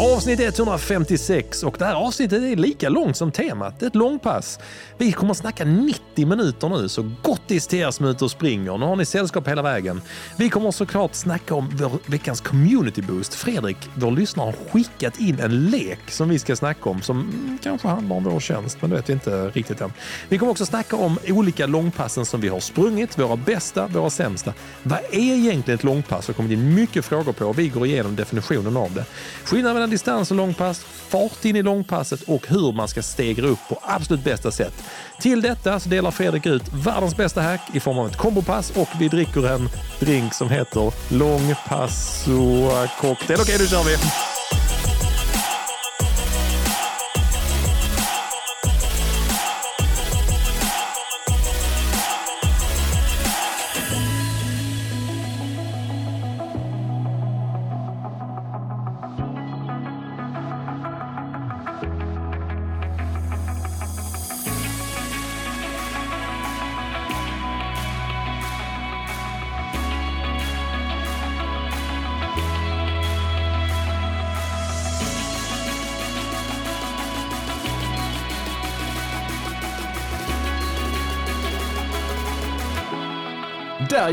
Avsnitt 0.00 0.40
156 0.40 1.62
och 1.62 1.76
det 1.78 1.84
här 1.84 1.94
avsnittet 1.94 2.42
är 2.42 2.56
lika 2.56 2.88
långt 2.88 3.16
som 3.16 3.32
temat. 3.32 3.80
Det 3.80 3.84
är 3.84 3.88
ett 3.88 3.94
långpass. 3.94 4.58
Vi 4.98 5.12
kommer 5.12 5.30
att 5.30 5.36
snacka 5.36 5.64
90 5.64 6.26
minuter 6.26 6.68
nu, 6.68 6.88
så 6.88 7.10
gottis 7.22 7.66
till 7.66 7.78
er 7.78 7.90
som 7.90 8.06
är 8.06 8.10
ute 8.10 8.24
och 8.24 8.30
springer. 8.30 8.78
Nu 8.78 8.86
har 8.86 8.96
ni 8.96 9.04
sällskap 9.04 9.48
hela 9.48 9.62
vägen. 9.62 10.02
Vi 10.36 10.50
kommer 10.50 10.70
såklart 10.70 11.14
snacka 11.14 11.54
om 11.54 11.70
vår 11.72 12.10
veckans 12.10 12.40
community 12.40 13.02
boost. 13.02 13.34
Fredrik, 13.34 13.76
vår 13.94 14.10
lyssnare, 14.10 14.46
har 14.46 14.70
skickat 14.70 15.20
in 15.20 15.40
en 15.40 15.70
lek 15.70 16.10
som 16.10 16.28
vi 16.28 16.38
ska 16.38 16.56
snacka 16.56 16.90
om 16.90 17.02
som 17.02 17.20
mm, 17.20 17.58
kanske 17.62 17.88
handlar 17.88 18.16
om 18.16 18.24
vår 18.24 18.40
tjänst, 18.40 18.78
men 18.80 18.90
det 18.90 18.96
vet 18.96 19.08
vi 19.08 19.12
inte 19.12 19.48
riktigt 19.48 19.80
än. 19.80 19.92
Vi 20.28 20.38
kommer 20.38 20.52
också 20.52 20.66
snacka 20.66 20.96
om 20.96 21.18
olika 21.28 21.66
långpassen 21.66 22.26
som 22.26 22.40
vi 22.40 22.48
har 22.48 22.60
sprungit, 22.60 23.18
våra 23.18 23.36
bästa, 23.36 23.86
våra 23.86 24.10
sämsta. 24.10 24.52
Vad 24.82 24.98
är 24.98 25.18
egentligen 25.18 25.78
ett 25.78 25.84
långpass? 25.84 26.26
Det 26.26 26.32
har 26.32 26.34
kommit 26.34 26.52
in 26.52 26.74
mycket 26.74 27.04
frågor 27.04 27.32
på 27.32 27.46
och 27.46 27.58
vi 27.58 27.68
går 27.68 27.86
igenom 27.86 28.16
definitionen 28.16 28.76
av 28.76 28.94
det. 28.94 29.04
Skillnaden 29.44 29.81
mellan 29.82 29.90
distans 29.90 30.30
och 30.30 30.36
långpass, 30.36 30.84
fart 31.08 31.44
in 31.44 31.56
i 31.56 31.62
långpasset 31.62 32.22
och 32.22 32.46
hur 32.48 32.72
man 32.72 32.88
ska 32.88 33.02
stegra 33.02 33.46
upp 33.46 33.58
på 33.68 33.78
absolut 33.82 34.24
bästa 34.24 34.50
sätt. 34.50 34.72
Till 35.20 35.42
detta 35.42 35.80
så 35.80 35.88
delar 35.88 36.10
Fredrik 36.10 36.46
ut 36.46 36.62
världens 36.72 37.16
bästa 37.16 37.40
hack 37.42 37.60
i 37.72 37.80
form 37.80 37.98
av 37.98 38.06
ett 38.06 38.16
kombopass 38.16 38.72
och 38.76 38.88
vi 38.98 39.08
dricker 39.08 39.48
en 39.48 39.68
drink 40.00 40.34
som 40.34 40.50
heter 40.50 40.92
Långpasso 41.08 42.70
cocktail. 43.00 43.40
Okej, 43.40 43.56
nu 43.58 43.66
kör 43.66 43.84
vi! 43.84 44.31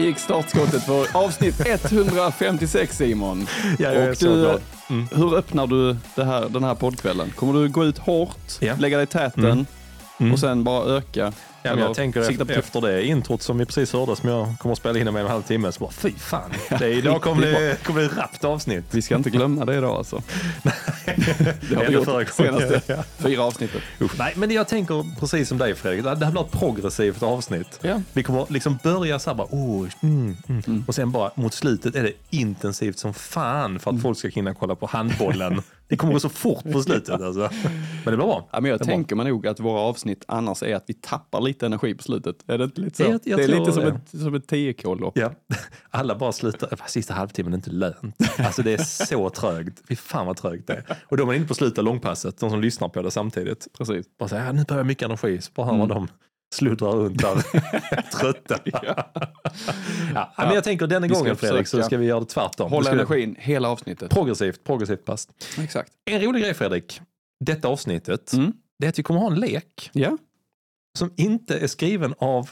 Gick 0.10 0.20
startskottet 0.20 0.84
för 0.84 1.18
avsnitt 1.18 1.62
156 1.92 2.98
Simon. 2.98 3.48
Ja, 3.80 3.94
jag 3.94 3.96
är 3.96 4.14
så 4.14 4.26
du, 4.26 4.42
glad. 4.42 4.62
Hur 5.12 5.36
öppnar 5.38 5.68
du 5.68 5.98
här, 6.24 6.50
den 6.50 6.64
här 6.64 6.76
poddkvällen? 6.76 7.32
Kommer 7.36 7.54
du 7.62 7.70
gå 7.70 7.86
ut 7.86 7.98
hårt, 7.98 8.52
Ja. 8.60 8.76
lägga 8.80 8.98
dig 8.98 9.04
i 9.04 9.08
täten 9.08 9.66
Mm. 10.20 10.34
och 10.34 10.40
sen 10.40 10.64
bara 10.64 10.86
öka? 10.86 11.34
Ja, 11.64 11.76
men 11.76 11.84
jag 11.84 11.96
tänker 11.96 12.20
efter, 12.22 12.46
på- 12.46 12.52
efter 12.52 12.82
det 12.82 13.06
introt 13.06 13.42
som 13.42 13.58
vi 13.58 13.66
precis 13.66 13.94
hörde 13.94 14.16
som 14.16 14.30
jag 14.30 14.56
kommer 14.60 14.74
att 14.74 14.80
spela 14.80 15.00
in 15.00 15.08
om 15.08 15.16
en 15.16 15.22
och 15.24 15.30
en 15.30 15.32
halv 15.34 15.44
timme 15.44 15.72
så 15.72 15.80
bara 15.80 15.92
fy 15.92 16.12
fan. 16.18 16.52
Det, 16.80 16.90
idag 16.90 17.22
kommer 17.22 17.42
det, 17.46 17.84
kommer 17.84 18.00
det 18.02 18.06
ett 18.06 18.18
rappt 18.18 18.44
avsnitt. 18.44 18.86
Vi 18.92 19.02
ska 19.02 19.16
inte 19.16 19.30
glömma 19.30 19.66
det 19.66 19.76
idag 19.76 19.96
alltså. 19.96 20.22
Det 21.70 21.76
har 21.76 21.86
vi 21.86 21.94
gjort 21.94 22.30
senaste 22.30 22.82
Ja. 22.88 23.04
fyra 23.18 23.44
avsnitten. 23.44 23.82
Usch. 24.02 24.18
Nej, 24.18 24.34
men 24.36 24.52
jag 24.52 24.68
tänker 24.68 25.20
precis 25.20 25.50
som 25.50 25.58
dig 25.58 25.76
Fredrik. 25.76 26.04
Det 26.04 26.10
här 26.26 26.32
blir 26.32 26.42
ett 26.46 26.52
progressivt 26.52 27.24
avsnitt. 27.24 27.80
Ja. 27.82 28.02
Vi 28.14 28.24
kommer 28.24 28.46
liksom 28.50 28.80
börja 28.84 29.20
så 29.20 29.30
här 29.30 29.36
bara, 29.36 29.48
oh, 29.52 29.88
mm, 30.02 30.38
mm. 30.48 30.84
och 30.88 30.96
sen 30.96 31.12
bara 31.12 31.32
mot 31.36 31.54
slutet 31.54 31.96
är 31.96 32.04
det 32.04 32.14
intensivt 32.30 33.00
som 33.00 33.14
fan 33.14 33.80
för 33.80 33.92
att 33.92 34.02
folk 34.02 34.18
ska 34.18 34.28
hinna 34.28 34.54
kolla 34.54 34.76
på 34.76 34.86
handbollen. 34.86 35.62
det 35.90 35.98
kommer 35.98 36.14
gå 36.14 36.20
så 36.20 36.30
fort 36.30 36.64
på 36.72 36.82
slutet 36.84 37.22
alltså. 37.22 37.40
Men 37.40 37.72
det 38.06 38.10
blir 38.12 38.18
bra. 38.18 38.50
Ja, 38.52 38.62
men 38.62 38.72
jag 38.72 38.80
bra. 38.80 38.86
tänker 38.86 39.16
mig 39.16 39.26
nog 39.26 39.48
att 39.48 39.60
våra 39.60 39.80
avsnitt 39.80 40.24
annars 40.28 40.64
är 40.64 40.76
att 40.76 40.84
vi 40.88 40.94
tappar 40.94 41.42
lite 41.42 41.66
energi 41.66 41.94
på 41.96 42.04
slutet. 42.04 42.36
Är 42.48 42.58
det 42.58 42.64
inte 42.64 42.82
lite 42.82 42.98
så? 42.98 43.04
Jag- 43.04 43.20
jag 43.24 43.40
det 43.40 43.44
är 43.44 43.48
lite 43.60 43.72
som 43.72 43.84
det. 43.84 43.90
ett, 43.90 44.22
som 44.22 44.36
ett 44.36 44.52
10K-lopp. 44.52 45.18
Ja, 45.18 45.32
alla 45.90 46.16
bara 46.16 46.32
slutar. 46.32 46.80
Sista 46.88 47.14
halvtimmen 47.14 47.54
är 47.54 47.58
inte 47.58 47.72
lönt. 47.72 48.16
Alltså 48.38 48.62
det 48.62 48.74
är 48.74 49.06
så 49.06 49.30
trögt. 49.30 49.82
Fy 49.90 49.96
fan 49.96 50.26
vad 50.28 50.38
trögt 50.38 50.68
det 50.68 50.74
är. 50.74 50.98
Och 51.08 51.18
då 51.18 51.24
är 51.24 51.28
man 51.28 51.36
inne 51.36 51.46
på 51.48 51.54
slutet 51.54 51.78
av 51.80 51.84
långpasset, 51.86 52.38
de 52.40 52.50
som 52.50 52.62
lyssnar 52.62 52.90
på 52.90 53.02
det 53.02 53.12
samtidigt. 53.12 53.68
Precis. 53.78 54.06
Bara 54.20 54.30
säger, 54.30 54.46
ja, 54.46 54.52
nu 54.52 54.64
behöver 54.64 54.80
jag 54.80 54.88
mycket 54.88 55.06
energi. 55.06 55.42
Så 55.42 55.52
bara 55.56 55.66
hör 55.68 55.78
man 55.78 55.88
dem 55.88 56.08
sluddra 56.54 56.90
runt 56.92 57.22
där, 57.22 57.36
trötta. 58.20 58.60
ja. 60.14 60.34
men 60.38 60.54
jag 60.54 60.64
tänker 60.64 60.88
denna 60.88 61.08
gången 61.08 61.36
Fredrik 61.36 61.68
så 61.68 61.84
ska 61.84 61.98
vi 61.98 62.06
göra 62.06 62.20
det 62.20 62.26
tvärtom. 62.26 62.72
Hålla 62.72 62.92
energin 62.92 63.36
hela 63.40 63.70
avsnittet. 63.70 64.12
Progressivt, 64.12 64.64
progressivt 64.64 65.06
pass. 65.06 65.28
Exakt. 65.60 65.92
En 66.06 66.22
rolig 66.22 66.44
grej 66.44 66.54
Fredrik, 66.54 67.02
detta 67.46 67.68
avsnittet, 67.68 68.34
Mm. 68.34 68.54
det 68.80 68.86
är 68.86 68.90
att 68.90 69.00
vi 69.00 69.04
kommer 69.04 69.20
ha 69.20 69.32
en 69.32 69.40
lek 69.40 69.90
Ja. 69.94 70.18
som 70.98 71.14
inte 71.18 71.58
är 71.60 71.68
skriven 71.68 72.14
av 72.18 72.50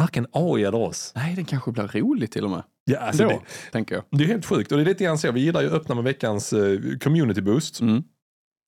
varken 0.00 0.26
AI 0.32 0.64
eller 0.64 0.78
oss. 0.78 1.12
Nej, 1.16 1.34
den 1.34 1.44
kanske 1.44 1.72
blir 1.72 1.88
rolig 1.88 2.30
till 2.32 2.44
och 2.44 2.50
med. 2.50 2.62
Ja, 2.84 2.98
alltså 2.98 3.22
Då, 3.22 3.28
det, 3.28 3.40
tänker 3.72 3.94
jag. 3.94 4.04
det 4.10 4.24
är 4.24 4.28
helt 4.28 4.46
sjukt 4.46 4.72
och 4.72 4.78
det 4.78 4.84
är 4.84 4.86
lite 4.86 5.04
grann 5.04 5.18
så. 5.18 5.32
Vi 5.32 5.40
gillar 5.40 5.60
ju 5.60 5.66
att 5.66 5.72
öppna 5.72 5.94
med 5.94 6.04
veckans 6.04 6.52
eh, 6.52 6.78
community 7.00 7.40
boost. 7.40 7.80
Mm. 7.80 8.02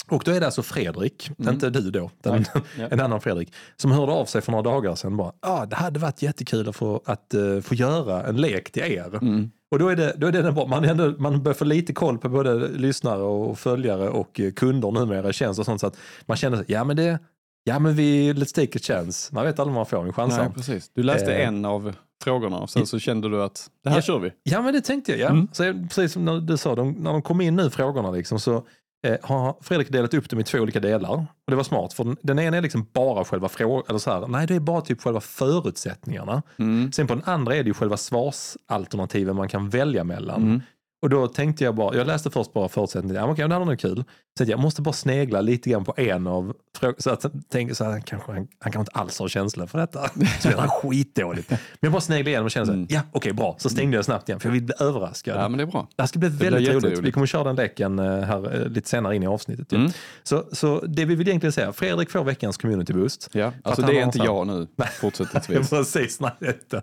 Och 0.08 0.22
då 0.24 0.30
är 0.30 0.40
det 0.40 0.46
alltså 0.46 0.62
Fredrik, 0.62 1.30
Mm. 1.38 1.54
inte 1.54 1.70
du 1.70 1.90
då, 1.90 2.10
utan 2.20 2.44
Ja. 2.78 2.88
en 2.90 3.00
annan 3.00 3.20
Fredrik, 3.20 3.54
som 3.76 3.92
hörde 3.92 4.12
av 4.12 4.24
sig 4.24 4.40
för 4.40 4.52
några 4.52 4.62
dagar 4.70 4.94
sedan 4.94 5.16
bara, 5.16 5.32
ah, 5.40 5.66
det 5.66 5.76
hade 5.76 6.00
varit 6.00 6.22
jättekul 6.22 6.68
att 6.68 6.76
få, 6.76 7.00
att, 7.04 7.34
eh, 7.34 7.60
få 7.60 7.74
göra 7.74 8.22
en 8.26 8.36
lek 8.36 8.72
till 8.72 8.82
er. 8.82 9.14
Mm. 9.22 9.50
Och 9.70 9.78
då 9.78 9.88
är 9.88 9.96
det, 9.96 10.14
då 10.16 10.26
är 10.26 10.32
det 10.32 10.52
bra. 10.52 10.66
Man, 10.66 10.84
ändå, 10.84 11.14
man 11.18 11.42
börjar 11.42 11.54
få 11.54 11.64
lite 11.64 11.92
koll 11.92 12.18
på 12.18 12.28
både 12.28 12.68
lyssnare 12.68 13.22
och 13.22 13.58
följare 13.58 14.08
och 14.08 14.40
eh, 14.40 14.52
kunder 14.52 14.90
numera 14.90 15.30
i 15.30 15.32
tjänst 15.32 15.60
och 15.60 15.66
sånt 15.66 15.80
så 15.80 15.86
att 15.86 15.96
man 16.26 16.36
känner 16.36 16.56
sig, 16.56 16.66
ja 16.68 16.84
men 16.84 16.96
det, 16.96 17.18
ja 17.64 17.78
men 17.78 17.94
vi, 17.94 18.32
let's 18.32 18.54
take 18.54 18.78
a 18.78 18.80
chance. 18.82 19.34
Man 19.34 19.44
vet 19.44 19.58
aldrig 19.58 19.70
om 19.72 19.74
man 19.74 19.86
får 19.86 20.04
en 20.06 20.12
chans. 20.12 20.36
Nej, 20.36 20.48
precis. 20.54 20.90
Du 20.94 21.02
läste 21.02 21.34
Eh. 21.34 21.48
en 21.48 21.64
av 21.64 21.94
frågorna 22.24 22.58
och 22.58 22.70
sen 22.70 22.86
så 22.86 22.98
kände 22.98 23.28
du 23.28 23.42
att 23.42 23.70
det 23.84 23.90
här 23.90 23.96
Ja. 23.96 24.02
kör 24.02 24.18
vi. 24.18 24.32
Ja 24.42 24.62
men 24.62 24.74
det 24.74 24.80
tänkte 24.80 25.12
jag, 25.12 25.20
ja. 25.20 25.28
Mm. 25.28 25.48
Så, 25.52 25.62
precis 25.88 26.12
som 26.12 26.46
du 26.46 26.56
sa, 26.56 26.74
de, 26.74 26.92
när 26.92 27.12
de 27.12 27.22
kom 27.22 27.40
in 27.40 27.56
nu 27.56 27.70
frågorna 27.70 28.10
liksom, 28.10 28.40
så 28.40 28.66
eh, 29.02 29.16
har 29.22 29.56
Fredrik 29.60 29.92
delat 29.92 30.14
upp 30.14 30.30
dem 30.30 30.40
i 30.40 30.44
två 30.44 30.58
olika 30.58 30.80
delar. 30.80 31.10
Och 31.12 31.50
det 31.50 31.56
var 31.56 31.64
smart, 31.64 31.92
för 31.92 32.04
den, 32.04 32.16
den 32.22 32.38
ena 32.38 32.56
är 32.56 32.62
liksom 32.62 32.86
bara 32.92 33.24
själva 33.24 33.48
frågan, 33.48 33.84
eller 33.88 33.98
så 33.98 34.10
här, 34.10 34.26
nej 34.26 34.46
det 34.46 34.54
är 34.54 34.60
bara 34.60 34.80
typ 34.80 35.02
själva 35.02 35.20
förutsättningarna. 35.20 36.42
Mm. 36.56 36.92
Sen 36.92 37.06
på 37.06 37.14
den 37.14 37.24
andra 37.26 37.56
är 37.56 37.62
det 37.62 37.68
ju 37.68 37.74
själva 37.74 37.96
svarsalternativen 37.96 39.36
man 39.36 39.48
kan 39.48 39.68
välja 39.68 40.04
mellan. 40.04 40.42
Mm. 40.42 40.60
Och 41.02 41.08
då 41.08 41.26
tänkte 41.28 41.64
jag 41.64 41.74
bara, 41.74 41.96
jag 41.96 42.06
läste 42.06 42.30
först 42.30 42.52
bara 42.52 42.68
förutsättningar, 42.68 43.14
ja, 43.16 43.26
men 43.26 43.32
okej, 43.32 43.48
det 43.48 43.54
här 43.54 43.58
var 43.58 43.66
nog 43.66 43.78
kul. 43.78 44.04
Så 44.38 44.44
jag 44.44 44.60
måste 44.60 44.82
bara 44.82 44.92
snegla 44.92 45.40
lite 45.40 45.70
grann 45.70 45.84
på 45.84 45.94
en 45.96 46.26
av 46.26 46.54
så 46.98 47.10
att 47.10 47.26
tänker 47.50 47.74
så 47.74 47.84
här, 47.84 48.00
kanske, 48.00 48.32
han, 48.32 48.36
han 48.36 48.72
kanske 48.72 48.80
inte 48.80 48.90
alls 48.92 49.18
har 49.18 49.28
känsla 49.28 49.66
för 49.66 49.78
detta. 49.78 50.08
Så 50.40 50.48
det 50.48 50.54
är 50.54 50.68
skitdåligt. 50.68 51.50
Men 51.50 51.58
jag 51.80 51.92
bara 51.92 52.00
sneglade 52.00 52.30
igenom 52.30 52.44
och 52.44 52.50
kände 52.50 52.66
så 52.66 52.72
här, 52.72 52.78
Mm. 52.78 52.86
ja 52.90 53.00
okej 53.12 53.32
bra, 53.32 53.56
så 53.58 53.68
stängde 53.68 53.96
jag 53.96 54.04
snabbt 54.04 54.28
igen 54.28 54.40
för 54.40 54.48
jag 54.48 54.52
vill 54.52 54.62
bli 54.62 54.74
överraskad. 54.80 55.36
Ja, 55.36 55.48
men 55.48 55.58
det 55.58 55.64
är 55.64 55.66
bra. 55.66 55.88
Det 55.96 56.02
här 56.02 56.06
ska 56.06 56.18
bli 56.18 56.30
blir 56.30 56.50
väldigt 56.50 56.84
roligt. 56.84 56.98
Vi 56.98 57.12
kommer 57.12 57.26
köra 57.26 57.44
den 57.44 57.56
leken 57.56 57.98
eh, 57.98 58.04
här 58.04 58.60
eh, 58.62 58.68
lite 58.68 58.88
senare 58.88 59.16
in 59.16 59.22
i 59.22 59.26
avsnittet. 59.26 59.72
Mm. 59.72 59.90
Så, 60.22 60.44
så 60.52 60.80
det 60.80 61.04
vi 61.04 61.14
vill 61.14 61.28
egentligen 61.28 61.52
säga, 61.52 61.72
Fredrik 61.72 62.10
får 62.10 62.24
veckans 62.24 62.56
community 62.56 62.92
boost. 62.92 63.28
Ja. 63.32 63.52
Alltså 63.62 63.82
han 63.82 63.90
det 63.90 64.00
är 64.00 64.04
inte 64.04 64.18
jag 64.18 64.46
nu 64.46 64.66
fortsättningsvis. 65.00 65.70
Precis, 65.70 66.20
nej, 66.20 66.32
det. 66.70 66.82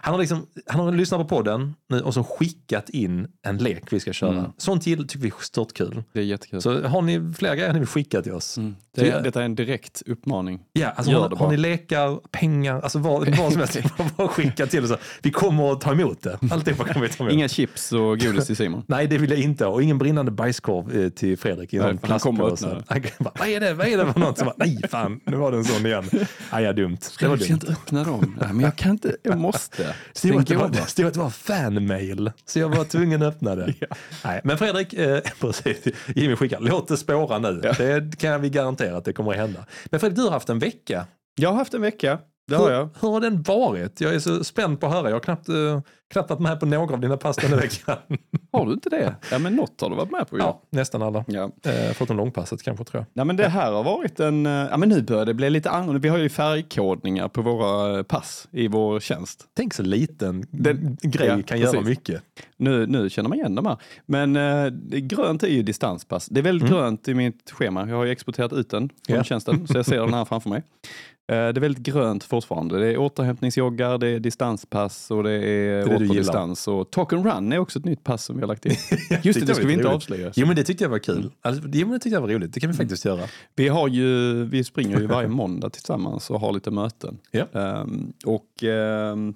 Han 0.00 0.14
har, 0.14 0.20
liksom, 0.20 0.46
han 0.66 0.80
har 0.80 0.92
lyssnat 0.92 1.20
på 1.20 1.36
podden 1.36 1.74
nu 1.88 2.00
och 2.00 2.14
så 2.14 2.24
skickat 2.24 2.88
in 2.88 3.28
en 3.46 3.53
lek 3.58 3.92
vi 3.92 4.00
ska 4.00 4.12
köra. 4.12 4.30
Mm. 4.38 4.44
Sånt 4.56 4.86
gill- 4.86 5.06
tycker 5.06 5.18
vi 5.22 5.28
är 5.28 5.34
stört 5.42 5.72
kul. 5.72 6.02
Det 6.12 6.20
är 6.20 6.24
jättekul. 6.24 6.62
Så 6.62 6.82
har 6.82 7.02
ni 7.02 7.32
fler 7.38 7.54
grejer 7.54 7.72
ni 7.72 7.78
vill 7.78 7.88
skicka 7.88 8.22
till 8.22 8.32
oss? 8.32 8.56
Mm. 8.58 8.76
Det, 8.94 9.06
jag- 9.06 9.24
detta 9.24 9.40
är 9.40 9.44
en 9.44 9.54
direkt 9.54 10.02
uppmaning. 10.06 10.60
Ja, 10.72 10.88
alltså 10.96 11.12
har, 11.12 11.30
har 11.36 11.50
ni 11.50 11.56
lekar, 11.56 12.20
pengar, 12.30 12.80
alltså 12.80 12.98
vad, 12.98 13.36
vad 13.38 13.52
som 13.52 13.58
helst, 13.60 13.78
bara 14.16 14.28
skicka 14.28 14.66
till 14.66 14.84
oss. 14.84 14.98
Vi 15.22 15.30
kommer 15.30 15.72
att 15.72 15.80
ta 15.80 15.92
emot 15.92 16.22
det. 16.22 16.38
Alltihopa 16.50 16.84
kommer 16.92 17.06
vi 17.06 17.12
ta 17.12 17.24
emot. 17.24 17.32
Inga 17.32 17.48
chips 17.48 17.92
och 17.92 18.00
godis 18.20 18.46
till 18.46 18.56
Simon. 18.56 18.82
Nej, 18.88 19.06
det 19.06 19.18
vill 19.18 19.30
jag 19.30 19.40
inte. 19.40 19.66
Och 19.66 19.82
ingen 19.82 19.98
brinnande 19.98 20.30
bajskorv 20.30 20.96
eh, 21.02 21.08
till 21.08 21.38
Fredrik 21.38 21.74
i 21.74 21.78
någon 21.78 21.98
plastpåse. 21.98 22.82
Han 22.88 23.02
bara, 23.18 23.32
vad 23.38 23.48
är 23.48 23.60
det? 23.60 23.74
Vad 23.74 23.86
är 23.86 23.98
det 23.98 24.12
för 24.12 24.20
något? 24.20 24.38
Så 24.38 24.44
bara, 24.44 24.54
Nej, 24.58 24.80
fan, 24.90 25.20
nu 25.24 25.36
var 25.36 25.50
det 25.52 25.58
en 25.58 25.64
sån 25.64 25.86
igen. 25.86 26.04
Nej, 26.52 26.64
ja, 26.64 26.72
dumt. 26.72 26.98
Det 27.20 27.26
var 27.28 27.36
Jag 27.36 27.40
ska 27.44 27.48
dumt. 27.54 27.60
inte 27.62 27.72
öppna 27.72 28.04
dem. 28.04 28.36
Nej, 28.40 28.48
men 28.52 28.60
jag 28.60 28.76
kan 28.76 28.90
inte. 28.90 29.16
Jag 29.22 29.38
måste. 29.38 29.82
Är 29.84 29.88
en 30.32 30.44
det 30.72 30.86
stod 30.86 31.06
att 31.06 31.14
det 31.14 31.20
var 31.20 31.30
fanmail, 31.30 32.30
så 32.46 32.58
jag 32.58 32.68
var 32.68 32.84
tvungen 32.84 33.22
att 33.22 33.34
öppna 33.34 33.43
det. 33.44 33.74
Nej, 34.24 34.40
men 34.44 34.58
Fredrik, 34.58 34.94
eh, 34.94 35.20
precis, 35.40 35.86
Jimmy 36.14 36.36
skickar, 36.36 36.60
låt 36.60 36.88
det 36.88 36.96
spåra 36.96 37.38
nu. 37.38 37.60
Ja. 37.62 37.72
Det 37.72 38.18
kan 38.18 38.40
vi 38.40 38.50
garantera 38.50 38.96
att 38.96 39.04
det 39.04 39.12
kommer 39.12 39.30
att 39.30 39.36
hända. 39.36 39.66
Men 39.84 40.00
Fredrik, 40.00 40.16
du 40.16 40.22
har 40.22 40.30
haft 40.30 40.48
en 40.48 40.58
vecka. 40.58 41.06
Jag 41.34 41.50
har 41.50 41.56
haft 41.56 41.74
en 41.74 41.82
vecka. 41.82 42.18
Det 42.46 42.56
har 42.56 42.64
hur, 42.64 42.72
jag. 42.74 42.88
hur 43.00 43.08
har 43.10 43.20
den 43.20 43.42
varit? 43.42 44.00
Jag 44.00 44.14
är 44.14 44.18
så 44.18 44.44
spänd 44.44 44.80
på 44.80 44.86
att 44.86 44.92
höra. 44.92 45.08
Jag 45.08 45.14
har 45.16 45.20
knappt, 45.20 45.48
uh, 45.48 45.80
knappt 46.12 46.30
varit 46.30 46.40
med 46.40 46.60
på 46.60 46.66
några 46.66 46.94
av 46.94 47.00
dina 47.00 47.16
pass 47.16 47.36
den 47.36 47.50
här 47.50 47.56
veckan. 47.60 47.96
Har 48.52 48.66
du 48.66 48.72
inte 48.72 48.88
det? 48.90 49.14
Ja, 49.30 49.38
men 49.38 49.56
något 49.56 49.80
har 49.80 49.90
du 49.90 49.96
varit 49.96 50.10
med 50.10 50.28
på 50.28 50.36
ju. 50.36 50.42
ja, 50.42 50.62
nästan 50.70 51.02
alla. 51.02 51.24
Ja. 51.28 51.42
Uh, 51.44 51.50
förutom 51.94 52.16
långpasset 52.16 52.62
kanske 52.62 52.84
tror 52.84 53.00
jag. 53.00 53.06
Nej, 53.12 53.24
men 53.26 53.36
det 53.36 53.48
här 53.48 53.72
har 53.72 53.84
varit 53.84 54.20
en, 54.20 54.46
eh, 54.46 54.52
ja 54.52 54.76
men 54.76 54.88
nu 54.88 55.02
börjar 55.02 55.26
det 55.26 55.34
bli 55.34 55.50
lite 55.50 55.70
annorlunda. 55.70 55.98
Vi 56.00 56.08
har 56.08 56.18
ju 56.18 56.28
färgkodningar 56.28 57.28
på 57.28 57.42
våra 57.42 57.96
eh, 57.98 58.02
pass 58.02 58.48
i 58.50 58.68
vår 58.68 59.00
tjänst. 59.00 59.44
Tänk 59.56 59.74
så 59.74 59.82
liten 59.82 60.44
Den- 60.50 60.96
grej 61.02 61.28
ja, 61.28 61.42
kan 61.46 61.58
göra 61.60 61.70
precis. 61.72 61.88
mycket. 61.88 62.22
Nu, 62.56 62.86
nu 62.86 63.10
känner 63.10 63.28
man 63.28 63.38
igen 63.38 63.54
de 63.54 63.66
här. 63.66 63.76
Men 64.06 64.36
eh, 64.36 64.66
grönt 64.98 65.42
är 65.42 65.48
ju 65.48 65.62
distanspass. 65.62 66.26
Det 66.26 66.40
är 66.40 66.44
väldigt 66.44 66.68
grönt 66.70 67.08
i 67.08 67.14
mitt 67.14 67.50
schema. 67.50 67.88
Jag 67.88 67.96
har 67.96 68.04
ju 68.04 68.10
exporterat 68.10 68.52
ut 68.52 68.70
den 68.70 68.88
från 68.88 69.14
Mm. 69.14 69.18
Ja. 69.18 69.24
tjänsten, 69.24 69.66
så 69.66 69.78
jag 69.78 69.86
ser 69.86 70.00
den 70.00 70.14
här 70.14 70.24
framför 70.24 70.50
mig. 70.50 70.62
Eh, 71.32 71.36
det 71.36 71.58
är 71.58 71.60
väldigt 71.60 71.82
grönt 71.82 72.24
fortfarande. 72.24 72.78
Det 72.78 72.86
är 72.86 72.96
återhämtningsjoggar, 72.96 73.98
det 73.98 74.08
är 74.08 74.20
distanspass 74.20 75.10
och 75.10 75.22
det 75.22 75.30
är 75.32 75.86
det 75.86 75.96
återdistans. 75.96 76.68
Och 76.68 76.90
talk 76.90 77.12
and 77.12 77.26
run 77.26 77.52
är 77.52 77.58
också 77.58 77.78
ett 77.78 77.84
nytt 77.84 78.04
pass 78.04 78.24
som 78.24 78.36
vi 78.36 78.42
har 78.42 78.48
lagt 78.48 78.66
in. 78.66 78.72
Just 79.22 79.40
det, 79.40 79.46
det 79.46 79.54
ska 79.54 79.66
vi 79.66 79.72
inte 79.72 79.84
roligt. 79.84 79.94
avslöja. 79.94 80.32
Jo 80.36 80.46
men 80.46 80.56
det 80.56 80.64
tyckte 80.64 80.84
jag 80.84 80.88
var 80.88 80.98
kul. 80.98 81.30
Alltså, 81.42 81.62
jo 81.72 81.86
men 81.86 81.92
det 81.92 81.98
tyckte 81.98 82.14
jag 82.14 82.20
var 82.20 82.28
roligt. 82.28 82.52
Det 82.52 82.60
kan 82.60 82.70
vi 82.70 82.76
faktiskt 82.76 83.04
göra. 83.04 83.22
Vi, 83.54 83.68
har 83.68 83.88
ju, 83.88 84.44
vi 84.44 84.64
springer 84.64 85.00
ju 85.00 85.06
varje 85.06 85.28
måndag 85.28 85.70
tillsammans 85.70 86.30
och 86.30 86.40
har 86.40 86.52
lite 86.52 86.70
möten. 86.70 87.18
Ja. 87.30 87.46
Ehm, 87.60 88.12
och, 88.24 88.62
ehm, 88.62 89.34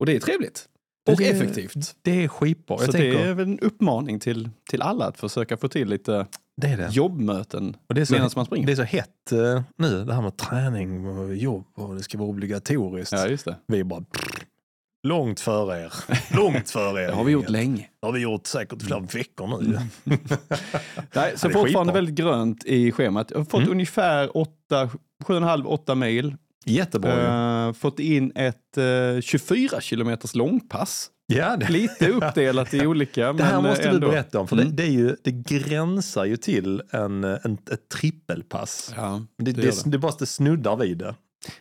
och 0.00 0.06
det 0.06 0.16
är 0.16 0.20
trevligt. 0.20 0.68
Och 1.10 1.16
Det- 1.18 1.28
effektivt. 1.30 1.96
Det 2.02 2.24
är 2.24 2.28
skitbra. 2.28 2.78
Så 2.78 2.92
tänker, 2.92 3.10
det 3.18 3.22
är 3.24 3.34
väl 3.34 3.46
en 3.48 3.58
uppmaning 3.58 4.20
till, 4.20 4.50
till 4.70 4.82
alla 4.82 5.04
att 5.06 5.16
försöka 5.18 5.56
få 5.56 5.68
till 5.68 5.88
lite 5.88 6.26
det 6.56 6.66
är 6.68 6.76
det. 6.76 6.88
jobbmöten 6.92 7.76
Och 7.88 7.94
det 7.94 8.00
är 8.00 8.04
så, 8.04 8.12
medan 8.14 8.30
man 8.36 8.44
springer. 8.46 8.66
Det 8.66 8.72
är 8.72 8.76
så 8.76 8.82
hett 8.82 9.32
eh, 9.32 9.62
nu, 9.78 10.04
det 10.04 10.14
här 10.14 10.22
med 10.22 10.36
träning 10.36 11.06
och 11.18 11.36
jobb 11.36 11.64
och 11.74 11.94
det 11.94 12.02
ska 12.02 12.18
vara 12.18 12.28
obligatoriskt. 12.28 13.12
Ja, 13.12 13.26
just 13.26 13.44
det. 13.44 13.56
Vi 13.66 13.80
är 13.80 13.84
bara 13.84 14.00
pff, 14.00 14.44
långt 15.08 15.40
före 15.40 15.80
er. 15.84 15.92
Långt 16.36 16.70
före 16.70 17.02
er. 17.02 17.06
Det 17.08 17.12
har 17.14 17.24
vi 17.24 17.32
gjort 17.32 17.48
länge. 17.48 17.88
Det 18.00 18.06
har 18.06 18.12
vi 18.12 18.20
gjort 18.20 18.46
säkert 18.46 18.82
flera 18.82 19.00
veckor 19.00 19.60
nu. 19.62 19.78
Nej, 21.14 21.32
så 21.36 21.48
det 21.48 21.54
är 21.54 21.58
fortfarande 21.58 21.92
väldigt 21.92 22.14
grönt 22.14 22.64
i 22.64 22.92
schemat. 22.92 23.30
Jag 23.30 23.38
har 23.38 23.44
fått 23.44 23.60
Mm. 23.60 23.70
ungefär 23.72 24.36
8, 24.36 24.50
7,5-8 25.24 25.94
mil. 25.94 26.36
Jättebra 26.64 27.14
ju. 27.64 27.68
Eh, 27.68 27.72
fått 27.72 27.98
in 27.98 28.32
ett 28.34 28.76
eh, 28.78 29.20
24 29.20 29.80
kilometers 29.80 30.34
långpass. 30.34 31.10
Ja, 31.26 31.56
det, 31.56 31.68
Lite 31.68 32.08
uppdelat 32.10 32.74
i 32.74 32.86
olika. 32.86 33.32
det 33.32 33.42
här 33.44 33.52
men, 33.56 33.64
eh, 33.64 33.70
måste 33.70 33.88
ändå. 33.88 34.00
du 34.06 34.12
berätta 34.12 34.40
om. 34.40 34.48
För 34.48 34.56
Mm. 34.56 34.68
det, 34.76 34.82
det, 34.82 34.88
är 34.88 34.92
ju, 34.92 35.16
det 35.22 35.30
gränsar 35.32 36.24
ju 36.24 36.36
till 36.36 36.82
en, 36.90 37.24
en, 37.24 37.58
ett 37.70 37.88
trippelpass. 37.88 38.92
Ja, 38.96 39.22
Det, 39.38 39.52
det 39.52 39.62
det, 39.62 39.82
det, 39.90 39.98
bara 39.98 40.12
det 40.18 40.26
snuddar 40.26 40.76
vid 40.76 40.98
det. 40.98 41.14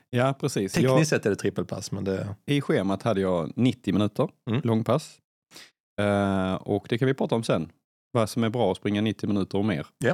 ja 0.09 0.33
precis. 0.39 0.71
Tekniskt 0.73 0.93
Jag, 0.97 1.07
sett 1.07 1.25
är 1.25 1.29
det 1.29 1.35
trippelpass, 1.35 1.91
men 1.91 2.03
det... 2.03 2.35
I 2.45 2.61
schemat 2.61 3.03
hade 3.03 3.21
jag 3.21 3.51
90 3.55 3.93
minuter 3.93 4.29
Mm. 4.49 4.61
långpass. 4.63 5.17
Eh, 6.01 6.53
och 6.53 6.85
det 6.89 6.97
kan 6.97 7.07
vi 7.07 7.13
prata 7.13 7.35
om 7.35 7.43
sen. 7.43 7.69
Vad 8.13 8.29
som 8.29 8.43
är 8.43 8.49
bra 8.49 8.71
att 8.71 8.77
springa 8.77 9.01
90 9.01 9.27
minuter 9.27 9.57
och 9.57 9.65
mer. 9.65 9.85
Ja. 9.97 10.13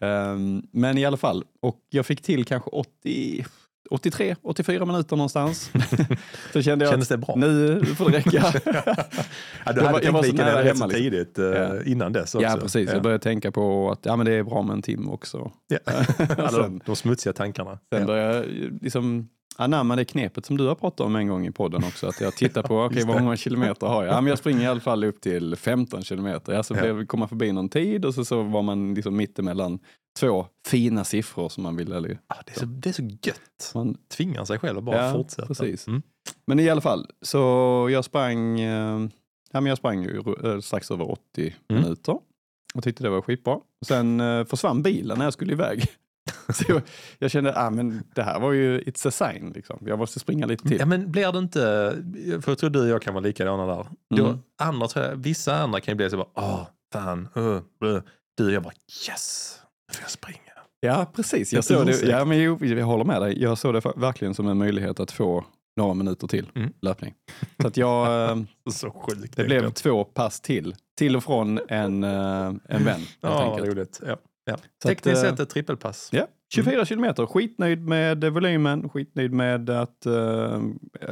Ehm, 0.06 0.62
men 0.72 0.98
i 0.98 1.04
alla 1.04 1.16
fall, 1.16 1.44
och 1.62 1.78
jag 1.90 2.06
fick 2.06 2.22
till 2.22 2.44
kanske 2.44 2.70
80, 2.70 3.44
83, 3.90 4.36
84 4.42 4.84
minuter 4.84 5.16
någonstans. 5.16 5.70
så 6.52 6.62
kände 6.62 6.84
jag 6.84 6.92
Kändes 6.92 7.08
det 7.08 7.18
bra? 7.18 7.34
nu 7.36 7.84
får 7.84 8.10
det 8.10 8.16
räcka. 8.18 8.30
Ja, 8.64 9.72
du 9.72 9.80
Jag 9.80 9.86
hade 9.86 9.92
var- 9.92 10.00
tänkt 10.00 10.16
så 10.26 10.32
lika 10.32 10.44
nära 10.44 10.62
det 10.62 10.70
rätt 10.70 10.78
så 10.78 10.86
liksom. 10.86 11.00
tidigt 11.02 11.38
eh, 11.38 11.44
Ja. 11.44 11.82
innan 11.84 12.12
dess 12.12 12.34
också. 12.34 12.46
ja, 12.48 12.56
precis. 12.60 12.92
Jag 12.92 13.02
började 13.02 13.22
tänka 13.22 13.52
på 13.52 13.90
att 13.90 14.00
ja, 14.06 14.16
men 14.16 14.26
det 14.26 14.32
är 14.32 14.42
bra 14.42 14.62
med 14.62 14.74
en 14.74 14.82
timme 14.82 15.10
också. 15.10 15.50
Ja. 15.68 15.78
Alla 16.38 16.48
sen, 16.48 16.60
de, 16.62 16.80
de 16.86 16.96
smutsiga 16.96 17.32
tankarna. 17.32 17.78
sen 17.92 18.00
Ja. 18.00 18.06
började 18.06 18.34
jag 18.34 18.44
liksom 18.82 19.28
anamma 19.56 19.96
det 19.96 20.04
knepet 20.04 20.46
som 20.46 20.56
du 20.56 20.66
har 20.66 20.74
pratat 20.74 21.00
om 21.00 21.16
en 21.16 21.28
gång 21.28 21.46
i 21.46 21.50
podden 21.52 21.84
också. 21.84 22.06
Att 22.06 22.20
jag 22.20 22.36
tittar 22.36 22.62
på, 22.62 22.82
okej 22.82 23.04
vad 23.06 23.16
det. 23.16 23.22
många 23.22 23.36
kilometer 23.36 23.86
har 23.86 24.04
jag? 24.04 24.14
Ja, 24.14 24.20
men 24.20 24.28
jag 24.28 24.38
springer 24.38 24.62
i 24.62 24.66
alla 24.66 24.80
fall 24.80 25.04
upp 25.04 25.20
till 25.20 25.56
15 25.56 26.02
kilometer. 26.02 26.52
Ja, 26.52 26.62
så 26.62 26.74
Ja. 26.74 27.04
kom 27.06 27.20
man 27.20 27.28
förbi 27.28 27.52
någon 27.52 27.68
tid 27.68 28.04
och 28.04 28.14
så, 28.14 28.24
så 28.24 28.42
var 28.42 28.62
man 28.62 28.94
liksom 28.94 29.16
mittemellan 29.16 29.78
två 30.20 30.46
fina 30.66 31.04
siffror 31.04 31.48
som 31.48 31.62
man 31.62 31.76
ville. 31.76 31.96
eller- 31.96 32.18
Ah, 32.26 32.34
det, 32.46 32.52
är 32.56 32.58
så, 32.60 32.66
det 32.66 32.88
är 32.88 32.92
så 32.92 33.02
gött. 33.02 33.72
Man, 33.74 33.96
Tvingar 34.16 34.44
sig 34.44 34.58
själv 34.58 34.78
att 34.78 34.84
bara 34.84 35.06
Ja, 35.06 35.12
fortsätta. 35.12 35.46
precis. 35.48 35.86
Mm. 35.86 36.02
Men 36.46 36.60
i 36.60 36.70
alla 36.70 36.80
fall, 36.80 37.06
så 37.22 37.38
jag 37.90 38.04
sprang, 38.04 38.60
eh, 38.60 39.00
ja, 39.52 39.60
men 39.60 39.66
jag 39.66 39.78
sprang 39.78 40.02
ju 40.02 40.22
eh, 40.44 40.60
strax 40.60 40.90
över 40.90 41.10
80 41.10 41.54
Mm. 41.68 41.82
minuter 41.82 42.18
och 42.74 42.82
tyckte 42.82 43.02
det 43.02 43.10
var 43.10 43.22
skitbra. 43.22 43.58
Sen 43.86 44.20
eh, 44.20 44.44
försvann 44.44 44.82
bilen 44.82 45.18
när 45.18 45.24
jag 45.24 45.32
skulle 45.32 45.52
iväg. 45.52 45.86
så 46.54 46.64
jag, 46.68 46.82
jag 47.18 47.30
kände, 47.30 47.52
ah, 47.56 47.70
men 47.70 48.02
det 48.14 48.22
här 48.22 48.40
var 48.40 48.52
ju, 48.52 48.80
it's 48.80 49.08
a 49.08 49.10
sign 49.10 49.52
liksom. 49.54 49.78
Jag 49.86 49.98
måste 49.98 50.20
springa 50.20 50.46
lite 50.46 50.68
till. 50.68 50.78
Ja, 50.78 50.86
men 50.86 51.10
blir 51.12 51.32
det 51.32 51.38
inte, 51.38 51.60
för 52.42 52.50
jag 52.50 52.58
tror 52.58 52.70
du 52.70 52.80
och 52.80 52.88
jag 52.88 53.02
kan 53.02 53.14
vara 53.14 53.24
likadana 53.24 53.66
där. 53.76 53.86
Då, 54.16 54.26
Mm. 54.26 54.38
andra, 54.58 55.14
vissa 55.14 55.56
andra 55.56 55.80
kan 55.80 55.92
ju 55.92 55.96
bli 55.96 56.10
så 56.10 56.16
bara, 56.16 56.28
åh, 56.34 56.66
fan, 56.92 57.28
uh, 57.36 57.60
uh. 57.84 58.00
Du 58.36 58.46
och 58.46 58.52
jag 58.52 58.62
bara, 58.62 58.74
yes, 59.08 59.60
nu 59.88 59.94
får 59.94 60.02
jag 60.02 60.10
springa. 60.10 60.38
Ja, 60.80 61.06
precis. 61.16 61.52
Jag 61.52 61.64
såg 61.64 61.86
det, 61.86 62.02
ja, 62.02 62.24
men 62.24 62.38
jo, 62.38 62.58
jag 62.60 62.86
håller 62.86 63.04
med 63.04 63.22
dig. 63.22 63.42
Jag 63.42 63.58
såg 63.58 63.74
det 63.74 63.80
verkligen 63.96 64.34
som 64.34 64.48
en 64.48 64.58
möjlighet 64.58 65.00
att 65.00 65.10
få 65.10 65.44
några 65.76 65.94
minuter 65.94 66.26
till 66.26 66.50
Mm. 66.54 66.72
löpning. 66.82 67.14
Så 67.60 67.66
att 67.68 67.76
jag, 67.76 68.30
eh, 68.30 68.42
Så 68.70 68.90
sjukt. 68.90 69.36
det 69.36 69.44
blev 69.44 69.70
två 69.70 70.04
pass 70.04 70.40
till. 70.40 70.74
Till 70.98 71.16
och 71.16 71.24
från 71.24 71.60
en, 71.68 72.04
eh, 72.04 72.52
en 72.68 72.84
vän. 72.84 73.00
Ja, 73.20 73.58
roligt. 73.62 74.00
Ja. 74.06 74.16
Ja. 74.44 74.56
Så 74.82 74.88
Tekniskt 74.88 75.24
eh, 75.24 75.30
sett 75.30 75.40
ett 75.40 75.50
trippelpass. 75.50 76.08
Ja, 76.12 76.26
24 76.54 76.84
kilometer. 76.84 77.26
Skitnöjd 77.26 77.88
med 77.88 78.24
volymen, 78.24 78.88
skitnöjd 78.88 79.32
med 79.32 79.70
att 79.70 80.06
eh, 80.06 80.62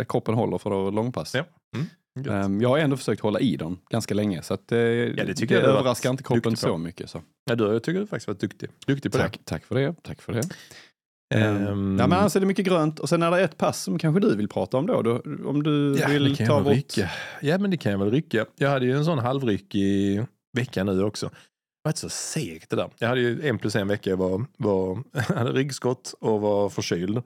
kroppen 0.08 0.34
håller 0.34 0.58
för 0.58 0.90
långpass. 0.90 1.34
Ja. 1.34 1.40
Gött. 1.40 1.86
Ehm, 2.28 2.60
jag 2.60 2.68
har 2.68 2.78
ändå 2.78 2.96
försökt 2.96 3.22
hålla 3.22 3.40
i 3.40 3.56
dem 3.56 3.78
ganska 3.90 4.14
länge 4.14 4.42
så 4.42 4.54
att 4.54 4.72
eh, 4.72 4.76
det 4.78 5.12
det, 5.48 5.54
har 5.54 5.62
överraskar 5.62 6.10
inte 6.10 6.22
kroppen 6.22 6.56
så 6.56 6.78
mycket. 6.78 7.10
Så. 7.10 7.22
Ja, 7.44 7.54
du, 7.54 7.64
jag 7.64 7.82
tycker 7.82 8.00
du 8.00 8.06
faktiskt 8.06 8.28
varit 8.28 8.40
duktig. 8.40 8.70
Duktig 8.86 9.12
på 9.12 9.18
Tack, 9.18 9.38
tack 9.44 9.64
för 9.64 9.74
det. 9.74 9.94
Tack 10.02 10.22
för 10.22 10.32
det. 10.32 10.40
det. 10.40 11.40
Ehm, 11.40 11.96
Ja, 12.00 12.06
men 12.06 12.18
annars 12.18 12.36
är 12.36 12.40
det 12.40 12.46
mycket 12.46 12.66
grönt 12.66 12.98
och 13.00 13.08
sen 13.08 13.22
är 13.22 13.30
det 13.30 13.40
ett 13.40 13.56
pass 13.58 13.82
som 13.82 13.98
kanske 13.98 14.20
du 14.20 14.36
vill 14.36 14.48
prata 14.48 14.76
om 14.76 14.86
då. 14.86 15.02
då 15.02 15.22
om 15.48 15.62
du 15.62 15.96
Ja, 16.00 16.08
vill 16.08 16.30
det 16.30 16.36
kan 16.36 16.46
ta 16.46 16.62
bort... 16.62 16.72
rycka. 16.72 17.10
Ja, 17.40 17.58
men 17.58 17.70
det 17.70 17.76
kan 17.76 17.92
jag 17.92 17.98
väl 17.98 18.10
rycka. 18.10 18.46
Jag 18.56 18.70
hade 18.70 18.86
ju 18.86 18.92
en 18.96 19.04
sån 19.04 19.18
halvryck 19.18 19.74
i 19.74 20.22
veckan 20.56 20.86
nu 20.86 21.02
också. 21.04 21.26
Det 21.26 21.88
var 21.88 21.92
så 21.92 22.08
segt 22.08 22.70
det 22.70 22.76
där. 22.76 22.90
Jag 22.98 23.08
hade 23.08 23.20
ju 23.20 23.48
en 23.48 23.58
plus 23.58 23.76
en 23.76 23.88
vecka, 23.88 24.10
jag 24.10 24.16
var, 24.16 24.44
var, 24.56 25.02
hade 25.34 25.52
ryggskott 25.52 26.14
och 26.20 26.40
var 26.40 26.68
förkyld. 26.68 27.22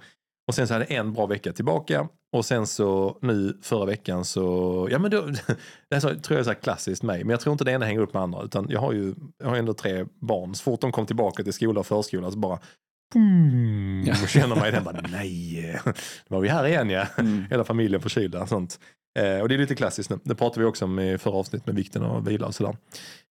Och 0.48 0.54
sen 0.54 0.68
så 0.68 0.74
hade 0.74 0.84
jag 0.88 0.94
en 0.94 1.12
bra 1.12 1.26
vecka 1.26 1.52
tillbaka. 1.52 2.08
Och 2.36 2.44
sen 2.44 2.66
så 2.66 3.18
nu 3.22 3.58
förra 3.62 3.84
veckan 3.84 4.24
så, 4.24 4.88
ja 4.90 4.98
men 4.98 5.10
då, 5.10 5.26
det 5.90 6.00
så, 6.00 6.08
tror 6.08 6.20
jag 6.28 6.38
är 6.38 6.42
så 6.44 6.50
här 6.50 6.60
klassiskt 6.60 7.02
mig. 7.02 7.24
Men 7.24 7.30
jag 7.30 7.40
tror 7.40 7.52
inte 7.52 7.64
det 7.64 7.72
ena 7.72 7.86
hänger 7.86 8.00
upp 8.00 8.14
med 8.14 8.22
andra. 8.22 8.42
Utan 8.42 8.66
jag 8.70 8.80
har 8.80 8.92
ju 8.92 9.14
jag 9.38 9.48
har 9.48 9.56
ändå 9.56 9.74
tre 9.74 10.06
barn. 10.20 10.54
Så 10.54 10.62
fort 10.62 10.80
de 10.80 10.92
kom 10.92 11.06
tillbaka 11.06 11.42
till 11.42 11.52
skola 11.52 11.80
och 11.80 11.86
förskola 11.86 12.30
så 12.30 12.38
bara 12.38 12.58
boom, 13.14 14.04
Ja. 14.06 14.14
och 14.22 14.28
känner 14.28 14.56
mig 14.56 14.72
den 14.72 14.84
bara 14.84 15.00
nej, 15.12 15.80
då 16.28 16.34
var 16.34 16.40
vi 16.40 16.48
här 16.48 16.66
igen 16.66 16.90
ja. 16.90 17.06
Mm. 17.18 17.44
Hela 17.50 17.64
familjen 17.64 18.00
förkylda 18.02 18.42
och 18.42 18.48
sånt. 18.48 18.80
Eh, 19.18 19.40
och 19.40 19.48
det 19.48 19.54
är 19.54 19.58
lite 19.58 19.74
klassiskt 19.74 20.10
nu. 20.10 20.18
Det 20.24 20.34
pratade 20.34 20.60
vi 20.60 20.66
också 20.66 20.84
om 20.84 20.98
i 20.98 21.18
förra 21.18 21.34
avsnittet 21.34 21.66
med 21.66 21.76
vikten 21.76 22.02
av 22.02 22.16
att 22.16 22.28
vila 22.28 22.46
och 22.46 22.54
sådär. 22.54 22.76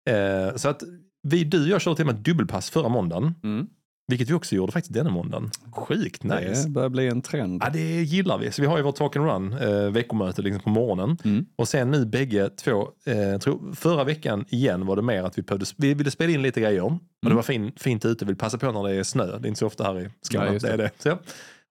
Eh, 0.09 0.55
så 0.55 0.69
att 0.69 0.83
vi, 1.27 1.43
du 1.43 1.63
och 1.63 1.69
jag 1.69 1.81
körde 1.81 1.95
till 1.95 2.09
och 2.09 2.13
med 2.15 2.23
dubbelpass 2.23 2.69
förra 2.69 2.89
måndagen. 2.89 3.35
Mm. 3.43 3.67
Vilket 4.07 4.29
vi 4.29 4.33
också 4.33 4.55
gjorde 4.55 4.71
faktiskt 4.71 4.93
denna 4.93 5.09
måndagen. 5.09 5.49
Sjukt 5.71 6.23
nice. 6.23 6.63
Det 6.63 6.69
börjar 6.69 6.89
bli 6.89 7.07
en 7.07 7.21
trend. 7.21 7.61
Ja, 7.65 7.69
det 7.73 8.01
gillar 8.03 8.37
vi. 8.37 8.51
Så 8.51 8.61
vi 8.61 8.67
har 8.67 8.77
ju 8.77 8.83
vårt 8.83 8.95
talk 8.95 9.15
and 9.15 9.25
run 9.25 9.53
eh, 9.53 9.91
veckomöte 9.91 10.41
liksom 10.41 10.61
på 10.61 10.69
morgonen. 10.69 11.17
Mm. 11.23 11.45
Och 11.55 11.67
sen 11.67 11.91
nu 11.91 12.05
bägge 12.05 12.49
två, 12.49 12.87
eh, 13.05 13.39
tror, 13.39 13.73
förra 13.75 14.03
veckan 14.03 14.45
igen 14.49 14.85
var 14.85 14.95
det 14.95 15.01
mer 15.01 15.23
att 15.23 15.37
vi, 15.37 15.41
behövde, 15.41 15.65
vi 15.77 15.93
ville 15.93 16.11
spela 16.11 16.33
in 16.33 16.41
lite 16.41 16.61
grejer. 16.61 16.83
Och 16.83 16.91
det 17.21 17.27
Mm. 17.27 17.35
var 17.35 17.43
fin, 17.43 17.71
fint 17.77 18.05
ute, 18.05 18.25
vill 18.25 18.35
passa 18.35 18.57
på 18.57 18.71
när 18.71 18.83
det 18.83 18.95
är 18.95 19.03
snö. 19.03 19.25
Det 19.25 19.45
är 19.45 19.47
inte 19.47 19.59
så 19.59 19.67
ofta 19.67 19.83
här 19.83 20.01
i 20.01 20.09
Skåne. 20.21 20.53
Just 20.53 20.65
det. 20.65 20.77
det. 20.77 20.83
är 20.83 20.91
det. 20.97 21.03
Så. 21.03 21.17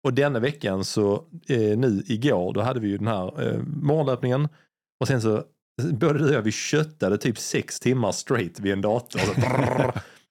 Och 0.04 0.14
denna 0.14 0.38
veckan 0.38 0.84
så, 0.84 1.14
eh, 1.48 1.58
nu 1.78 2.02
igår, 2.06 2.52
då 2.54 2.60
hade 2.60 2.80
vi 2.80 2.88
ju 2.88 2.98
den 2.98 3.06
här 3.08 3.48
eh, 3.48 3.58
morgonlöpningen. 3.82 4.48
Och 5.00 5.08
sen 5.08 5.22
så, 5.22 5.42
både 5.82 6.18
du 6.18 6.24
och 6.28 6.34
jag, 6.34 6.42
vi 6.42 6.52
köttade 6.52 7.18
typ 7.18 7.38
sex 7.38 7.80
timmar 7.80 8.12
straight 8.12 8.60
vid 8.60 8.72
en 8.72 8.80
dator. 8.80 9.20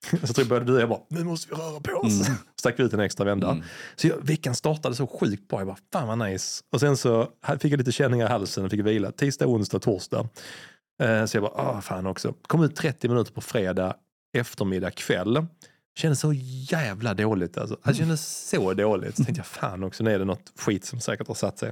Så, 0.23 0.33
tror 0.33 0.37
jag 0.37 0.47
både 0.47 0.65
du 0.65 0.75
och 0.75 0.81
jag 0.81 0.89
bara, 0.89 0.99
nu 1.07 1.23
måste 1.23 1.49
vi 1.49 1.61
röra 1.61 1.79
på 1.79 1.91
oss. 1.91 2.27
Mm. 2.27 2.37
Stack 2.59 2.79
vi 2.79 2.83
ut 2.83 2.93
en 2.93 2.99
extra 2.99 3.25
vända. 3.25 3.51
Mm. 3.51 3.63
Så 3.95 4.07
jag, 4.07 4.17
veckan 4.21 4.55
startade 4.55 4.95
så 4.95 5.07
sjukt 5.07 5.47
bra. 5.47 5.59
Jag 5.59 5.67
bara, 5.67 5.77
fan 5.93 6.07
vad 6.07 6.29
nice. 6.29 6.63
Och 6.71 6.79
sen 6.79 6.97
så 6.97 7.27
fick 7.59 7.73
jag 7.73 7.77
lite 7.77 7.91
känningar 7.91 8.25
i 8.25 8.29
halsen 8.29 8.65
och 8.65 8.71
fick 8.71 8.79
vila. 8.79 9.11
Tisdag, 9.11 9.47
onsdag, 9.47 9.79
torsdag. 9.79 10.29
Eh, 11.03 11.25
så 11.25 11.37
jag 11.37 11.43
bara, 11.43 11.53
ah 11.53 11.81
fan 11.81 12.07
också. 12.07 12.33
Kom 12.47 12.63
ut 12.63 12.75
30 12.75 13.09
minuter 13.09 13.33
på 13.33 13.41
fredag 13.41 13.95
eftermiddag, 14.37 14.91
kväll. 14.91 15.45
Kändes 15.95 16.19
så 16.19 16.33
jävla 16.71 17.13
dåligt. 17.13 17.57
Alltså. 17.57 17.77
Det 17.83 17.93
kändes 17.93 18.49
så 18.49 18.73
dåligt. 18.73 19.17
Så 19.17 19.23
tänkte 19.23 19.39
jag, 19.39 19.45
fan 19.45 19.83
också, 19.83 20.03
nu 20.03 20.13
är 20.13 20.19
det 20.19 20.25
något 20.25 20.51
skit 20.59 20.85
som 20.85 20.99
säkert 20.99 21.27
har 21.27 21.35
satt 21.35 21.59
sig. 21.59 21.71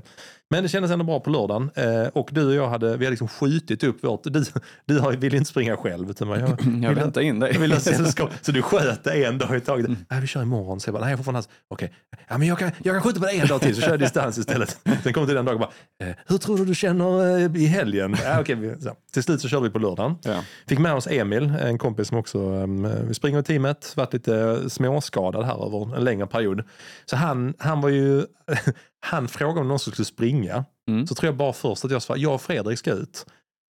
Men 0.49 0.63
det 0.63 0.69
kändes 0.69 0.91
ändå 0.91 1.05
bra 1.05 1.19
på 1.19 1.29
lördagen. 1.29 1.69
Eh, 1.75 2.07
och 2.13 2.29
du 2.31 2.47
och 2.47 2.53
jag 2.55 2.69
hade, 2.69 2.87
vi 2.87 2.93
hade 3.05 3.09
liksom 3.09 3.27
skjutit 3.27 3.83
upp 3.83 4.03
vårt... 4.03 4.23
Du, 4.23 4.43
du 4.85 4.99
har- 4.99 5.25
inte 5.35 5.45
springa 5.45 5.77
själv. 5.77 6.09
Utan 6.09 6.29
jag, 6.39 6.59
Jag 6.83 6.93
väntar 6.95 7.21
in 7.21 7.39
dig. 7.39 7.51
jag 7.53 7.59
vill 7.61 7.71
ha 7.71 7.79
sällskap. 7.79 8.29
Så 8.41 8.51
du 8.51 8.61
sköt 8.61 9.03
det 9.03 9.25
en 9.25 9.37
dag 9.37 9.57
i 9.57 9.59
taget. 9.61 9.89
Nej, 10.09 10.21
vi 10.21 10.27
kör 10.27 10.41
imorgon. 10.41 10.79
Så 10.79 10.87
jag 10.89 10.93
bara, 10.93 11.01
nej 11.03 11.09
jag 11.09 11.19
får 11.19 11.23
fan 11.23 11.35
alltså, 11.35 11.51
okej. 11.67 11.93
Ja, 12.27 12.37
men 12.37 12.47
jag 12.47 12.59
kan, 12.59 12.71
jag 12.83 12.95
kan 12.95 13.01
skjuta 13.01 13.19
på 13.19 13.25
det 13.25 13.31
en 13.31 13.47
dag 13.47 13.61
till 13.61 13.75
så 13.75 13.81
kör 13.81 13.89
jag 13.89 13.99
distans 13.99 14.37
istället. 14.37 14.77
Sen 15.03 15.13
kom 15.13 15.25
till 15.25 15.35
den 15.35 15.45
dagen 15.45 15.61
och 15.63 15.69
bara, 15.99 16.07
eh, 16.09 16.15
hur 16.27 16.37
tror 16.37 16.57
du 16.57 16.65
du 16.65 16.75
känner 16.75 17.37
eh, 17.55 17.61
i 17.63 17.65
helgen? 17.65 18.15
Okej, 18.39 18.55
vi- 18.55 18.81
så. 18.81 18.95
Till 19.13 19.23
slut 19.23 19.41
så 19.41 19.47
körde 19.47 19.63
vi 19.63 19.69
på 19.69 19.79
lördagen. 19.79 20.15
Ja. 20.23 20.43
Fick 20.67 20.79
med 20.79 20.93
oss 20.93 21.07
Emil, 21.07 21.43
en 21.43 21.77
kompis 21.77 22.07
som 22.07 22.17
också 22.17 22.39
um, 22.39 23.07
vi 23.07 23.13
springer 23.13 23.39
i 23.39 23.43
teamet, 23.43 23.93
varit 23.97 24.13
lite 24.13 24.69
småskadad 24.69 25.45
här 25.45 25.65
över 25.65 25.97
en 25.97 26.03
längre 26.03 26.27
period. 26.27 26.63
Så 27.05 27.15
han, 27.15 27.53
han 27.59 27.81
var 27.81 27.89
ju, 27.89 28.25
han 28.99 29.27
frågade 29.27 29.61
om 29.61 29.67
någon 29.67 29.79
skulle 29.79 30.05
springa. 30.05 30.65
Mm. 30.87 31.07
Så 31.07 31.15
tror 31.15 31.27
jag 31.27 31.35
bara 31.35 31.53
först 31.53 31.85
att 31.85 31.91
jag 31.91 32.01
svarade, 32.01 32.23
jag 32.23 32.33
och 32.33 32.41
Fredrik 32.41 32.79
ska 32.79 32.91
ut. 32.91 33.25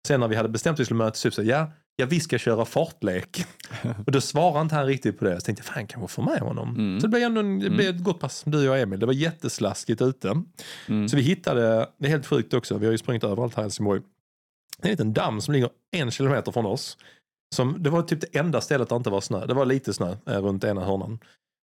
Sen 0.08 0.20
när 0.20 0.28
vi 0.28 0.36
hade 0.36 0.50
bestämt 0.50 0.74
att 0.74 0.80
vi 0.80 0.86
skulle 0.86 0.98
mötas 0.98 1.26
upp 1.26 1.34
så 1.34 1.44
ja, 1.44 1.72
ja 1.96 2.06
vi 2.06 2.20
ska 2.20 2.38
köra 2.38 2.66
fartlek. 2.66 3.46
och 4.06 4.12
då 4.12 4.22
svarade 4.22 4.62
inte 4.62 4.76
han 4.76 4.86
riktigt 4.86 5.20
på 5.20 5.26
det. 5.26 5.40
Så 5.40 5.46
tänkte 5.46 5.62
jag, 5.66 5.74
fan 5.74 5.82
jag 5.82 5.90
kanske 5.90 6.16
få 6.16 6.22
med 6.22 6.40
honom. 6.40 6.70
Mm. 6.70 7.00
Så 7.00 7.08
det 7.08 7.12
blev 7.12 7.24
ändå 7.24 7.40
en, 7.40 7.60
det 7.60 7.70
blev 7.70 7.96
ett 7.96 8.04
gott 8.04 8.20
pass, 8.20 8.44
du 8.46 8.58
och 8.58 8.64
jag 8.64 8.72
och 8.72 8.78
Emil. 8.78 9.00
Det 9.00 9.06
var 9.06 9.14
jätteslaskigt 9.14 10.02
ute. 10.02 10.42
Mm. 10.88 11.10
Så 11.10 11.16
vi 11.16 11.22
hittade, 11.22 11.90
det 11.98 12.08
är 12.08 12.10
helt 12.10 12.28
sjukt 12.28 12.54
också, 12.54 12.78
vi 12.78 12.86
har 12.86 12.92
ju 12.92 12.98
sprungit 12.98 13.24
överallt 13.24 13.56
här 13.56 13.64
i 13.64 13.66
Helsingborg. 13.66 14.02
En 14.84 14.90
liten 14.90 15.14
damm 15.14 15.42
som 15.42 15.54
ligger 15.54 15.70
en 15.92 16.12
kilometer 16.12 16.52
från 16.52 16.66
oss. 16.66 16.98
Som, 17.56 17.84
det 17.84 17.90
var 17.90 18.02
typ 18.02 18.22
det 18.22 18.40
enda 18.40 18.62
stället 18.62 18.90
där 18.90 18.96
det 18.96 18.98
inte 18.98 19.10
var 19.10 19.22
snö. 19.22 19.46
Det 19.46 19.54
var 19.54 19.66
lite 19.66 19.94
snö 19.94 20.16
eh, 20.26 20.42
runt 20.42 20.64
ena 20.64 20.86
hörnan. 20.86 21.20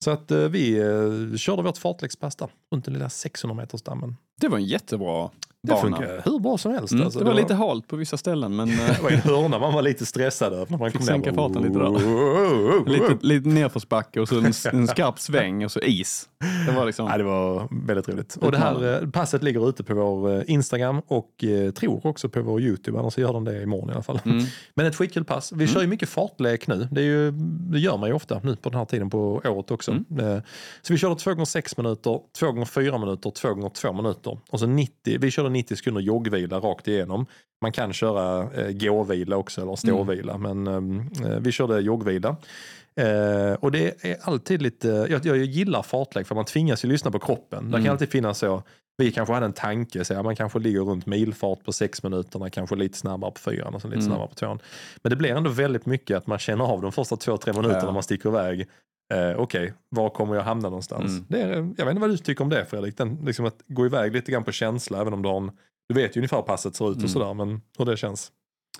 Så 0.04 0.10
att 0.10 0.30
eh, 0.30 0.38
vi 0.38 0.78
eh, 0.78 1.36
körde 1.36 1.62
vårt 1.62 1.78
fartlekspass 1.78 2.36
där, 2.36 2.48
runt 2.74 2.84
den 2.84 2.94
lilla 2.94 3.08
600 3.08 3.54
meters 3.54 3.82
dammen. 3.82 4.16
Det 4.40 4.48
var 4.48 4.58
en 4.58 4.64
jättebra 4.64 5.30
det 5.62 5.72
bana. 5.72 5.82
funkar 5.82 6.22
hur 6.24 6.38
bra 6.38 6.58
som 6.58 6.72
helst. 6.72 6.92
Mm. 6.92 7.04
alltså. 7.04 7.18
det 7.18 7.24
var 7.24 7.34
lite 7.34 7.54
halt 7.54 7.88
på 7.88 7.96
vissa 7.96 8.16
ställen 8.16 8.56
men 8.56 8.68
det 8.76 9.02
var 9.02 9.10
en 9.10 9.18
hörna 9.18 9.58
man 9.58 9.72
var 9.74 9.82
lite 9.82 10.06
stressad 10.06 10.52
över. 10.52 10.66
När 10.68 10.78
man 10.78 10.90
Fick 10.90 10.98
kom 10.98 11.06
sänka 11.06 11.34
farten 11.34 11.62
lite 11.62 11.78
där. 11.78 12.88
Lite, 12.90 13.26
lite 13.26 13.48
nedförsbacke 13.48 14.20
och 14.20 14.28
så 14.28 14.38
en, 14.38 14.44
en 14.72 14.88
skarp 14.88 15.18
sväng 15.18 15.64
och 15.64 15.72
så 15.72 15.80
is. 15.80 16.28
Det 16.66 16.72
var 16.72 16.86
liksom... 16.86 17.06
Ja, 17.06 17.18
det 17.18 17.24
var 17.24 17.68
väldigt 17.86 18.08
roligt. 18.08 18.36
Och 18.40 18.52
det 18.52 18.58
här 18.58 19.02
eh, 19.02 19.10
passet 19.10 19.42
ligger 19.42 19.68
ute 19.68 19.84
på 19.84 19.94
vår 19.94 20.36
eh, 20.36 20.42
Instagram 20.46 21.02
och 21.06 21.44
eh, 21.44 21.70
tror 21.70 22.06
också 22.06 22.28
på 22.28 22.42
vår 22.42 22.60
YouTube. 22.60 22.98
Annars 22.98 23.18
gör 23.18 23.32
de 23.32 23.44
det 23.44 23.62
imorgon 23.62 23.90
i 23.90 23.92
alla 23.92 24.02
fall. 24.02 24.20
Mm. 24.24 24.44
Men 24.74 24.86
ett 24.86 24.96
skitkul 24.96 25.24
pass. 25.24 25.52
Vi 25.52 25.66
kör 25.66 25.80
ju 25.80 25.86
mycket 25.86 26.08
fartlek 26.08 26.66
nu. 26.66 26.88
Det, 26.90 27.00
är 27.00 27.04
ju, 27.04 27.30
det 27.70 27.78
gör 27.78 27.96
man 27.96 28.08
ju 28.08 28.14
ofta 28.14 28.40
nu 28.42 28.56
på 28.56 28.70
den 28.70 28.78
här 28.78 28.84
tiden 28.84 29.10
på 29.10 29.40
året 29.44 29.70
också. 29.70 29.90
Mm. 29.90 30.36
Eh, 30.36 30.42
Så 30.82 30.92
vi 30.92 30.98
körde 30.98 31.14
2 31.20 31.30
gånger 31.30 31.44
6 31.44 31.76
minuter, 31.76 32.20
2 32.38 32.46
gånger 32.46 32.64
4 32.64 32.98
minuter, 32.98 33.30
2 33.30 33.48
gånger 33.54 33.68
2 33.68 33.92
minuter. 33.92 34.38
Och 34.50 34.60
så 34.60 34.66
90, 34.66 35.18
vi 35.20 35.30
körde 35.30 35.49
90 35.50 35.76
sekunder 35.76 36.00
joggvila 36.00 36.58
rakt 36.58 36.88
igenom. 36.88 37.26
Man 37.62 37.72
kan 37.72 37.92
köra 37.92 38.52
eh, 38.54 38.70
gåvila 38.72 39.36
också 39.36 39.62
eller 39.62 39.76
ståvila. 39.76 40.38
Men 40.38 40.66
eh, 40.66 41.38
vi 41.38 41.52
körde 41.52 41.80
joggvila. 41.80 42.36
Eh, 42.96 43.52
och 43.60 43.72
det 43.72 44.04
är 44.04 44.16
alltid 44.22 44.62
lite, 44.62 44.88
jag, 45.10 45.26
jag 45.26 45.36
gillar 45.38 45.82
fartlek 45.82 46.26
för 46.26 46.34
man 46.34 46.44
tvingas 46.44 46.84
ju 46.84 46.88
lyssna 46.88 47.10
på 47.10 47.18
kroppen. 47.18 47.64
Det 47.64 47.70
kan 47.72 47.80
Mm. 47.80 47.92
alltid 47.92 48.10
finnas 48.10 48.38
så, 48.38 48.62
vi 48.98 49.12
kanske 49.12 49.34
hade 49.34 49.46
en 49.46 49.52
tanke, 49.52 50.04
så 50.04 50.22
man 50.22 50.36
kanske 50.36 50.58
ligger 50.58 50.80
runt 50.80 51.06
milfart 51.06 51.64
på 51.64 51.72
sex 51.72 52.02
minuterna, 52.02 52.50
kanske 52.50 52.76
lite 52.76 52.98
snabbare 52.98 53.30
på 53.30 53.38
fyran 53.40 53.74
och 53.74 53.80
så 53.82 53.88
lite 53.88 53.96
Mm. 53.98 54.06
snabbare 54.08 54.28
på 54.28 54.34
tvåan. 54.34 54.58
Men 55.02 55.10
det 55.10 55.16
blir 55.16 55.30
ändå 55.30 55.50
väldigt 55.50 55.86
mycket 55.86 56.16
att 56.16 56.26
man 56.26 56.38
känner 56.38 56.64
av 56.64 56.82
de 56.82 56.92
första 56.92 57.16
två, 57.16 57.36
tre 57.36 57.52
minuterna 57.52 57.82
Ja. 57.84 57.92
man 57.92 58.02
sticker 58.02 58.28
iväg. 58.28 58.66
Eh, 59.14 59.36
Okej, 59.40 59.72
var 59.88 60.10
kommer 60.10 60.34
jag 60.34 60.42
hamna 60.42 60.68
någonstans? 60.68 61.10
Mm. 61.12 61.24
Det 61.28 61.40
är, 61.40 61.50
jag 61.56 61.62
vet 61.84 61.88
inte 61.88 62.00
vad 62.00 62.10
du 62.10 62.16
tycker 62.16 62.44
om 62.44 62.50
det 62.50 62.64
Fredrik, 62.64 62.96
Den, 62.96 63.18
liksom 63.24 63.44
att 63.46 63.62
gå 63.66 63.86
iväg 63.86 64.12
lite 64.12 64.32
grann 64.32 64.44
på 64.44 64.52
känsla, 64.52 65.00
även 65.00 65.12
om 65.12 65.22
du 65.22 65.28
har 65.28 65.36
en, 65.36 65.50
du 65.88 65.94
vet 65.94 66.16
ju 66.16 66.20
ungefär 66.20 66.36
hur 66.36 66.42
passet 66.44 66.74
ser 66.76 66.90
ut 66.90 66.96
Mm. 66.96 67.04
och 67.04 67.10
sådär, 67.10 67.34
men 67.34 67.60
hur 67.78 67.84
det 67.84 67.96
känns. 67.96 68.32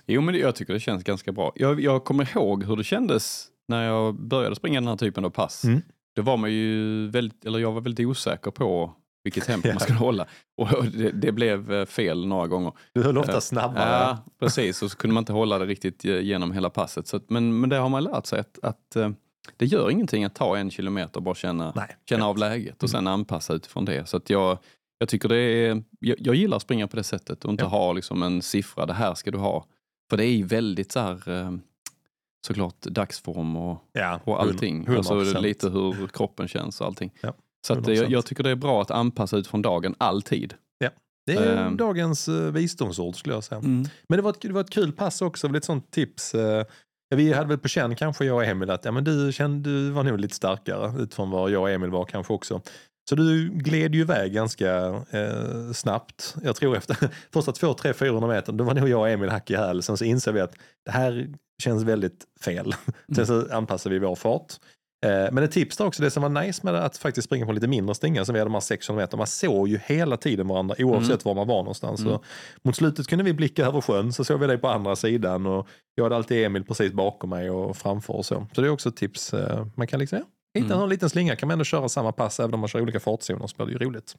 Jo, 0.07 0.21
men 0.21 0.33
det- 0.33 0.39
jag 0.39 0.55
tycker 0.55 0.73
det 0.73 0.79
känns 0.79 1.03
ganska 1.03 1.31
bra. 1.31 1.51
Jag, 1.55 1.79
jag 1.79 2.03
kommer 2.03 2.37
ihåg 2.37 2.63
hur 2.63 2.75
det 2.75 2.83
kändes 2.83 3.47
när 3.67 3.83
jag 3.87 4.15
började 4.15 4.55
springa 4.55 4.79
den 4.81 4.87
här 4.87 4.95
typen 4.97 5.25
av 5.25 5.29
pass. 5.29 5.63
Mm. 5.63 5.81
Då 6.15 6.21
var 6.21 6.37
man 6.37 6.51
ju 6.53 7.07
väldigt, 7.09 7.45
eller 7.45 7.59
jag 7.59 7.71
var 7.71 7.81
väldigt 7.81 8.07
osäker 8.07 8.51
på 8.51 8.93
vilket 9.23 9.43
tempo 9.45 9.67
Ja. 9.67 9.73
man 9.73 9.79
skulle 9.79 9.99
hålla. 9.99 10.27
Och 10.57 10.85
det, 10.85 11.11
det 11.11 11.31
blev 11.31 11.73
eh, 11.73 11.85
fel 11.85 12.25
några 12.27 12.47
gånger. 12.47 12.73
Du 12.93 13.03
höll 13.03 13.17
ofta 13.17 13.33
Ja. 13.33 13.41
snabbare. 13.41 13.89
Ja, 13.89 14.17
precis. 14.39 14.81
Och 14.81 14.91
så 14.91 14.97
kunde 14.97 15.13
man 15.13 15.21
inte 15.21 15.33
hålla 15.33 15.59
det 15.59 15.65
riktigt 15.65 16.05
eh, 16.05 16.19
genom 16.19 16.51
hela 16.51 16.69
passet. 16.69 17.07
Så 17.07 17.17
att, 17.17 17.29
men, 17.29 17.59
men 17.59 17.69
det 17.69 17.75
har 17.77 17.89
man 17.89 18.03
lärt 18.03 18.25
sig 18.25 18.39
att, 18.39 18.59
att 18.63 18.95
eh, 18.95 19.09
det 19.57 19.65
gör 19.65 19.89
ingenting 19.89 20.23
att 20.23 20.35
ta 20.35 20.57
en 20.57 20.71
kilometer 20.71 21.17
och 21.17 21.23
bara 21.23 21.35
känna, 21.35 21.73
Nej. 21.75 21.95
känna 22.09 22.25
av 22.27 22.37
läget 22.37 22.83
och 22.83 22.89
Mm. 22.89 22.91
sen 23.01 23.07
anpassa 23.07 23.53
utifrån 23.53 23.85
det. 23.85 24.09
Så 24.09 24.17
att 24.17 24.29
jag, 24.29 24.57
jag 24.99 25.09
tycker 25.09 25.29
det 25.29 25.37
är, 25.37 25.83
jag, 25.99 26.17
jag 26.19 26.35
gillar 26.35 26.57
att 26.57 26.63
springa 26.63 26.87
på 26.87 26.95
det 26.95 27.03
sättet 27.03 27.45
och 27.45 27.51
inte 27.51 27.63
Ja. 27.63 27.67
ha 27.67 27.93
liksom 27.93 28.23
en 28.23 28.41
siffra, 28.41 28.85
det 28.85 28.93
här 28.93 29.13
ska 29.13 29.31
du 29.31 29.37
ha. 29.37 29.65
För 30.09 30.17
det 30.17 30.25
är 30.25 30.31
ju 30.35 30.43
väldigt 30.43 30.91
så 30.91 30.99
här, 30.99 31.29
eh, 31.29 31.51
såklart 32.47 32.81
dagsform 32.81 33.55
och, 33.57 33.79
Ja, 33.93 34.19
och 34.23 34.41
allting. 34.41 34.85
100%. 34.87 34.97
Alltså 35.19 35.39
lite 35.39 35.69
hur 35.69 36.07
kroppen 36.07 36.47
känns 36.47 36.81
och 36.81 36.87
allting. 36.87 37.11
Ja, 37.21 37.33
så 37.67 37.73
att, 37.73 37.79
eh, 37.79 37.83
100%. 37.83 37.95
jag, 38.01 38.11
jag 38.11 38.25
tycker 38.25 38.43
det 38.43 38.49
är 38.49 38.55
bra 38.55 38.81
att 38.81 38.91
anpassa 38.91 39.37
utifrån 39.37 39.61
dagen, 39.61 39.95
alltid. 39.97 40.53
Det 41.25 41.33
är 41.33 41.65
Ehm. 41.67 41.77
dagens 41.77 42.29
uh, 42.29 42.51
visdomsord 42.51 43.15
skulle 43.15 43.35
jag 43.35 43.43
säga. 43.43 43.59
Mm. 43.59 43.85
Men 44.09 44.17
det 44.17 44.21
var, 44.21 44.29
ett, 44.29 44.41
det 44.41 44.51
var 44.51 44.61
ett 44.61 44.69
kul 44.69 44.91
pass 44.91 45.21
också, 45.21 45.47
väl 45.47 45.55
ett 45.55 45.65
sånt 45.65 45.91
tips 45.91 46.35
vi 47.15 47.33
hade 47.33 47.47
väl 47.47 47.57
på 47.57 47.67
känn 47.67 47.95
kanske 47.95 48.25
jag 48.25 48.35
och 48.35 48.45
Emil 48.45 48.69
att 48.69 48.85
ja, 48.85 48.91
men 48.91 49.03
du, 49.03 49.31
kände, 49.33 49.69
du 49.69 49.89
var 49.89 50.03
nog 50.03 50.19
lite 50.19 50.35
starkare 50.35 51.01
utifrån 51.03 51.29
vad 51.29 51.51
jag 51.51 51.61
och 51.61 51.69
Emil 51.69 51.89
var 51.89 52.05
kanske 52.05 52.33
också. 52.33 52.61
Så 53.09 53.15
du 53.15 53.49
gled 53.49 53.95
ju 53.95 54.01
iväg 54.01 54.33
ganska 54.33 54.87
eh, 55.11 55.71
snabbt. 55.73 56.35
Jag 56.43 56.55
tror 56.55 56.77
efter 56.77 56.97
första 57.33 57.51
två, 57.51 57.73
tre, 57.73 57.93
400 57.93 58.29
meter, 58.29 58.53
då 58.53 58.63
var 58.63 58.73
nog 58.73 58.89
jag 58.89 58.99
och 58.99 59.09
Emil 59.09 59.29
hack 59.29 59.51
i 59.51 59.55
häl. 59.55 59.83
Sen 59.83 59.97
så 59.97 60.05
insåg 60.05 60.33
vi 60.33 60.41
att 60.41 60.55
det 60.85 60.91
här 60.91 61.29
känns 61.63 61.83
väldigt 61.83 62.25
fel. 62.41 62.75
Sen 63.15 63.27
så 63.27 63.53
anpassade 63.53 63.95
vi 63.95 64.05
vår 64.05 64.15
fart. 64.15 64.53
Eh, 65.05 65.31
Men 65.31 65.43
ett 65.43 65.51
tips 65.51 65.77
där 65.77 65.85
också, 65.85 66.01
det 66.03 66.11
som 66.11 66.23
var 66.33 66.43
nice 66.43 66.61
med 66.65 66.75
att 66.75 66.97
faktiskt 66.97 67.25
springa 67.25 67.45
på 67.45 67.51
lite 67.51 67.67
mindre 67.67 67.95
stingar 67.95 68.23
som 68.23 68.33
vi 68.33 68.39
hade 68.39 68.49
de 68.49 68.53
här 68.53 68.59
600 68.61 69.03
meter, 69.03 69.17
man 69.17 69.27
såg 69.27 69.67
ju 69.67 69.79
hela 69.85 70.17
tiden 70.17 70.47
varandra 70.47 70.75
oavsett 70.79 71.25
var 71.25 71.35
man 71.35 71.47
var 71.47 71.57
någonstans. 71.57 71.99
Mm. 72.01 72.13
Så 72.13 72.23
mot 72.63 72.75
slutet 72.75 73.07
kunde 73.07 73.23
vi 73.23 73.33
blicka 73.33 73.65
över 73.65 73.81
sjön 73.81 74.13
så 74.13 74.23
såg 74.23 74.39
vi 74.39 74.47
dig 74.47 74.57
på 74.57 74.67
andra 74.67 74.95
sidan 74.95 75.45
och 75.45 75.67
jag 75.95 76.03
hade 76.03 76.15
alltid 76.15 76.45
Emil 76.45 76.63
precis 76.63 76.93
bakom 76.93 77.29
mig 77.29 77.49
och 77.49 77.77
framför 77.77 78.13
och 78.13 78.25
så. 78.25 78.47
Så 78.55 78.61
det 78.61 78.67
är 78.67 78.71
också 78.71 78.89
ett 78.89 78.95
tips. 78.95 79.33
eh, 79.33 79.65
Man 79.75 79.87
kan 79.87 79.99
liksom, 79.99 80.19
hitta 80.53 80.73
Mm. 80.73 80.83
en 80.83 80.89
liten 80.89 81.09
slinga 81.09 81.35
kan 81.35 81.47
man 81.47 81.53
ändå 81.53 81.65
köra 81.65 81.89
samma 81.89 82.11
pass 82.11 82.39
även 82.39 82.53
om 82.53 82.59
man 82.59 82.69
kör 82.69 82.81
olika 82.81 82.99
fartzoner 82.99 83.47
så 83.47 83.55
blir 83.55 83.65
det 83.65 83.83
ju 83.83 83.89
roligt. 83.89 84.15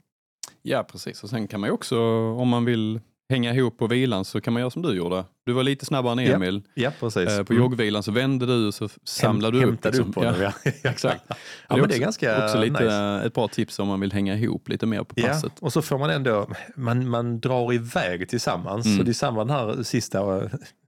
Ja, 0.62 0.82
precis. 0.82 1.22
Och 1.22 1.30
sen 1.30 1.48
kan 1.48 1.60
man 1.60 1.68
ju 1.68 1.74
också, 1.74 1.98
om 2.32 2.48
man 2.48 2.64
vill 2.64 3.00
hänga 3.32 3.54
ihop 3.54 3.78
på 3.78 3.86
vilan 3.86 4.24
så 4.24 4.40
kan 4.40 4.52
man 4.52 4.60
göra 4.60 4.70
som 4.70 4.82
du 4.82 4.92
gjorde. 4.94 5.24
Du 5.46 5.52
var 5.52 5.62
lite 5.62 5.84
snabbare 5.86 6.12
än 6.12 6.26
Ja, 6.26 6.34
Emil. 6.34 6.62
Ja, 6.74 6.90
precis. 7.00 7.28
Eh, 7.30 7.42
på 7.44 7.54
joggvilan 7.54 8.02
så 8.02 8.12
vände 8.12 8.46
du 8.46 8.66
och 8.66 8.74
så 8.74 8.88
samlade 9.04 9.60
du 9.60 9.66
upp. 9.66 9.84
Liksom. 9.84 10.08
upp 10.08 10.16
ja, 10.16 10.34
ja. 10.64 10.70
exakt. 10.90 11.22
ja, 11.28 11.34
Det 11.68 11.74
är 11.74 11.78
också- 11.80 11.86
det 11.88 11.96
är 11.96 11.98
ganska 12.00 12.44
Också 12.44 12.60
lite 12.60 12.80
nice. 12.84 13.22
ett 13.26 13.34
bra 13.34 13.48
tips 13.48 13.78
om 13.78 13.88
man 13.88 14.00
vill 14.00 14.12
hänga 14.12 14.36
ihop 14.36 14.68
lite 14.68 14.86
mer 14.86 15.04
på 15.04 15.14
Ja, 15.18 15.28
passet. 15.28 15.52
och 15.60 15.72
så 15.72 15.82
får 15.82 15.98
man 15.98 16.10
ändå, 16.10 16.48
man, 16.76 17.08
man 17.08 17.40
drar 17.40 17.72
iväg 17.72 18.28
tillsammans. 18.28 18.86
Mm. 18.86 18.98
Så 18.98 19.04
det 19.04 19.10
är 19.10 19.12
samma 19.12 19.44
den 19.44 19.56
här 19.56 19.82
sista, 19.82 20.24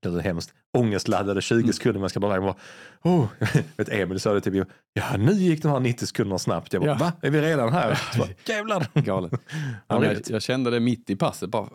det 0.02 0.08
är 0.08 0.20
hemskt, 0.20 0.50
ångestladdade 0.72 1.42
20 1.42 1.58
Mm. 1.60 1.72
sekunder 1.72 2.00
man 2.00 2.10
ska 2.10 2.20
dra 2.20 2.28
iväg. 2.28 2.40
Man 2.42 2.46
bara, 2.52 2.56
Oh. 3.06 3.26
Vet, 3.76 3.88
Emil 3.88 4.20
sa 4.20 4.32
det 4.34 4.40
typ, 4.40 4.66
ja 4.94 5.04
nu 5.18 5.32
gick 5.32 5.62
de 5.62 5.68
här 5.72 5.80
90 5.80 6.06
sekunderna 6.06 6.38
snabbt. 6.38 6.72
Jag 6.72 6.82
bara, 6.82 6.90
Ja. 6.90 6.96
va? 6.98 7.12
Är 7.22 7.30
vi 7.30 7.40
redan 7.40 7.72
här? 7.72 8.00
Jävlar! 8.48 8.86
Galet. 8.94 9.32
Ja, 9.32 9.38
Ja, 9.88 10.04
jag, 10.04 10.16
jag 10.26 10.42
kände 10.42 10.70
det 10.70 10.80
mitt 10.80 11.10
i 11.10 11.16
passet. 11.16 11.50
Bara, 11.50 11.68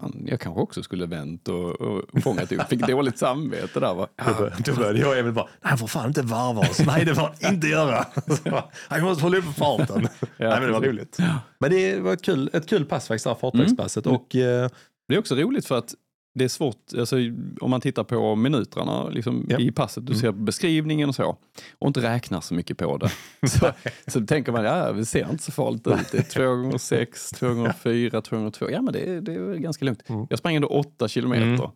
fan, 0.00 0.22
jag 0.26 0.40
kanske 0.40 0.60
också 0.60 0.82
skulle 0.82 1.06
vänt 1.06 1.48
och, 1.48 1.80
och 1.80 2.22
fångat 2.22 2.52
upp. 2.52 2.68
Fick 2.68 2.86
dåligt 2.86 3.18
samvete 3.18 3.80
där. 3.80 3.94
Va? 3.94 4.08
Bör- 4.38 4.54
Då 4.64 4.74
började 4.74 4.98
jag 4.98 5.08
och 5.08 5.16
Emil 5.16 5.32
bara, 5.32 5.48
nej 5.64 5.78
får 5.78 5.86
fan 5.86 6.06
inte 6.08 6.22
varva 6.22 6.60
oss. 6.60 6.78
Nej 6.86 7.04
det 7.04 7.14
får 7.14 7.30
han 7.42 7.54
inte 7.54 7.66
göra. 7.66 8.04
Så 8.26 8.50
bara, 8.50 8.64
"Nej, 8.90 9.00
Vi 9.00 9.06
måste 9.06 9.22
hålla 9.24 9.38
uppe 9.38 9.52
farten. 9.52 10.02
nej, 10.20 10.28
men 10.38 10.62
det 10.62 10.72
var 10.72 10.80
roligt. 10.80 11.18
Men 11.58 11.70
det 11.70 12.00
var 12.00 12.12
ett 12.12 12.22
kul, 12.22 12.50
ett 12.52 12.68
kul 12.68 12.84
pass 12.84 13.08
faktiskt, 13.08 13.24
det 13.24 13.30
här. 13.30 14.06
Mm. 14.06 14.16
Och 14.20 14.36
eh, 14.36 14.70
Det 15.08 15.14
är 15.14 15.18
också 15.18 15.34
roligt 15.34 15.66
för 15.66 15.78
att 15.78 15.94
det 16.38 16.44
är 16.44 16.48
svårt, 16.48 16.76
alltså, 16.98 17.16
om 17.60 17.70
man 17.70 17.80
tittar 17.80 18.04
på 18.04 18.34
minuterna 18.34 19.08
liksom, 19.08 19.46
Ja. 19.48 19.58
i 19.58 19.70
passet, 19.72 20.06
du 20.06 20.12
Mm. 20.12 20.20
ser 20.20 20.32
beskrivningen 20.32 21.08
och 21.08 21.14
så, 21.14 21.36
och 21.78 21.86
inte 21.86 22.00
räknar 22.00 22.40
så 22.40 22.54
mycket 22.54 22.78
på 22.78 22.96
det. 22.96 23.10
Så, 23.48 23.70
så 24.06 24.20
tänker 24.26 24.52
man, 24.52 24.64
ja 24.64 24.92
det 24.92 25.04
ser 25.06 25.30
inte 25.30 25.42
så 25.44 25.52
farligt 25.52 25.86
ut. 25.86 26.12
Det 26.12 26.18
är 26.18 26.22
2 26.22 26.42
gånger 26.56 26.78
6 26.78 27.30
2 27.30 27.48
gånger 27.54 27.72
4 27.72 28.20
2 28.22 28.36
gånger 28.36 28.50
2 28.50 28.70
Ja 28.70 28.82
men 28.82 28.92
det 28.92 29.20
det 29.20 29.34
är 29.34 29.54
ganska 29.54 29.84
lugnt. 29.84 30.02
Mm. 30.06 30.26
Jag 30.30 30.38
sprang 30.38 30.54
ändå 30.54 30.68
8 30.68 31.08
kilometer. 31.08 31.70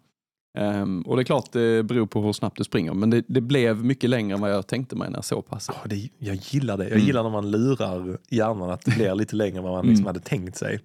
Ehm, 0.59 1.03
och 1.03 1.17
det 1.17 1.23
är 1.23 1.25
klart 1.25 1.53
det 1.53 1.83
beror 1.87 2.07
på 2.07 2.23
hur 2.23 2.33
snabbt 2.33 2.57
du 2.59 2.65
springer, 2.65 2.95
men 2.95 3.11
det, 3.11 3.25
det 3.29 3.41
blev 3.41 3.85
mycket 3.85 4.11
längre 4.11 4.35
än 4.35 4.41
vad 4.41 4.51
jag 4.53 4.67
tänkte 4.67 4.97
mig 4.97 5.11
när 5.11 5.17
jag 5.17 5.25
såg 5.25 5.47
passet. 5.47 5.77
ja, 5.83 5.89
det, 5.89 6.09
jag 6.19 6.35
gillar 6.37 6.77
det. 6.77 6.85
Jag 6.85 6.93
Mm. 6.93 7.07
gillar 7.07 7.23
när 7.23 7.31
man 7.31 7.51
lurar 7.51 8.19
hjärnan 8.31 8.71
att 8.71 8.85
det 8.85 8.91
blir 8.91 9.15
lite 9.15 9.37
längre 9.37 9.59
än 9.59 9.65
vad 9.65 9.73
man 9.73 9.87
liksom 9.87 10.03
Mm. 10.05 10.07
hade 10.07 10.21
tänkt 10.21 10.57
sig. 10.57 10.81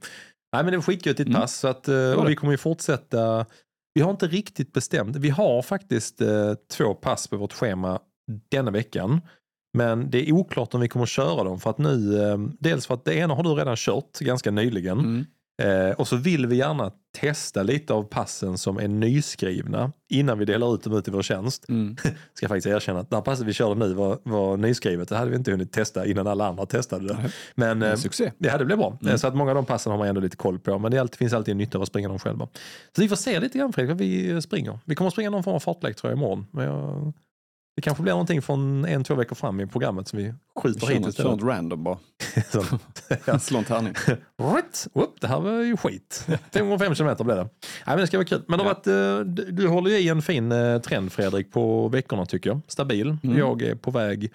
Nej 0.53 0.63
men 0.63 0.71
det 0.71 0.77
var 0.77 0.83
skitgött 0.83 1.19
Mm. 1.19 1.33
pass. 1.33 1.55
Så 1.59 1.67
att, 1.67 1.87
eh, 1.87 2.11
och 2.11 2.29
vi 2.29 2.35
kommer 2.35 2.53
ju 2.53 2.57
fortsätta. 2.57 3.45
Vi 3.95 4.01
har 4.01 4.11
inte 4.11 4.27
riktigt 4.27 4.73
bestämt. 4.73 5.15
Vi 5.15 5.29
har 5.29 5.61
faktiskt 5.61 6.21
eh, 6.21 6.53
två 6.71 6.93
pass 6.93 7.27
på 7.27 7.37
vårt 7.37 7.53
schema 7.53 7.99
denna 8.51 8.71
veckan. 8.71 9.21
Men 9.73 10.09
det 10.09 10.29
är 10.29 10.31
oklart 10.31 10.73
om 10.73 10.81
vi 10.81 10.87
kommer 10.87 11.03
att 11.03 11.09
köra 11.09 11.43
dem 11.43 11.59
för 11.59 11.69
att 11.69 11.77
nu, 11.77 12.21
eh, 12.23 12.37
dels 12.59 12.87
för 12.87 12.93
att 12.93 13.05
det 13.05 13.15
ena 13.15 13.33
har 13.33 13.43
du 13.43 13.49
redan 13.49 13.75
kört 13.75 14.19
ganska 14.19 14.51
nyligen. 14.51 14.99
Mm. 14.99 15.25
Eh, 15.61 15.91
och 15.91 16.07
så 16.07 16.15
vill 16.15 16.45
vi 16.47 16.55
gärna 16.55 16.91
testa 17.19 17.63
lite 17.63 17.93
av 17.93 18.03
passen 18.03 18.57
som 18.57 18.77
är 18.77 18.87
nyskrivna 18.87 19.91
innan 20.09 20.39
vi 20.39 20.45
delar 20.45 20.75
ut 20.75 20.83
dem 20.83 20.93
ut 20.97 21.07
i 21.07 21.11
vår 21.11 21.21
tjänst. 21.21 21.69
Mm. 21.69 21.95
Ska 22.33 22.43
jag 22.43 22.49
faktiskt 22.49 22.67
erkänna 22.67 22.99
att 22.99 23.09
det 23.09 23.15
här 23.15 23.21
passet 23.21 23.47
vi 23.47 23.53
körde 23.53 23.79
nu 23.79 23.93
var, 23.93 24.19
var 24.23 24.57
nyskrivet. 24.57 25.09
Det 25.09 25.15
hade 25.15 25.31
vi 25.31 25.37
inte 25.37 25.51
hunnit 25.51 25.71
testa 25.71 26.05
innan 26.05 26.27
alla 26.27 26.47
andra 26.47 26.65
testade 26.65 27.07
det. 27.07 27.31
Men 27.55 27.81
eh, 27.81 27.99
det 28.37 28.49
hade 28.49 28.65
blivit 28.65 28.79
bra. 28.79 28.97
Mm. 29.01 29.13
Eh, 29.13 29.17
Så 29.17 29.27
att 29.27 29.35
många 29.35 29.51
av 29.51 29.55
de 29.55 29.65
passen 29.65 29.91
har 29.91 29.97
man 29.99 30.07
ändå 30.07 30.21
lite 30.21 30.37
koll 30.37 30.59
på. 30.59 30.79
Men 30.79 30.91
det 30.91 30.97
alltid, 30.97 31.17
finns 31.17 31.33
alltid 31.33 31.51
en 31.51 31.57
nytta 31.57 31.77
av 31.77 31.81
att 31.81 31.87
springa 31.87 32.07
dem 32.07 32.19
själva. 32.19 32.47
Så 32.95 33.01
vi 33.01 33.09
får 33.09 33.15
se 33.15 33.39
lite 33.39 33.57
grann 33.57 33.73
Fredrik, 33.73 33.89
vad 33.89 33.97
vi 33.97 34.41
springer. 34.41 34.79
Vi 34.85 34.95
kommer 34.95 35.07
att 35.07 35.13
springa 35.13 35.29
någon 35.29 35.43
form 35.43 35.55
av 35.55 35.59
fartlek 35.59 35.95
tror 35.95 36.11
jag 36.11 36.17
imorgon. 36.17 36.47
Men 36.51 36.65
jag, 36.65 37.13
det 37.75 37.81
kanske 37.81 38.03
blir 38.03 38.13
någonting 38.13 38.41
från 38.41 38.85
en, 38.85 39.03
två 39.03 39.15
veckor 39.15 39.35
fram 39.35 39.59
i 39.59 39.67
programmet 39.67 40.07
som 40.07 40.19
vi 40.19 40.33
skjuter 40.59 40.79
Kör 40.79 40.93
hit 40.93 41.03
kör 41.03 41.09
istället. 41.09 41.31
något 41.31 41.43
random 41.43 41.83
bara. 41.83 41.97
Slå 43.39 43.57
en 43.59 43.65
tärning. 43.65 43.93
Right. 44.41 44.87
Upp, 44.93 45.21
det 45.21 45.27
här 45.27 45.39
var 45.39 45.51
ju 45.51 45.77
skit. 45.77 46.27
505 46.53 46.95
kilometer 46.95 47.23
blev 47.23 47.37
det. 47.37 47.43
Nej, 47.43 47.49
men 47.85 47.97
det 47.97 48.07
ska 48.07 48.17
vara 48.17 48.27
kul. 48.27 48.41
Men 48.47 48.59
Ja. 48.59 48.65
varit, 48.65 48.87
eh, 48.87 49.19
du, 49.19 49.51
du 49.51 49.67
håller 49.67 49.89
ju 49.91 49.97
i 49.97 50.09
en 50.09 50.21
fin 50.21 50.51
eh, 50.51 50.81
trend 50.81 51.11
Fredrik 51.11 51.51
på 51.51 51.87
veckorna 51.87 52.25
tycker 52.25 52.49
jag. 52.49 52.61
Stabil. 52.67 53.17
Mm. 53.23 53.37
Jag 53.37 53.61
är 53.61 53.75
på 53.75 53.91
väg 53.91 54.31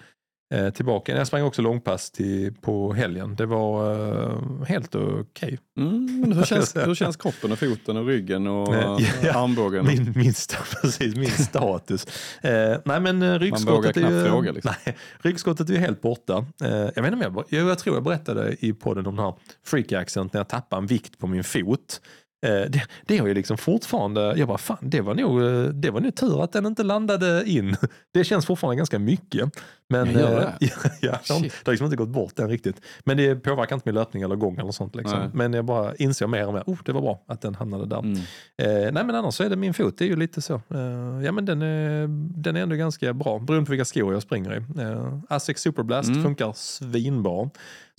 eh, 0.51 0.69
tillbaka. 0.69 1.17
Jag 1.17 1.27
sprang 1.27 1.43
också 1.43 1.61
långpass 1.61 2.11
till, 2.11 2.53
på 2.61 2.93
helgen. 2.93 3.35
Det 3.35 3.45
var 3.45 3.93
eh, 3.93 4.65
helt 4.67 4.95
okej. 4.95 5.59
Mm, 5.77 6.21
men 6.21 6.31
hur, 6.31 6.43
känns, 6.43 6.75
hur 6.87 6.95
känns 6.95 7.17
kroppen 7.17 7.51
och 7.51 7.59
foten 7.59 7.97
och 7.97 8.05
ryggen 8.05 8.47
och 8.47 8.75
ja. 8.75 8.99
armbågen? 9.33 9.85
Min, 9.85 10.13
min, 10.15 10.33
precis, 10.81 11.15
min 11.15 11.31
status. 11.31 12.07
eh, 12.41 12.77
nej 12.85 12.99
men 12.99 13.21
eh, 13.21 13.39
ryggskottet 13.39 13.97
vågar 13.97 14.11
är 14.11 14.23
ju, 14.23 14.29
fråga, 14.29 14.51
liksom. 14.51 14.73
nej, 14.85 14.95
ryggskottet 15.21 15.69
är 15.69 15.73
ju 15.73 15.79
helt 15.79 16.01
borta. 16.01 16.45
Eh, 16.63 16.69
jag, 16.69 17.03
vet 17.03 17.13
inte 17.13 17.25
jag, 17.25 17.43
jag, 17.49 17.69
jag 17.69 17.79
tror 17.79 17.95
jag 17.95 18.03
berättade 18.03 18.55
i 18.59 18.73
podden 18.73 19.07
om 19.07 19.15
den 19.15 19.25
här 19.25 19.33
freak 19.65 19.91
accident 19.91 20.33
när 20.33 20.39
jag 20.39 20.49
tappade 20.49 20.81
en 20.81 20.87
vikt 20.87 21.17
på 21.17 21.27
min 21.27 21.43
fot. 21.43 22.01
Eh, 22.43 22.51
det, 22.69 22.81
det 23.05 23.17
har 23.17 23.27
ju 23.27 23.33
liksom 23.33 23.57
fortfarande, 23.57 24.33
jag 24.37 24.47
bara 24.47 24.57
fan 24.57 24.77
det 24.81 25.01
var, 25.01 25.15
nog, 25.15 25.41
eh, 25.43 25.63
det 25.63 25.89
var 25.91 25.99
nog 26.01 26.15
tur 26.15 26.43
att 26.43 26.51
den 26.51 26.65
inte 26.65 26.83
landade 26.83 27.43
in. 27.45 27.75
Det 28.13 28.23
känns 28.23 28.45
fortfarande 28.45 28.75
ganska 28.77 28.99
mycket. 28.99 29.49
Men 29.89 30.11
Ja, 30.11 30.19
eh, 30.19 30.29
det? 30.35 30.53
ja, 30.59 30.67
ja, 31.01 31.19
det, 31.27 31.33
har, 31.33 31.39
Shit. 31.39 31.51
det 31.53 31.65
har 31.65 31.71
liksom 31.71 31.85
inte 31.85 31.97
gått 31.97 32.09
bort 32.09 32.39
än 32.39 32.49
riktigt. 32.49 32.81
Men 33.05 33.17
det 33.17 33.35
påverkar 33.35 33.75
inte 33.75 33.87
min 33.89 33.95
löpning 33.95 34.23
eller 34.23 34.35
gång 34.35 34.57
eller 34.57 34.71
sånt. 34.71 34.95
Liksom. 34.95 35.19
Men 35.33 35.53
jag 35.53 35.65
bara 35.65 35.95
inser 35.95 36.27
mer 36.27 36.47
och 36.47 36.53
mer, 36.53 36.63
oh, 36.65 36.77
det 36.85 36.91
var 36.91 37.01
bra 37.01 37.23
att 37.27 37.41
den 37.41 37.55
hamnade 37.55 37.85
där. 37.85 37.99
Mm. 37.99 38.17
Eh, 38.57 38.91
nej 38.93 39.03
men 39.05 39.15
annars 39.15 39.33
så 39.35 39.43
är 39.43 39.49
det 39.49 39.55
min 39.55 39.73
fot, 39.73 39.97
det 39.97 40.05
är 40.05 40.09
ju 40.09 40.15
lite 40.15 40.41
så. 40.41 40.53
Eh, 40.53 40.79
ja 41.25 41.31
men 41.31 41.45
den 41.45 41.61
är, 41.61 42.07
den 42.41 42.55
är 42.55 42.61
ändå 42.61 42.75
ganska 42.75 43.13
bra 43.13 43.39
beroende 43.39 43.65
på 43.65 43.71
vilka 43.71 43.85
skor 43.85 44.13
jag 44.13 44.21
springer 44.21 44.53
i. 44.57 44.81
Eh, 44.81 45.13
Asics 45.29 45.61
Superblast 45.61 46.09
Mm. 46.09 46.23
funkar 46.23 46.53
svinbra. 46.55 47.49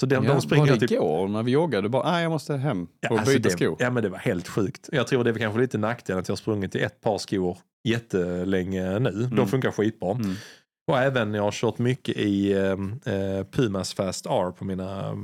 Så 0.02 0.06
den, 0.06 0.24
Ja, 0.24 0.32
de 0.32 0.40
springer 0.42 0.66
var 0.66 0.72
det 0.74 0.80
typ... 0.80 0.90
igår 0.90 1.28
när 1.28 1.42
vi 1.42 1.50
joggade? 1.50 1.82
Du 1.82 1.88
bara, 1.88 2.12
nej 2.12 2.22
jag 2.22 2.30
måste 2.32 2.56
hem 2.56 2.86
Ja, 3.00 3.10
och 3.10 3.18
alltså 3.18 3.34
byta 3.36 3.48
det, 3.48 3.54
skor. 3.54 3.76
ja 3.78 3.90
men 3.90 4.02
det 4.02 4.08
var 4.08 4.18
helt 4.18 4.48
sjukt. 4.48 4.88
Jag 4.92 5.06
tror 5.06 5.24
det 5.24 5.30
är 5.30 5.34
kanske 5.34 5.60
lite 5.60 5.78
nackdel 5.78 6.18
att 6.18 6.28
jag 6.28 6.32
har 6.32 6.36
sprungit 6.36 6.74
i 6.74 6.80
ett 6.80 7.00
par 7.00 7.18
skor 7.18 7.58
jättelänge 7.88 8.98
nu. 8.98 9.10
De 9.10 9.32
Mm. 9.32 9.46
funkar 9.46 9.70
skitbra. 9.70 10.10
Mm. 10.10 10.34
Och 10.90 10.98
även 10.98 11.34
jag 11.34 11.42
har 11.42 11.50
kört 11.52 11.78
mycket 11.78 12.16
i 12.16 12.52
eh, 12.52 12.60
eh, 13.14 13.44
Pumas 13.52 13.94
Fast 13.94 14.26
R 14.26 14.50
på, 14.58 14.64
mina, 14.64 15.18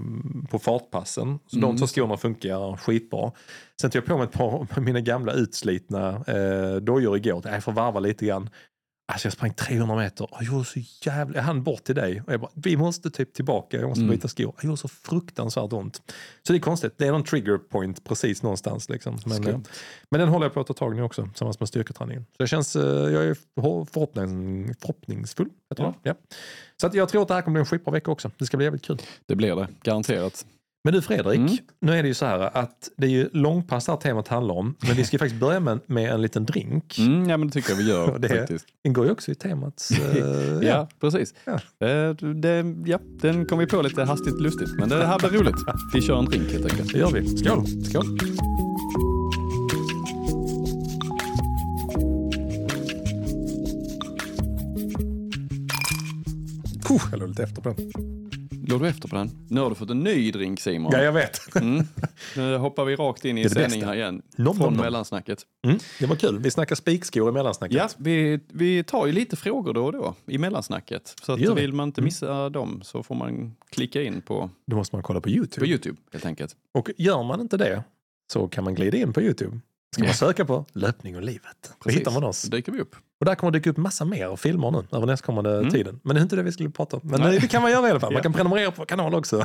på 0.50 0.58
fartpassen. 0.58 1.38
Så 1.46 1.56
Mm. 1.56 1.68
de 1.70 1.78
två 1.78 1.86
skorna 1.86 2.16
funkar 2.16 2.76
skitbra. 2.76 3.32
Sen 3.80 3.90
tog 3.90 4.00
jag 4.02 4.06
på 4.06 4.16
mig 4.18 4.24
ett 4.26 4.32
par 4.32 4.44
av 4.76 4.82
mina 4.82 5.00
gamla 5.00 5.32
utslitna 5.32 6.08
eh, 6.26 6.76
dojor 6.82 7.16
igår. 7.16 7.42
Jag 7.44 7.64
får 7.64 7.72
varva 7.72 8.00
lite 8.00 8.26
grann. 8.26 8.50
Alltså 9.12 9.26
jag 9.26 9.32
sprang 9.32 9.54
300 9.54 9.96
meter 9.96 10.34
och 10.34 10.42
jag 10.44 10.66
så 10.66 10.80
jävla... 11.02 11.36
Jag 11.36 11.42
hann 11.42 11.62
bort 11.62 11.84
till 11.84 11.94
dig 11.94 12.22
och 12.26 12.32
jag 12.32 12.40
bara, 12.40 12.50
vi 12.54 12.76
måste 12.76 13.10
typ 13.10 13.34
tillbaka, 13.34 13.76
jag 13.76 13.88
måste 13.88 14.02
Mm. 14.02 14.14
byta 14.16 14.28
skor. 14.28 14.54
Jag 14.56 14.64
gjorde 14.64 14.76
så 14.76 14.88
fruktansvärt 14.88 15.72
ont. 15.72 16.02
Så 16.46 16.52
det 16.52 16.58
är 16.58 16.60
konstigt, 16.60 16.94
det 16.96 17.06
är 17.06 17.12
någon 17.12 17.24
trigger 17.24 17.58
point 17.58 18.04
precis 18.04 18.42
någonstans. 18.42 18.88
Liksom. 18.88 19.18
Men, 19.26 19.42
Skumt. 19.42 19.48
eh, 19.54 19.60
men 20.10 20.20
den 20.20 20.28
håller 20.28 20.46
jag 20.46 20.54
på 20.54 20.60
att 20.60 20.66
ta 20.66 20.74
tag 20.74 20.92
i 20.92 20.96
nu 20.96 21.02
också, 21.02 21.22
tillsammans 21.26 21.60
med 21.60 21.68
styrketräningen. 21.68 22.26
Så 22.36 22.42
det 22.42 22.46
känns, 22.46 22.76
eh, 22.76 22.82
jag 22.82 23.24
är 23.24 23.36
förhoppning, 23.92 24.74
förhoppningsfull. 24.80 25.48
Heter 25.70 25.82
Ja. 25.84 25.94
Ja. 26.02 26.14
Så 26.80 26.86
att 26.86 26.94
jag 26.94 27.08
tror 27.08 27.22
att 27.22 27.28
det 27.28 27.34
här 27.34 27.42
kommer 27.42 27.52
bli 27.54 27.60
en 27.60 27.66
skitbra 27.66 27.92
vecka 27.92 28.10
också. 28.10 28.30
Det 28.38 28.46
ska 28.46 28.56
bli 28.56 28.66
jävligt 28.66 28.84
kul. 28.84 28.98
Det 29.26 29.34
blir 29.36 29.56
det, 29.56 29.68
garanterat. 29.82 30.46
Men 30.84 30.94
du 30.94 31.02
Fredrik, 31.02 31.38
Mm. 31.38 31.56
nu 31.80 31.92
är 31.92 32.02
det 32.02 32.08
ju 32.08 32.14
så 32.14 32.26
här 32.26 32.56
att 32.56 32.88
det 32.96 33.06
är 33.06 33.10
ju 33.10 33.28
långpass 33.32 33.86
det 33.86 33.92
här 33.92 33.96
temat 33.98 34.28
handlar 34.28 34.54
om. 34.54 34.74
Men 34.86 34.96
vi 34.96 35.04
ska 35.04 35.18
faktiskt 35.18 35.40
börja 35.40 35.60
med, 35.60 35.78
med 35.86 36.10
en 36.12 36.22
liten 36.22 36.44
drink. 36.46 36.98
Mm, 36.98 37.28
ja 37.30 37.36
men 37.36 37.48
det 37.48 37.52
tycker 37.52 37.70
jag 37.70 37.76
vi 37.76 37.88
gör 37.88 38.18
Det- 38.18 38.28
faktiskt. 38.28 38.66
Den 38.84 38.92
går 38.92 39.04
ju 39.06 39.12
också 39.12 39.30
i 39.30 39.34
temats... 39.34 39.90
eh, 40.14 40.68
Ja, 40.68 40.88
precis. 41.00 41.34
Ja. 41.44 41.52
Eh, 41.86 42.14
Det, 42.34 42.64
ja, 42.86 42.98
den 43.20 43.46
kom 43.46 43.58
vi 43.58 43.66
på 43.66 43.82
lite 43.82 44.04
hastigt 44.04 44.40
lustigt, 44.40 44.70
men 44.78 44.88
det 44.88 45.06
här 45.06 45.18
blir 45.18 45.28
roligt. 45.40 45.56
Vi 45.94 46.02
kör 46.02 46.18
en 46.18 46.24
drink 46.24 46.52
helt 46.52 46.64
enkelt. 46.72 46.92
Det 46.92 46.98
gör 46.98 47.10
vi. 47.10 47.36
Skål! 47.38 47.66
Skål! 47.84 48.18
Puh, 56.88 57.02
jag 57.10 57.20
låg 57.20 57.28
lite 57.28 57.42
efter 57.42 57.62
på 57.62 57.68
den. 57.68 58.27
Låg 58.70 58.80
du 58.82 58.88
efter 58.88 59.08
på 59.08 59.16
den? 59.16 59.30
Nu 59.50 59.60
har 59.60 59.68
du 59.68 59.74
fått 59.74 59.90
en 59.90 60.00
ny 60.00 60.30
drink 60.30 60.60
Simon. 60.60 60.92
Ja, 60.92 61.02
jag 61.02 61.12
vet. 61.12 61.54
Mm. 61.56 61.86
Nu 62.36 62.56
hoppar 62.56 62.84
vi 62.84 62.96
rakt 62.96 63.24
in 63.24 63.38
i 63.38 63.42
det 63.42 63.50
sändning 63.50 63.84
här 63.84 63.94
igen. 63.94 64.22
Nom, 64.36 64.56
Från 64.56 64.64
nom, 64.64 64.74
nom. 64.74 64.84
mellansnacket. 64.84 65.42
Mm, 65.66 65.78
det 66.00 66.06
var 66.06 66.16
kul. 66.16 66.38
Vi 66.38 66.50
snackar 66.50 66.76
spikskor 66.76 67.28
i 67.28 67.32
mellansnacket. 67.32 67.76
Ja, 67.76 67.88
vi, 67.96 68.40
vi 68.52 68.84
tar 68.84 69.06
ju 69.06 69.12
lite 69.12 69.36
frågor 69.36 69.74
då 69.74 69.84
och 69.84 69.92
då 69.92 70.14
i 70.26 70.38
mellansnacket. 70.38 71.14
Så 71.22 71.32
att 71.32 71.40
vill 71.40 71.72
man 71.72 71.88
inte 71.88 72.02
missa 72.02 72.48
dem 72.50 72.80
så 72.84 73.02
får 73.02 73.14
man 73.14 73.54
klicka 73.70 74.02
in 74.02 74.20
på, 74.20 74.50
Då 74.66 74.76
måste 74.76 74.96
man 74.96 75.02
kolla 75.02 75.20
på 75.20 75.30
YouTube. 75.30 75.60
på 75.60 75.70
Youtube 75.70 75.96
helt 76.12 76.26
enkelt. 76.26 76.56
Och 76.74 76.90
gör 76.96 77.22
man 77.22 77.40
inte 77.40 77.56
det 77.56 77.84
så 78.32 78.48
kan 78.48 78.64
man 78.64 78.74
glida 78.74 78.96
in 78.98 79.12
på 79.12 79.22
YouTube. 79.22 79.60
Ska 79.94 80.04
man 80.04 80.14
söka 80.14 80.44
på 80.44 80.64
löpning 80.72 81.16
och 81.16 81.22
livet. 81.22 81.42
Då 81.62 81.68
Precis. 81.84 82.00
hittar 82.00 82.10
man 82.12 82.24
oss. 82.24 82.42
Då 82.42 82.56
dyker 82.56 82.72
vi 82.72 82.80
upp. 82.80 82.96
Och 83.20 83.26
där 83.26 83.34
kommer 83.34 83.50
det 83.50 83.58
dyka 83.58 83.70
upp 83.70 83.76
massa 83.76 84.04
mer 84.04 84.36
filmer 84.36 84.70
nu 84.70 84.96
över 84.96 85.06
nästkommande 85.06 85.58
Mm. 85.58 85.70
tiden. 85.70 86.00
Men 86.02 86.14
det 86.14 86.20
är 86.20 86.22
inte 86.22 86.36
det 86.36 86.42
vi 86.42 86.52
skulle 86.52 86.70
prata 86.70 86.96
om. 86.96 87.02
Men 87.04 87.20
Nej. 87.20 87.38
det 87.40 87.48
kan 87.48 87.62
man 87.62 87.70
göra 87.70 87.88
i 87.88 87.90
alla 87.90 88.00
fall. 88.00 88.12
Man 88.12 88.22
kan 88.22 88.32
prenumerera 88.32 88.70
på 88.70 88.74
vår 88.78 88.84
kanal 88.86 89.14
också. 89.14 89.44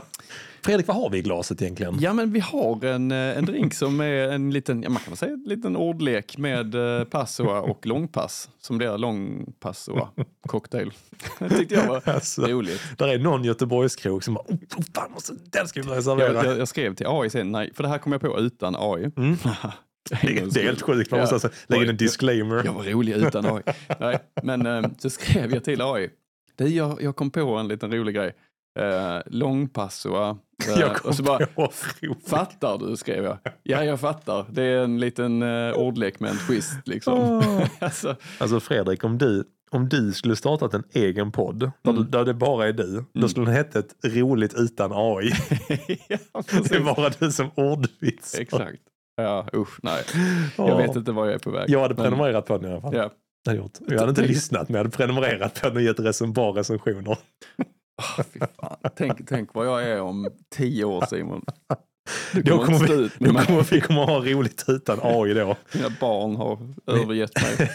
Fredrik, 0.66 0.88
vad 0.88 0.98
har 0.98 1.10
vi 1.10 1.18
i 1.18 1.22
glaset 1.22 1.62
egentligen? 1.62 1.98
Ja, 2.00 2.14
men 2.14 2.32
vi 2.34 2.40
har 2.40 2.86
en, 2.86 3.12
eh, 3.12 3.18
en 3.38 3.46
drink 3.46 3.74
som 3.74 4.02
är 4.02 4.14
en 4.32 4.52
liten, 4.52 4.84
ja, 4.84 4.90
man 4.90 5.02
kan 5.02 5.16
säga 5.16 5.34
en 5.34 5.44
liten 5.48 5.76
ordlek 5.76 6.38
med 6.38 6.76
eh, 7.00 7.04
passoa 7.04 7.62
och 7.62 7.86
långpass. 7.86 8.50
Som 8.62 8.78
blir 8.78 8.98
långpassoa 8.98 10.10
cocktail. 10.48 10.92
Det 11.40 11.50
tyckte 11.50 11.76
jag 11.76 11.88
var 11.88 12.10
Alltså, 12.10 12.42
roligt. 12.42 12.82
där 12.98 13.08
är 13.08 13.20
någon 13.20 13.44
Göteborgskrog 13.44 14.24
som 14.24 14.34
bara, 14.34 14.44
oh, 14.48 14.56
oh, 14.56 14.84
fan, 14.96 15.12
måste, 15.12 15.34
den 15.52 15.68
ska 15.68 15.82
vi 15.82 15.88
börja 15.88 16.02
servera. 16.02 16.34
Jag, 16.34 16.46
jag, 16.46 16.58
jag 16.60 16.68
skrev 16.68 16.96
till 16.96 17.06
AI 17.10 17.30
sen, 17.30 17.52
nej, 17.52 17.72
för 17.76 17.84
det 17.84 17.90
här 17.90 17.98
kom 17.98 18.12
jag 18.12 18.22
på 18.22 18.40
utan 18.40 18.76
AI. 18.78 19.12
Mm. 19.18 19.38
Det, 20.10 20.38
är- 20.38 20.46
det 20.54 20.60
är 20.60 20.64
helt 20.64 20.82
sjukt. 20.82 21.12
Man 21.12 21.20
måste 21.20 21.34
Ja. 21.34 21.36
alltså 21.36 21.50
lägga 21.68 21.84
in 21.84 21.90
en 21.90 21.98
disclaimer. 21.98 22.62
Jag 22.66 22.74
var 22.74 22.84
rolig 22.84 23.14
utan 23.14 23.46
AI. 23.46 23.62
Nej, 24.00 24.20
men 24.44 24.66
eh, 24.66 24.84
så 24.98 25.10
skrev 25.10 25.54
jag 25.54 25.64
till 25.64 25.82
AI. 25.82 26.10
Du, 26.56 26.68
jag, 26.68 27.02
jag 27.02 27.16
kom 27.16 27.32
på 27.32 27.56
en 27.56 27.68
liten 27.68 27.92
rolig 27.92 28.16
grej. 28.16 28.34
Eh. 28.80 28.86
Eh, 28.86 29.22
Jag 30.80 30.96
kom 30.96 31.10
och 31.10 31.16
så 31.16 31.24
bara, 31.24 31.48
fattar 32.28 32.78
du, 32.78 32.96
skrev 32.98 33.24
jag. 33.24 33.38
Ja, 33.64 33.84
jag 33.84 34.00
fattar. 34.00 34.46
Det 34.52 34.64
är 34.64 34.84
en 34.84 35.00
liten 35.00 35.42
eh, 35.44 35.74
ordlek 35.74 36.20
med 36.20 36.32
en 36.32 36.38
twist 36.48 36.74
liksom. 36.86 37.14
Åh. 37.20 37.68
alltså, 37.80 38.16
Alltså 38.38 38.60
Fredrik, 38.60 39.04
om 39.04 39.18
du, 39.18 39.44
om 39.72 39.90
du 39.90 40.12
skulle 40.12 40.36
startat 40.36 40.74
en 40.74 40.84
egen 40.94 41.32
podd 41.32 41.60
där, 41.60 41.72
Mm. 41.92 42.04
du, 42.04 42.10
där 42.10 42.26
det 42.26 42.34
bara 42.34 42.68
är 42.68 42.74
du, 42.74 42.92
då 42.94 43.06
Mm. 43.20 43.30
skulle 43.30 43.46
den 43.46 43.56
heta 43.56 43.80
ett 43.80 43.96
roligt 44.04 44.54
utan 44.58 44.92
AI. 44.94 45.28
ja, 46.08 46.44
Det 46.70 46.76
är 46.76 46.96
bara 46.96 47.10
du 47.20 47.32
som 47.32 47.52
ordvits. 47.56 48.36
Exakt. 48.40 48.78
Ja, 49.16 49.48
usch, 49.56 49.80
nej. 49.84 50.04
Jag 50.58 50.78
vet 50.78 50.96
inte 50.96 51.12
var 51.12 51.26
jag 51.26 51.34
är 51.36 51.40
på 51.40 51.52
väg. 51.52 51.70
Jag 51.70 51.82
hade 51.82 51.94
Men- 51.96 52.04
prenumererat 52.04 52.46
på 52.46 52.58
den 52.58 52.70
i 52.70 52.72
alla 52.74 52.82
fall. 52.82 52.96
Ja. 52.96 53.10
Det 53.46 53.50
hade 53.52 53.58
jag, 53.58 53.64
gjort. 53.64 53.78
jag 53.88 54.00
hade 54.00 54.10
inte 54.10 54.22
lyssnat 54.22 54.70
men 54.70 54.74
jag 54.76 54.80
hade 54.86 54.98
prenumererat 54.98 55.62
på 55.62 55.68
den 55.68 55.78
och 55.78 55.84
gett 55.84 56.00
recen 56.00 56.34
bra 56.34 56.52
recensioner. 56.52 57.18
Ah, 58.02 58.24
fy 58.34 58.40
fan. 58.40 58.78
Tänk, 58.98 59.28
tänk 59.28 59.54
vad 59.54 59.68
jag 59.68 59.84
är 59.84 60.02
om 60.02 60.28
tio 60.56 60.86
år 60.86 61.06
Simon. 61.10 61.42
Du 62.34 62.42
Då 62.42 62.58
kommer 62.66 62.78
kommer, 62.80 62.88
vi, 62.88 62.94
ut 63.04 63.14
då 63.20 63.34
kommer 63.34 63.72
vi 63.72 63.82
kommer 63.82 64.06
ha 64.06 64.20
roligt 64.20 64.66
utan 64.68 65.00
AI 65.02 65.34
då. 65.34 65.56
Mina 65.74 65.90
barn 66.02 66.36
har 66.36 66.60
övergett 66.88 67.32
mig. 67.42 67.72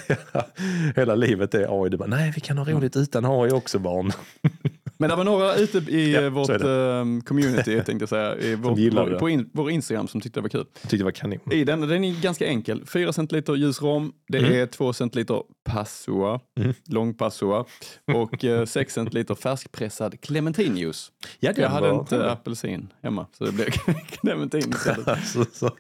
Hela 0.96 1.14
livet 1.14 1.55
är 1.55 1.83
AI. 1.85 1.90
Du 1.90 1.96
bara, 1.96 2.09
nej 2.09 2.33
vi 2.35 2.40
kan 2.40 2.59
ha 2.59 2.64
roligt 2.64 2.96
utan 2.96 3.24
AI 3.24 3.51
också 3.51 3.79
barn. 3.79 4.12
Men 5.01 5.11
det 5.11 5.17
var 5.17 5.25
några 5.25 5.55
ute 5.57 5.79
i 5.79 6.13
Ja, 6.15 6.21
eh, 6.21 6.31
vårt 6.31 6.49
eh, 6.51 7.25
community, 7.25 7.81
tänkte 7.87 7.93
jag 8.03 8.09
säga, 8.09 8.37
i 8.37 8.55
vår, 8.55 9.19
på 9.19 9.29
in, 9.29 9.51
vår 9.53 9.71
Instagram 9.71 10.09
som 10.09 10.21
tyckte 10.21 10.41
det 10.41 10.43
var 10.43 10.49
kul. 10.49 10.65
Jag 10.75 10.83
tyckte 10.83 10.97
det 10.97 11.05
var 11.05 11.11
kanon. 11.11 11.39
I 11.53 11.65
den, 11.65 11.81
den 11.81 12.05
är 12.05 12.23
ganska 12.23 12.47
enkel. 12.47 12.87
4 12.87 13.13
centiliter 13.13 13.55
ljus 13.55 13.83
rom, 13.83 14.13
det 14.29 14.39
Mm. 14.39 14.53
är 14.53 14.67
2 14.67 14.93
centiliter 14.93 15.43
Passoa, 15.68 16.40
Mm. 16.61 16.74
långpassoa 16.88 17.64
och 18.14 18.44
eh, 18.44 18.64
6 18.66 18.94
centiliter 18.94 19.35
färskpressad 19.35 20.20
clementinjuice. 20.20 21.11
Ja, 21.40 21.52
Jag 21.57 21.68
hade 21.68 21.90
inte 21.90 22.09
trevlig. 22.09 22.28
apelsin 22.31 22.92
hemma 23.02 23.26
så 23.33 23.44
det 23.44 23.52
blev 23.52 23.70
clementin. 24.07 24.74
Alltså, 25.07 25.44
så, 25.52 25.70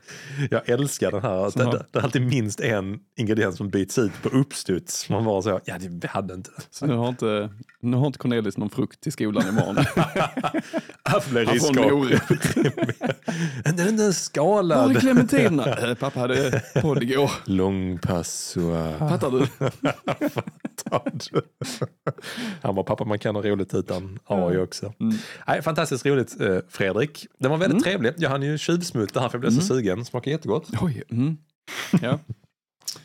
jag 0.50 0.68
älskar 0.68 1.10
den 1.10 1.22
här. 1.22 1.58
Det, 1.58 1.64
det, 1.70 1.86
det 1.92 1.98
är 1.98 2.02
alltid 2.02 2.22
minst 2.22 2.60
en 2.60 2.98
ingrediens 3.18 3.56
som 3.56 3.68
byts 3.68 3.98
ut 3.98 4.12
på 4.22 4.28
uppstuds. 4.28 5.08
Man 5.10 5.24
bara 5.24 5.42
så, 5.42 5.60
ja 5.64 5.78
det 5.78 5.88
vi 5.88 6.06
hade 6.08 6.34
inte 6.34 6.50
det. 6.56 6.62
Så 6.70 6.86
nu 6.86 6.94
har 6.94 7.08
inte, 7.08 7.50
nu 7.80 7.96
har 7.96 8.06
inte 8.06 8.18
Cornelis 8.18 8.56
någon 8.56 8.70
frukt 8.70 9.00
till 9.00 9.12
skolan 9.12 9.48
imorgon. 9.48 9.76
Han 11.02 11.20
får 11.20 11.38
en 11.38 11.46
morot. 11.74 12.10
Inte 13.66 13.68
inte 13.68 13.82
en 13.82 13.96
Var 13.96 14.04
är 14.08 14.12
skalad. 14.12 15.00
clementinerna? 15.00 15.66
Eh, 15.76 15.94
Pappa 15.94 16.20
hade 16.20 16.62
podd 16.82 17.02
igår. 17.02 17.30
Långpassua. 17.44 18.98
Fattar 18.98 19.30
du? 19.30 19.46
Han 22.62 22.74
var 22.74 22.82
pappa 22.82 23.04
man 23.04 23.18
kan 23.18 23.34
ha 23.34 23.42
roligt 23.42 23.74
utan 23.74 24.18
AI 24.24 24.58
också. 24.58 24.92
Mm. 25.00 25.16
Nej, 25.46 25.62
fantastiskt 25.62 26.06
roligt 26.06 26.40
eh, 26.40 26.58
Fredrik. 26.68 27.26
Den 27.38 27.50
var 27.50 27.58
väldigt 27.58 27.84
trevlig. 27.84 28.12
Jag 28.16 28.30
hann 28.30 28.42
ju 28.42 28.58
tjuvsmulta 28.58 29.20
här 29.20 29.28
för 29.28 29.34
jag 29.34 29.40
blev 29.40 29.50
så 29.50 29.60
sugen. 29.60 30.04
Smakar 30.04 30.30
jättegott. 30.30 30.68
Oj. 30.80 31.02
Mm. 31.10 31.36
Ja. 32.02 32.18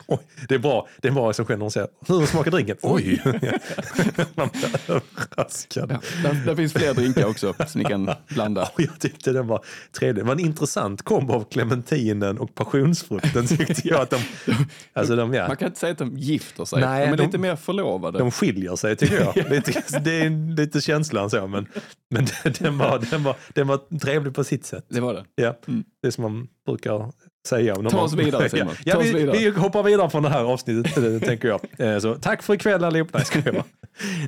Oj, 0.07 0.19
det 0.49 0.55
är 0.55 0.59
bra, 0.59 0.87
det 1.01 1.07
är 1.07 1.09
en 1.09 1.15
bra 1.15 1.29
recension 1.29 1.61
hon 1.61 1.71
säger 1.71 1.87
hur 2.07 2.25
smakar 2.25 2.51
drinken? 2.51 2.77
Oj! 2.81 3.21
Man 4.35 4.49
blir 4.53 4.95
överraskad. 4.95 5.91
Ja. 5.91 5.99
Där, 6.23 6.45
där 6.45 6.55
finns 6.55 6.73
fler 6.73 6.93
drinkar 6.93 7.25
också 7.25 7.53
som 7.67 7.81
ni 7.81 7.85
kan 7.89 8.09
blanda. 8.27 8.69
Och 8.73 8.81
jag 8.81 8.99
tyckte 8.99 9.31
den 9.31 9.47
var 9.47 9.65
trevlig. 9.99 10.23
Det 10.23 10.27
var 10.27 10.33
en 10.33 10.39
intressant 10.39 11.01
kombo 11.01 11.33
av 11.33 11.43
clementinen 11.43 12.37
och 12.37 12.55
passionsfrukten 12.55 13.47
tyckte 13.47 13.87
jag. 13.87 14.01
Att 14.01 14.09
de, 14.09 14.19
alltså 14.93 15.15
de, 15.15 15.33
ja, 15.33 15.47
Man 15.47 15.57
kan 15.57 15.67
inte 15.67 15.79
säga 15.79 15.91
att 15.91 15.97
de 15.97 16.17
gifter 16.17 16.65
sig. 16.65 16.81
Nej, 16.81 17.05
de 17.07 17.13
är 17.13 17.17
de- 17.17 17.23
lite 17.25 17.37
mer 17.37 17.55
förlovade. 17.55 18.19
de 18.19 18.31
skiljer 18.31 18.75
sig 18.75 18.95
tycker 18.95 19.19
jag. 19.35 19.49
Lite, 19.51 19.99
det 19.99 20.11
är 20.21 20.55
lite 20.55 20.81
känslan 20.81 21.29
så. 21.29 21.47
Men, 21.47 21.67
men 22.09 22.27
den, 22.59 22.77
var, 22.77 22.99
den, 23.11 23.23
var, 23.23 23.35
den 23.53 23.67
var 23.67 23.99
trevlig 23.99 24.33
på 24.35 24.43
sitt 24.43 24.65
sätt. 24.65 24.85
Det 24.89 24.99
var 24.99 25.13
det. 25.13 25.23
Ja, 25.35 25.57
Mm. 25.67 25.83
Det 26.01 26.07
är 26.07 26.11
som 26.11 26.21
man 26.21 26.47
brukar 26.65 27.11
säga. 27.47 27.75
om 27.75 27.86
Ta 27.86 27.95
man- 27.95 28.06
oss 28.06 28.13
vidare, 28.13 28.49
Simon. 28.49 28.73
Ja, 28.86 28.99
vi, 28.99 29.13
vidare. 29.13 29.38
vi 29.38 29.49
hoppar 29.49 29.84
vidare 29.84 30.10
från 30.10 30.23
det 30.23 30.29
här 30.29 30.43
avsnittet 30.43 30.97
eh, 30.97 31.19
tänker 31.27 31.47
jag. 31.47 31.60
Eh, 31.93 31.99
Så, 31.99 32.15
tack 32.15 32.43
för 32.43 32.53
ikväll 32.53 32.84
allihop. 32.84 33.10
Nej, 33.13 33.25
ska 33.25 33.39
jag. 33.45 33.53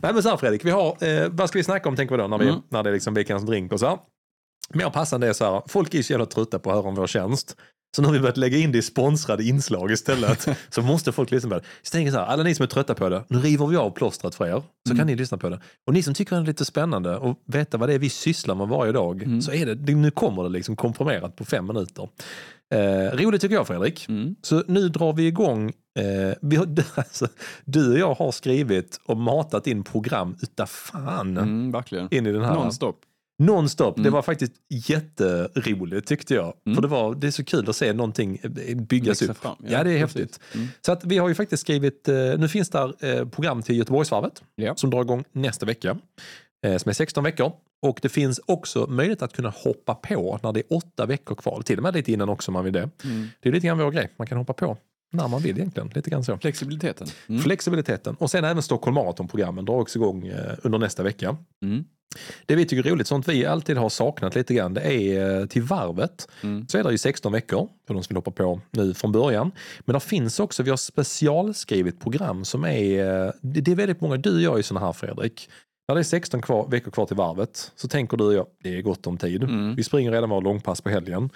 Nej 0.01 0.13
men 0.13 0.23
så 0.23 0.29
här 0.29 0.37
Fredrik, 0.37 0.65
vi 0.65 0.71
har, 0.71 1.03
eh, 1.03 1.27
vad 1.31 1.49
ska 1.49 1.59
vi 1.59 1.63
snacka 1.63 1.89
om 1.89 1.95
tänker 1.95 2.15
vi 2.15 2.21
då 2.21 2.27
när, 2.27 2.37
vi, 2.37 2.47
Mm. 2.49 2.61
när 2.69 2.83
det 2.83 2.89
är 2.89 2.93
liksom 2.93 3.13
veckans 3.13 3.43
drink 3.43 3.71
och 3.73 3.79
så 3.79 3.87
här. 3.87 3.97
Mer 4.73 4.89
passande 4.89 5.27
är 5.27 5.33
så 5.33 5.45
här, 5.45 5.61
folk 5.67 5.93
är 5.93 6.01
så 6.01 6.13
jävla 6.13 6.25
trötta 6.25 6.59
på 6.59 6.69
att 6.69 6.75
höra 6.75 6.87
om 6.87 6.95
vår 6.95 7.07
tjänst. 7.07 7.55
Så 7.95 8.01
nu 8.01 8.07
har 8.07 8.13
vi 8.13 8.19
börjat 8.19 8.37
lägga 8.37 8.57
in 8.57 8.71
det 8.71 8.77
i 8.77 8.81
sponsrade 8.81 9.43
inslag 9.43 9.91
istället. 9.91 10.47
så 10.69 10.81
måste 10.81 11.11
folk 11.11 11.31
lyssna 11.31 11.49
på 11.49 11.55
det. 11.55 11.61
Så 11.81 11.91
tänker 11.91 12.11
så 12.11 12.17
här, 12.17 12.25
alla 12.25 12.43
ni 12.43 12.55
som 12.55 12.63
är 12.63 12.67
trötta 12.67 12.95
på 12.95 13.09
det, 13.09 13.23
nu 13.27 13.37
river 13.39 13.67
vi 13.67 13.75
av 13.77 13.89
plåstret 13.91 14.35
för 14.35 14.45
er. 14.47 14.51
Så 14.87 14.91
Mm. 14.93 14.97
kan 14.97 15.07
ni 15.07 15.15
lyssna 15.15 15.37
på 15.37 15.49
det. 15.49 15.59
Och 15.87 15.93
ni 15.93 16.03
som 16.03 16.13
tycker 16.13 16.35
det 16.35 16.41
är 16.41 16.45
lite 16.45 16.65
spännande 16.65 17.17
och 17.17 17.39
veta 17.47 17.77
vad 17.77 17.89
det 17.89 17.93
är 17.93 17.99
vi 17.99 18.09
sysslar 18.09 18.55
med 18.55 18.67
varje 18.67 18.91
dag. 18.91 19.23
Mm. 19.23 19.41
Så 19.41 19.51
är 19.51 19.65
det, 19.75 19.95
nu 19.95 20.11
kommer 20.11 20.43
det 20.43 20.49
liksom 20.49 20.75
komprimerat 20.75 21.35
på 21.35 21.45
fem 21.45 21.67
minuter. 21.67 22.09
Eh, 22.73 23.17
roligt 23.17 23.41
tycker 23.41 23.55
jag 23.55 23.67
Fredrik. 23.67 24.09
Mm. 24.09 24.35
Så 24.41 24.63
nu 24.67 24.89
drar 24.89 25.13
vi 25.13 25.27
igång. 25.27 25.69
Eh, 25.99 26.35
vi 26.41 26.55
har, 26.55 26.67
alltså, 26.95 27.27
du 27.65 27.91
och 27.93 27.99
jag 27.99 28.13
har 28.13 28.31
skrivit 28.31 28.99
och 29.05 29.17
matat 29.17 29.67
in 29.67 29.83
program 29.83 30.35
utav 30.41 30.65
fan 30.65 31.37
Mm, 31.37 31.71
verkligen. 31.71 32.07
in 32.13 32.25
i 32.27 32.31
den 32.31 32.41
här. 32.43 32.53
Nonstop. 32.53 32.99
Nonstop. 33.43 33.95
Det 33.95 34.01
Mm. 34.01 34.13
var 34.13 34.21
faktiskt 34.21 34.53
jätteroligt 34.69 36.07
tyckte 36.07 36.33
jag. 36.33 36.53
Mm. 36.65 36.75
För 36.75 36.81
det, 36.81 36.87
var, 36.87 37.15
det 37.15 37.27
är 37.27 37.31
så 37.31 37.43
kul 37.43 37.69
att 37.69 37.75
se 37.75 37.93
någonting 37.93 38.39
eh, 38.43 38.75
byggas 38.77 39.21
Växa 39.21 39.31
upp. 39.31 39.37
fram. 39.37 39.55
Ja, 39.59 39.83
det 39.83 39.91
är 39.91 40.05
precis. 40.05 40.15
häftigt. 40.21 40.39
Mm. 40.55 40.67
Så 40.85 40.91
att 40.91 41.05
vi 41.05 41.17
har 41.17 41.27
ju 41.29 41.35
faktiskt 41.35 41.61
skrivit, 41.61 42.07
eh, 42.07 42.15
nu 42.37 42.47
finns 42.47 42.69
där 42.69 43.05
eh, 43.05 43.27
program 43.29 43.61
till 43.61 43.77
Göteborgsvarvet 43.77 44.43
Ja. 44.55 44.75
som 44.75 44.89
drar 44.89 45.01
igång 45.01 45.23
nästa 45.31 45.65
vecka. 45.65 45.97
Som 46.79 46.89
är 46.89 46.93
16 46.93 47.23
veckor. 47.23 47.51
Och 47.81 47.99
det 48.01 48.09
finns 48.09 48.39
också 48.45 48.87
möjlighet 48.89 49.21
att 49.21 49.33
kunna 49.33 49.49
hoppa 49.49 49.95
på 49.95 50.39
när 50.43 50.51
det 50.51 50.59
är 50.59 50.73
åtta 50.73 51.05
veckor 51.05 51.35
kvar. 51.35 51.61
Till 51.61 51.77
och 51.77 51.83
med 51.83 51.93
lite 51.93 52.11
innan 52.11 52.29
också 52.29 52.51
om 52.51 52.53
man 52.53 52.63
vill 52.63 52.73
det. 52.73 52.89
Mm. 53.03 53.27
Det 53.39 53.49
är 53.49 53.53
lite 53.53 53.67
grann 53.67 53.77
vår 53.77 53.91
grej. 53.91 54.09
Man 54.17 54.27
kan 54.27 54.37
hoppa 54.37 54.53
på 54.53 54.77
när 55.11 55.27
man 55.27 55.41
vill 55.41 55.57
egentligen. 55.57 55.91
Lite 55.95 56.09
grann 56.09 56.23
så. 56.23 56.37
Flexibiliteten. 56.37 57.07
Mm. 57.29 57.41
Flexibiliteten. 57.41 58.15
Och 58.19 58.31
sen 58.31 58.43
även 58.43 58.63
Stockholm 58.63 58.95
Marathon-programmen 58.95 59.65
drar 59.65 59.75
också 59.75 59.99
igång 59.99 60.27
eh, 60.27 60.53
under 60.63 60.79
nästa 60.79 61.03
vecka. 61.03 61.37
Mm. 61.63 61.85
Det 62.45 62.55
vi 62.55 62.65
tycker 62.65 62.89
är 62.89 62.93
roligt, 62.93 63.07
sånt 63.07 63.27
vi 63.27 63.45
alltid 63.45 63.77
har 63.77 63.89
saknat 63.89 64.35
lite 64.35 64.53
grann, 64.53 64.73
det 64.73 64.81
är 64.81 65.39
eh, 65.39 65.45
till 65.45 65.61
varvet. 65.61 66.27
Mm. 66.41 66.67
Så 66.67 66.77
är 66.77 66.83
det 66.83 66.91
ju 66.91 66.97
16 66.97 67.31
veckor 67.31 67.69
för 67.87 67.93
de 67.93 68.03
som 68.03 68.13
vill 68.13 68.17
hoppa 68.17 68.31
på 68.31 68.61
nu 68.71 68.93
från 68.93 69.11
början. 69.11 69.51
Men 69.79 69.93
det 69.93 69.99
finns 69.99 70.39
också, 70.39 70.63
vi 70.63 70.69
har 70.69 70.77
specialskrivit 70.77 71.99
program 71.99 72.45
som 72.45 72.65
är, 72.65 73.25
eh, 73.25 73.31
det 73.41 73.61
det 73.61 73.71
är 73.71 73.75
väldigt 73.75 74.01
många, 74.01 74.17
du 74.17 74.41
gör 74.41 74.57
ju 74.57 74.63
sådana 74.63 74.85
här 74.85 74.93
Fredrik. 74.93 75.49
När 75.87 75.95
det 75.95 76.01
är 76.01 76.03
16 76.03 76.41
kvar, 76.41 76.67
veckor 76.67 76.91
kvar 76.91 77.05
till 77.05 77.15
varvet 77.15 77.71
så 77.75 77.87
tänker 77.87 78.17
du 78.17 78.23
och 78.23 78.33
jag, 78.33 78.47
det 78.63 78.77
är 78.77 78.81
gott 78.81 79.07
om 79.07 79.17
tid. 79.17 79.43
Mm. 79.43 79.75
Vi 79.75 79.83
springer 79.83 80.11
redan 80.11 80.29
våra 80.29 80.39
långpass 80.39 80.81
på 80.81 80.89
helgen. 80.89 81.29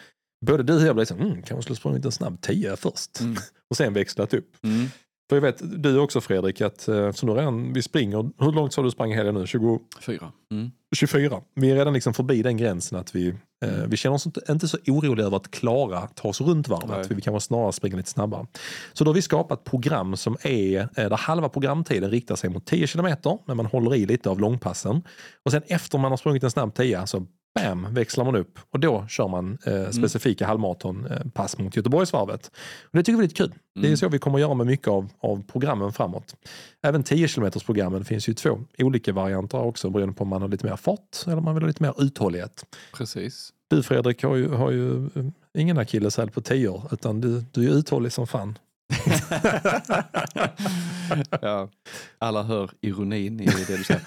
Både 0.46 0.64
du 0.64 0.76
och 0.76 0.88
jag 0.88 0.96
blir 0.96 1.06
så, 1.06 1.14
mm, 1.14 1.42
kanske 1.42 1.62
skulle 1.62 1.76
sprungit 1.76 2.06
en 2.06 2.12
snabb 2.12 2.42
10 2.42 2.76
först. 2.76 3.20
Mm. 3.20 3.36
Och 3.70 3.78
sen 3.78 3.94
växlat 3.94 4.34
upp. 4.34 4.56
Mm. 4.64 4.88
För 5.30 5.36
jag 5.36 5.42
vet, 5.42 5.84
du 5.84 6.00
också 6.00 6.22
Fredrik, 6.22 6.62
att 6.62 6.88
eh, 6.88 7.12
så 7.12 7.26
nu 7.26 7.32
redan, 7.34 7.74
vi 7.74 7.82
springer, 7.82 8.44
hur 8.44 8.52
långt 8.52 8.74
sa 8.74 8.82
du 8.82 8.92
sprang 8.92 9.12
i 9.12 9.16
helgen 9.16 9.36
nu? 9.36 9.48
20, 9.48 9.80
Fyra. 10.02 10.32
Mm. 10.52 10.72
24. 10.95 11.41
Vi 11.56 11.71
är 11.71 11.75
redan 11.75 11.93
liksom 11.93 12.13
förbi 12.13 12.41
den 12.41 12.58
gränsen 12.58 12.99
att 12.99 13.15
vi, 13.15 13.28
eh, 13.65 13.69
vi 13.88 13.97
känner 13.97 14.15
oss 14.15 14.25
inte, 14.25 14.41
inte 14.49 14.67
så 14.67 14.78
oroliga 14.88 15.25
över 15.25 15.38
att 15.38 15.52
klara 15.52 16.08
ta 16.08 16.28
oss 16.28 16.41
runt 16.41 16.67
varvet. 16.67 16.89
Nej. 16.89 17.15
Vi 17.15 17.21
kan 17.21 17.34
vara 17.34 17.41
snarare 17.41 17.73
springa 17.73 17.97
lite 17.97 18.10
snabbare. 18.10 18.47
Så 18.93 19.04
då 19.04 19.10
har 19.10 19.15
vi 19.15 19.21
skapat 19.21 19.63
program 19.63 20.17
som 20.17 20.38
är, 20.41 20.80
eh, 20.80 20.88
där 20.95 21.17
halva 21.17 21.49
programtiden 21.49 22.12
riktar 22.12 22.36
sig 22.36 22.49
mot 22.49 22.65
10 22.65 22.88
kilometer, 22.88 23.38
när 23.45 23.56
man 23.56 23.65
håller 23.65 23.95
i 23.95 24.06
lite 24.06 24.30
av 24.30 24.39
långpassen. 24.39 25.04
Och 25.45 25.52
sen 25.52 25.62
efter 25.67 25.97
man 25.97 26.12
har 26.12 26.17
sprungit 26.17 26.43
en 26.43 26.52
snabb 26.52 26.75
10 26.75 27.08
så 27.08 27.25
bam, 27.56 27.94
växlar 27.94 28.26
man 28.26 28.36
upp 28.36 28.60
och 28.70 28.80
då 28.80 29.06
kör 29.10 29.28
man 29.28 29.58
eh, 29.66 29.90
specifika 29.90 30.48
halvmaratonpass 30.48 31.58
mot 31.58 31.76
Göteborgsvarvet. 31.76 32.52
Och 32.84 32.98
det 32.98 33.04
tycker 33.04 33.18
vi 33.18 33.24
är 33.24 33.28
lite 33.28 33.36
kul. 33.36 33.54
Det 33.76 33.80
är 33.80 33.86
Mm. 33.86 33.98
så 33.98 34.10
vi 34.10 34.20
kommer 34.20 34.40
göra 34.40 34.54
med 34.54 34.68
mycket 34.68 34.88
av, 34.88 35.10
av 35.20 35.44
programmen 35.52 35.94
framåt. 35.94 36.36
Även 36.82 37.04
10 37.04 37.28
km 37.28 37.52
programmen 37.66 38.06
finns 38.06 38.30
ju 38.30 38.34
två 38.34 38.60
olika 38.78 39.14
varianter 39.14 39.58
också 39.62 39.90
beroende 39.90 40.16
på 40.16 40.22
om 40.24 40.28
man 40.30 40.42
har 40.42 40.50
lite 40.50 40.66
mer 40.66 40.76
fart 40.76 41.24
eller 41.26 41.38
om 41.38 41.44
man 41.44 41.54
vill 41.56 41.64
ha 41.64 41.68
lite 41.68 41.84
mer 41.84 41.94
uthållighet. 42.04 42.66
Precis. 42.94 43.54
Du 43.68 43.84
Fredrik 43.84 44.24
har 44.24 44.36
ju, 44.36 44.50
har 44.50 44.72
ju 44.72 45.06
eh, 45.06 45.26
ingen 45.58 45.78
akilleshäl 45.78 46.30
på 46.32 46.42
10 46.42 46.84
utan 46.92 47.22
du, 47.22 47.44
du 47.52 47.70
är 47.70 47.74
uthållig 47.74 48.12
som 48.12 48.28
fan. 48.28 48.58
ja, 51.41 51.69
alla 52.17 52.43
hör 52.43 52.71
ironin 52.82 53.39
i 53.39 53.45
det 53.45 53.78
du 53.78 53.84
säger. 53.84 54.02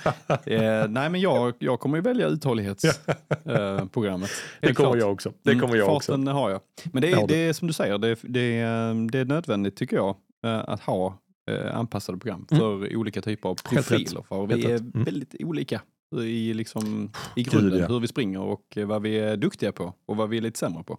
Eh, 0.83 0.88
nej, 0.88 1.11
men 1.11 1.21
jag, 1.21 1.55
jag 1.59 1.81
kommer 1.81 1.97
ju 1.99 2.03
välja 2.03 2.27
uthållighetsprogrammet. 2.27 4.31
Eh. 4.31 4.37
Det 4.61 4.75
kommer 4.75 4.90
klart. 4.90 4.99
jag 4.99 5.12
också. 5.12 5.33
Det 5.42 5.55
kommer 5.55 5.77
jag 5.77 5.85
Mm, 5.85 5.97
också. 5.97 6.12
Farten 6.12 6.27
har 6.27 6.51
jag. 6.51 6.61
Men 6.92 7.03
det 7.03 7.12
är, 7.12 7.27
det 7.27 7.37
är 7.37 7.53
som 7.53 7.68
du 7.68 7.75
säger, 7.75 7.99
det, 7.99 8.16
det, 8.23 8.59
är, 8.59 9.11
det 9.11 9.18
är 9.18 9.25
nödvändigt 9.25 9.77
tycker 9.77 9.97
jag 9.97 10.16
eh, 10.47 10.59
att 10.59 10.81
ha 10.81 11.18
eh, 11.51 11.77
anpassade 11.77 12.18
program 12.18 12.47
för 12.49 12.97
olika 12.97 13.23
typer 13.23 13.49
av 13.49 13.59
Mm. 13.71 13.83
Profiler. 13.83 14.23
För 14.29 14.47
vi 14.47 14.64
är. 14.64 14.77
Mm. 14.77 15.05
väldigt 15.05 15.35
olika 15.38 15.81
i, 16.23 16.55
liksom, 16.55 17.11
i 17.37 17.42
Gud, 17.42 17.53
grunden, 17.53 17.79
ja. 17.81 17.87
hur 17.87 18.01
vi 18.01 18.09
springer 18.09 18.40
och 18.40 18.77
eh, 18.77 18.87
vad 18.87 19.03
vi 19.03 19.18
är 19.18 19.37
duktiga 19.37 19.73
på 19.73 19.95
och 20.07 20.16
vad 20.16 20.29
vi 20.29 20.37
är 20.37 20.40
lite 20.40 20.59
sämre 20.59 20.85
på. 20.85 20.99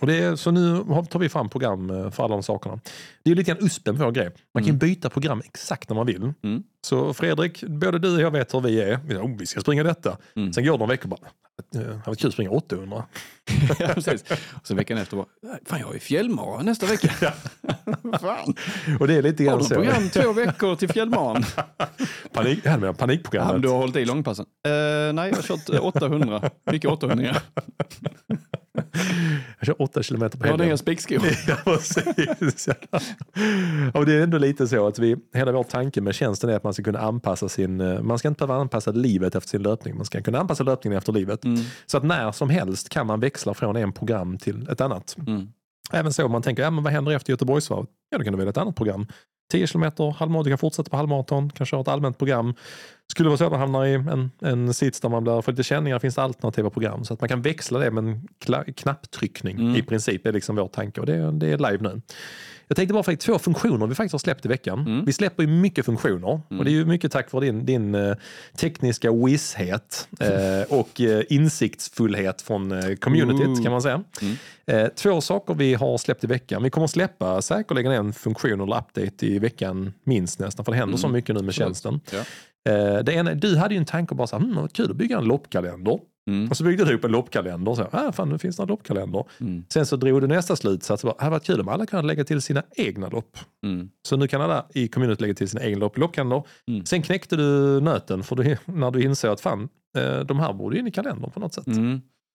Och 0.00 0.06
det 0.06 0.16
är, 0.18 0.36
så 0.36 0.50
nu 0.50 0.74
har- 0.74 1.04
tar 1.04 1.18
vi 1.18 1.28
fram 1.28 1.48
program 1.48 1.90
eh, 1.90 2.10
för 2.10 2.24
alla 2.24 2.34
de 2.34 2.42
sakerna. 2.42 2.74
Det 3.22 3.30
är 3.30 3.30
ju 3.30 3.34
lite 3.34 3.50
grann 3.54 3.64
uspen 3.66 3.96
på 3.98 4.04
vår 4.04 4.10
grej. 4.12 4.30
Man 4.54 4.62
kan 4.62 4.66
ju 4.66 4.70
Mm. 4.70 4.78
byta 4.78 5.10
program 5.10 5.42
exakt 5.44 5.88
när 5.88 5.96
man 5.96 6.06
vill. 6.06 6.32
Mm. 6.42 6.62
Så 6.86 7.14
Fredrik, 7.14 7.64
både 7.64 7.98
du 7.98 8.14
och 8.14 8.20
jag 8.22 8.30
vet 8.30 8.54
hur 8.54 8.60
vi 8.60 8.80
är. 8.82 8.96
Oh, 8.96 9.36
vi 9.38 9.46
ska 9.46 9.60
springa 9.60 9.82
detta. 9.82 10.16
Mm. 10.36 10.52
Sen 10.52 10.64
går 10.64 10.72
det 10.72 10.78
några 10.78 10.90
veckor 10.92 11.12
och 11.12 11.18
bara, 11.18 11.80
"Eh, 11.82 11.88
det 11.96 12.02
var 12.06 12.14
kul 12.14 12.28
att 12.28 12.32
springa 12.34 12.50
800. 12.50 13.04
ja, 13.78 13.88
precis. 13.94 14.24
Och 14.30 14.66
så 14.66 14.74
veckan 14.74 14.98
efter 14.98 15.16
bara, 15.16 15.26
fan 15.66 15.80
jag 15.80 15.90
är 15.92 15.96
i 15.96 16.00
fjällmara 16.00 16.62
nästa 16.62 16.86
vecka. 16.86 17.08
fan. 18.20 18.54
Och 19.00 19.08
det 19.08 19.14
är 19.14 19.22
lite 19.22 19.42
Har 19.44 19.50
grann 19.50 19.58
du 19.58 19.64
så. 19.64 19.74
program 19.74 20.08
två 20.08 20.32
veckor 20.32 20.76
till 20.76 20.88
fjällmaran? 20.88 21.44
Panik, 22.32 22.66
hade 22.66 22.80
med 22.80 22.88
Ja, 22.88 22.92
panikprogrammet. 22.92 23.52
men 23.52 23.62
du 23.62 23.68
har 23.68 23.76
hållit 23.78 23.96
i 23.96 24.04
långpassen? 24.04 24.46
Eh, 24.66 25.12
nej, 25.12 25.28
jag 25.30 25.36
har 25.36 25.42
kört 25.42 25.68
eh, 25.70 25.84
800. 25.86 26.50
Mycket 26.72 26.90
800. 26.90 27.36
Jag 29.58 29.66
kör 29.66 29.82
8 29.82 30.02
kilometer 30.02 30.38
på 30.38 30.46
Jag 30.46 30.52
har 30.52 30.58
helgen. 30.58 30.68
nya 30.68 30.76
spickskor. 30.76 31.18
Ja, 31.48 31.56
precis. 31.64 32.68
Och 33.94 34.06
det 34.06 34.14
är 34.14 34.22
ändå 34.22 34.38
lite 34.38 34.68
så 34.68 34.86
att 34.86 34.98
vi, 34.98 35.16
hela 35.34 35.52
vår 35.52 35.62
tanke 35.62 36.00
med 36.00 36.14
tjänsten 36.14 36.50
är 36.50 36.56
att 36.56 36.64
man 36.64 36.74
ska 36.74 36.82
kunna 36.82 36.98
anpassa 36.98 37.48
sin, 37.48 37.80
eh, 37.80 38.02
man 38.02 38.18
ska 38.18 38.28
inte 38.28 38.46
behöva 38.46 38.60
anpassa 38.60 38.90
livet 38.90 39.34
efter 39.34 39.48
sin 39.48 39.62
löpning, 39.62 39.96
man 39.96 40.04
ska 40.04 40.22
kunna 40.22 40.38
anpassa 40.38 40.64
löpningen 40.64 40.98
efter 40.98 41.12
livet. 41.12 41.44
Mm. 41.44 41.60
Så 41.86 41.96
att 41.96 42.04
när 42.04 42.32
som 42.32 42.50
helst 42.50 42.88
kan 42.88 43.06
man 43.06 43.20
växla 43.20 43.54
från 43.54 43.76
en 43.76 43.92
program 43.92 44.38
till 44.38 44.68
ett 44.68 44.80
annat. 44.80 45.16
Mm. 45.26 45.48
Även 45.92 46.12
så 46.12 46.24
om 46.24 46.32
man 46.32 46.42
tänker, 46.42 46.62
ja, 46.62 46.70
men 46.70 46.84
vad 46.84 46.92
händer 46.92 47.12
efter 47.12 47.32
Göteborgsvarvet? 47.32 47.88
Ja, 48.10 48.18
då 48.18 48.24
kan 48.24 48.32
du 48.32 48.36
välja 48.36 48.50
ett 48.50 48.56
annat 48.56 48.76
program. 48.76 49.06
10 49.52 49.66
kilometer, 49.66 50.10
halvmaraton, 50.18 50.44
du 50.44 50.50
kan 50.50 50.58
fortsätta 50.58 50.90
på 50.90 50.96
halvmaraton, 50.96 51.50
kan 51.50 51.66
köra 51.66 51.80
ett 51.80 51.88
allmänt 51.88 52.18
program. 52.18 52.54
Skulle 53.10 53.26
det 53.26 53.28
vara 53.30 53.38
så 53.38 53.44
att 53.44 53.50
man 53.50 53.60
hamnar 53.60 53.86
i 53.86 53.94
en, 53.94 54.30
en 54.42 54.74
sits 54.74 55.00
där 55.00 55.08
man 55.08 55.22
blir 55.24 55.42
för 55.42 55.52
lite 55.52 55.62
känningar 55.62 55.98
finns 55.98 56.14
det 56.14 56.22
alternativa 56.22 56.70
program. 56.70 57.04
Så 57.04 57.14
att 57.14 57.20
man 57.20 57.28
kan 57.28 57.42
växla 57.42 57.78
det 57.78 57.90
med 57.90 58.04
en 58.04 58.28
knapptryckning 58.76 59.58
Mm. 59.58 59.76
i 59.76 59.82
princip. 59.82 60.26
är 60.26 60.32
liksom 60.32 60.56
vår 60.56 60.68
tanke 60.68 61.00
och 61.00 61.06
det, 61.06 61.30
det 61.32 61.46
är 61.46 61.58
live 61.70 61.78
nu. 61.80 62.00
Jag 62.68 62.76
tänkte 62.76 62.92
bara 62.94 63.02
för 63.02 63.16
två 63.16 63.38
funktioner 63.38 63.86
vi 63.86 63.94
faktiskt 63.94 64.12
har 64.12 64.18
släppt 64.18 64.44
i 64.44 64.48
veckan. 64.48 64.78
Mm. 64.78 65.04
Vi 65.04 65.12
släpper 65.12 65.42
ju 65.42 65.48
mycket 65.48 65.86
funktioner 65.86 66.40
och 66.58 66.64
det 66.64 66.70
är 66.70 66.72
ju 66.72 66.84
mycket 66.84 67.12
tack 67.12 67.32
vare 67.32 67.44
din, 67.44 67.66
din 67.66 67.94
eh, 67.94 68.14
tekniska 68.56 69.12
wisshet 69.12 70.08
eh, 70.20 70.78
och 70.78 71.00
eh, 71.00 71.22
insiktsfullhet 71.28 72.42
från 72.42 72.72
eh, 72.72 72.94
communityt 72.94 73.46
Ooh. 73.48 73.62
kan 73.62 73.72
man 73.72 73.82
säga. 73.82 74.04
Mm. 74.22 74.36
Två 74.96 75.20
saker 75.20 75.54
vi 75.54 75.74
har 75.74 75.98
släppt 75.98 76.24
i 76.24 76.26
veckan. 76.26 76.62
Vi 76.62 76.70
kommer 76.70 76.84
att 76.84 76.90
släppa 76.90 77.42
säkerligen 77.42 77.92
en 77.92 78.12
funktion 78.12 78.60
eller 78.60 78.78
update 78.78 79.26
i 79.26 79.38
veckan 79.38 79.92
minst 80.04 80.38
nästan 80.38 80.64
för 80.64 80.72
det 80.72 80.78
händer 80.78 80.96
så 80.98 81.06
Mm. 81.06 81.16
mycket 81.16 81.34
nu 81.34 81.42
med 81.42 81.54
tjänsten. 81.54 82.00
Ja. 82.12 82.18
Eh, 82.68 83.04
det 83.04 83.12
ena, 83.12 83.34
du 83.34 83.56
hade 83.56 83.74
ju 83.74 83.78
en 83.78 83.84
tanke 83.84 84.14
bara 84.14 84.26
så 84.26 84.38
här, 84.38 84.54
vad 84.54 84.72
kul 84.72 84.90
att 84.90 84.96
bygga 84.96 85.18
en 85.18 85.24
loppkalender. 85.24 85.98
Mm. 86.30 86.50
Och 86.50 86.56
så 86.56 86.64
byggde 86.64 86.84
du 86.84 86.94
upp 86.94 87.04
en 87.04 87.10
loppkalender 87.10 87.74
så, 87.74 87.88
ah, 87.92 88.12
fan 88.12 88.28
nu 88.28 88.38
finns 88.38 88.56
det 88.56 88.62
en 88.62 88.68
loppkalender. 88.68 89.24
Mm. 89.40 89.64
Sen 89.72 89.86
så 89.86 89.96
drog 89.96 90.20
du 90.20 90.26
nästa 90.26 90.56
slutsats, 90.56 91.02
det 91.02 91.14
hade 91.18 91.30
varit 91.30 91.44
kul 91.44 91.60
om 91.60 91.68
alla 91.68 91.86
kunde 91.86 92.06
lägga 92.06 92.24
till 92.24 92.42
sina 92.42 92.62
egna 92.76 93.08
lopp. 93.08 93.38
Mm. 93.66 93.90
Så 94.08 94.16
nu 94.16 94.28
kan 94.28 94.40
alla 94.40 94.66
i 94.74 94.88
community 94.88 95.22
lägga 95.22 95.34
till 95.34 95.48
sina 95.48 95.64
egna 95.64 95.78
lopp 95.78 95.96
i 95.96 96.00
loppkalender. 96.00 96.42
Mm. 96.68 96.86
Sen 96.86 97.02
knäckte 97.02 97.36
du 97.36 97.80
nöten 97.80 98.22
för 98.22 98.36
du, 98.36 98.56
när 98.64 98.90
du 98.90 99.02
insåg 99.02 99.30
att 99.30 99.40
fan, 99.40 99.68
eh, 99.98 100.20
de 100.20 100.40
här 100.40 100.52
borde 100.52 100.78
in 100.78 100.86
i 100.86 100.90
kalendern 100.90 101.30
på 101.30 101.40
något 101.40 101.54
sätt. 101.54 101.66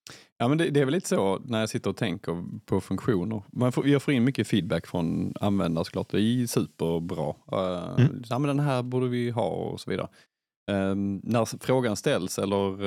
Mm. 0.09 0.19
Ja, 0.37 0.47
men 0.47 0.57
det, 0.57 0.69
det 0.69 0.79
är 0.81 0.85
väl 0.85 0.93
lite 0.93 1.07
så 1.09 1.39
när 1.45 1.59
jag 1.59 1.69
sitter 1.69 1.89
och 1.89 1.97
tänker 1.97 2.43
på 2.65 2.81
funktioner. 2.81 3.43
Man 3.51 3.71
får, 3.71 3.87
jag 3.87 4.01
får 4.03 4.13
in 4.13 4.23
mycket 4.23 4.47
feedback 4.47 4.87
från 4.87 5.33
användare 5.39 5.85
såklart. 5.85 6.09
Det 6.11 6.21
är 6.21 6.47
superbra. 6.47 7.29
Uh, 7.53 7.95
Mm. 7.97 8.23
ja, 8.29 8.39
men 8.39 8.47
den 8.57 8.59
här 8.65 8.83
borde 8.83 9.07
vi 9.07 9.29
ha 9.29 9.47
och 9.47 9.79
så 9.79 9.89
vidare. 9.91 10.07
Ehm, 10.71 11.21
när 11.23 11.65
frågan 11.65 11.95
ställs 11.95 12.39
eller 12.39 12.83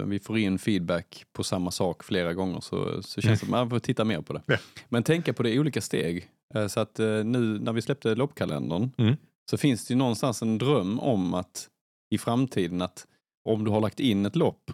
eh, 0.00 0.04
vi 0.06 0.20
får 0.20 0.38
in 0.38 0.58
feedback 0.58 1.24
på 1.32 1.44
samma 1.44 1.70
sak 1.70 2.02
flera 2.04 2.34
gånger 2.34 2.60
så, 2.60 3.02
så 3.02 3.20
känns 3.20 3.40
det 3.40 3.46
som 3.46 3.54
att 3.54 3.60
man 3.60 3.70
får 3.70 3.78
titta 3.78 4.04
mer 4.04 4.20
på 4.20 4.32
det. 4.32 4.42
Ja. 4.46 4.56
Men 4.88 5.02
tänka 5.02 5.32
på 5.32 5.42
det 5.42 5.50
i 5.50 5.58
olika 5.58 5.80
steg. 5.80 6.28
Eh, 6.54 6.66
så 6.66 6.80
att 6.80 6.98
eh, 7.00 7.06
nu 7.24 7.58
när 7.58 7.72
vi 7.72 7.82
släppte 7.82 8.14
loppkalendern 8.14 8.90
Mm. 8.98 9.16
så 9.50 9.56
finns 9.56 9.86
det 9.86 9.94
ju 9.94 9.98
någonstans 9.98 10.42
en 10.42 10.58
dröm 10.58 11.00
om 11.00 11.34
att 11.34 11.68
i 12.14 12.18
framtiden 12.18 12.82
att 12.82 13.06
om 13.44 13.64
du 13.64 13.70
har 13.70 13.80
lagt 13.80 14.00
in 14.00 14.26
ett 14.26 14.36
lopp 14.36 14.70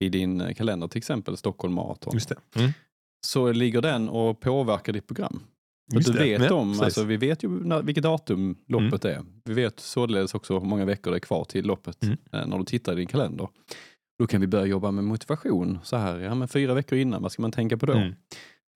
i 0.00 0.08
din 0.08 0.40
eh, 0.40 0.54
kalender, 0.54 0.88
till 0.88 0.98
exempel 0.98 1.36
Stockholm 1.36 1.74
Marathon, 1.74 2.14
Just 2.14 2.28
det. 2.28 2.36
Mm. 2.60 2.70
så 3.26 3.52
ligger 3.52 3.80
den 3.82 4.08
och 4.08 4.40
påverkar 4.40 4.92
ditt 4.92 5.06
program. 5.06 5.42
Just 5.92 6.06
du 6.06 6.12
det. 6.12 6.24
vet 6.38 6.50
Ja, 6.50 6.54
om. 6.54 6.68
Mm. 6.72 6.80
alltså, 6.84 7.04
vi 7.04 7.16
vet 7.16 7.42
ju 7.44 7.48
när, 7.48 7.82
vilket 7.82 8.02
datum 8.02 8.56
loppet 8.66 9.04
är. 9.04 9.22
Vi 9.44 9.54
vet 9.54 9.80
således 9.80 10.34
också 10.34 10.58
hur 10.58 10.66
många 10.66 10.84
veckor 10.84 11.10
det 11.10 11.16
är 11.16 11.20
kvar 11.20 11.44
till 11.44 11.64
loppet 11.66 12.02
Mm. 12.02 12.18
eh, 12.32 12.46
när 12.46 12.58
du 12.58 12.64
tittar 12.64 12.92
i 12.92 12.96
din 12.96 13.06
kalender. 13.06 13.48
Då 14.18 14.26
kan 14.26 14.40
vi 14.40 14.46
börja 14.46 14.66
jobba 14.66 14.90
med 14.90 15.04
motivation. 15.04 15.78
Så 15.82 15.96
här, 15.96 16.18
ja 16.18 16.34
men 16.34 16.48
fyra 16.48 16.74
veckor 16.74 16.98
innan, 16.98 17.22
vad 17.22 17.32
ska 17.32 17.42
man 17.42 17.52
tänka 17.52 17.76
på 17.76 17.86
då? 17.86 17.92
Mm. 17.92 18.14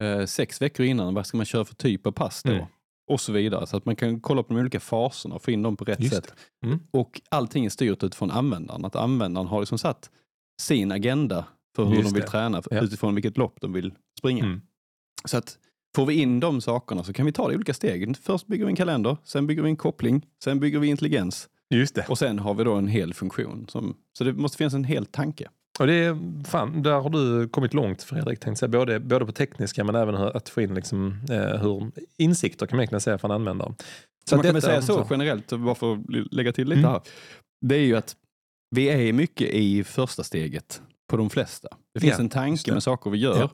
Eh, 0.02 0.26
sex 0.26 0.62
veckor 0.62 0.86
innan, 0.86 1.14
vad 1.14 1.26
ska 1.26 1.36
man 1.36 1.46
köra 1.46 1.64
för 1.64 1.74
typ 1.74 2.06
av 2.06 2.12
pass 2.12 2.42
då? 2.42 2.52
Mm. 2.52 2.64
Och 3.10 3.20
så 3.20 3.32
vidare. 3.32 3.66
Så 3.66 3.76
att 3.76 3.84
man 3.84 3.96
kan 3.96 4.20
kolla 4.20 4.42
på 4.42 4.54
de 4.54 4.60
olika 4.60 4.80
faserna 4.80 5.34
och 5.34 5.42
få 5.42 5.50
in 5.50 5.62
dem 5.62 5.76
på 5.76 5.84
rätt 5.84 6.00
Just 6.00 6.14
sätt. 6.14 6.34
Mm. 6.64 6.78
Och 6.90 7.20
allting 7.28 7.64
är 7.64 7.68
styrt 7.70 8.02
utifrån 8.02 8.30
användaren. 8.30 8.84
Att 8.84 8.96
användaren 8.96 9.46
har 9.46 9.60
liksom 9.60 9.78
satt 9.78 10.10
sin 10.60 10.92
agenda 10.92 11.44
för 11.76 11.84
hur 11.84 11.94
Just 11.96 12.08
de 12.08 12.14
vill 12.14 12.22
det. 12.22 12.28
träna 12.28 12.62
Ja. 12.70 12.80
utifrån 12.82 13.14
vilket 13.14 13.36
lopp 13.36 13.60
de 13.60 13.72
vill 13.72 13.92
springa. 14.18 14.44
Mm. 14.44 14.60
Så 15.24 15.36
att 15.36 15.58
får 15.96 16.06
vi 16.06 16.14
in 16.14 16.40
de 16.40 16.60
sakerna 16.60 17.04
så 17.04 17.12
kan 17.12 17.26
vi 17.26 17.32
ta 17.32 17.46
det 17.48 17.52
i 17.52 17.56
olika 17.56 17.74
steg. 17.74 18.16
Först 18.16 18.46
bygger 18.46 18.64
vi 18.64 18.70
en 18.70 18.76
kalender, 18.76 19.16
sen 19.24 19.46
bygger 19.46 19.62
vi 19.62 19.68
en 19.70 19.76
koppling, 19.76 20.26
sen 20.44 20.60
bygger 20.60 20.78
vi 20.78 20.86
intelligens 20.88 21.48
Just 21.70 21.94
det. 21.94 22.06
och 22.08 22.18
sen 22.18 22.38
har 22.38 22.54
vi 22.54 22.64
då 22.64 22.74
en 22.74 22.88
hel 22.88 23.14
funktion. 23.14 23.66
Som, 23.68 23.96
så 24.18 24.24
det 24.24 24.32
måste 24.32 24.58
finnas 24.58 24.74
en 24.74 24.84
hel 24.84 25.06
tanke. 25.06 25.48
Och 25.78 25.86
det 25.86 25.92
är, 25.94 26.44
fan, 26.44 26.82
där 26.82 27.00
har 27.00 27.10
du 27.10 27.48
kommit 27.48 27.74
långt 27.74 28.02
Fredrik, 28.02 28.40
tänkte 28.40 28.58
säga. 28.60 28.68
Både, 28.68 29.00
både 29.00 29.26
på 29.26 29.32
tekniska 29.32 29.84
men 29.84 29.94
även 29.94 30.14
hur- 30.14 30.36
att 30.36 30.48
få 30.48 30.60
in 30.62 30.74
liksom, 30.74 31.20
eh, 31.30 31.60
hur 31.60 31.90
insikter 32.18 32.66
kan 32.66 32.76
man 32.76 32.80
egentligen 32.82 33.00
säga 33.00 33.18
från 33.18 33.30
användaren. 33.30 33.74
Så 34.30 34.36
man 34.36 34.44
kan 34.44 34.52
väl 34.52 34.62
säga 34.62 34.82
så 34.82 35.06
generellt, 35.10 35.50
bara 35.50 35.74
för 35.74 35.92
att 35.94 36.32
lägga 36.32 36.52
till 36.52 36.68
lite 36.68 36.78
Mm. 36.80 36.90
här. 36.90 37.00
Det 37.60 37.74
är 37.76 37.80
ju 37.80 37.96
att 37.96 38.16
vi 38.74 38.88
är 39.08 39.12
mycket 39.12 39.50
i 39.54 39.84
första 39.84 40.24
steget 40.24 40.82
på 41.10 41.16
de 41.16 41.30
flesta. 41.30 41.68
Det 41.94 42.00
finns 42.00 42.12
Ja, 42.12 42.18
en 42.20 42.28
tanke 42.28 42.72
med 42.72 42.82
saker 42.82 43.10
vi 43.10 43.18
gör, 43.18 43.38
Ja. 43.38 43.50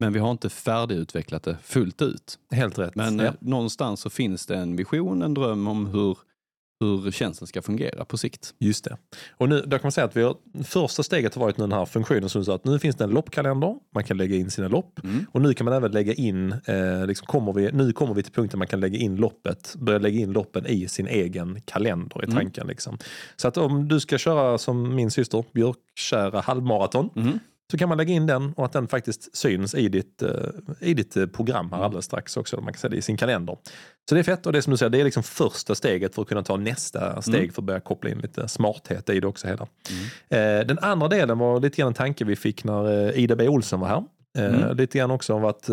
men 0.00 0.12
vi 0.12 0.18
har 0.18 0.30
inte 0.30 0.48
färdigutvecklat 0.50 1.42
det 1.42 1.56
fullt 1.62 2.02
ut. 2.02 2.38
Helt 2.50 2.78
rätt. 2.78 2.94
Men 2.94 3.18
ja. 3.18 3.24
eh, 3.24 3.32
någonstans 3.40 4.00
så 4.00 4.10
finns 4.10 4.46
det 4.46 4.56
en 4.56 4.76
vision, 4.76 5.22
en 5.22 5.34
dröm 5.34 5.68
om 5.68 5.86
hur, 5.86 6.18
hur 6.80 7.10
tjänsten 7.10 7.46
ska 7.48 7.62
fungera 7.62 8.04
på 8.04 8.18
sikt. 8.18 8.54
Just 8.58 8.84
det. 8.84 8.96
Och 9.36 9.48
nu, 9.48 9.60
då 9.66 9.70
kan 9.78 9.80
man 9.82 9.92
säga 9.92 10.04
att 10.04 10.16
vi 10.16 10.22
har, 10.22 10.36
första 10.64 11.02
steget 11.02 11.34
har 11.34 11.42
varit 11.42 11.56
nu 11.58 11.62
den 11.64 11.72
här 11.72 11.84
funktionen 11.86 12.28
som 12.28 12.44
sa 12.44 12.54
att 12.54 12.64
nu 12.64 12.78
finns 12.78 12.96
det 12.96 13.04
en 13.04 13.10
loppkalender, 13.10 13.76
man 13.94 14.04
kan 14.04 14.16
lägga 14.16 14.36
in 14.36 14.50
sina 14.50 14.68
lopp 14.68 15.00
Mm. 15.04 15.26
och 15.32 15.42
nu 15.42 15.54
kan 15.54 15.64
man 15.64 15.74
även 15.74 15.92
lägga 15.92 16.12
in, 16.14 16.52
eh, 16.52 17.06
liksom 17.06 17.26
kommer 17.26 17.52
vi, 17.52 17.72
nu 17.72 17.92
kommer 17.92 18.14
vi 18.14 18.22
till 18.22 18.32
punkten 18.32 18.58
man 18.58 18.66
kan 18.68 18.80
lägga 18.80 18.98
in 18.98 19.16
loppet, 19.16 19.74
börja 19.78 19.98
lägga 19.98 20.20
in 20.20 20.32
loppen 20.32 20.66
i 20.66 20.88
sin 20.88 21.06
egen 21.06 21.60
kalender 21.64 22.20
i 22.22 22.24
Mm. 22.24 22.36
tanken. 22.36 22.66
Liksom. 22.66 22.98
Så 23.36 23.48
att 23.48 23.56
om 23.56 23.88
du 23.88 24.00
ska 24.00 24.18
köra 24.18 24.58
som 24.58 24.94
min 24.94 25.10
syster, 25.10 25.44
Björkkära 25.52 26.40
halvmaraton, 26.40 27.10
Mhm. 27.14 27.38
Så 27.70 27.78
kan 27.78 27.88
man 27.88 27.98
lägga 27.98 28.14
in 28.14 28.26
den 28.26 28.52
och 28.52 28.64
att 28.64 28.72
den 28.72 28.88
faktiskt 28.88 29.36
syns 29.36 29.74
i 29.74 29.88
ditt, 29.88 30.22
eh, 30.22 30.30
i 30.80 30.94
ditt 30.94 31.16
eh, 31.16 31.26
program 31.26 31.66
Mm. 31.66 31.78
här 31.78 31.84
alldeles 31.84 32.04
strax 32.04 32.36
också. 32.36 32.60
Man 32.60 32.72
kan 32.72 32.80
säga 32.80 32.88
det 32.90 32.96
i 32.96 33.02
sin 33.02 33.16
kalender. 33.16 33.56
Så 34.08 34.14
det 34.14 34.20
är 34.20 34.22
fett 34.22 34.46
och 34.46 34.52
det 34.52 34.62
som 34.62 34.70
du 34.70 34.76
säger, 34.76 34.90
det 34.90 35.00
är 35.00 35.04
liksom 35.04 35.22
första 35.22 35.74
steget 35.74 36.14
för 36.14 36.22
att 36.22 36.28
kunna 36.28 36.42
ta 36.42 36.56
nästa 36.56 37.22
steg 37.22 37.34
Mm. 37.34 37.52
för 37.52 37.62
att 37.62 37.66
börja 37.66 37.80
koppla 37.80 38.10
in 38.10 38.18
lite 38.18 38.48
smarthet 38.48 39.08
i 39.10 39.20
det 39.20 39.26
också 39.26 39.46
hela. 39.46 39.66
Eh, 40.28 40.66
den 40.66 40.78
andra 40.78 41.08
delen 41.08 41.38
var 41.38 41.60
lite 41.60 41.76
grann 41.76 41.88
en 41.88 41.94
tanke 41.94 42.24
vi 42.24 42.36
fick 42.36 42.64
när 42.64 43.12
Ida 43.16 43.36
B 43.36 43.48
Olsson 43.48 43.80
var 43.80 43.88
här. 43.88 44.04
Mm. 44.38 44.76
Lite 44.76 44.98
grann 44.98 45.10
också 45.10 45.34
av 45.34 45.46
att 45.46 45.68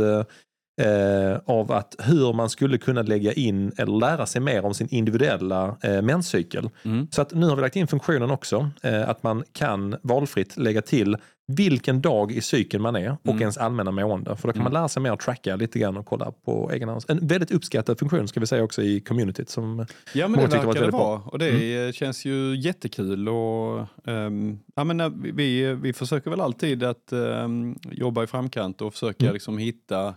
eh, 0.81 1.39
av 1.45 1.71
att 1.71 1.95
hur 1.99 2.33
man 2.33 2.49
skulle 2.49 2.77
kunna 2.77 3.01
lägga 3.01 3.33
in 3.33 3.71
eller 3.77 3.99
lära 3.99 4.25
sig 4.25 4.41
mer 4.41 4.65
om 4.65 4.73
sin 4.73 4.87
individuella 4.91 5.77
eh, 5.81 6.01
menscykel. 6.01 6.69
Mm. 6.83 7.07
Så 7.11 7.21
att 7.21 7.33
nu 7.33 7.45
har 7.45 7.55
vi 7.55 7.61
lagt 7.61 7.75
in 7.75 7.87
funktionen 7.87 8.31
också, 8.31 8.69
eh, 8.83 9.09
att 9.09 9.23
man 9.23 9.43
kan 9.53 9.95
valfritt 10.01 10.57
lägga 10.57 10.81
till 10.81 11.17
vilken 11.49 12.01
dag 12.01 12.31
i 12.31 12.41
cykeln 12.41 12.83
man 12.83 12.95
är 12.95 13.11
och 13.11 13.27
Mm. 13.27 13.41
ens 13.41 13.57
allmänna 13.57 13.91
mående. 13.91 14.35
För 14.35 14.47
då 14.47 14.53
kan 14.53 14.63
man 14.63 14.71
Mm. 14.71 14.79
lära 14.81 14.87
sig 14.87 15.01
mer 15.03 15.11
att 15.11 15.19
tracka 15.19 15.55
lite 15.55 15.79
grann 15.79 15.97
och 15.97 16.05
kolla 16.05 16.31
på 16.45 16.71
egen 16.73 16.89
hand. 16.89 17.03
En 17.07 17.27
väldigt 17.27 17.51
uppskattad 17.51 17.99
funktion 17.99 18.27
ska 18.27 18.39
vi 18.39 18.47
säga 18.47 18.63
också 18.63 18.81
i 18.81 18.99
communityt. 18.99 19.49
Som, 19.49 19.85
Ja 20.13 20.27
men 20.27 20.39
det 20.49 20.57
verkar 20.57 20.85
det 20.85 20.91
vara 20.91 21.19
och 21.19 21.39
det 21.39 21.85
eh, 21.87 21.91
känns 21.91 22.25
ju 22.25 22.55
jättekul 22.55 23.29
och 23.29 23.85
ehm, 24.07 24.59
ja, 24.75 24.83
men 24.83 25.21
vi- 25.35 25.73
vi, 25.81 25.93
försöker 25.93 26.29
väl 26.29 26.41
alltid 26.41 26.83
att 26.83 27.11
ehm, 27.11 27.75
jobba 27.91 28.23
i 28.23 28.27
framkant 28.27 28.81
och 28.81 28.93
försöka 28.93 29.25
Mm. 29.25 29.33
liksom 29.33 29.57
hitta 29.57 30.13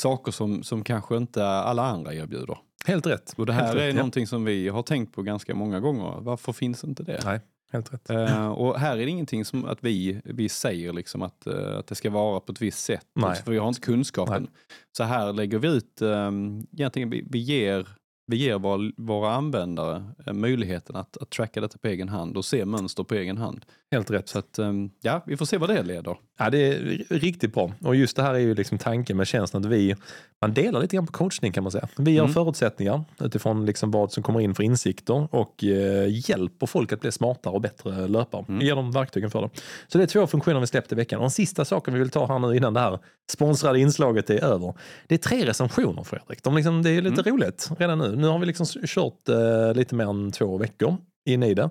saker 0.00 0.32
som, 0.32 0.62
som 0.62 0.84
kanske 0.84 1.16
inte 1.16 1.46
alla 1.46 1.82
andra 1.82 2.14
erbjuder. 2.14 2.58
helt 2.86 3.06
rätt. 3.06 3.34
Och 3.36 3.46
det 3.46 3.52
helt 3.52 3.66
här 3.66 3.74
rätt, 3.74 3.82
är 3.82 3.88
ja. 3.88 3.94
någonting 3.94 4.26
som 4.26 4.44
vi 4.44 4.68
har 4.68 4.82
tänkt 4.82 5.14
på 5.14 5.22
ganska 5.22 5.54
många 5.54 5.80
gånger. 5.80 6.14
Varför 6.20 6.52
finns 6.52 6.84
inte 6.84 7.02
det? 7.02 7.20
Nej, 7.24 7.40
helt 7.72 7.92
rätt. 7.94 8.10
Eh, 8.10 8.48
och 8.48 8.80
här 8.80 8.96
är 8.96 9.04
det 9.04 9.10
ingenting 9.10 9.44
som 9.44 9.64
att 9.64 9.78
vi, 9.80 10.20
vi 10.24 10.48
säger 10.48 10.92
liksom 10.92 11.22
att, 11.22 11.46
eh, 11.46 11.78
att 11.78 11.86
det 11.86 11.94
ska 11.94 12.10
vara 12.10 12.40
på 12.40 12.52
ett 12.52 12.60
visst 12.60 12.84
sätt. 12.84 13.06
Nej. 13.14 13.36
För 13.36 13.52
vi 13.52 13.58
har 13.58 13.68
inte 13.68 13.80
kunskapen. 13.80 14.48
Så 14.96 15.04
här 15.04 15.32
lägger 15.32 15.58
vi 15.58 15.68
ut, 15.68 16.02
um, 16.02 16.66
egentligen 16.72 17.10
vi, 17.10 17.26
vi 17.30 17.38
ger, 17.38 17.88
vi 18.26 18.36
ger 18.36 18.58
våra, 18.58 18.92
våra 18.96 19.32
användare 19.32 20.04
eh, 20.26 20.32
möjligheten 20.32 20.96
att, 20.96 21.16
att 21.16 21.30
tracka 21.30 21.60
detta 21.60 21.78
på 21.78 21.88
egen 21.88 22.08
hand 22.08 22.36
och 22.36 22.44
se 22.44 22.64
mönster 22.64 23.04
på 23.04 23.14
egen 23.14 23.38
hand. 23.38 23.64
Helt 23.94 24.10
rätt. 24.10 24.28
Så 24.28 24.38
att, 24.38 24.58
ehm, 24.58 24.90
ja, 25.02 25.22
vi 25.26 25.36
får 25.36 25.46
se 25.46 25.58
vad 25.58 25.68
det 25.68 25.82
leder. 25.82 26.16
Ja, 26.38 26.50
det 26.50 26.58
är 26.58 26.78
ri- 26.78 27.04
riktigt 27.08 27.54
bra. 27.54 27.72
Och 27.80 27.96
just 27.96 28.16
det 28.16 28.22
här 28.22 28.34
är 28.34 28.38
ju 28.38 28.54
liksom 28.54 28.78
tanken 28.78 29.16
med 29.16 29.26
tjänsten 29.26 29.60
att 29.64 29.70
vi, 29.70 29.94
man 30.40 30.54
delar 30.54 30.80
lite 30.80 30.96
grann 30.96 31.06
på 31.06 31.12
coachning 31.12 31.52
kan 31.52 31.62
man 31.62 31.72
säga. 31.72 31.88
Vi 31.98 32.18
Mm. 32.18 32.32
förutsättningar 32.32 33.04
utifrån 33.20 33.66
liksom 33.66 33.90
vad 33.90 34.12
som 34.12 34.22
kommer 34.22 34.40
in 34.40 34.54
för 34.54 34.62
insikter 34.62 35.34
och 35.34 35.64
eh, 35.64 36.30
hjälper 36.30 36.66
folk 36.66 36.92
att 36.92 37.00
bli 37.00 37.12
smartare 37.12 37.54
och 37.54 37.60
bättre 37.60 38.08
löpare. 38.08 38.44
Mm. 38.48 38.60
Ger 38.66 38.76
dem 38.76 38.92
verktygen 38.92 39.30
för 39.30 39.40
det. 39.42 39.50
Så 39.88 39.98
det 39.98 40.04
är 40.04 40.08
två 40.08 40.26
funktioner 40.26 40.60
vi 40.60 40.66
släppt 40.66 40.92
i 40.92 40.94
veckan. 40.94 41.18
Och 41.18 41.22
den 41.24 41.30
sista 41.30 41.64
saken 41.64 41.94
vi 41.94 42.00
vill 42.00 42.10
ta 42.10 42.26
här 42.26 42.38
nu 42.38 42.56
innan 42.56 42.74
det 42.74 42.80
här 42.80 42.98
sponsrade 43.32 43.80
inslaget 43.80 44.30
är 44.30 44.44
över. 44.44 44.74
Det 45.06 45.14
är 45.14 45.18
tre 45.18 45.46
recensioner 45.46 46.02
Fredrik. 46.02 46.42
De 46.42 46.56
liksom, 46.56 46.82
det 46.82 46.90
är 46.90 47.02
lite 47.02 47.20
Mm. 47.20 47.32
roligt 47.34 47.70
redan 47.78 47.98
nu. 47.98 48.16
Nu 48.16 48.26
har 48.28 48.38
vi 48.38 48.46
liksom 48.46 48.66
kört 48.86 49.28
eh, 49.28 49.74
lite 49.74 49.94
mer 49.94 50.04
än 50.10 50.32
två 50.32 50.58
veckor 50.58 50.96
in 51.26 51.42
i 51.42 51.54
det. 51.54 51.70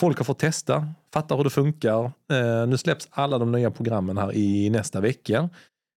Folk 0.00 0.18
har 0.18 0.24
fått 0.24 0.38
testa, 0.38 0.88
fattar 1.12 1.36
hur 1.36 1.44
det 1.44 1.50
funkar. 1.50 2.04
Eh, 2.04 2.66
nu 2.66 2.78
släpps 2.78 3.08
alla 3.10 3.38
de 3.38 3.52
nya 3.52 3.70
programmen 3.70 4.18
här 4.18 4.32
i 4.32 4.70
nästa 4.70 5.00
vecka. 5.00 5.48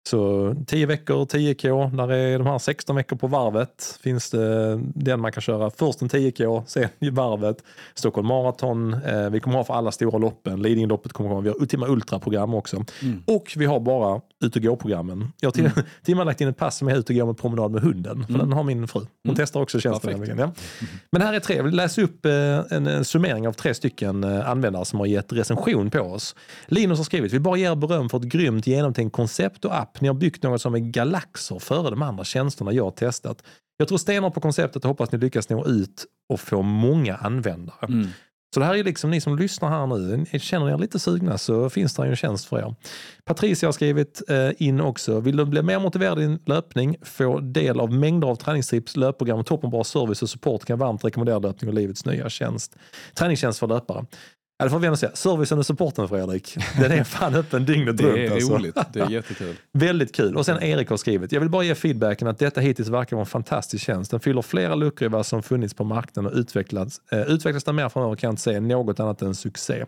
Så 0.07 0.55
10 0.67 0.87
veckor, 0.87 1.25
10K, 1.25 1.97
där 1.97 2.13
är 2.13 2.39
de 2.39 2.47
här 2.47 2.59
16 2.59 2.97
veckor 2.97 3.17
på 3.17 3.27
varvet. 3.27 3.99
Finns 4.03 4.31
det 4.31 4.77
den 4.95 5.21
man 5.21 5.33
kan 5.33 5.41
köra 5.41 5.71
först 5.71 6.03
en 6.03 6.09
10K, 6.09 6.63
sen 6.67 6.89
i 6.99 7.11
varvet. 7.11 7.57
Stockholm 7.95 8.27
Marathon, 8.29 8.95
eh, 8.95 9.31
vi 9.31 9.41
kommer 9.41 9.57
ha 9.57 9.65
för 9.65 9.75
alla 9.75 9.93
stora 9.93 10.19
loppen. 10.19 10.63
Lidingöloppet 10.63 11.13
kommer 11.13 11.31
komma, 11.31 11.41
vi 11.41 11.49
har 11.49 11.61
Ultima 11.61 11.87
Ultra-program 11.87 12.55
också. 12.55 12.85
Mm. 13.03 13.23
Och 13.27 13.53
vi 13.57 13.65
har 13.67 13.81
bara 13.81 14.21
ut 14.45 14.57
och 14.57 14.63
gå-programmen. 14.63 15.33
Jag 15.41 15.47
har 15.47 15.53
till, 15.53 15.71
till 16.05 16.15
och 16.15 16.17
med 16.19 16.27
lagt 16.27 16.41
in 16.41 16.49
ett 16.49 16.57
pass 16.57 16.77
som 16.77 16.89
är 16.89 16.97
ut 16.99 17.11
och 17.11 17.17
gå 17.17 17.27
med 17.27 17.39
promenad 17.39 17.71
med 17.71 17.83
hunden. 17.83 18.25
För 18.27 18.35
Mm. 18.35 18.39
den 18.49 18.53
har 18.53 18.63
min 18.65 18.89
fru. 18.89 19.01
Hon 19.01 19.09
Mm. 19.25 19.37
testar 19.37 19.61
också 19.61 19.81
tjänsten. 19.81 20.11
Nämligen, 20.11 20.39
Ja. 20.39 20.53
Men 21.11 21.23
här 21.23 21.33
är 21.35 21.41
tre. 21.41 21.63
Vill 21.63 21.77
läsa 21.77 22.03
upp 22.03 22.27
eh, 22.27 22.33
en, 22.71 22.87
en 22.87 23.05
summering 23.05 23.49
av 23.49 23.53
tre 23.53 23.75
stycken 23.75 24.25
eh, 24.25 24.51
användare 24.51 24.85
som 24.85 24.99
har 24.99 25.07
gett 25.07 25.33
recension 25.33 25.91
på 25.91 26.01
oss. 26.01 26.35
Linus 26.67 26.99
har 26.99 27.05
skrivit, 27.05 27.33
vi 27.33 27.41
bara 27.41 27.57
ger 27.57 27.75
beröm 27.75 28.09
för 28.09 28.19
ett 28.19 28.25
grymt 28.25 28.67
genomtänkt 28.67 29.13
koncept 29.17 29.65
och 29.65 29.77
app. 29.79 29.96
Ni 30.01 30.09
har 30.09 30.15
byggt 30.15 30.43
något 30.43 30.63
som 30.63 30.75
är 30.75 30.79
galaxer 30.79 31.59
före 31.59 31.91
de 31.91 32.03
andra 32.03 32.25
tjänsterna 32.25 32.73
jag 32.73 32.85
har 32.85 32.91
testat. 32.91 33.43
Jag 33.77 33.89
tror 33.89 33.99
stenhårt 33.99 34.35
på 34.35 34.41
konceptet 34.41 34.85
och 34.85 34.89
hoppas 34.89 35.13
ni 35.13 35.19
lyckas 35.19 35.49
nå 35.49 35.67
ut 35.67 36.07
och 36.29 36.41
få 36.41 36.63
många 36.63 37.17
användare. 37.17 37.87
Mm. 37.89 38.09
Så 38.55 38.61
det 38.61 38.67
här 38.67 38.75
är 38.75 38.85
liksom 38.85 39.11
ni 39.11 39.21
som 39.21 39.39
lyssnar 39.39 39.69
här 39.69 39.87
nu, 39.87 40.25
ni 40.33 40.39
känner 40.39 40.71
er 40.71 40.79
lite 40.79 40.99
sugna 40.99 41.39
så 41.39 41.71
finns 41.71 41.95
det 41.95 42.07
en 42.07 42.17
tjänst 42.17 42.45
för 42.45 42.59
er. 42.59 42.75
Patricia 43.25 43.67
har 43.67 43.73
skrivit 43.73 44.23
eh, 44.29 44.51
in 44.59 44.81
också, 44.81 45.21
vill 45.21 45.37
du 45.37 45.45
bli 45.45 45.63
mer 45.63 45.79
motiverad 45.79 46.19
i 46.19 46.23
din 46.23 46.39
löpning, 46.47 46.97
få 47.03 47.41
del 47.41 47.81
av 47.81 47.93
mängder 47.93 48.29
av 48.29 48.37
träningstips, 48.37 48.97
löpprogram, 48.97 49.45
toppenbra 49.45 49.85
service 49.85 50.23
och 50.23 50.31
support 50.31 50.65
kan 50.65 50.75
jag 50.75 50.87
varmt 50.87 51.05
rekommendera 51.05 51.39
löpning 51.39 51.69
och 51.69 51.75
livets 51.75 52.07
nya 52.07 52.29
tjänst. 52.29 52.77
Träningstjänst 53.15 53.59
för 53.59 53.67
löpare. 53.67 54.07
Ja, 54.59 54.65
det 54.65 54.71
får 54.71 54.79
vi 54.79 54.87
ändå 54.87 54.97
säga. 54.97 55.13
Servicen 55.15 55.59
och 55.59 55.67
supporten 55.67 56.09
Fredrik, 56.09 56.57
den 56.81 56.93
är 56.93 57.05
fan 57.05 57.35
öppen 57.35 57.65
dygnet 57.65 57.97
Det 57.97 58.05
runt. 58.05 58.17
är 58.19 58.31
alltså. 58.35 58.55
roligt, 58.55 58.77
det 58.93 59.01
är 59.01 59.11
jättekul. 59.11 59.57
Väldigt 59.73 60.15
kul. 60.15 60.37
Och 60.37 60.47
sen 60.47 60.63
Erik 60.63 60.91
har 60.91 60.97
skrivit, 60.97 61.33
jag 61.33 61.41
vill 61.41 61.51
bara 61.51 61.63
ge 61.65 61.75
feedbacken 61.75 62.29
att 62.29 62.39
detta 62.39 62.61
hittills 62.61 62.89
verkar 62.89 63.17
vara 63.17 63.23
en 63.23 63.27
fantastisk 63.31 63.85
tjänst. 63.85 64.11
Den 64.11 64.21
fyller 64.21 64.43
flera 64.43 64.75
luckor 64.75 65.07
i 65.07 65.09
vad 65.09 65.27
som 65.27 65.43
funnits 65.43 65.75
på 65.75 65.85
marknaden 65.85 66.33
och 66.33 66.39
utvecklats. 66.39 67.01
Eh, 67.13 67.21
utvecklas 67.21 67.65
den 67.65 67.77
mer 67.77 67.89
framöver 67.89 68.15
kan 68.17 68.29
jag 68.29 68.33
inte 68.33 68.43
säga 68.43 68.61
något 68.61 69.01
annat 69.01 69.23
än 69.23 69.35
succé. 69.35 69.85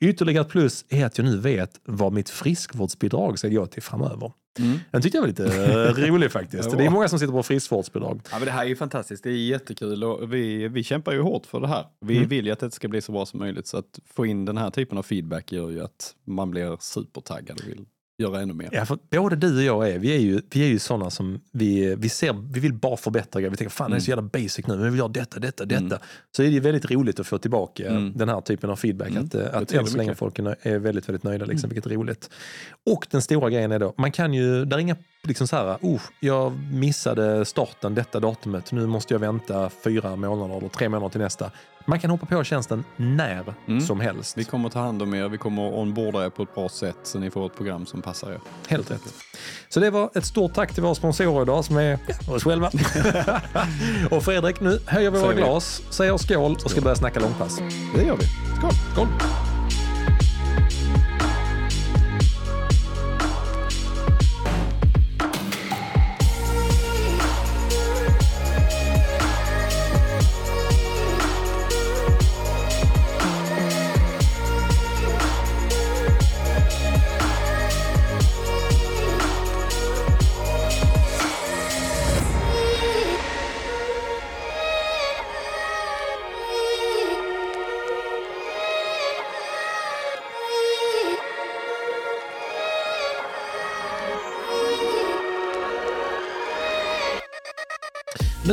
Ytterligare 0.00 0.44
ett 0.44 0.50
plus 0.50 0.84
är 0.88 1.06
att 1.06 1.18
jag 1.18 1.24
nu 1.24 1.38
vet 1.38 1.70
vad 1.84 2.12
mitt 2.12 2.30
friskvårdsbidrag 2.30 3.38
ska 3.38 3.48
gå 3.48 3.66
till 3.66 3.82
framöver. 3.82 4.32
Mm. 4.58 4.78
Den 4.90 5.02
tyckte 5.02 5.16
jag 5.18 5.22
var 5.22 5.28
lite 5.28 5.44
eh, 6.04 6.10
rolig 6.10 6.32
faktiskt. 6.32 6.70
Det 6.76 6.84
är 6.84 6.90
många 6.90 7.08
som 7.08 7.18
sitter 7.18 7.32
på 7.32 7.42
friskvårdsbidrag. 7.42 8.20
Ja, 8.30 8.38
men 8.38 8.46
det 8.46 8.52
här 8.52 8.64
är 8.64 8.68
ju 8.68 8.76
fantastiskt, 8.76 9.24
det 9.24 9.30
är 9.30 9.36
jättekul 9.36 10.04
och 10.04 10.32
vi, 10.32 10.68
vi 10.68 10.82
kämpar 10.84 11.12
ju 11.12 11.20
hårt 11.20 11.46
för 11.46 11.60
det 11.60 11.68
här. 11.68 11.86
Vi 12.00 12.16
Mm. 12.16 12.28
vill 12.28 12.46
ju 12.46 12.52
att 12.52 12.60
det 12.60 12.70
ska 12.70 12.88
bli 12.88 13.00
så 13.00 13.12
bra 13.12 13.26
som 13.26 13.38
möjligt 13.38 13.66
så 13.66 13.76
att 13.76 13.98
få 14.14 14.26
in 14.26 14.44
den 14.44 14.56
här 14.56 14.70
typen 14.70 14.98
av 14.98 15.02
feedback 15.02 15.52
gör 15.52 15.70
ju 15.70 15.80
att 15.84 16.14
man 16.24 16.50
blir 16.50 16.76
supertaggad 16.80 17.60
och 17.60 17.68
vill 17.68 17.84
göra 18.18 18.40
ännu 18.40 18.54
mer. 18.54 18.68
Ja, 18.72 18.84
för 18.86 18.98
både 19.10 19.36
du 19.36 19.56
och 19.56 19.62
jag 19.62 19.90
är, 19.90 19.98
vi 19.98 20.14
är 20.14 20.18
ju, 20.18 20.40
vi 20.50 20.62
är 20.62 20.66
ju 20.68 20.78
sådana 20.78 21.10
som 21.10 21.40
vi, 21.52 21.94
vi, 21.94 22.08
ser, 22.08 22.32
vi 22.52 22.60
vill 22.60 22.72
bara 22.72 22.96
förbättra 22.96 23.40
grejer. 23.40 23.50
Vi 23.50 23.56
tänker 23.56 23.70
fan 23.74 23.90
det 23.90 23.96
är 23.96 24.00
så 24.00 24.10
jävla 24.10 24.22
basic 24.22 24.66
nu, 24.66 24.74
men 24.74 24.82
vi 24.84 24.90
vill 24.90 24.98
göra 24.98 25.08
detta, 25.08 25.40
detta, 25.40 25.64
detta. 25.64 25.80
Mm. 25.84 25.98
Så 26.36 26.42
är 26.42 26.46
det 26.46 26.52
ju 26.52 26.60
väldigt 26.60 26.90
roligt 26.90 27.20
att 27.20 27.26
få 27.26 27.38
tillbaka 27.38 27.88
Mm. 27.88 28.12
den 28.16 28.28
här 28.28 28.40
typen 28.40 28.70
av 28.70 28.76
feedback. 28.76 29.08
Mm. 29.08 29.24
Att, 29.24 29.34
eh, 29.34 29.42
att 29.54 29.72
än 29.72 29.86
så 29.86 29.96
länge 29.96 30.14
folk 30.14 30.38
är 30.38 30.56
är 30.62 30.78
väldigt, 30.78 31.08
väldigt 31.08 31.22
nöjda, 31.24 31.44
liksom, 31.44 31.66
Mm. 31.68 31.74
vilket 31.74 31.92
är 31.92 31.96
roligt. 31.96 32.30
Och 32.86 33.06
den 33.10 33.22
stora 33.22 33.50
grejen 33.50 33.72
är 33.72 33.78
då, 33.78 33.94
man 33.96 34.12
kan 34.12 34.34
ju, 34.34 34.64
där 34.64 34.76
är 34.76 34.80
inga 34.80 34.96
liksom 35.22 35.46
så 35.48 35.56
här, 35.56 35.78
oh, 35.82 36.00
jag 36.20 36.52
missade 36.72 37.44
starten 37.44 37.94
detta 37.94 38.20
datumet, 38.20 38.72
nu 38.72 38.86
måste 38.86 39.14
jag 39.14 39.18
vänta 39.18 39.70
fyra 39.84 40.16
månader 40.16 40.56
eller 40.58 40.68
tre 40.68 40.88
månader 40.88 41.08
till 41.08 41.20
nästa. 41.20 41.50
Man 41.86 41.98
kan 42.00 42.10
hoppa 42.10 42.26
på 42.26 42.44
tjänsten 42.44 42.84
när 42.96 43.54
Mm. 43.66 43.80
som 43.80 44.00
helst. 44.00 44.38
Vi 44.38 44.44
kommer 44.44 44.68
ta 44.68 44.78
hand 44.80 45.02
om 45.02 45.14
er, 45.14 45.28
vi 45.28 45.38
kommer 45.38 45.78
onboarda 45.78 46.24
er 46.24 46.30
på 46.30 46.42
ett 46.42 46.54
bra 46.54 46.68
sätt 46.68 46.96
så 47.02 47.18
ni 47.18 47.30
får 47.30 47.46
ett 47.46 47.56
program 47.56 47.86
som 47.86 48.02
passar 48.02 48.30
er. 48.30 48.40
Helt 48.68 48.90
rätt. 48.90 49.14
Så 49.68 49.80
det 49.80 49.90
var 49.90 50.10
ett 50.14 50.24
stort 50.24 50.54
tack 50.54 50.74
till 50.74 50.82
våra 50.82 50.94
sponsorer 50.94 51.42
idag 51.42 51.64
som 51.64 51.76
är 51.76 51.98
ja, 52.26 52.34
oss 52.34 52.44
själva. 52.44 52.70
och 54.10 54.22
Fredrik, 54.24 54.60
nu 54.60 54.78
höjer 54.86 55.10
vi 55.10 55.18
våra 55.20 55.30
vi. 55.30 55.36
glas, 55.36 55.82
säger 55.90 56.16
skål 56.16 56.56
och 56.64 56.70
ska 56.70 56.80
börja 56.80 56.96
snacka 56.96 57.20
långpass. 57.20 57.58
Det 57.96 58.02
gör 58.04 58.16
vi. 58.16 58.24
Skål! 58.58 58.70
Skål! 58.92 59.08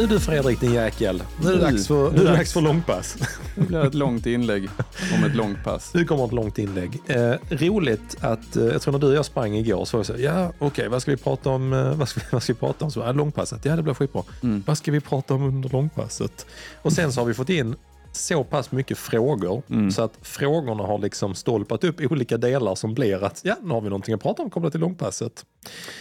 Nu 0.02 0.08
du 0.08 0.20
Fredrik 0.20 0.60
din 0.60 0.74
jäkel, 0.74 1.24
nu 1.44 1.50
är 1.50 1.54
det 1.54 1.62
dags 1.62 1.88
för, 1.88 2.12
nu 2.12 2.18
är 2.22 2.24
det 2.26 2.32
dags 2.32 2.54
för 2.54 2.62
långpass. 2.62 3.18
Det 3.56 3.62
blir 3.62 3.86
ett 3.86 3.94
långt 3.94 4.26
inlägg 4.26 4.70
om 5.18 5.24
ett 5.24 5.36
långt 5.36 5.64
pass. 5.64 5.94
Nu 5.94 6.06
kommer 6.06 6.26
ett 6.26 6.32
långt 6.34 6.58
inlägg. 6.58 7.00
Eh, 7.08 7.34
roligt 7.50 8.18
att, 8.20 8.56
eh, 8.56 8.66
jag 8.66 8.82
tror 8.82 8.92
när 8.92 9.00
du 9.00 9.08
och 9.08 9.14
jag 9.14 9.26
sprang 9.26 9.56
igår 9.56 9.86
så 9.86 9.98
var 9.98 10.00
jag 10.00 10.18
så 10.18 10.24
ja 10.24 10.52
okej 10.60 10.88
vad 10.88 11.02
ska 11.02 11.12
vi 11.12 11.18
prata 11.18 11.50
om, 11.50 11.74
eh, 11.74 11.94
vad, 11.96 12.10
ska, 12.10 12.20
vi- 12.20 12.26
vad 12.32 12.44
ska 12.44 12.54
vi 12.54 12.60
prata 12.60 12.86
om? 12.86 12.92
Så, 12.92 13.00
ja, 13.00 13.12
långpasset, 13.12 13.66
ja 13.66 13.76
det 13.76 13.84
blir 13.84 13.94
skitbra. 13.94 14.24
Mm. 14.44 14.64
Vad 14.68 14.78
ska 14.78 14.92
vi 14.92 15.00
prata 15.00 15.34
om 15.34 15.44
under 15.44 15.70
långpasset? 15.70 16.46
Och 16.82 16.94
sen 16.94 17.12
så 17.14 17.22
har 17.22 17.26
vi 17.26 17.34
fått 17.34 17.50
in 17.50 17.76
så 18.14 18.44
pass 18.44 18.72
mycket 18.72 18.98
frågor 18.98 19.64
Mm. 19.70 19.92
så 19.92 20.02
att 20.02 20.14
frågorna 20.22 20.84
har 20.84 21.00
liksom 21.00 21.36
stolpat 21.36 21.84
upp 21.84 22.02
olika 22.12 22.38
delar 22.38 22.76
som 22.76 22.94
blir 22.94 23.24
att 23.24 23.42
ja, 23.44 23.56
nu 23.64 23.70
har 23.74 23.82
vi 23.82 23.90
någonting 23.90 24.14
att 24.14 24.22
prata 24.22 24.44
om 24.44 24.50
kopplat 24.50 24.72
till 24.74 24.82
långpasset. 24.82 25.46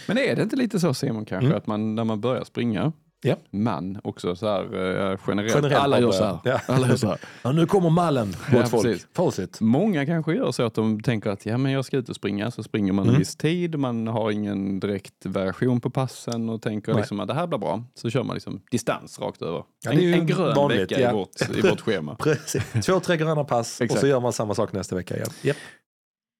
Men 0.07 0.17
är 0.17 0.35
det 0.35 0.41
inte 0.41 0.55
lite 0.55 0.79
så 0.79 0.93
Simon 0.93 1.25
kanske, 1.25 1.45
Mm. 1.45 1.57
att 1.57 1.67
man 1.67 1.95
när 1.95 2.03
man 2.03 2.21
börjar 2.21 2.43
springa, 2.43 2.91
Ja. 3.23 3.35
man 3.51 3.99
också 4.03 4.35
så 4.35 4.47
här 4.47 4.63
eh, 4.63 5.17
generellt, 5.27 5.55
Generellt 5.55 5.75
alla 5.83 5.99
gör 5.99 6.11
så 6.11 6.23
här. 6.23 6.37
Ja. 6.43 6.59
Alla 6.67 6.87
gör 6.87 6.95
så 6.95 7.07
här. 7.07 7.17
Ja, 7.43 7.51
nu 7.51 7.65
kommer 7.65 7.89
mallen 7.89 8.33
mot 8.51 8.69
folk. 8.69 9.01
Facit. 9.15 9.61
Många 9.61 10.05
kanske 10.05 10.33
gör 10.33 10.51
så 10.51 10.63
att 10.63 10.73
de 10.73 11.01
tänker 11.01 11.29
att 11.29 11.45
ja, 11.45 11.57
men 11.57 11.71
jag 11.71 11.85
ska 11.85 11.97
ut 11.97 12.09
och 12.09 12.15
springa, 12.15 12.51
så 12.51 12.63
springer 12.63 12.93
man 12.93 13.03
Mm. 13.05 13.15
en 13.15 13.19
viss 13.19 13.35
tid, 13.35 13.79
man 13.79 14.07
har 14.07 14.31
ingen 14.31 14.79
direkt 14.79 15.25
variation 15.25 15.81
på 15.81 15.89
passen 15.89 16.49
och 16.49 16.61
tänker 16.61 16.91
Nej. 16.93 17.01
liksom 17.01 17.19
att 17.19 17.27
det 17.27 17.33
här 17.33 17.47
blir 17.47 17.57
bra. 17.59 17.83
Så 17.95 18.09
kör 18.09 18.23
man 18.23 18.33
liksom 18.33 18.61
distans 18.71 19.19
rakt 19.19 19.41
över. 19.41 19.63
Ja, 19.83 19.91
en, 19.91 20.13
en 20.13 20.25
grön 20.27 20.55
vanligt, 20.55 20.79
vecka 20.81 20.99
ja. 21.01 21.09
i, 21.09 21.13
vårt, 21.13 21.57
i 21.57 21.61
vårt 21.69 21.81
schema. 21.81 22.15
Precis. 22.15 22.85
Två, 22.85 22.99
tre 22.99 23.17
gröna 23.17 23.43
pass 23.43 23.81
och 23.81 23.97
så 23.97 24.07
gör 24.07 24.19
man 24.19 24.33
samma 24.33 24.55
sak 24.55 24.73
nästa 24.73 24.95
vecka 24.95 25.15
igen. 25.15 25.29
Japp. 25.41 25.57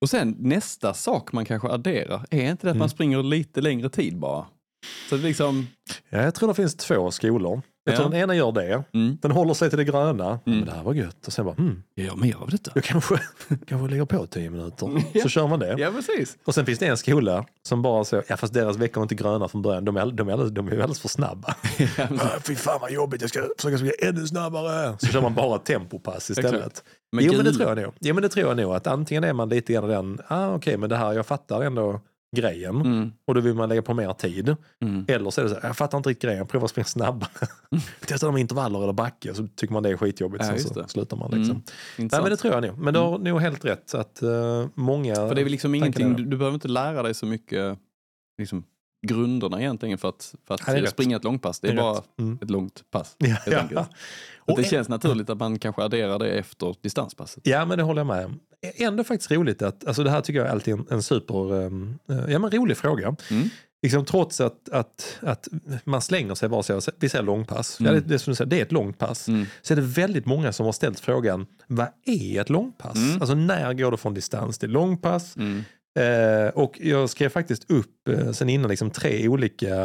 Och 0.02 0.10
sen 0.10 0.36
nästa 0.40 0.94
sak 0.94 1.32
man 1.34 1.46
kanske 1.46 1.68
adderar, 1.70 2.26
är 2.30 2.52
inte 2.52 2.68
det 2.68 2.72
att 2.72 2.76
Mm. 2.76 2.80
man 2.80 2.90
springer 2.90 3.24
lite 3.24 3.62
längre 3.62 3.90
tid 3.90 4.18
bara? 4.20 4.46
Så 5.10 5.18
liksom, 5.18 5.68
Ja, 6.10 6.22
jag 6.22 6.36
tror 6.36 6.48
det 6.50 6.56
finns 6.56 6.76
två 6.76 7.12
skolor. 7.12 7.62
Jag 7.84 7.96
tror 7.96 8.08
Ja. 8.08 8.12
den 8.12 8.20
ena 8.22 8.36
gör 8.36 8.52
det. 8.52 8.84
mm, 8.94 9.18
Den 9.22 9.32
håller 9.32 9.54
sig 9.54 9.70
till 9.70 9.78
det 9.78 9.84
gröna. 9.84 10.24
Ja, 10.24 10.40
Mm. 10.46 10.60
men 10.60 10.66
det 10.68 10.72
här 10.76 10.84
var 10.84 10.94
gött. 10.94 11.28
Och 11.28 11.34
sen 11.34 11.46
bara, 11.46 11.56
hmm, 11.56 11.84
jag 11.96 12.06
gör 12.08 12.16
mer 12.16 12.36
av 12.36 12.50
detta. 12.50 12.72
jag 12.76 12.84
kanske, 12.84 13.16
kanske 13.68 13.88
lägger 13.90 14.06
på 14.06 14.26
tio 14.28 14.50
minuter. 14.50 15.04
Ja. 15.14 15.22
Så 15.24 15.30
kör 15.30 15.48
man 15.48 15.60
det. 15.60 15.76
Ja, 15.78 15.92
precis. 15.92 16.38
Och 16.46 16.56
sen 16.56 16.66
finns 16.66 16.80
det 16.80 16.88
en 16.88 16.98
skola 16.98 17.46
som 17.68 17.82
bara 17.82 18.04
så, 18.04 18.22
ja 18.28 18.38
fast 18.38 18.54
deras 18.54 18.78
veckor 18.78 19.02
är 19.02 19.04
inte 19.04 19.16
gröna 19.16 19.48
från 19.48 19.62
början. 19.62 19.86
De 19.86 19.98
är, 19.98 20.06
de 20.12 20.28
är, 20.30 20.32
alldeles, 20.34 20.54
de 20.54 20.68
är 20.68 20.72
alldeles 20.72 21.00
för 21.00 21.10
snabba. 21.10 21.56
Ah, 22.20 22.40
Fy 22.48 22.56
fan 22.56 22.78
vad 22.82 22.92
jobbigt, 22.92 23.22
jag 23.22 23.30
ska 23.30 23.48
försöka 23.58 23.78
springa 23.78 23.94
ännu 24.10 24.28
snabbare. 24.28 24.98
Så 25.00 25.06
kör 25.08 25.22
man 25.22 25.34
bara 25.36 25.58
tempopass 25.60 26.30
istället. 26.30 26.84
Men 27.12 27.26
jo 27.26 27.34
men 27.34 27.46
det 27.46 27.54
tror 27.54 27.70
jag 27.70 27.78
nog. 27.78 27.94
Jo 28.00 28.14
men 28.16 28.22
det 28.24 28.30
tror 28.30 28.48
jag 28.48 28.58
nog. 28.58 28.74
Att 28.76 28.88
antingen 28.88 29.24
är 29.24 29.34
man 29.34 29.50
lite 29.50 29.74
grann 29.74 29.88
den, 29.90 30.20
ah, 30.28 30.56
okej 30.56 30.78
men 30.78 30.90
det 30.90 30.96
här, 30.98 31.14
jag 31.14 31.26
fattar 31.26 31.62
ändå 31.62 32.02
grejen. 32.36 32.82
Mm, 32.82 33.12
Och 33.26 33.36
då 33.36 33.42
vill 33.42 33.54
man 33.54 33.70
lägga 33.70 33.82
på 33.82 33.94
mer 33.94 34.14
tid. 34.14 34.56
mm. 34.82 35.06
Eller 35.08 35.30
så 35.30 35.42
är 35.42 35.46
det 35.46 35.50
så 35.50 35.56
här, 35.56 35.68
jag 35.68 35.78
fattar 35.78 35.98
inte 35.98 36.10
riktigt 36.10 36.24
grejen, 36.24 36.48
att 36.54 36.70
springa 36.70 36.86
snabbare. 36.86 37.30
Testa 38.08 38.32
med 38.32 38.42
intervaller 38.42 38.84
eller 38.84 38.94
backe 38.94 39.34
så 39.34 39.48
tycker 39.56 39.74
man 39.74 39.84
det 39.84 39.90
är 39.90 39.98
skitjobbigt. 39.98 40.44
Ja, 40.44 40.50
sen 40.50 40.60
så 40.60 40.82
det. 40.82 40.88
slutar 40.88 41.18
man 41.18 41.32
liksom. 41.32 41.52
Mm. 41.98 42.10
Nej 42.12 42.22
men 42.22 42.30
det 42.30 42.38
tror 42.38 42.54
jag 42.54 42.64
nog. 42.64 42.78
Men 42.78 42.94
du 42.94 43.00
har 43.00 43.18
nog 43.18 43.42
helt 43.42 43.66
rätt. 43.66 43.94
Att 43.96 44.20
uh, 44.24 44.68
många... 44.74 45.16
För 45.16 45.36
det 45.36 45.42
är 45.42 45.44
väl 45.44 45.52
liksom 45.52 45.76
ingenting, 45.76 46.16
du, 46.16 46.26
du 46.26 46.38
behöver 46.38 46.56
inte 46.56 46.68
lära 46.68 47.04
dig 47.04 47.14
så 47.14 47.26
mycket 47.26 47.80
liksom, 48.38 48.64
grunderna 49.02 49.60
egentligen 49.62 49.98
för 49.98 50.10
att, 50.10 50.36
för 50.48 50.56
att 50.56 50.62
Ja, 50.68 50.88
springa 50.88 51.18
ett 51.18 51.24
långpass. 51.24 51.60
Det 51.60 51.68
är, 51.68 51.74
Det 51.74 51.80
är 51.80 51.84
bara. 51.84 52.02
Mm. 52.20 52.40
ett 52.42 52.50
långt 52.50 52.84
pass. 52.92 53.16
Ja, 53.18 53.36
ja. 53.72 53.88
Och 54.38 54.58
det 54.58 54.64
känns 54.64 54.90
naturligt 54.90 55.30
att 55.30 55.38
man 55.38 55.60
kanske 55.60 55.84
adderar 55.84 56.20
det 56.20 56.30
efter 56.30 56.76
distanspasset. 56.82 57.48
Ja 57.48 57.66
men 57.66 57.78
det 57.78 57.84
håller 57.84 58.00
jag 58.00 58.08
med 58.08 58.26
om. 58.26 58.40
Ändå 58.76 59.04
faktiskt 59.04 59.32
roligt 59.32 59.62
att, 59.62 59.86
alltså 59.88 60.04
det 60.04 60.10
här 60.10 60.22
tycker 60.22 60.40
jag 60.40 60.48
är 60.48 60.52
alltid 60.52 60.74
en, 60.74 60.86
en 60.90 61.04
super, 61.04 61.54
um, 61.54 62.00
ja 62.08 62.40
men 62.40 62.52
rolig 62.52 62.78
fråga. 62.78 63.16
Mm. 63.32 63.50
Liksom, 63.84 64.06
trots 64.06 64.42
att, 64.42 64.70
att, 64.70 65.18
att 65.22 65.48
man 65.84 66.02
slänger 66.02 66.36
sig 66.36 66.50
bara 66.50 66.64
så, 66.64 66.82
vi 67.00 67.10
säger 67.10 67.24
långpass, 67.24 67.78
ja, 67.80 67.84
det, 67.86 67.90
Mm. 67.98 68.04
det, 68.08 68.20
som 68.20 68.32
du 68.32 68.36
säger, 68.36 68.50
det 68.50 68.58
är 68.60 68.62
ett 68.62 68.72
långpass. 68.72 69.28
Mm. 69.28 69.46
Så 69.62 69.74
är 69.74 69.76
det 69.76 69.82
väldigt 69.82 70.26
många 70.26 70.54
som 70.54 70.66
har 70.66 70.74
ställt 70.74 71.00
frågan, 71.00 71.46
vad 71.68 71.88
är 72.06 72.42
ett 72.42 72.50
långpass? 72.50 72.96
Mm. 72.96 73.22
Alltså 73.22 73.36
när 73.36 73.74
går 73.74 73.92
det 73.92 73.98
från 73.98 74.14
distans 74.14 74.58
till 74.58 74.70
långpass? 74.70 75.38
Mm. 75.38 75.64
Eh, 76.00 76.48
och 76.54 76.78
jag 76.82 77.10
skrev 77.10 77.30
faktiskt 77.30 77.72
upp 77.72 78.08
eh, 78.10 78.32
sen 78.32 78.50
innan 78.50 78.70
liksom 78.70 78.92
tre 78.92 79.28
olika, 79.28 79.76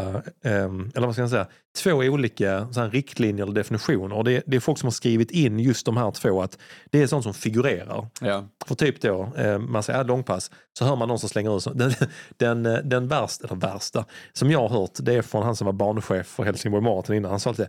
eh, 0.45 0.71
eller 0.95 1.07
vad 1.07 1.13
ska 1.13 1.23
jag 1.23 1.31
säga, 1.31 1.47
två 1.77 1.91
olika 1.93 2.69
så 2.73 2.81
här, 2.81 2.91
riktlinjer 2.91 3.45
eller 3.45 3.55
definitioner. 3.55 4.17
Och 4.17 4.25
det, 4.25 4.43
det 4.47 4.57
är 4.57 4.61
folk 4.61 4.79
som 4.79 4.87
har 4.87 4.93
skrivit 4.93 5.31
in 5.31 5.59
just 5.59 5.87
de 5.87 5.97
här 5.97 6.11
två, 6.11 6.43
att 6.43 6.59
det 6.91 7.03
är 7.03 7.07
sånt 7.07 7.25
som 7.25 7.35
figurerar. 7.35 8.07
Ja. 8.21 8.49
För 8.67 8.75
typ 8.75 9.01
då, 9.01 9.33
eh, 9.37 9.59
man 9.59 9.83
säger 9.83 10.01
ah, 10.01 10.03
långpass, 10.03 10.51
så 10.79 10.85
hör 10.85 10.97
man 10.97 11.09
någon 11.09 11.19
som 11.19 11.29
slänger 11.29 11.57
ut 11.57 11.63
så. 11.63 11.73
Den, 11.77 11.93
den, 12.37 12.67
eh, 12.67 12.79
den 12.79 13.09
värsta, 13.09 13.47
eller 13.47 13.57
värsta, 13.57 14.05
som 14.33 14.51
jag 14.51 14.69
har 14.69 14.69
hört, 14.69 14.91
det 14.99 15.15
är 15.15 15.23
från 15.23 15.43
han 15.43 15.57
som 15.57 15.65
var 15.65 15.73
banchef 15.73 16.27
för 16.27 16.45
Helsingborg 16.45 16.85
Marathon 16.85 17.17
innan. 17.17 17.31
Han 17.31 17.41
sa 17.41 17.51
alltid, 17.51 17.67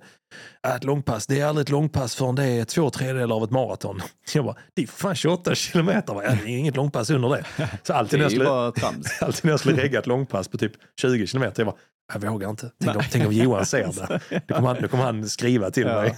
"Ah, 0.63 0.75
ett 0.75 0.83
långpass, 0.83 1.27
det 1.27 1.39
är 1.39 1.45
aldrig 1.45 1.63
ett 1.63 1.69
långpass 1.69 2.15
förrän 2.15 2.35
det 2.35 2.45
är 2.45 2.65
två 2.65 2.89
tredjedelar 2.89 3.35
av 3.35 3.43
ett 3.43 3.51
maraton. 3.51 4.01
Jag 4.33 4.45
bara, 4.45 4.55
det 4.73 4.83
är 4.83 4.87
fan 4.87 5.15
28 5.15 5.55
kilometer, 5.55 6.13
va? 6.13 6.21
det 6.21 6.27
är 6.27 6.47
inget 6.47 6.75
långpass 6.75 7.09
under 7.09 7.29
det. 7.29 7.45
Så 7.83 7.93
alltid 7.93 8.19
Det 8.19 8.23
när 8.23 8.43
är 8.43 8.45
jag 8.45 8.73
skulle, 8.75 9.25
alltid 9.27 9.45
när 9.45 9.51
jag 9.51 9.59
skulle 9.59 9.83
regga 9.83 9.99
ett 9.99 10.07
långpass 10.07 10.47
på 10.47 10.57
typ 10.57 10.71
20 11.01 11.27
kilometer, 11.27 11.63
jag 11.63 11.67
bara, 11.73 11.79
Jag 12.13 12.31
vågar 12.31 12.49
inte. 12.49 12.71
Tänk 12.79 12.95
om, 12.95 13.01
tänk 13.11 13.25
om 13.27 13.33
Johan 13.33 13.65
ser 13.65 13.83
det. 14.07 14.21
Nu 14.47 14.55
kommer 14.55 14.67
han, 14.67 14.77
nu 14.81 14.87
kommer 14.87 15.03
han 15.03 15.29
skriva 15.29 15.71
till 15.71 15.83
Ja. 15.87 16.01
mig. 16.01 16.17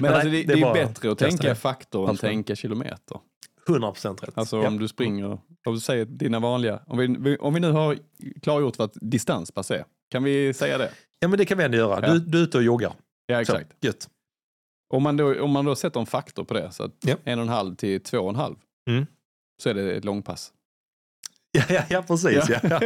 Men 0.00 0.02
Nej, 0.02 0.12
alltså, 0.12 0.28
det, 0.30 0.42
det 0.42 0.54
det 0.54 0.60
är 0.60 0.66
är 0.70 0.74
bättre 0.86 1.12
att 1.12 1.18
tänka 1.18 1.48
det. 1.48 1.54
faktor 1.54 2.02
än 2.04 2.08
Alltså. 2.08 2.26
tänka 2.26 2.56
kilometer. 2.56 3.18
100% 3.68 4.20
rätt. 4.26 4.38
Alltså 4.38 4.56
ja. 4.56 4.68
om 4.68 4.78
du 4.78 4.88
springer, 4.88 5.26
om 5.66 5.74
du 5.74 5.80
säger 5.80 6.04
dina 6.04 6.40
vanliga, 6.40 6.80
om 6.86 6.98
vi, 7.22 7.36
om 7.36 7.54
vi 7.54 7.60
nu 7.60 7.70
har 7.70 7.98
klargjort 8.42 8.78
vad 8.78 8.90
ett 8.90 8.96
distanspass 9.00 9.70
är, 9.70 9.84
kan 10.10 10.22
vi 10.24 10.54
säga 10.54 10.78
det? 10.78 10.90
ja, 11.18 11.28
men 11.28 11.38
det 11.38 11.44
kan 11.44 11.58
vi 11.58 11.64
ändå 11.64 11.76
göra. 11.76 12.06
Ja. 12.06 12.12
Du, 12.12 12.18
du 12.20 12.38
är 12.38 12.42
ute 12.42 12.58
och 12.58 12.64
joggar. 12.64 12.92
Ja, 13.26 13.40
exakt. 13.40 13.70
Så, 13.80 13.86
gött. 13.86 14.08
Om 14.94 15.02
man, 15.02 15.16
då, 15.16 15.42
om 15.42 15.50
man 15.50 15.64
då 15.64 15.74
sätter 15.76 16.00
en 16.00 16.06
faktor 16.06 16.44
på 16.44 16.54
det, 16.54 16.72
så 16.72 16.84
att 16.84 16.92
Ja. 17.04 17.14
en 17.24 17.38
och 17.38 17.42
en 17.42 17.48
halv 17.48 17.74
till 17.76 18.00
två 18.02 18.18
och 18.18 18.28
en 18.30 18.36
halv, 18.36 18.56
Mm. 18.90 19.06
så 19.62 19.68
är 19.70 19.74
det 19.74 19.92
ett 19.92 20.04
långpass. 20.04 20.52
Ja, 21.58 21.62
ja, 21.68 21.82
ja 21.90 22.02
precis. 22.02 22.48
Ja. 22.48 22.58
Ja. 22.62 22.80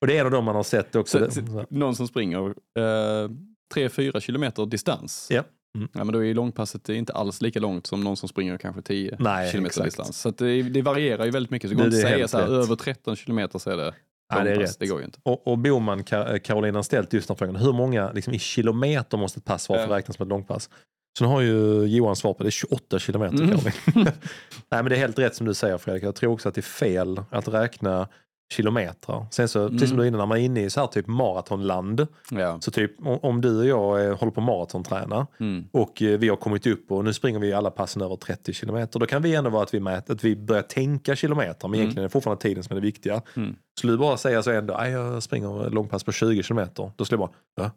Och 0.00 0.06
det 0.06 0.16
är 0.16 0.20
en 0.20 0.26
av 0.26 0.32
dem 0.32 0.44
man 0.44 0.56
har 0.56 0.62
sett 0.62 0.94
också. 0.96 1.30
Så- 1.30 1.64
Någon 1.70 1.96
som 1.96 2.08
springer 2.08 2.46
eh, 2.78 3.28
3-4 3.74 4.20
kilometer 4.20 4.66
distans. 4.66 5.26
Ja. 5.30 5.42
Mm. 5.76 5.88
Ja, 5.92 6.04
men 6.04 6.12
då 6.12 6.24
är 6.24 6.34
långpasset 6.34 6.88
inte 6.88 7.12
alls 7.12 7.40
lika 7.40 7.60
långt 7.60 7.86
som 7.86 8.00
någon 8.04 8.16
som 8.16 8.28
springer 8.28 8.58
kanske 8.58 8.82
10 8.82 9.16
Nej, 9.18 9.50
kilometer 9.50 9.70
exakt. 9.70 9.84
distans. 9.84 10.20
Så 10.20 10.30
det, 10.30 10.62
det 10.62 10.82
varierar 10.82 11.24
ju 11.24 11.30
väldigt 11.30 11.50
mycket. 11.50 11.70
Så 11.70 11.74
det 11.76 11.82
går 11.82 11.86
inte 11.86 11.96
att 12.06 12.12
säga 12.12 12.28
så 12.28 12.38
här, 12.38 12.46
över 12.46 12.76
13 12.76 13.16
kilometer 13.16 13.58
så 13.58 13.70
är 13.70 13.76
det 13.76 13.94
Ja, 14.34 14.44
det 14.44 14.50
är 14.50 14.56
rätt. 14.58 14.78
Det 14.78 14.86
går 14.86 14.98
ju 14.98 15.04
inte. 15.04 15.18
Och, 15.22 15.46
och 15.48 15.58
Boman, 15.58 16.04
Ka- 16.04 16.38
Carolina 16.38 16.78
har 16.78 16.82
ställt 16.82 17.12
just 17.12 17.28
den 17.28 17.36
frågan. 17.36 17.56
Hur 17.56 17.72
många 17.72 18.12
liksom, 18.12 18.34
i 18.34 18.38
kilometer 18.38 19.16
måste 19.18 19.38
ett 19.38 19.44
pass 19.44 19.68
vara 19.68 19.78
för 19.78 19.84
att 19.94 19.98
räknas 19.98 20.16
som 20.16 20.22
ett 20.22 20.28
långpass? 20.28 20.70
Så 21.18 21.24
nu 21.24 21.30
har 21.30 21.40
ju 21.40 21.84
Johan 21.86 22.16
svar 22.16 22.32
på 22.34 22.38
det. 22.42 22.44
Det 22.44 22.48
är 22.48 22.50
28 22.50 22.98
kilometer. 22.98 23.42
Mm. 23.42 23.56
Nej 23.94 24.82
men 24.82 24.84
det 24.84 24.94
är 24.96 25.00
helt 25.00 25.18
rätt 25.18 25.34
som 25.34 25.46
du 25.46 25.54
säger 25.54 25.78
Fredrik. 25.78 26.02
Jag 26.04 26.14
tror 26.14 26.32
också 26.32 26.48
att 26.48 26.54
det 26.54 26.60
är 26.60 26.62
fel 26.62 27.20
att 27.30 27.48
räkna 27.48 28.08
kilometer. 28.54 29.26
Sen 29.30 29.48
så, 29.48 29.68
precis 29.68 29.88
som 29.88 29.94
Mm. 29.94 29.96
du 29.98 30.04
är 30.04 30.08
inne, 30.08 30.18
när 30.18 30.26
man 30.26 30.38
är 30.38 30.42
inne 30.42 30.64
i 30.64 30.70
så 30.70 30.80
här 30.80 30.86
typ 30.86 31.06
maratonland. 31.06 32.06
Ja. 32.30 32.58
Så 32.60 32.70
typ 32.70 32.92
om, 33.22 33.40
du 33.40 33.58
och 33.58 33.66
jag 33.98 34.14
håller 34.16 34.32
på 34.32 34.40
maratonträna 34.40 35.26
Mm. 35.40 35.64
och 35.72 36.02
eh, 36.02 36.18
vi 36.18 36.28
har 36.28 36.36
kommit 36.36 36.66
upp 36.66 36.90
och 36.92 37.04
nu 37.04 37.12
springer 37.12 37.38
vi 37.38 37.52
alla 37.52 37.70
passen 37.70 38.02
över 38.02 38.16
30 38.16 38.52
kilometer. 38.52 38.98
Då 39.00 39.06
kan 39.06 39.22
vi 39.22 39.34
ändå 39.34 39.50
vara 39.50 39.62
att 39.62 39.74
vi, 39.74 39.80
mät, 39.80 40.10
att 40.10 40.24
vi 40.24 40.36
börjar 40.36 40.62
tänka 40.62 41.16
kilometer, 41.16 41.68
men 41.68 41.74
Mm. 41.74 41.80
egentligen 41.80 42.04
är 42.04 42.08
det 42.08 42.12
fortfarande 42.12 42.42
tiden 42.42 42.62
som 42.64 42.76
är 42.76 42.80
det 42.80 42.86
viktiga. 42.86 43.22
Mm. 43.36 43.54
Skulle 43.78 43.92
du 43.92 43.96
bara 43.98 44.16
säga 44.16 44.42
så 44.42 44.50
ändå, 44.50 44.74
"Aj, 44.74 44.90
jag 44.90 45.22
springer 45.22 45.70
långpass 45.70 46.04
på 46.04 46.12
20 46.12 46.42
kilometer, 46.42 46.90
då 46.96 47.04
skulle 47.04 47.22
jag 47.22 47.28
bara, 47.56 47.64
va? 47.64 47.70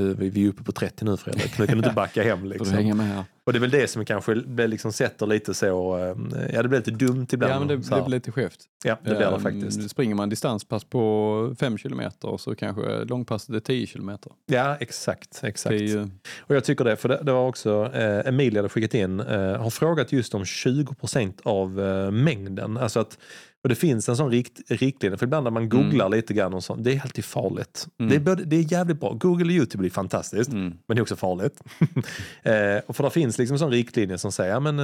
Eh, 0.00 0.04
Vi 0.04 0.44
är 0.44 0.48
uppe 0.48 0.62
på 0.62 0.72
30 0.72 1.04
nu 1.04 1.16
Fredrik, 1.16 1.58
nu 1.58 1.66
kan 1.66 1.78
du 1.78 1.84
inte 1.84 1.94
backa 1.96 2.22
hem. 2.22 2.44
Liksom. 2.44 2.76
hänga 2.76 2.94
med 2.94 3.06
här? 3.06 3.24
Och 3.46 3.52
det 3.52 3.58
är 3.58 3.60
väl 3.60 3.70
det 3.70 3.90
som 3.90 4.04
kanske 4.04 4.34
liksom 4.66 4.92
sätter 4.92 5.26
lite 5.26 5.54
så, 5.54 5.98
eh, 5.98 6.16
ja 6.54 6.62
det 6.62 6.68
blir 6.68 6.78
lite 6.78 6.90
dumt 6.90 7.26
ibland. 7.32 7.52
Ja, 7.54 7.58
men 7.58 7.68
det, 7.68 7.76
det 7.76 8.02
blir 8.02 8.08
lite 8.08 8.32
skevt. 8.32 8.58
ja, 8.84 8.98
det 9.02 9.10
blir 9.10 9.18
det 9.18 9.26
Ehm, 9.26 9.40
faktiskt. 9.40 9.90
Springer 9.90 10.14
man 10.14 10.28
distanspass 10.28 10.84
på 10.84 11.54
5 11.60 11.78
kilometer 11.78 12.28
och 12.28 12.40
så 12.40 12.54
kanske 12.54 13.04
långpasset 13.04 13.54
är 13.54 13.60
10 13.60 13.86
kilometer. 13.86 14.32
Ja, 14.46 14.76
exakt. 14.80 15.40
exakt. 15.44 15.74
Ju, 15.80 16.08
Och 16.40 16.56
jag 16.56 16.64
tycker 16.64 16.84
det, 16.84 16.96
för 16.96 17.08
det, 17.08 17.20
det 17.22 17.32
var 17.32 17.48
också 17.48 17.90
eh, 17.94 18.28
Emilia 18.28 18.58
hade 18.58 18.68
skickat 18.68 18.94
in, 18.94 19.20
eh, 19.20 19.56
har 19.56 19.70
frågat 19.70 20.12
just 20.12 20.34
om 20.34 20.44
20% 20.44 21.32
av 21.42 21.80
eh, 21.80 22.10
mängden. 22.10 22.76
Alltså 22.76 23.00
att, 23.00 23.18
och 23.62 23.68
det 23.68 23.74
finns 23.74 24.08
en 24.08 24.16
sån 24.16 24.30
rikt, 24.30 24.60
riktlinje, 24.70 25.16
för 25.18 25.26
ibland 25.26 25.44
när 25.44 25.50
man 25.50 25.68
googlar 25.68 26.08
lite 26.08 26.34
grann 26.34 26.54
och 26.54 26.64
sånt, 26.64 26.84
det 26.84 26.92
är 26.92 27.00
alltid 27.02 27.24
farligt. 27.24 27.86
Mm. 27.98 28.10
Det, 28.10 28.16
är 28.16 28.20
både, 28.20 28.44
det 28.44 28.56
är 28.56 28.72
jävligt 28.72 29.00
bra. 29.00 29.12
Google 29.12 29.44
och 29.44 29.50
YouTube 29.50 29.86
är 29.86 29.90
fantastiskt, 29.90 30.52
mm, 30.52 30.74
men 30.86 30.96
det 30.96 31.00
är 31.00 31.02
också 31.02 31.16
farligt. 31.16 31.60
eh, 32.42 32.78
och 32.86 32.96
för 32.96 33.04
det 33.04 33.10
finns 33.10 33.38
liksom 33.38 33.54
en 33.54 33.58
sån 33.58 33.70
riktlinje 33.70 34.18
som 34.18 34.32
säger, 34.32 34.52
ja 34.52 34.60
men 34.60 34.78
eh, 34.78 34.82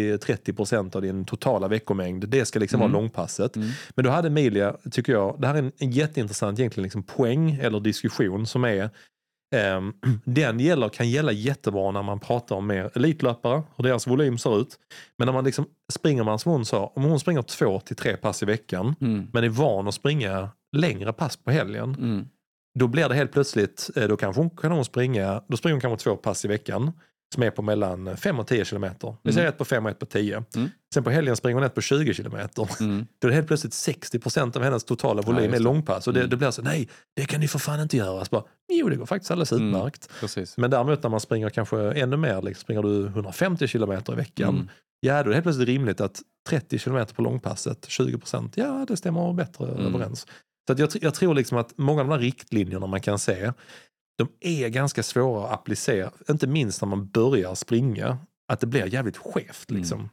20-30% 0.00 0.96
av 0.96 1.02
din 1.02 1.24
totala 1.24 1.68
veckomängd, 1.68 2.28
det 2.28 2.44
ska 2.44 2.58
liksom 2.58 2.80
Mm. 2.80 2.92
vara 2.92 3.00
långpasset. 3.02 3.56
mm, 3.56 3.68
Men 3.94 4.04
då 4.04 4.10
hade 4.10 4.28
Emilia, 4.28 4.76
tycker 4.90 5.12
jag, 5.12 5.36
det 5.38 5.46
här 5.46 5.54
är 5.54 5.58
en, 5.58 5.72
en 5.78 5.90
jätteintressant 5.90 6.58
egentligen 6.58 6.82
liksom 6.82 7.02
poäng 7.02 7.58
eller 7.62 7.80
diskussion 7.80 8.46
som 8.46 8.64
är 8.64 8.90
den 10.24 10.60
gäller, 10.60 10.88
kan 10.88 11.10
gälla 11.10 11.32
jättebra 11.32 11.90
när 11.90 12.02
man 12.02 12.20
pratar 12.20 12.56
om 12.56 12.66
mer 12.66 12.90
elitlöpare, 12.94 13.62
hur 13.76 13.84
deras 13.84 14.06
volym 14.06 14.38
ser 14.38 14.60
ut. 14.60 14.78
Men 15.18 15.26
när 15.26 15.32
man 15.32 15.44
liksom 15.44 15.66
springer 15.92 16.24
man 16.24 16.38
som 16.38 16.52
hon 16.52 16.64
sa, 16.64 16.92
om 16.96 17.02
hon 17.04 17.20
springer 17.20 17.42
två 17.42 17.80
till 17.80 17.96
tre 17.96 18.16
pass 18.16 18.42
i 18.42 18.46
veckan 18.46 18.94
mm, 19.00 19.26
men 19.32 19.44
är 19.44 19.48
van 19.48 19.88
att 19.88 19.94
springa 19.94 20.48
längre 20.76 21.12
pass 21.12 21.36
på 21.36 21.50
helgen. 21.50 21.94
mm, 21.94 22.28
Då 22.78 22.86
blir 22.88 23.08
det 23.08 23.14
helt 23.14 23.32
plötsligt, 23.32 23.90
eh, 23.96 24.08
då 24.08 24.16
kanske 24.16 24.40
hon, 24.42 24.50
kan 24.50 24.72
hon 24.72 24.84
springa, 24.84 25.42
då 25.48 25.56
springer 25.56 25.74
hon 25.74 25.80
kanske 25.80 26.04
två 26.04 26.16
pass 26.16 26.44
i 26.44 26.48
veckan 26.48 26.92
som 27.34 27.42
är 27.42 27.50
på 27.50 27.62
mellan 27.62 28.16
5 28.16 28.38
och 28.40 28.46
10 28.46 28.64
kilometer. 28.64 29.14
Vi 29.22 29.32
säger 29.32 29.44
Mm. 29.46 29.52
ett 29.52 29.58
på 29.58 29.64
5 29.64 29.84
och 29.84 29.90
ett 29.90 29.98
på 29.98 30.06
10. 30.06 30.44
Mm. 30.56 30.68
Sen 30.94 31.04
på 31.04 31.10
helgen 31.10 31.36
springer 31.36 31.54
hon 31.54 31.64
ett 31.64 31.74
på 31.74 31.80
20 31.80 32.14
kilometer. 32.14 32.68
mm. 32.80 33.06
Då 33.18 33.28
är 33.28 33.30
det 33.30 33.34
helt 33.34 33.46
plötsligt 33.46 33.72
60% 33.72 34.56
av 34.56 34.62
hennes 34.62 34.84
totala 34.84 35.22
volym 35.22 35.44
just 35.44 35.54
är 35.54 35.60
långpass. 35.60 36.06
Och 36.06 36.12
det, 36.14 36.20
Mm. 36.20 36.30
det 36.30 36.36
blir 36.36 36.50
så, 36.50 36.62
nej, 36.62 36.88
det 37.16 37.24
kan 37.24 37.40
ni 37.40 37.48
för 37.48 37.58
fan 37.58 37.80
inte 37.80 37.96
göra. 37.96 38.24
Så 38.24 38.28
bara, 38.30 38.44
jo, 38.72 38.88
det 38.88 38.96
går 38.96 39.06
faktiskt 39.06 39.30
alldeles 39.30 39.52
Mm. 39.52 39.68
utmärkt. 39.68 40.08
Precis. 40.20 40.56
Men 40.56 40.70
däremot 40.70 41.02
när 41.02 41.10
man 41.10 41.20
springer 41.20 41.50
kanske 41.50 41.78
ännu 41.92 42.16
mer, 42.16 42.42
liksom, 42.42 42.60
springer 42.62 42.82
du 42.82 43.06
150 43.06 43.66
kilometer 43.66 44.12
i 44.12 44.16
veckan, 44.16 44.48
Mm. 44.54 44.68
ja 45.00 45.12
då 45.14 45.18
är 45.20 45.24
det 45.24 45.34
helt 45.34 45.44
plötsligt 45.44 45.68
rimligt 45.68 46.00
att 46.00 46.20
30 46.48 46.78
kilometer 46.78 47.14
på 47.14 47.22
långpasset, 47.22 47.86
20%, 47.88 48.52
ja 48.56 48.84
det 48.88 48.96
stämmer 48.96 49.32
bättre 49.32 49.68
Mm. 49.68 49.86
överens. 49.94 50.26
Så 50.66 50.72
att 50.72 50.78
jag, 50.78 50.88
jag 51.00 51.14
tror 51.14 51.34
liksom 51.34 51.58
att 51.58 51.72
många 51.78 52.00
av 52.00 52.06
de 52.08 52.12
här 52.12 52.20
riktlinjerna 52.20 52.86
man 52.86 53.00
kan 53.00 53.18
se, 53.18 53.52
de 54.20 54.28
är 54.40 54.68
ganska 54.68 55.02
svåra 55.02 55.46
att 55.46 55.52
applicera, 55.52 56.10
inte 56.30 56.46
minst 56.46 56.82
när 56.82 56.88
man 56.88 57.08
börjar 57.08 57.54
springa, 57.54 58.18
att 58.48 58.60
det 58.60 58.66
blir 58.66 58.94
jävligt 58.94 59.16
skevt. 59.16 59.70
Mm. 59.70 60.08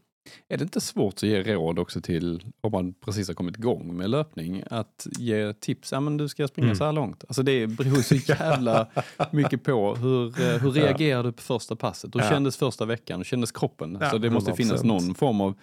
Är 0.50 0.58
det 0.58 0.64
inte 0.64 0.82
svårt 0.82 1.14
att 1.14 1.24
ge 1.24 1.44
råd 1.44 1.80
också 1.80 2.02
till, 2.02 2.44
om 2.62 2.72
man 2.72 2.94
precis 2.94 3.28
har 3.28 3.36
kommit 3.36 3.58
igång 3.58 3.98
med 3.98 4.10
löpning, 4.10 4.64
att 4.70 5.08
ge 5.18 5.54
tips? 5.54 5.92
Ja, 5.92 6.00
men 6.00 6.18
du 6.18 6.28
ska 6.30 6.48
springa 6.48 6.66
Mm. 6.68 6.76
så 6.78 6.86
här 6.86 6.92
långt. 6.92 7.24
Alltså 7.28 7.44
det 7.44 7.68
beror 7.68 7.96
så 8.02 8.16
jävla 8.34 8.88
mycket 9.32 9.64
på 9.64 9.96
hur, 9.96 10.42
eh, 10.42 10.58
hur 10.62 10.72
reagerade 10.72 11.28
du 11.30 11.32
på 11.32 11.42
första 11.42 11.76
passet? 11.76 12.16
Hur 12.16 12.22
Ja. 12.22 12.30
kändes 12.30 12.58
första 12.58 12.86
veckan? 12.86 13.20
Hur 13.20 13.24
kändes 13.24 13.52
kroppen? 13.52 13.98
Ja, 14.02 14.10
så 14.10 14.18
det 14.18 14.30
måste 14.30 14.52
100%. 14.52 14.56
finnas 14.58 14.84
någon 14.84 15.16
form 15.16 15.42
av 15.42 15.54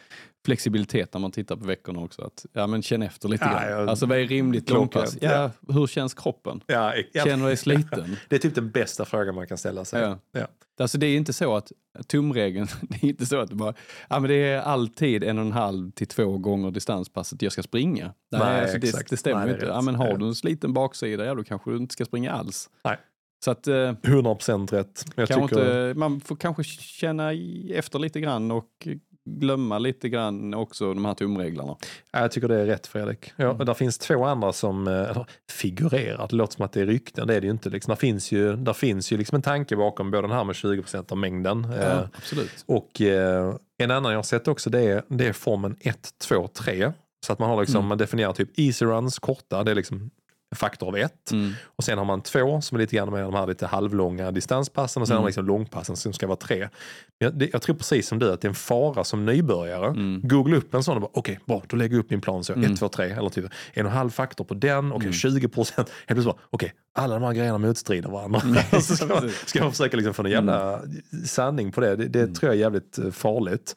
flexibilitet 0.44 1.14
när 1.14 1.20
man 1.20 1.30
tittar 1.30 1.56
på 1.56 1.64
veckorna 1.64 2.00
också. 2.00 2.22
Att, 2.22 2.46
ja, 2.52 2.66
men 2.66 2.82
känn 2.82 3.02
efter 3.02 3.28
lite 3.28 3.44
Ja, 3.44 3.50
grann. 3.60 3.70
ja. 3.84 3.90
Alltså 3.90 4.06
vad 4.06 4.18
är 4.18 4.26
rimligt 4.26 4.70
långpass? 4.70 5.16
Ja, 5.20 5.50
hur 5.68 5.86
känns 5.86 6.14
kroppen? 6.14 6.60
Ja, 6.66 6.94
ja. 7.12 7.24
Känner 7.24 7.36
du 7.44 7.48
dig 7.48 7.56
sliten? 7.56 8.16
Det 8.28 8.36
är 8.36 8.40
typ 8.40 8.54
den 8.54 8.70
bästa 8.70 9.04
frågan 9.04 9.34
man 9.34 9.46
kan 9.46 9.58
ställa 9.58 9.84
sig. 9.84 10.02
Ja. 10.32 10.46
Alltså 10.80 10.98
det 10.98 11.06
är 11.06 11.16
inte 11.16 11.32
så 11.32 11.56
att 11.56 11.72
tumregeln, 12.06 12.66
det 12.82 12.96
är 12.96 13.08
inte 13.08 13.26
så 13.26 13.40
att 13.40 13.48
det 13.48 13.54
bara, 13.54 13.74
ja 14.08 14.20
men 14.20 14.30
det 14.30 14.34
är 14.34 14.60
alltid 14.60 15.24
en 15.24 15.38
och 15.38 15.44
en 15.44 15.52
halv 15.52 15.90
till 15.90 16.06
två 16.06 16.38
gånger 16.38 16.70
distanspasset 16.70 17.42
jag 17.42 17.52
ska 17.52 17.62
springa. 17.62 18.14
Nej, 18.32 18.40
Nej, 18.40 18.62
alltså 18.62 18.78
det, 18.78 19.08
det 19.10 19.16
stämmer 19.16 19.40
Nej, 19.40 19.48
det 19.48 19.54
inte. 19.54 19.66
Ja, 19.66 19.80
men 19.80 19.94
har 19.94 20.16
du 20.16 20.26
en 20.26 20.34
sliten 20.34 20.72
baksida, 20.72 21.24
ja 21.24 21.34
då 21.34 21.44
kanske 21.44 21.70
du 21.70 21.76
inte 21.76 21.92
ska 21.92 22.04
springa 22.04 22.32
alls. 22.32 22.70
Nej. 22.84 22.96
Så 23.44 23.50
att 23.50 23.66
eh, 23.66 23.72
100% 23.72 24.70
rätt. 24.70 25.04
Jag 25.14 25.28
tycker, 25.28 25.42
inte, 25.42 25.92
man 25.96 26.20
får 26.20 26.36
kanske 26.36 26.64
känna 26.64 27.32
efter 27.70 27.98
lite 27.98 28.20
grann 28.20 28.50
och 28.50 28.88
glömma 29.26 29.78
lite 29.78 30.08
grann 30.08 30.54
också 30.54 30.94
de 30.94 31.04
här 31.04 31.14
tumreglerna. 31.14 31.76
ja, 32.12 32.20
jag 32.20 32.32
tycker 32.32 32.48
det 32.48 32.60
är 32.60 32.66
rätt 32.66 32.86
Fredrik. 32.86 33.32
Ja, 33.36 33.50
Mm. 33.50 33.66
där 33.66 33.74
finns 33.74 33.98
två 33.98 34.24
andra 34.24 34.52
som 34.52 34.86
eh, 34.88 34.92
eller, 34.94 35.26
figurerar. 35.50 36.28
Det 36.30 36.36
låter 36.36 36.54
som 36.54 36.64
att 36.64 36.72
det 36.72 36.80
är 36.80 36.86
rykten, 36.86 37.26
det 37.26 37.34
är 37.34 37.40
det 37.40 37.44
ju 37.46 37.50
inte. 37.50 37.70
Liksom. 37.70 37.90
Där 37.90 37.96
finns 37.96 38.32
ju, 38.32 38.56
där 38.56 38.72
finns 38.72 39.12
ju 39.12 39.16
liksom 39.16 39.36
en 39.36 39.42
tanke 39.42 39.76
bakom 39.76 40.10
både 40.10 40.22
den 40.22 40.30
här 40.36 40.44
med 40.44 40.54
20% 40.54 41.12
av 41.12 41.18
mängden. 41.18 41.64
eh, 41.64 41.80
Ja, 41.82 42.08
absolut. 42.16 42.64
Och 42.66 43.00
eh, 43.00 43.54
en 43.78 43.90
annan 43.90 44.12
jag 44.12 44.18
har 44.18 44.22
sett 44.22 44.48
också 44.48 44.70
det 44.70 44.80
är, 44.82 45.02
det 45.08 45.26
är 45.26 45.32
formen 45.32 45.76
1, 45.80 46.08
2, 46.28 46.48
3. 46.48 46.92
Så 47.26 47.32
att 47.32 47.38
man 47.38 47.48
har 47.50 47.60
liksom, 47.60 47.76
Mm. 47.76 47.88
man 47.88 47.98
definierar 47.98 48.32
typ 48.32 48.58
easy 48.58 48.84
runs, 48.86 49.18
korta, 49.18 49.64
det 49.64 49.70
är 49.70 49.74
liksom 49.74 50.10
faktor 50.56 50.88
av 50.88 50.96
ett. 50.96 51.30
Mm. 51.32 51.52
Och 51.76 51.84
sen 51.84 51.98
har 51.98 52.04
man 52.04 52.22
två 52.22 52.60
som 52.60 52.74
är 52.76 52.78
lite 52.80 52.96
grann 52.96 53.10
med 53.10 53.22
de 53.24 53.34
här 53.34 53.46
lite 53.46 53.66
halvlånga 53.66 54.30
distanspassen 54.30 55.02
och 55.02 55.08
sen 55.08 55.12
Mm. 55.14 55.18
har 55.18 55.22
man 55.22 55.26
liksom 55.28 55.46
långpassen 55.46 55.96
som 55.96 56.12
ska 56.12 56.26
vara 56.26 56.36
tre. 56.36 56.68
Jag, 57.18 57.38
det, 57.38 57.48
jag 57.52 57.62
tror 57.62 57.76
precis 57.76 58.08
som 58.08 58.18
du 58.18 58.32
att 58.32 58.40
det 58.40 58.46
är 58.46 58.48
en 58.48 58.54
fara 58.54 59.04
som 59.04 59.24
nybörjare. 59.26 59.86
Mm. 59.86 60.20
Googla 60.24 60.56
upp 60.56 60.74
en 60.74 60.82
sån 60.84 60.94
och 60.94 61.00
bara 61.00 61.10
okej, 61.14 61.40
bra, 61.46 61.62
då 61.68 61.76
lägger 61.76 61.96
jag 61.96 62.04
upp 62.04 62.10
min 62.10 62.20
plan 62.20 62.44
så 62.44 62.52
Mm. 62.52 62.72
1, 62.72 62.78
2, 62.78 62.88
3 62.88 63.04
eller 63.10 63.28
typ 63.28 63.44
en 63.72 63.86
och 63.86 63.92
en 63.92 63.96
halv 63.98 64.10
faktor 64.10 64.44
på 64.44 64.54
den, 64.54 64.92
okej 64.92 65.02
Mm. 65.06 65.12
20 65.12 65.48
procent. 65.48 65.76
Helt 65.76 66.06
plötsligt 66.06 66.24
bara 66.36 66.36
okej, 66.50 66.72
alla 66.98 67.14
de 67.14 67.22
här 67.22 67.32
grejerna 67.32 67.58
motstrider 67.58 68.08
varandra. 68.10 68.40
Mm. 68.44 68.56
så 68.82 68.96
ska, 68.96 69.06
man, 69.06 69.30
ska 69.46 69.62
man 69.62 69.70
försöka 69.72 69.96
liksom 69.96 70.14
få 70.14 70.22
en 70.24 70.30
jävla 70.30 70.80
sanning 71.26 71.72
på 71.72 71.80
det. 71.80 71.96
Det, 71.96 72.08
det 72.08 72.20
Mm. 72.20 72.34
tror 72.34 72.48
jag 72.48 72.56
är 72.56 72.60
jävligt 72.60 72.98
eh, 72.98 73.10
farligt. 73.10 73.76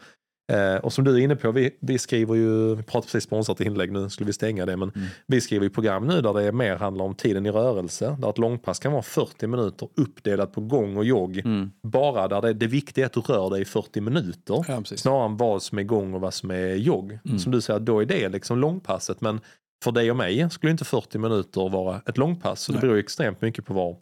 Eh, 0.52 0.76
och 0.76 0.94
som 0.94 1.04
du 1.04 1.14
är 1.16 1.18
inne 1.20 1.36
på, 1.36 1.52
vi, 1.52 1.72
vi 1.80 1.98
skriver 1.98 2.36
ju, 2.36 2.76
vi 2.76 2.84
pratar 2.84 3.02
precis 3.06 3.24
sponsrat 3.24 3.62
inlägg 3.62 3.92
nu, 3.92 4.10
skulle 4.10 4.28
vi 4.28 4.34
stänga 4.34 4.66
det, 4.66 4.78
men 4.78 4.92
Mm. 4.96 5.08
vi 5.28 5.42
skriver 5.42 5.64
ju 5.64 5.70
program 5.70 6.08
nu 6.08 6.22
där 6.22 6.34
det 6.34 6.52
mer 6.52 6.76
handlar 6.76 7.06
om 7.06 7.16
tiden 7.16 7.46
i 7.46 7.52
rörelse, 7.52 8.18
där 8.20 8.30
ett 8.30 8.38
långpass 8.38 8.80
kan 8.80 8.92
vara 8.92 9.02
40 9.02 9.48
minuter 9.48 9.90
uppdelat 9.96 10.54
på 10.54 10.62
gång 10.62 10.98
och 10.98 11.06
jogg. 11.06 11.38
Mm. 11.38 11.72
Bara 11.84 12.28
där 12.28 12.42
det, 12.42 12.54
det 12.54 12.68
viktiga 12.68 13.06
är 13.06 13.08
att 13.08 13.14
du 13.14 13.22
rör 13.22 13.50
dig 13.50 13.62
i 13.62 13.66
40 13.66 14.02
minuter. 14.02 14.66
Ja. 14.68 14.84
Snarare 14.86 15.26
än 15.26 15.38
vad 15.38 15.64
som 15.64 15.78
är 15.80 15.84
gång 15.84 16.14
och 16.14 16.22
vad 16.22 16.34
som 16.34 16.52
är 16.52 16.76
jogg. 16.76 17.20
Mm. 17.26 17.40
Som 17.40 17.52
du 17.52 17.62
säger, 17.62 17.80
då 17.80 18.02
är 18.02 18.06
det 18.06 18.30
liksom 18.30 18.60
långpasset. 18.60 19.22
Men 19.22 19.40
för 19.84 19.92
dig 19.92 20.12
och 20.12 20.18
mig 20.18 20.50
skulle 20.50 20.72
inte 20.72 20.86
40 20.86 21.18
minuter 21.18 21.70
vara 21.70 22.02
ett 22.06 22.18
långpass. 22.18 22.62
Så 22.62 22.72
det 22.72 22.76
Nej. 22.76 22.82
beror 22.82 22.96
ju 22.96 23.00
extremt 23.00 23.42
mycket 23.42 23.66
på 23.66 23.74
var, 23.74 23.98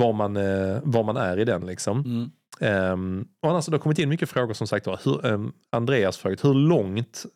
var, 0.00 0.12
man, 0.12 0.36
eh, 0.36 0.78
var 0.82 1.02
man 1.04 1.16
är 1.16 1.38
i 1.38 1.44
den. 1.44 1.66
Liksom. 1.66 2.30
Um, 2.60 3.28
och 3.42 3.50
annars 3.50 3.66
har 3.66 3.70
det 3.70 3.76
har 3.76 3.82
kommit 3.82 3.98
in 3.98 4.08
mycket 4.08 4.28
frågor 4.30 4.54
som 4.54 4.66
sagt 4.66 4.86
var. 4.86 5.00
Hur, 5.04 5.26
ehm, 5.26 5.52
Andreas 5.72 6.16
frågat, 6.16 6.44
hur 6.44 6.54
långt 6.54 7.26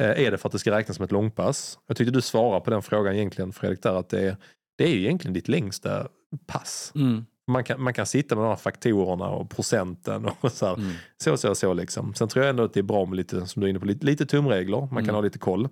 eh, 0.00 0.26
är 0.26 0.30
det 0.30 0.38
för 0.38 0.48
att 0.48 0.52
det 0.52 0.58
ska 0.58 0.70
räknas 0.70 0.96
som 0.96 1.04
ett 1.04 1.12
långpass? 1.12 1.78
Jag 1.86 1.96
tyckte 1.96 2.10
du 2.12 2.20
svarade 2.20 2.60
på 2.64 2.70
den 2.70 2.82
frågan 2.82 3.14
egentligen 3.14 3.52
Fredrik, 3.52 3.82
där 3.82 3.94
att 3.94 4.08
det 4.08 4.20
är, 4.20 4.36
det 4.78 4.84
är 4.84 4.88
ju 4.88 5.00
egentligen 5.00 5.34
ditt 5.34 5.48
längsta 5.48 6.08
pass. 6.46 6.92
Mm. 6.94 7.24
Man 7.50 7.64
kan, 7.64 7.82
man 7.82 7.94
kan 7.94 8.06
sitta 8.06 8.34
med 8.34 8.44
de 8.44 8.48
här 8.48 8.56
faktorerna 8.56 9.28
och 9.28 9.50
procenten 9.50 10.28
och 10.40 10.52
så 10.52 10.66
här. 10.66 10.74
Mm. 10.74 10.92
Så, 11.24 11.36
så, 11.36 11.54
så 11.54 11.72
liksom. 11.74 12.14
Sen 12.14 12.28
tror 12.28 12.44
jag 12.44 12.50
ändå 12.50 12.62
att 12.64 12.74
det 12.74 12.80
är 12.80 12.84
bra 12.84 13.06
med 13.06 13.16
lite, 13.16 13.46
som 13.46 13.60
du 13.60 13.66
är 13.66 13.70
inne 13.70 13.80
på, 13.80 13.86
lite, 13.86 14.06
lite 14.06 14.26
tumregler. 14.26 14.78
Man 14.80 14.88
kan 14.88 14.98
Mm. 14.98 15.14
ha 15.14 15.22
lite 15.22 15.38
koll. 15.38 15.68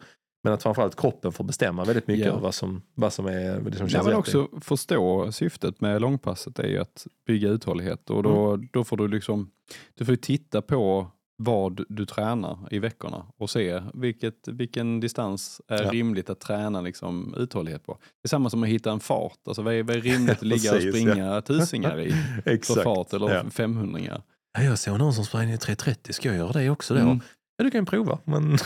Men 0.48 0.54
att 0.54 0.62
framförallt 0.62 0.96
kroppen 1.00 1.32
får 1.32 1.44
bestämma 1.44 1.84
väldigt 1.84 2.06
mycket 2.06 2.26
Ja. 2.26 2.32
över 2.32 2.40
vad 2.40 2.54
som, 2.54 2.82
vad 2.94 3.12
som 3.12 3.26
är 3.26 3.32
det 3.60 3.76
som 3.76 3.86
Ja, 3.86 3.88
känns 3.88 3.92
men 3.94 4.04
rätt. 4.04 4.14
också 4.18 4.48
förstå 4.60 5.32
syftet 5.32 5.80
med 5.80 6.00
långpasset 6.00 6.58
är 6.58 6.66
ju 6.68 6.78
att 6.78 7.06
bygga 7.26 7.48
uthållighet 7.48 8.10
och 8.10 8.22
då, 8.22 8.50
Mm. 8.54 8.68
då 8.72 8.84
får 8.84 8.96
du 8.96 9.08
liksom, 9.08 9.50
du 9.94 10.04
får 10.04 10.12
ju 10.12 10.16
titta 10.16 10.62
på 10.62 11.06
vad 11.36 11.84
du 11.88 12.06
tränar 12.06 12.58
i 12.70 12.78
veckorna 12.78 13.26
och 13.36 13.50
se 13.50 13.82
vilket, 13.94 14.48
vilken 14.48 15.00
distans 15.00 15.60
är 15.68 15.82
Ja. 15.82 15.90
rimligt 15.90 16.30
att 16.30 16.40
träna 16.40 16.80
liksom 16.80 17.34
uthållighet 17.38 17.86
på. 17.86 17.92
Det 18.02 18.26
är 18.26 18.28
samma 18.28 18.50
som 18.50 18.62
att 18.62 18.68
hitta 18.68 18.92
en 18.92 19.00
fart, 19.00 19.38
alltså 19.46 19.62
vad 19.62 19.74
är, 19.74 19.82
vad 19.82 19.96
är 19.96 20.00
rimligt 20.00 20.30
att 20.36 20.42
ligga 20.52 20.74
och 20.76 20.82
springa 20.82 21.40
tusingar 21.40 22.00
i 22.00 22.10
för 22.44 22.82
fart 22.82 23.12
eller 23.12 23.34
Ja. 23.34 23.50
500 23.50 24.22
Ja, 24.58 24.62
jag 24.64 24.78
såg 24.78 24.98
någon 24.98 25.12
som 25.14 25.24
sprang 25.24 25.50
i 25.50 25.56
3.30, 25.56 26.12
ska 26.12 26.28
jag 26.28 26.36
göra 26.36 26.52
det 26.52 26.70
också 26.70 26.94
då? 26.94 27.00
Mm. 27.00 27.20
Ja, 27.60 27.64
du 27.64 27.70
kan 27.70 27.80
ju 27.80 27.86
prova. 27.86 28.18
Men... 28.24 28.58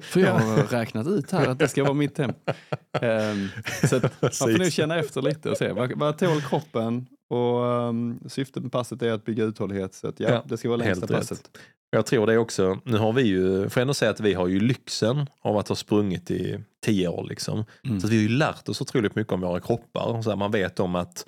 För 0.00 0.20
jag 0.20 0.32
har 0.32 0.62
räknat 0.70 1.06
ut 1.06 1.30
här 1.30 1.46
att 1.48 1.58
det 1.58 1.68
ska 1.68 1.82
vara 1.84 1.94
mitt 1.94 2.14
tempo. 2.14 2.52
Ehm, 3.00 3.48
så 3.88 3.96
att 3.96 4.22
man 4.22 4.30
får 4.30 4.46
nu 4.46 4.56
Precis. 4.58 4.74
känna 4.74 4.98
efter 4.98 5.22
lite 5.22 5.50
och 5.50 5.56
se 5.56 5.72
vad, 5.72 5.92
vad 5.98 6.18
tål 6.18 6.42
kroppen 6.42 7.06
och 7.30 7.64
um, 7.64 8.20
syftet 8.28 8.62
med 8.62 8.72
passet 8.72 9.02
är 9.02 9.12
att 9.12 9.24
bygga 9.24 9.44
uthållighet 9.44 9.94
så 9.94 10.08
att 10.08 10.20
ja, 10.20 10.28
Ja, 10.30 10.44
det 10.46 10.56
ska 10.56 10.68
vara 10.68 10.76
längsta 10.76 11.00
helt 11.00 11.10
rätt. 11.10 11.18
passet. 11.18 11.50
Jag 11.90 12.06
tror 12.06 12.26
det 12.26 12.38
också. 12.38 12.78
Nu 12.84 12.98
har 12.98 13.12
vi 13.12 13.22
ju, 13.22 13.68
får 13.68 13.80
jag 13.80 13.82
ändå 13.82 13.94
säga 13.94 14.10
att 14.10 14.20
vi 14.20 14.34
har 14.34 14.48
ju 14.48 14.60
lyxen 14.60 15.26
av 15.40 15.56
att 15.58 15.68
ha 15.68 15.76
sprungit 15.76 16.30
i 16.30 16.64
tio 16.86 17.08
år 17.08 17.24
liksom. 17.24 17.64
Mm. 17.84 18.00
Så 18.00 18.08
vi 18.08 18.16
har 18.16 18.22
ju 18.22 18.28
lärt 18.28 18.68
oss 18.68 18.80
otroligt 18.80 19.14
mycket 19.14 19.32
om 19.32 19.40
våra 19.40 19.60
kroppar. 19.60 20.22
Så 20.22 20.30
här, 20.30 20.36
man 20.36 20.50
vet 20.50 20.80
om 20.80 20.94
att 20.94 21.26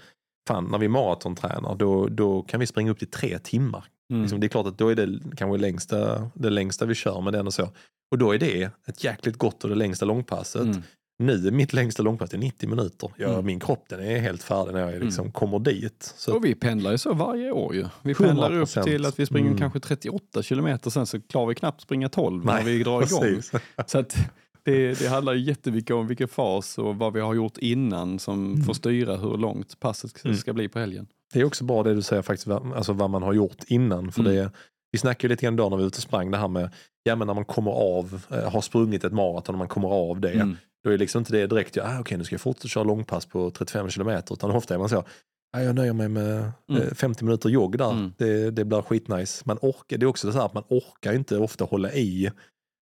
fan, 0.48 0.64
när 0.64 0.78
vi 0.78 0.88
maratontränar 0.88 1.74
då, 1.74 2.08
då 2.08 2.42
kan 2.42 2.60
vi 2.60 2.66
springa 2.66 2.90
upp 2.90 2.98
till 2.98 3.10
tre 3.10 3.38
timmar. 3.38 3.84
Mm. 4.12 4.22
Liksom, 4.22 4.40
det 4.40 4.46
är 4.46 4.48
klart 4.48 4.66
att 4.66 4.78
då 4.78 4.88
är 4.88 4.94
det 4.94 5.18
kanske 5.36 5.58
längsta, 5.60 6.30
det 6.34 6.50
längsta 6.50 6.86
vi 6.86 6.94
kör 6.94 7.20
med 7.20 7.32
den 7.32 7.46
och 7.46 7.54
så. 7.54 7.68
Och 8.10 8.18
då 8.18 8.34
är 8.34 8.38
det 8.38 8.70
ett 8.86 9.04
jäkligt 9.04 9.36
gott 9.38 9.64
och 9.64 9.70
det 9.70 9.76
längsta 9.76 10.04
långpasset. 10.06 10.62
Mm. 10.62 10.82
Nu 11.18 11.50
mitt 11.50 11.72
längsta 11.72 12.02
långpass 12.02 12.34
är 12.34 12.38
90 12.38 12.68
minuter. 12.68 13.10
Ja, 13.16 13.28
Mm. 13.32 13.46
Min 13.46 13.60
kropp 13.60 13.84
den 13.88 14.00
är 14.00 14.18
helt 14.18 14.42
färdig 14.42 14.72
när 14.74 14.90
jag 14.92 15.02
liksom 15.04 15.32
kommer 15.32 15.58
dit. 15.58 16.14
Så, 16.16 16.36
Och 16.36 16.44
vi 16.44 16.54
pendlar 16.54 16.90
ju 16.92 16.98
så 16.98 17.14
varje 17.14 17.50
år 17.52 17.74
ju. 17.74 17.84
Vi 18.02 18.14
pendlar 18.14 18.52
upp 18.52 18.68
100%. 18.68 18.84
till 18.84 19.06
att 19.06 19.18
vi 19.18 19.26
springer 19.26 19.46
Mm. 19.48 19.58
kanske 19.58 19.80
38 19.80 20.42
kilometer 20.42 20.90
sen 20.90 21.06
så 21.06 21.20
klarar 21.20 21.46
vi 21.46 21.54
knappt 21.54 21.80
springa 21.80 22.08
12 22.08 22.44
när 22.44 22.52
Nej, 22.54 22.64
vi 22.64 22.82
drar 22.82 23.02
igång. 23.02 23.42
Så 23.86 23.98
att 23.98 24.16
det, 24.62 24.98
det 24.98 25.08
handlar 25.08 25.34
jättemycket 25.34 25.90
om 25.96 26.06
vilken 26.06 26.28
fas 26.28 26.78
och 26.78 26.96
vad 26.96 27.12
vi 27.12 27.20
har 27.20 27.34
gjort 27.34 27.58
innan 27.58 28.18
som 28.18 28.62
får 28.62 28.74
styra 28.74 29.16
hur 29.16 29.36
långt 29.36 29.80
passet 29.80 30.24
Mm. 30.24 30.36
ska 30.36 30.52
bli 30.52 30.68
på 30.68 30.78
helgen. 30.78 31.06
Det 31.32 31.40
är 31.40 31.44
också 31.44 31.64
bra 31.64 31.82
det 31.82 31.94
du 31.94 32.02
säger 32.02 32.22
faktiskt, 32.22 32.48
alltså 32.48 32.92
vad 32.92 33.10
man 33.10 33.22
har 33.22 33.32
gjort 33.32 33.64
innan. 33.66 34.12
För 34.12 34.20
Mm. 34.20 34.34
det, 34.34 34.50
vi 34.92 34.98
snackade 34.98 35.32
lite 35.32 35.44
grann 35.46 35.56
då 35.56 35.68
när 35.68 35.76
vi 35.76 35.82
var 35.82 35.86
ute 35.88 35.96
och 35.98 36.02
sprang 36.02 36.30
det 36.30 36.36
här 36.38 36.48
med, 36.48 36.70
ja 37.02 37.16
men 37.16 37.26
när 37.26 37.34
man 37.34 37.44
kommer 37.44 37.70
av, 37.70 38.22
eh, 38.30 38.50
har 38.52 38.60
sprungit 38.60 39.04
ett 39.04 39.12
maraton 39.12 39.54
och 39.54 39.58
man 39.58 39.68
kommer 39.68 39.88
av 39.88 40.20
det. 40.20 40.30
Mm. 40.32 40.56
Då 40.84 40.90
är 40.90 40.98
liksom 40.98 41.18
inte 41.18 41.32
det 41.32 41.46
direkt, 41.46 41.76
ja, 41.76 41.82
ah, 41.96 42.00
okej 42.00 42.18
nu 42.18 42.24
ska 42.24 42.34
jag 42.34 42.40
fortsätta 42.40 42.68
köra 42.68 42.84
långpass 42.84 43.26
på 43.26 43.50
35 43.50 43.88
kilometer. 43.90 44.34
Utan 44.34 44.50
ofta 44.50 44.74
är 44.74 44.78
man 44.78 44.88
så, 44.88 45.04
ja, 45.52 45.62
jag 45.62 45.74
nöjer 45.74 45.92
mig 45.92 46.08
med 46.08 46.52
Mm. 46.70 46.82
eh, 46.82 46.94
50 46.94 47.24
minuter 47.24 47.48
jogg 47.48 47.78
där. 47.78 47.90
Mm. 47.90 48.12
Det, 48.18 48.50
det 48.50 48.64
blir 48.64 48.82
skitnice. 48.82 49.42
Man 49.46 49.58
orkar, 49.62 49.98
det 49.98 50.04
är 50.04 50.08
också 50.08 50.32
så 50.32 50.38
här 50.38 50.46
att 50.46 50.54
man 50.54 50.64
orkar 50.68 51.12
inte 51.12 51.38
ofta 51.38 51.64
hålla 51.64 51.92
i 51.92 52.30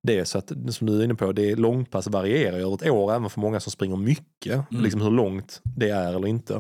det. 0.06 0.26
Så 0.26 0.38
att 0.38 0.52
som 0.70 0.88
du 0.88 1.00
är 1.00 1.04
inne 1.04 1.16
på, 1.16 1.32
det 1.32 1.52
är 1.52 1.56
långpass 1.56 2.08
varierar 2.08 2.58
över 2.58 2.74
ett 2.74 2.90
år 2.90 3.14
även 3.14 3.30
för 3.30 3.40
många 3.42 3.60
som 3.60 3.72
springer 3.72 3.96
mycket. 3.96 4.72
Mm. 4.72 4.84
Liksom 4.84 5.02
hur 5.02 5.12
långt 5.12 5.62
det 5.64 5.90
är 5.90 6.14
eller 6.14 6.28
inte. 6.28 6.54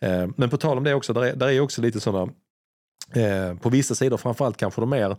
Eh, 0.00 0.26
men 0.36 0.50
på 0.50 0.56
tal 0.56 0.78
om 0.78 0.84
det 0.84 0.94
också, 0.94 1.12
där 1.12 1.22
är, 1.22 1.36
där 1.36 1.48
är 1.48 1.60
också 1.60 1.82
lite 1.82 2.00
sådana 2.00 2.32
Eh, 3.12 3.54
på 3.54 3.68
vissa 3.68 3.94
sidor, 3.94 4.16
framförallt 4.16 4.56
kanske 4.56 4.80
de 4.80 4.90
mer, 4.90 5.16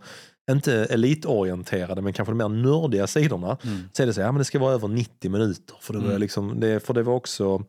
inte 0.50 0.74
elitorienterade, 0.84 2.02
men 2.02 2.12
kanske 2.12 2.32
de 2.32 2.38
mer 2.38 2.48
nördiga 2.48 3.06
sidorna. 3.06 3.56
Mm. 3.64 3.78
Så 3.92 4.02
är 4.02 4.06
det 4.06 4.14
så, 4.14 4.20
ja 4.20 4.32
men 4.32 4.38
det 4.38 4.44
ska 4.44 4.58
vara 4.58 4.72
över 4.74 4.88
90 4.88 5.30
minuter. 5.30 5.76
För 5.80 5.92
det 5.92 5.98
var, 5.98 6.06
Mm. 6.06 6.20
liksom, 6.20 6.60
det, 6.60 6.86
för 6.86 6.94
det 6.94 7.02
var 7.02 7.14
också 7.14 7.64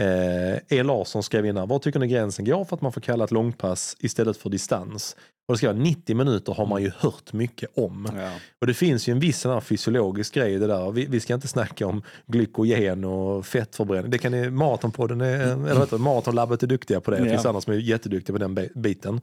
eh, 0.00 0.78
E. 0.78 0.82
Larsson 0.82 1.22
skrev 1.22 1.46
innan, 1.46 1.68
var 1.68 1.78
tycker 1.78 2.00
ni 2.00 2.06
gränsen 2.06 2.44
går 2.44 2.64
för 2.64 2.76
att 2.76 2.82
man 2.82 2.92
får 2.92 3.00
kalla 3.00 3.24
ett 3.24 3.30
långpass 3.30 3.96
istället 4.00 4.36
för 4.36 4.50
distans? 4.50 5.16
Och 5.50 5.54
det 5.54 5.58
ska 5.58 5.66
vara 5.66 5.78
90 5.78 6.16
minuter 6.16 6.52
har 6.52 6.66
man 6.66 6.82
ju 6.82 6.90
hört 6.98 7.32
mycket 7.32 7.78
om. 7.78 8.08
Ja. 8.16 8.30
Och 8.60 8.66
det 8.66 8.74
finns 8.74 9.08
ju 9.08 9.12
en 9.12 9.20
viss 9.20 9.40
sån 9.40 9.62
fysiologisk 9.62 10.34
grej 10.34 10.54
i 10.54 10.58
det 10.58 10.66
där. 10.66 10.90
Vi, 10.90 11.06
vi 11.06 11.20
ska 11.20 11.34
inte 11.34 11.48
snacka 11.48 11.86
om 11.86 12.02
glykogen 12.26 13.04
och 13.04 13.46
fettförbränning. 13.46 14.10
Det 14.10 14.18
kan 14.18 14.32
ni, 14.32 14.50
Maratonpodden, 14.50 15.20
är, 15.20 15.40
eller 15.40 15.80
vet 15.80 15.90
du, 15.90 15.98
Maratonlabbet 15.98 16.62
är 16.62 16.66
duktiga 16.66 17.00
på 17.00 17.10
det. 17.10 17.16
Det 17.16 17.24
Ja. 17.26 17.30
finns 17.32 17.46
andra 17.46 17.60
som 17.60 17.72
är 17.72 17.76
jätteduktiga 17.76 18.34
på 18.34 18.38
den 18.38 18.54
bi- 18.54 18.70
biten. 18.74 19.20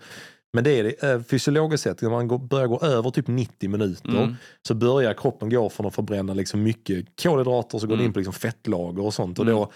Men 0.53 0.63
det 0.63 0.71
är 0.79 0.83
det, 0.83 1.03
eh, 1.03 1.21
fysiologiskt 1.21 1.83
sett, 1.83 2.01
när 2.01 2.09
man 2.09 2.27
går, 2.27 2.37
börjar 2.37 2.67
gå 2.67 2.79
över 2.81 3.09
typ 3.09 3.27
90 3.27 3.69
minuter 3.69 4.09
Mm. 4.09 4.35
så 4.67 4.73
börjar 4.73 5.13
kroppen 5.13 5.49
gå 5.49 5.69
från 5.69 5.85
att 5.85 5.95
förbränna 5.95 6.33
liksom 6.33 6.63
mycket 6.63 7.05
kolhydrater 7.23 7.79
så 7.79 7.87
går 7.87 7.95
det 7.95 8.01
Mm. 8.01 8.05
in 8.05 8.13
på 8.13 8.19
liksom 8.19 8.33
fettlager 8.33 9.03
och 9.05 9.13
sånt. 9.13 9.39
Och 9.39 9.45
Mm. 9.45 9.55
då, 9.57 9.71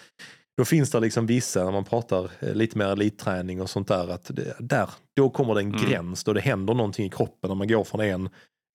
då 0.61 0.65
finns 0.65 0.89
det 0.91 0.99
liksom 0.99 1.25
vissa, 1.25 1.63
när 1.63 1.71
man 1.71 1.83
pratar 1.83 2.29
eh, 2.39 2.53
lite 2.53 2.77
mer 2.77 2.85
elitträning 2.87 3.61
och 3.61 3.69
sånt 3.69 3.87
där, 3.87 4.07
att 4.11 4.25
det, 4.35 4.55
där, 4.59 4.89
då 5.15 5.29
kommer 5.29 5.55
det 5.55 5.61
en 5.61 5.75
Mm. 5.75 5.89
gräns 5.89 6.23
då 6.23 6.33
det 6.33 6.41
händer 6.41 6.73
någonting 6.73 7.05
i 7.05 7.09
kroppen 7.09 7.47
när 7.47 7.55
man 7.55 7.67
går 7.67 7.83
från 7.83 8.01
en, 8.01 8.29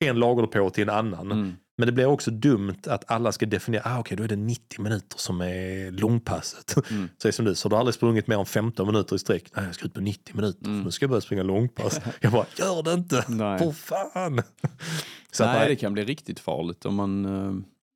en 0.04 0.18
lagerdepå 0.18 0.70
till 0.70 0.82
en 0.82 0.90
annan. 0.90 1.32
Mm. 1.32 1.52
Men 1.78 1.86
det 1.86 1.92
blir 1.92 2.06
också 2.06 2.30
dumt 2.30 2.76
att 2.86 3.10
alla 3.10 3.32
ska 3.32 3.46
definiera, 3.46 3.82
ah, 3.86 3.98
okej 3.98 4.16
då 4.16 4.24
är 4.24 4.28
det 4.28 4.36
90 4.36 4.82
minuter 4.82 5.18
som 5.18 5.40
är 5.40 5.90
långpasset. 5.90 6.90
Mm. 6.90 7.08
Så, 7.22 7.32
som 7.32 7.44
du, 7.44 7.54
så 7.54 7.68
du 7.68 7.74
har 7.74 7.80
aldrig 7.80 7.94
sprungit 7.94 8.26
mer 8.26 8.38
än 8.38 8.46
15 8.46 8.86
minuter 8.86 9.16
i 9.16 9.18
sträck. 9.18 9.44
Nej, 9.56 9.64
jag 9.64 9.74
ska 9.74 9.84
ut 9.86 9.94
på 9.94 10.00
90 10.00 10.36
minuter, 10.36 10.64
Mm. 10.66 10.78
för 10.78 10.84
nu 10.84 10.90
ska 10.90 11.02
jag 11.04 11.10
börja 11.10 11.20
springa 11.20 11.42
långpass. 11.42 12.00
jag 12.20 12.32
bara, 12.32 12.46
gör 12.58 12.82
det 12.82 12.92
inte! 12.92 13.24
Nej. 13.28 13.58
För 13.58 13.72
fan! 13.72 14.42
Så 15.30 15.44
att, 15.44 15.56
Nej, 15.56 15.68
det 15.68 15.76
kan 15.76 15.92
bli 15.92 16.04
riktigt 16.04 16.40
farligt 16.40 16.84
om 16.84 16.94
man, 16.94 17.24
eh, 17.24 17.52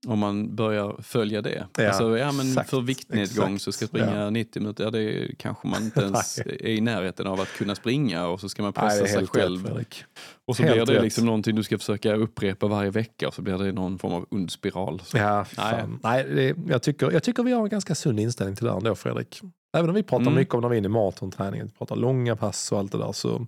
om 0.06 0.18
man 0.18 0.56
börjar 0.56 1.02
följa 1.02 1.42
det. 1.42 1.66
Ja, 1.76 1.88
alltså, 1.88 2.18
ja, 2.18 2.32
men 2.32 2.48
exakt, 2.48 2.70
för 2.70 2.80
viktnedgång 2.80 3.54
exakt. 3.54 3.62
så 3.62 3.72
ska 3.72 3.86
springa 3.86 4.30
90 4.30 4.62
minuter, 4.62 4.84
ja, 4.84 4.90
det 4.90 5.34
kanske 5.38 5.68
man 5.68 5.82
inte 5.82 6.00
ens 6.04 6.38
är 6.38 6.66
i 6.66 6.80
närheten 6.80 7.26
av 7.26 7.40
att 7.40 7.48
kunna 7.48 7.74
springa 7.74 8.26
och 8.26 8.40
så 8.40 8.48
ska 8.48 8.62
man 8.62 8.72
nej, 8.76 8.88
pressa 8.88 9.02
är 9.04 9.08
sig 9.08 9.26
själv. 9.26 9.66
rätt 9.66 10.04
och 10.46 10.56
så 10.56 10.62
helt 10.62 10.74
blir 10.74 10.86
det 10.86 10.94
rätt. 10.94 11.02
liksom 11.02 11.26
någonting 11.26 11.56
du 11.56 11.62
ska 11.62 11.78
försöka 11.78 12.14
upprepa 12.14 12.66
varje 12.66 12.90
vecka 12.90 13.28
och 13.28 13.34
så 13.34 13.42
blir 13.42 13.58
det 13.58 13.72
någon 13.72 13.98
form 13.98 14.12
av 14.12 14.26
ond 14.30 14.50
spiral. 14.50 15.02
Så. 15.04 15.16
Ja, 15.18 15.36
Nej. 15.36 15.44
fan. 15.54 15.98
Nej, 16.02 16.24
det, 16.24 16.56
jag, 16.68 16.82
tycker, 16.82 17.10
jag 17.10 17.22
tycker 17.22 17.42
vi 17.42 17.52
har 17.52 17.62
en 17.62 17.68
ganska 17.68 17.94
sund 17.94 18.20
inställning 18.20 18.56
till 18.56 18.64
det 18.64 18.70
här 18.70 18.78
ändå 18.78 18.94
Fredrik. 18.94 19.40
Även 19.76 19.88
om 19.90 19.94
vi 19.94 20.02
pratar 20.02 20.22
Mm. 20.22 20.34
mycket 20.34 20.54
om 20.54 20.60
när 20.60 20.68
vi 20.68 20.76
är 20.76 20.78
inne 20.78 20.86
i 20.86 20.88
maratonträningen, 20.88 21.70
pratar 21.78 21.96
långa 21.96 22.36
pass 22.36 22.72
och 22.72 22.78
allt 22.78 22.92
det 22.92 22.98
där, 22.98 23.12
så 23.12 23.46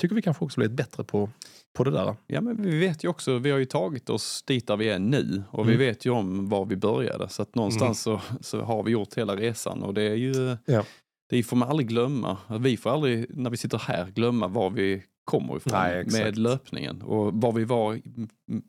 tycker 0.00 0.14
vi 0.14 0.22
kanske 0.22 0.44
också 0.44 0.60
blivit 0.60 0.76
bättre 0.76 1.04
på, 1.04 1.30
på 1.78 1.84
det 1.84 1.90
där. 1.90 2.16
Ja, 2.26 2.40
men 2.40 2.62
vi 2.62 2.78
vet 2.78 3.04
ju 3.04 3.08
också, 3.08 3.38
vi 3.38 3.50
har 3.50 3.58
ju 3.58 3.64
tagit 3.64 4.10
oss 4.10 4.42
dit 4.46 4.66
där 4.66 4.76
vi 4.76 4.88
är 4.88 4.98
nu 4.98 5.42
och 5.50 5.68
vi 5.68 5.74
Mm. 5.74 5.86
vet 5.86 6.06
ju 6.06 6.10
om 6.10 6.48
var 6.48 6.64
vi 6.64 6.76
började. 6.76 7.28
Så 7.28 7.42
att 7.42 7.54
någonstans 7.54 8.02
så, 8.02 8.20
så 8.40 8.60
har 8.60 8.82
vi 8.82 8.90
gjort 8.90 9.14
hela 9.18 9.36
resan 9.36 9.82
och 9.82 9.94
det 9.94 10.02
är 10.02 10.14
ju, 10.14 10.56
Ja. 10.66 10.84
det 11.30 11.42
får 11.42 11.56
man 11.56 11.68
aldrig 11.68 11.88
glömma. 11.88 12.36
Vi 12.60 12.76
får 12.76 12.90
aldrig, 12.90 13.26
när 13.36 13.50
vi 13.50 13.56
sitter 13.56 13.78
här, 13.78 14.06
glömma 14.10 14.48
var 14.48 14.70
vi 14.70 15.02
kommer 15.28 15.56
ifrån 15.56 15.72
Nej, 15.72 16.06
med 16.06 16.38
löpningen. 16.38 17.02
Och 17.02 17.34
var 17.34 17.52
vi 17.52 17.64
var, 17.64 18.00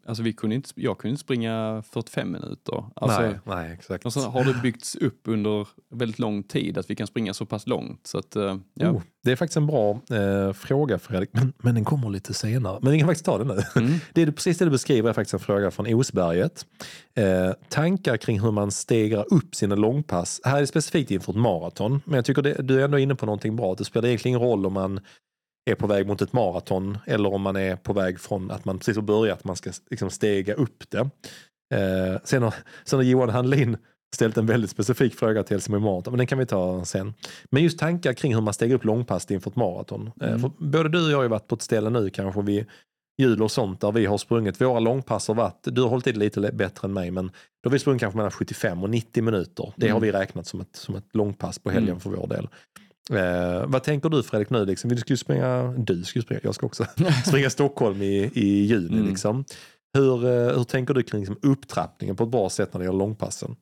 alltså 0.06 0.24
vi 0.24 0.34
kunde 0.34 0.56
inte, 0.56 0.70
jag 0.76 0.98
kunde 0.98 1.12
inte 1.12 1.22
springa 1.22 1.84
45 1.90 2.32
minuter. 2.32 2.86
Alltså, 2.96 3.22
nej, 3.22 3.40
nej, 3.44 3.72
exakt. 3.74 4.06
och 4.06 4.14
så 4.14 4.20
har 4.20 4.44
det 4.44 4.54
byggts 4.54 4.96
upp 4.96 5.22
under 5.24 5.68
väldigt 5.90 6.20
lång 6.20 6.44
tid 6.44 6.78
att 6.78 6.90
vi 6.90 6.96
kan 6.96 7.08
springa 7.08 7.34
så 7.34 7.46
pass 7.46 7.68
långt. 7.68 8.08
Så 8.08 8.18
att, 8.18 8.36
eh, 8.36 8.58
ja. 8.74 8.90
Oh, 8.90 9.02
det 9.24 9.32
är 9.32 9.36
faktiskt 9.36 9.58
en 9.58 9.68
bra 9.68 10.02
eh, 10.12 10.54
fråga 10.54 11.00
Fredrik, 11.00 11.30
men, 11.34 11.54
men 11.58 11.76
den 11.76 11.86
kommer 11.86 12.10
lite 12.10 12.34
senare. 12.34 12.80
Men 12.82 12.92
vi 12.92 13.00
kan 13.00 13.08
faktiskt 13.08 13.26
ta 13.26 13.38
den 13.38 13.48
nu. 13.48 13.64
Mm. 13.76 14.00
Det 14.14 14.22
är 14.22 14.32
precis 14.32 14.58
det 14.58 14.66
du 14.66 14.72
beskriver 14.72 15.10
är 15.10 15.14
faktiskt 15.14 15.34
en 15.34 15.40
fråga 15.40 15.72
från 15.72 15.94
Osberget. 15.94 16.66
Eh, 17.16 17.52
tankar 17.70 18.18
kring 18.18 18.40
hur 18.40 18.52
man 18.52 18.72
stegrar 18.72 19.34
upp 19.34 19.56
sina 19.56 19.76
långpass. 19.76 20.42
Här 20.44 20.58
är 20.58 20.62
det 20.62 20.68
specifikt 20.68 21.12
inför 21.12 21.32
ett 21.32 21.40
maraton, 21.40 22.02
men 22.06 22.16
jag 22.16 22.26
tycker 22.26 22.42
det, 22.42 22.54
du 22.54 22.80
är 22.80 22.86
ändå 22.86 23.00
inne 23.00 23.16
på 23.16 23.26
någonting 23.26 23.56
bra. 23.56 23.76
Det 23.76 23.86
spelar 23.86 24.08
egentligen 24.08 24.38
ingen 24.38 24.48
roll 24.50 24.66
om 24.66 24.74
man 24.74 25.00
är 25.66 25.76
på 25.76 25.88
väg 25.88 26.08
mot 26.08 26.22
ett 26.22 26.34
maraton 26.34 26.98
eller 27.08 27.34
om 27.34 27.42
man 27.42 27.56
är 27.56 27.76
på 27.76 27.94
väg 27.94 28.20
från 28.20 28.52
att 28.52 28.66
man 28.66 28.78
precis 28.78 28.96
har 28.96 29.04
börjat, 29.04 29.38
att 29.40 29.44
man 29.46 29.56
ska 29.56 29.72
liksom 29.90 30.10
stega 30.10 30.54
upp 30.54 30.84
det. 30.90 31.00
Eh, 31.76 32.22
sen, 32.24 32.44
har, 32.44 32.54
sen 32.86 33.00
har 33.00 33.04
Johan 33.04 33.30
Handlin 33.30 33.78
ställt 34.16 34.38
en 34.38 34.46
väldigt 34.46 34.70
specifik 34.70 35.16
fråga 35.16 35.44
till 35.44 35.54
Helsingborg 35.56 35.84
Marathon, 35.84 36.12
men 36.12 36.18
den 36.18 36.28
kan 36.28 36.38
vi 36.38 36.46
ta 36.46 36.86
sen. 36.86 37.14
Men 37.52 37.64
just 37.64 37.80
tankar 37.80 38.14
kring 38.14 38.34
hur 38.36 38.42
man 38.42 38.54
stegar 38.54 38.76
upp 38.76 38.86
långpass 38.86 39.32
inför 39.32 39.50
ett 39.52 39.56
maraton. 39.56 40.12
Eh, 40.22 40.28
Mm. 40.28 40.42
för 40.42 40.52
både 40.58 40.90
du 40.90 41.06
och 41.06 41.12
jag 41.12 41.18
har 41.18 41.24
ju 41.24 41.30
varit 41.30 41.48
på 41.48 41.56
ett 41.56 41.62
ställe 41.62 41.90
nu 41.90 42.10
kanske 42.10 42.42
vid 42.42 42.66
jul 43.22 43.42
och 43.44 43.52
sånt 43.52 43.82
där 43.82 43.92
vi 43.92 44.06
har 44.06 44.18
sprungit. 44.18 44.62
Våra 44.62 44.80
långpass 44.80 45.28
har 45.28 45.36
varit, 45.36 45.60
du 45.64 45.82
har 45.82 45.90
hållit 45.90 46.08
i 46.08 46.12
det 46.12 46.20
lite 46.20 46.52
bättre 46.54 46.86
än 46.88 46.94
mig, 46.94 47.12
men 47.12 47.26
då 47.64 47.68
har 47.70 47.72
vi 47.72 47.80
sprungit 47.80 48.00
kanske 48.00 48.18
mellan 48.18 48.32
75 48.32 48.84
och 48.84 48.90
90 48.90 49.24
minuter. 49.24 49.74
Det 49.76 49.88
har 49.88 49.98
Mm. 49.98 50.02
vi 50.02 50.12
räknat 50.12 50.48
som 50.48 50.62
ett, 50.62 50.76
som 50.76 50.96
ett 50.96 51.06
långpass 51.14 51.60
på 51.60 51.70
helgen 51.70 51.90
Mm. 51.90 52.00
för 52.00 52.10
vår 52.10 52.28
del. 52.28 52.48
Eh, 53.14 53.66
vad 53.68 53.84
tänker 53.84 54.10
du 54.10 54.24
Fredrik 54.24 54.50
nu? 54.50 54.66
Liksom? 54.66 54.90
Vi 54.90 54.98
skulle 54.98 55.18
springa, 55.18 55.64
du 55.78 56.04
skulle 56.04 56.24
springa, 56.24 56.40
jag 56.44 56.56
ska 56.56 56.66
också 56.66 56.86
springa 57.26 57.50
Stockholm 57.50 58.02
i, 58.02 58.32
i 58.34 58.66
juni. 58.66 58.98
Mm. 58.98 59.08
Liksom. 59.10 59.46
Hur, 59.98 60.26
eh, 60.26 60.58
hur 60.58 60.64
tänker 60.64 60.94
du 60.94 61.04
kring 61.04 61.20
liksom, 61.22 61.38
upptrappningen 61.42 62.16
på 62.16 62.24
ett 62.24 62.30
bra 62.30 62.50
sätt 62.50 62.74
när 62.74 62.80
det 62.80 62.86
gäller 62.86 63.00
långpassen? 63.00 63.56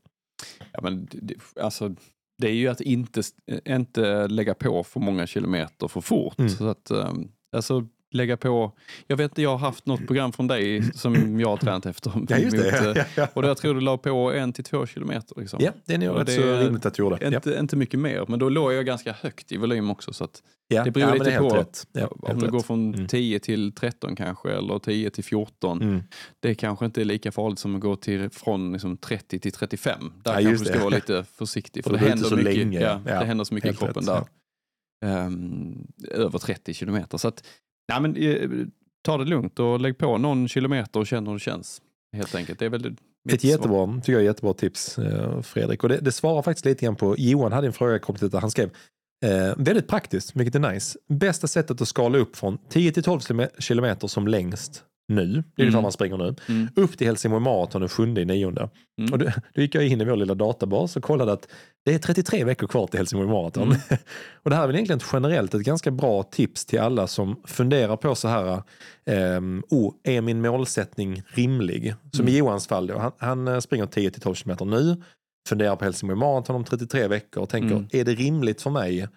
Ja, 0.72 0.80
men 0.84 1.08
det- 1.12 1.36
alltså, 1.62 1.96
det 2.42 2.48
är 2.48 2.54
ju 2.54 2.68
att 2.68 2.82
inte, 2.82 3.22
inte 3.66 4.28
lägga 4.28 4.54
på 4.54 4.84
för 4.84 5.00
många 5.00 5.28
kilometer 5.28 5.88
för 5.88 6.02
fort. 6.02 6.40
Mm. 6.40 6.50
Så 6.50 6.68
att, 6.68 6.92
um, 6.92 7.32
alltså, 7.56 7.88
lägga 8.12 8.38
på, 8.38 8.72
jag 9.08 9.18
vet 9.18 9.38
jag 9.38 9.50
har 9.50 9.58
haft 9.58 9.86
något 9.86 10.08
program 10.08 10.32
från 10.34 10.48
dig 10.48 10.84
som 10.94 11.40
jag 11.40 11.50
har 11.50 11.58
tränat 11.58 11.86
efter. 11.86 12.26
Ja, 12.30 12.38
just 12.38 12.58
det. 12.58 12.64
mot, 12.88 12.96
Ja, 12.98 13.02
eh, 13.02 13.06
ja, 13.16 13.28
Och 13.34 13.42
då 13.42 13.48
jag 13.48 13.58
tror 13.58 13.74
du 13.74 13.82
la 13.82 13.98
på 13.98 14.34
en 14.34 14.54
till 14.54 14.64
två 14.64 14.86
kilometer. 14.86 15.40
Liksom. 15.42 15.60
ja 15.62 15.72
det 15.86 15.94
är 15.94 15.98
nog 15.98 16.20
rätt 16.20 16.26
det 16.26 16.32
så 16.36 16.42
är 16.42 16.64
rimligt 16.64 16.86
att 16.86 16.94
du 16.94 17.04
gjorde. 17.04 17.18
Ja. 17.22 17.28
Inte, 17.36 17.58
inte 17.60 17.76
mycket 17.76 18.00
mer, 18.00 18.26
men 18.28 18.40
då 18.40 18.50
låg 18.50 18.74
jag 18.74 18.86
ganska 18.86 19.12
högt 19.14 19.52
i 19.52 19.58
volym 19.58 19.90
också. 19.92 20.14
Så 20.14 20.24
att 20.24 20.42
Ja. 20.70 20.84
det 20.84 20.92
beror 20.92 21.14
lite 21.14 21.32
helt 21.32 21.50
på 21.50 21.56
Rätt. 21.56 21.88
Ja, 21.92 22.08
om 22.08 22.40
du 22.40 22.52
går 22.52 22.60
från 22.60 22.94
Mm. 22.94 23.08
10 23.08 23.40
till 23.40 23.72
13 23.72 24.16
kanske, 24.16 24.52
eller 24.52 24.80
10 24.80 25.10
till 25.10 25.24
14. 25.24 25.82
Mm. 25.82 26.04
Det 26.40 26.56
kanske 26.56 26.86
inte 26.86 27.02
är 27.02 27.06
lika 27.06 27.32
farligt 27.32 27.60
som 27.60 27.76
att 27.76 27.82
gå 27.82 27.96
till, 27.96 28.30
från 28.30 28.72
liksom 28.74 28.98
30 28.98 29.40
till 29.40 29.52
35. 29.52 30.00
Där 30.24 30.32
Ja, 30.32 30.34
kanske 30.34 30.52
du 30.52 30.58
ska 30.66 30.74
det. 30.74 30.80
vara 30.80 30.90
lite 30.96 31.24
försiktig. 31.24 31.84
För 31.84 31.92
det 31.92 31.98
ute 31.98 32.06
händer, 32.10 32.26
så 32.30 32.36
mycket, 32.36 32.58
länge, 32.58 32.82
ja, 32.82 33.02
ja. 33.06 33.20
det 33.20 33.26
händer 33.26 33.44
så 33.46 33.54
mycket 33.54 33.74
i 33.74 33.78
kroppen 33.78 34.04
rätt, 34.06 34.06
där. 34.06 34.26
Ehm, 35.06 35.88
över 36.12 36.40
30 36.40 36.74
kilometer. 36.74 37.18
Så 37.18 37.28
att, 37.28 37.44
nej, 37.90 38.02
men, 38.02 38.16
eh, 38.16 38.50
ta 39.02 39.18
det 39.18 39.26
lugnt 39.26 39.60
och 39.60 39.80
lägg 39.80 39.98
på 39.98 40.18
någon 40.18 40.48
kilometer 40.48 41.00
och 41.00 41.08
känn 41.08 41.28
hur 41.28 41.34
det 41.34 41.40
känns. 41.40 41.82
Helt 42.16 42.36
enkelt. 42.36 42.60
Det 42.60 42.66
är 42.66 42.70
väl 42.70 42.96
Ett 43.30 43.42
svar. 43.42 43.50
jättebra, 43.52 43.94
tycker 43.96 44.14
jag, 44.14 44.24
jättebra 44.24 44.54
tips 44.54 44.98
eh, 44.98 45.42
Fredrik. 45.42 45.84
Och 45.84 45.90
det, 45.90 45.98
det 45.98 46.12
svarar 46.12 46.42
faktiskt 46.42 46.66
lite 46.66 46.86
grann 46.86 46.96
på, 46.96 47.16
Johan 47.18 47.52
hade 47.52 47.68
en 47.68 47.74
fråga 47.74 48.00
kopplat 48.00 48.20
till 48.20 48.28
detta. 48.28 48.40
Han 48.40 48.52
skrev 48.52 48.70
eh, 49.26 49.54
väldigt 49.58 49.88
praktiskt, 49.88 50.36
vilket 50.36 50.56
är 50.56 50.74
nice. 50.74 51.00
Bästa 51.10 51.48
sättet 51.48 51.82
att 51.82 51.88
skala 51.88 52.18
upp 52.18 52.36
från 52.36 52.58
10 52.70 52.92
till 52.92 53.04
12 53.04 53.20
kilometer 53.60 54.08
som 54.08 54.28
längst 54.28 54.84
nu, 55.08 55.44
det 55.56 55.62
är 55.64 55.68
Mm. 55.68 55.82
man 55.82 55.92
springer 55.92 56.18
nu, 56.18 56.36
Mm. 56.50 56.68
upp 56.76 56.98
till 56.98 57.08
Helsingborg 57.08 57.44
Marathon 57.44 57.82
den 57.82 57.90
7 57.90 58.04
i 58.18 58.26
nionde. 58.26 58.70
Mm. 59.02 59.14
Och 59.14 59.20
då, 59.20 59.32
då 59.54 59.62
gick 59.62 59.76
jag 59.76 59.88
in 59.88 60.02
i 60.02 60.06
vår 60.06 60.16
lilla 60.16 60.36
databas 60.36 60.96
och 60.96 61.04
kollade 61.04 61.32
att 61.34 61.48
det 61.86 61.94
är 61.94 62.00
33 62.00 62.44
veckor 62.44 62.68
kvar 62.68 62.88
till 62.88 62.98
Helsingborg 63.00 63.30
Marathon. 63.32 63.64
Mm. 63.68 63.78
och 64.44 64.50
det 64.50 64.56
här 64.56 64.64
är 64.64 64.68
väl 64.68 64.76
egentligen 64.76 65.02
generellt 65.14 65.54
ett 65.54 65.62
ganska 65.62 65.92
bra 65.92 66.24
tips 66.24 66.66
till 66.66 66.80
alla 66.80 67.08
som 67.08 67.36
funderar 67.46 67.96
på 67.98 68.16
så 68.16 68.28
här, 68.28 68.62
ehm, 69.06 69.64
oh, 69.70 69.94
är 70.04 70.22
min 70.22 70.42
målsättning 70.42 71.24
rimlig? 71.28 71.96
Som 72.12 72.22
Mm. 72.22 72.34
i 72.34 72.38
Johans 72.38 72.68
fall 72.68 72.88
då, 72.88 72.98
han, 72.98 73.12
han 73.18 73.48
eh, 73.48 73.60
springer 73.60 73.86
10 73.86 74.12
till 74.12 74.22
12 74.22 74.36
km 74.36 74.70
nu, 74.70 75.02
funderar 75.50 75.76
på 75.76 75.84
Helsingborg 75.86 76.20
Marathon 76.20 76.56
om 76.56 76.64
33 76.64 77.08
veckor 77.08 77.44
och 77.44 77.50
tänker, 77.50 77.76
Mm. 77.76 77.88
är 77.92 78.04
det 78.06 78.14
rimligt 78.14 78.62
för 78.62 78.70
mig 78.70 79.08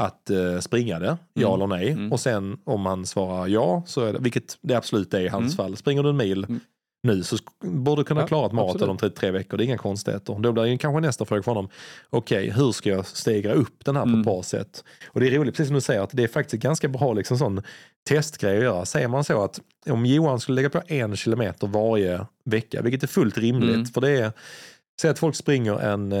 att 0.00 0.30
eh, 0.30 0.58
springa 0.60 0.98
det? 0.98 1.16
Ja 1.34 1.48
Mm. 1.54 1.54
eller 1.54 1.66
nej? 1.76 1.90
Mm. 1.90 2.12
Och 2.12 2.20
sen 2.20 2.58
om 2.64 2.80
man 2.80 3.06
svarar 3.06 3.46
ja, 3.46 3.82
så 3.86 4.04
är 4.04 4.12
det, 4.12 4.18
vilket 4.18 4.58
det 4.60 4.74
absolut 4.74 5.14
är 5.14 5.20
i 5.20 5.28
hans 5.28 5.44
Mm. 5.44 5.56
fall, 5.56 5.76
springer 5.76 6.02
du 6.02 6.08
en 6.10 6.16
mil 6.16 6.44
Mm. 6.44 6.60
nu 7.02 7.22
så 7.22 7.36
borde 7.64 8.00
du 8.00 8.04
kunna 8.04 8.20
Ja, 8.20 8.26
klara 8.26 8.46
ett 8.46 8.52
maraton 8.52 8.88
om 8.90 8.96
33 8.98 9.30
veckor. 9.30 9.56
Det 9.58 9.64
är 9.64 9.66
inga 9.66 9.78
konstigheter. 9.78 10.36
Då 10.40 10.52
blir 10.52 10.64
ju 10.64 10.78
kanske 10.78 11.00
nästa 11.00 11.24
fråga 11.24 11.42
från 11.42 11.56
honom. 11.56 11.70
Okej, 12.10 12.50
hur 12.50 12.72
ska 12.72 12.90
jag 12.90 13.06
stegra 13.06 13.52
upp 13.52 13.84
den 13.84 13.96
här 13.96 14.02
på 14.02 14.08
Mm. 14.08 14.20
ett 14.20 14.26
bra 14.26 14.42
sätt? 14.42 14.84
Och 15.08 15.20
det 15.20 15.26
är 15.26 15.30
roligt, 15.30 15.54
precis 15.54 15.66
som 15.68 15.74
du 15.74 15.80
säger, 15.80 16.00
att 16.00 16.10
det 16.12 16.22
är 16.24 16.28
faktiskt 16.28 16.62
ganska 16.62 16.88
bra 16.88 17.12
liksom, 17.12 17.38
sån 17.38 17.62
testgrej 18.08 18.56
att 18.56 18.62
göra. 18.62 18.84
Säger 18.84 19.08
man 19.08 19.24
så 19.24 19.44
att 19.44 19.60
om 19.90 20.06
Johan 20.06 20.40
skulle 20.40 20.56
lägga 20.56 20.70
på 20.70 20.82
en 20.86 21.16
kilometer 21.16 21.66
varje 21.66 22.26
vecka, 22.44 22.82
vilket 22.82 23.02
är 23.02 23.06
fullt 23.06 23.38
rimligt, 23.38 23.74
Mm. 23.74 23.86
för 23.86 24.00
det 24.00 24.10
är 24.10 24.32
Säg 25.00 25.10
att 25.10 25.18
folk 25.18 25.36
springer 25.36 25.78
en, 25.80 26.12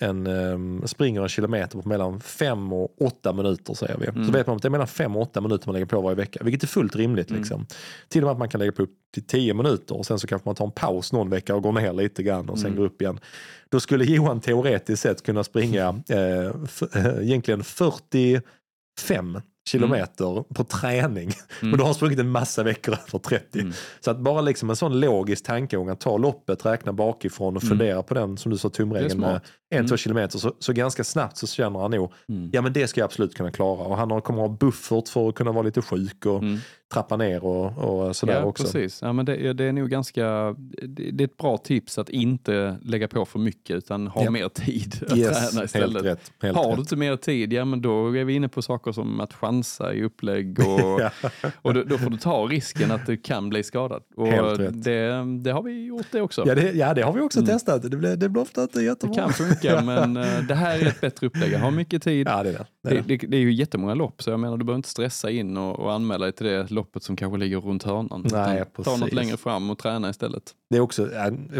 en, 0.00 0.82
springer 0.88 1.22
en 1.22 1.28
kilometer 1.28 1.78
på 1.82 1.88
mellan 1.88 2.20
5 2.20 2.72
och 2.72 3.02
8 3.02 3.32
minuter 3.32 3.74
säger 3.74 3.96
vi. 3.98 4.06
Så 4.06 4.12
Mm. 4.12 4.32
vet 4.32 4.46
man 4.46 4.56
att 4.56 4.62
det 4.62 4.68
är 4.68 4.70
mellan 4.70 4.86
5 4.86 5.16
och 5.16 5.22
8 5.22 5.40
minuter 5.40 5.66
man 5.68 5.72
lägger 5.72 5.86
på 5.86 6.00
varje 6.00 6.14
vecka, 6.16 6.40
vilket 6.44 6.62
är 6.62 6.66
fullt 6.66 6.96
rimligt. 6.96 7.30
Mm. 7.30 7.40
Liksom. 7.42 7.66
Till 8.08 8.22
och 8.22 8.26
med 8.26 8.32
att 8.32 8.38
man 8.38 8.48
kan 8.48 8.58
lägga 8.58 8.72
på 8.72 8.82
upp 8.82 8.92
till 9.14 9.22
10 9.26 9.54
minuter 9.54 9.96
och 9.96 10.06
sen 10.06 10.18
så 10.18 10.26
kanske 10.26 10.48
man 10.48 10.54
tar 10.54 10.64
en 10.64 10.70
paus 10.70 11.12
någon 11.12 11.30
vecka 11.30 11.54
och 11.54 11.62
går 11.62 11.72
ner 11.72 11.92
lite 11.92 12.22
grann 12.22 12.48
och 12.48 12.58
sen 12.58 12.66
Mm. 12.66 12.78
går 12.78 12.86
upp 12.86 13.02
igen. 13.02 13.20
Då 13.68 13.80
skulle 13.80 14.04
Johan 14.04 14.40
teoretiskt 14.40 15.02
sett 15.02 15.22
kunna 15.22 15.44
springa 15.44 15.88
eh, 16.08 17.20
egentligen 17.22 17.64
45 17.64 19.40
kilometer 19.68 20.44
på 20.54 20.64
träning. 20.64 21.24
Mm. 21.24 21.34
Men 21.70 21.78
då 21.78 21.84
har 21.84 21.92
sprungit 21.94 22.18
en 22.18 22.30
massa 22.30 22.62
veckor 22.62 22.94
över 23.08 23.18
30. 23.18 23.60
Mm. 23.60 23.72
Så 24.00 24.10
att 24.10 24.18
bara 24.18 24.40
liksom 24.40 24.70
en 24.70 24.76
sån 24.76 25.00
logisk 25.00 25.44
tankegång 25.44 25.88
att 25.88 26.00
ta 26.00 26.16
loppet, 26.16 26.66
räkna 26.66 26.92
bakifrån 26.92 27.56
och 27.56 27.62
Mm. 27.62 27.78
fundera 27.78 28.02
på 28.02 28.14
den 28.14 28.36
som 28.36 28.52
du 28.52 28.58
sa 28.58 28.68
tumregeln 28.70 29.20
med 29.20 29.40
en, 29.70 29.78
Mm. 29.78 29.88
två 29.88 29.96
kilometer 29.96 30.38
så, 30.38 30.52
så 30.58 30.72
ganska 30.72 31.04
snabbt 31.04 31.36
så 31.36 31.46
känner 31.46 31.80
han 31.80 31.90
nog, 31.90 32.12
Mm. 32.28 32.50
ja 32.52 32.62
men 32.62 32.72
det 32.72 32.86
ska 32.88 33.00
jag 33.00 33.04
absolut 33.04 33.34
kunna 33.34 33.50
klara. 33.50 33.84
Och 33.84 33.96
han 33.96 34.22
kommer 34.22 34.40
ha 34.40 34.48
buffert 34.48 35.08
för 35.08 35.28
att 35.28 35.34
kunna 35.34 35.52
vara 35.52 35.62
lite 35.62 35.82
sjuk 35.82 36.26
och 36.26 36.42
Mm. 36.42 36.58
trappa 36.92 37.16
ner 37.16 37.44
och, 37.44 37.78
och 37.78 38.16
sådär 38.16 38.34
ja, 38.40 38.44
också. 38.44 38.64
Precis. 38.64 39.02
Ja, 39.02 39.12
men 39.12 39.26
det, 39.26 39.52
det 39.52 39.64
är 39.64 39.72
nog 39.72 39.88
ganska, 39.90 40.54
det, 40.88 41.10
det 41.10 41.24
är 41.24 41.28
ett 41.28 41.36
bra 41.36 41.58
tips 41.58 41.98
att 41.98 42.08
inte 42.08 42.78
lägga 42.82 43.08
på 43.08 43.24
för 43.24 43.38
mycket 43.38 43.76
utan 43.76 44.06
ha 44.06 44.24
Ja. 44.24 44.30
mer 44.30 44.48
tid 44.48 44.94
att 45.10 45.16
Yes, 45.18 45.28
träna 45.38 45.50
helt 45.60 45.64
istället. 45.64 46.02
rätt. 46.04 46.32
Helt 46.42 46.56
Har 46.56 46.74
du 46.74 46.80
inte 46.80 46.96
mer 46.96 47.16
tid, 47.16 47.52
ja 47.52 47.64
men 47.64 47.82
då 47.82 48.16
är 48.16 48.24
vi 48.24 48.34
inne 48.34 48.48
på 48.48 48.62
saker 48.62 48.92
som 48.92 49.20
att 49.20 49.34
chansa 49.34 49.57
i 49.94 50.02
upplägg 50.02 50.58
och, 50.66 51.00
Ja. 51.00 51.10
och 51.62 51.74
då, 51.74 51.82
då 51.82 51.98
får 51.98 52.10
du 52.10 52.16
ta 52.16 52.42
risken 52.46 52.90
att 52.90 53.06
du 53.06 53.16
kan 53.16 53.48
bli 53.48 53.62
skadad. 53.62 54.02
Och 54.16 54.26
det, 54.72 55.24
det 55.42 55.50
har 55.50 55.62
vi 55.62 55.84
gjort 55.86 56.06
det 56.12 56.20
också. 56.20 56.42
Ja, 56.46 56.54
det, 56.54 56.72
ja, 56.72 56.94
det 56.94 57.02
har 57.02 57.12
vi 57.12 57.20
också 57.20 57.38
Mm. 57.38 57.48
testat. 57.48 57.82
Det 57.90 57.96
blir, 57.96 58.16
det 58.16 58.28
blir 58.28 58.42
ofta 58.42 58.62
inte 58.62 58.78
Det 58.78 58.84
jättebra. 58.84 59.14
kan 59.14 59.32
funka 59.32 59.82
men 59.84 60.16
eh, 60.16 60.42
det 60.48 60.54
här 60.54 60.78
är 60.78 60.86
ett 60.86 61.00
bättre 61.00 61.26
upplägg. 61.26 61.52
Jag 61.52 61.58
har 61.58 61.70
mycket 61.70 62.02
tid. 62.02 62.26
Ja, 62.28 62.42
det 62.42 62.48
är 62.48 62.52
det. 62.52 62.66
det, 62.82 62.88
Det, 62.90 62.94
det. 62.94 63.16
det, 63.16 63.26
det 63.26 63.36
är 63.36 63.40
ju 63.40 63.52
jättemånga 63.52 63.94
lopp 63.94 64.22
så 64.22 64.30
jag 64.30 64.40
menar 64.40 64.56
du 64.56 64.64
behöver 64.64 64.76
inte 64.78 64.88
stressa 64.88 65.30
in 65.30 65.56
och, 65.56 65.78
och 65.80 65.92
anmäla 65.92 66.24
dig 66.24 66.32
till 66.32 66.46
det 66.46 66.70
loppet 66.70 67.02
som 67.02 67.16
kanske 67.16 67.38
ligger 67.38 67.60
runt 67.60 67.82
hörnan. 67.82 68.26
Nej, 68.32 68.64
Ta 68.84 68.96
något 68.96 69.12
längre 69.12 69.36
fram 69.36 69.70
och 69.70 69.78
träna 69.78 70.10
istället. 70.10 70.42
Det 70.70 70.76
är 70.76 70.80
också 70.80 71.08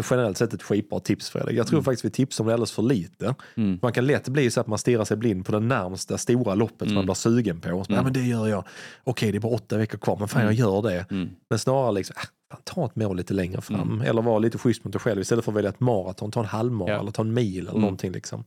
generellt 0.09 0.37
sett 0.37 0.53
ett 0.53 0.63
skitbra 0.63 0.99
tips 0.99 1.29
Fredrik. 1.29 1.57
Jag 1.57 1.67
tror 1.67 1.77
Mm. 1.77 1.83
faktiskt 1.83 2.05
vi 2.05 2.09
tipsar 2.09 2.43
om 2.43 2.47
det 2.47 2.53
alldeles 2.53 2.71
för 2.71 2.81
lite. 2.83 3.35
Mm. 3.57 3.79
Man 3.81 3.91
kan 3.93 4.05
lätt 4.05 4.27
bli 4.27 4.51
så 4.51 4.61
att 4.61 4.67
man 4.67 4.77
stirrar 4.79 5.05
sig 5.05 5.17
blind 5.17 5.45
på 5.45 5.51
det 5.51 5.59
närmsta 5.59 6.17
stora 6.17 6.55
loppet 6.55 6.77
som 6.79 6.87
Mm. 6.87 6.95
man 6.95 7.05
blir 7.05 7.13
sugen 7.15 7.61
på. 7.61 7.69
Så, 7.69 7.75
Ja 7.91 7.93
Mm. 7.93 8.03
men 8.03 8.13
det 8.13 8.21
gör 8.21 8.47
jag. 8.47 8.63
Okej 9.03 9.31
det 9.31 9.37
är 9.37 9.39
bara 9.39 9.53
åtta 9.53 9.77
veckor 9.77 9.97
kvar 9.97 10.17
men 10.19 10.27
fan 10.27 10.41
Mm. 10.41 10.55
jag 10.55 10.67
gör 10.67 10.81
det. 10.81 11.05
Mm. 11.11 11.29
Men 11.49 11.59
snarare 11.59 11.91
liksom, 11.91 12.15
fan, 12.51 12.61
ta 12.63 12.85
ett 12.85 12.95
mål 12.95 13.17
lite 13.17 13.33
längre 13.33 13.61
fram. 13.61 13.81
Mm. 13.81 14.01
Eller 14.01 14.21
vara 14.21 14.39
lite 14.39 14.57
schysst 14.57 14.83
mot 14.83 14.93
dig 14.93 14.99
själv 15.01 15.21
istället 15.21 15.45
för 15.45 15.51
att 15.51 15.55
välja 15.57 15.69
ett 15.69 15.79
maraton. 15.79 16.31
Ta 16.31 16.39
en 16.39 16.45
halvmara 16.45 16.91
Ja. 16.91 16.99
eller 16.99 17.11
ta 17.11 17.21
en 17.21 17.33
mil 17.33 17.59
eller 17.59 17.69
Mm. 17.69 17.81
någonting. 17.81 18.11
Liksom. 18.11 18.43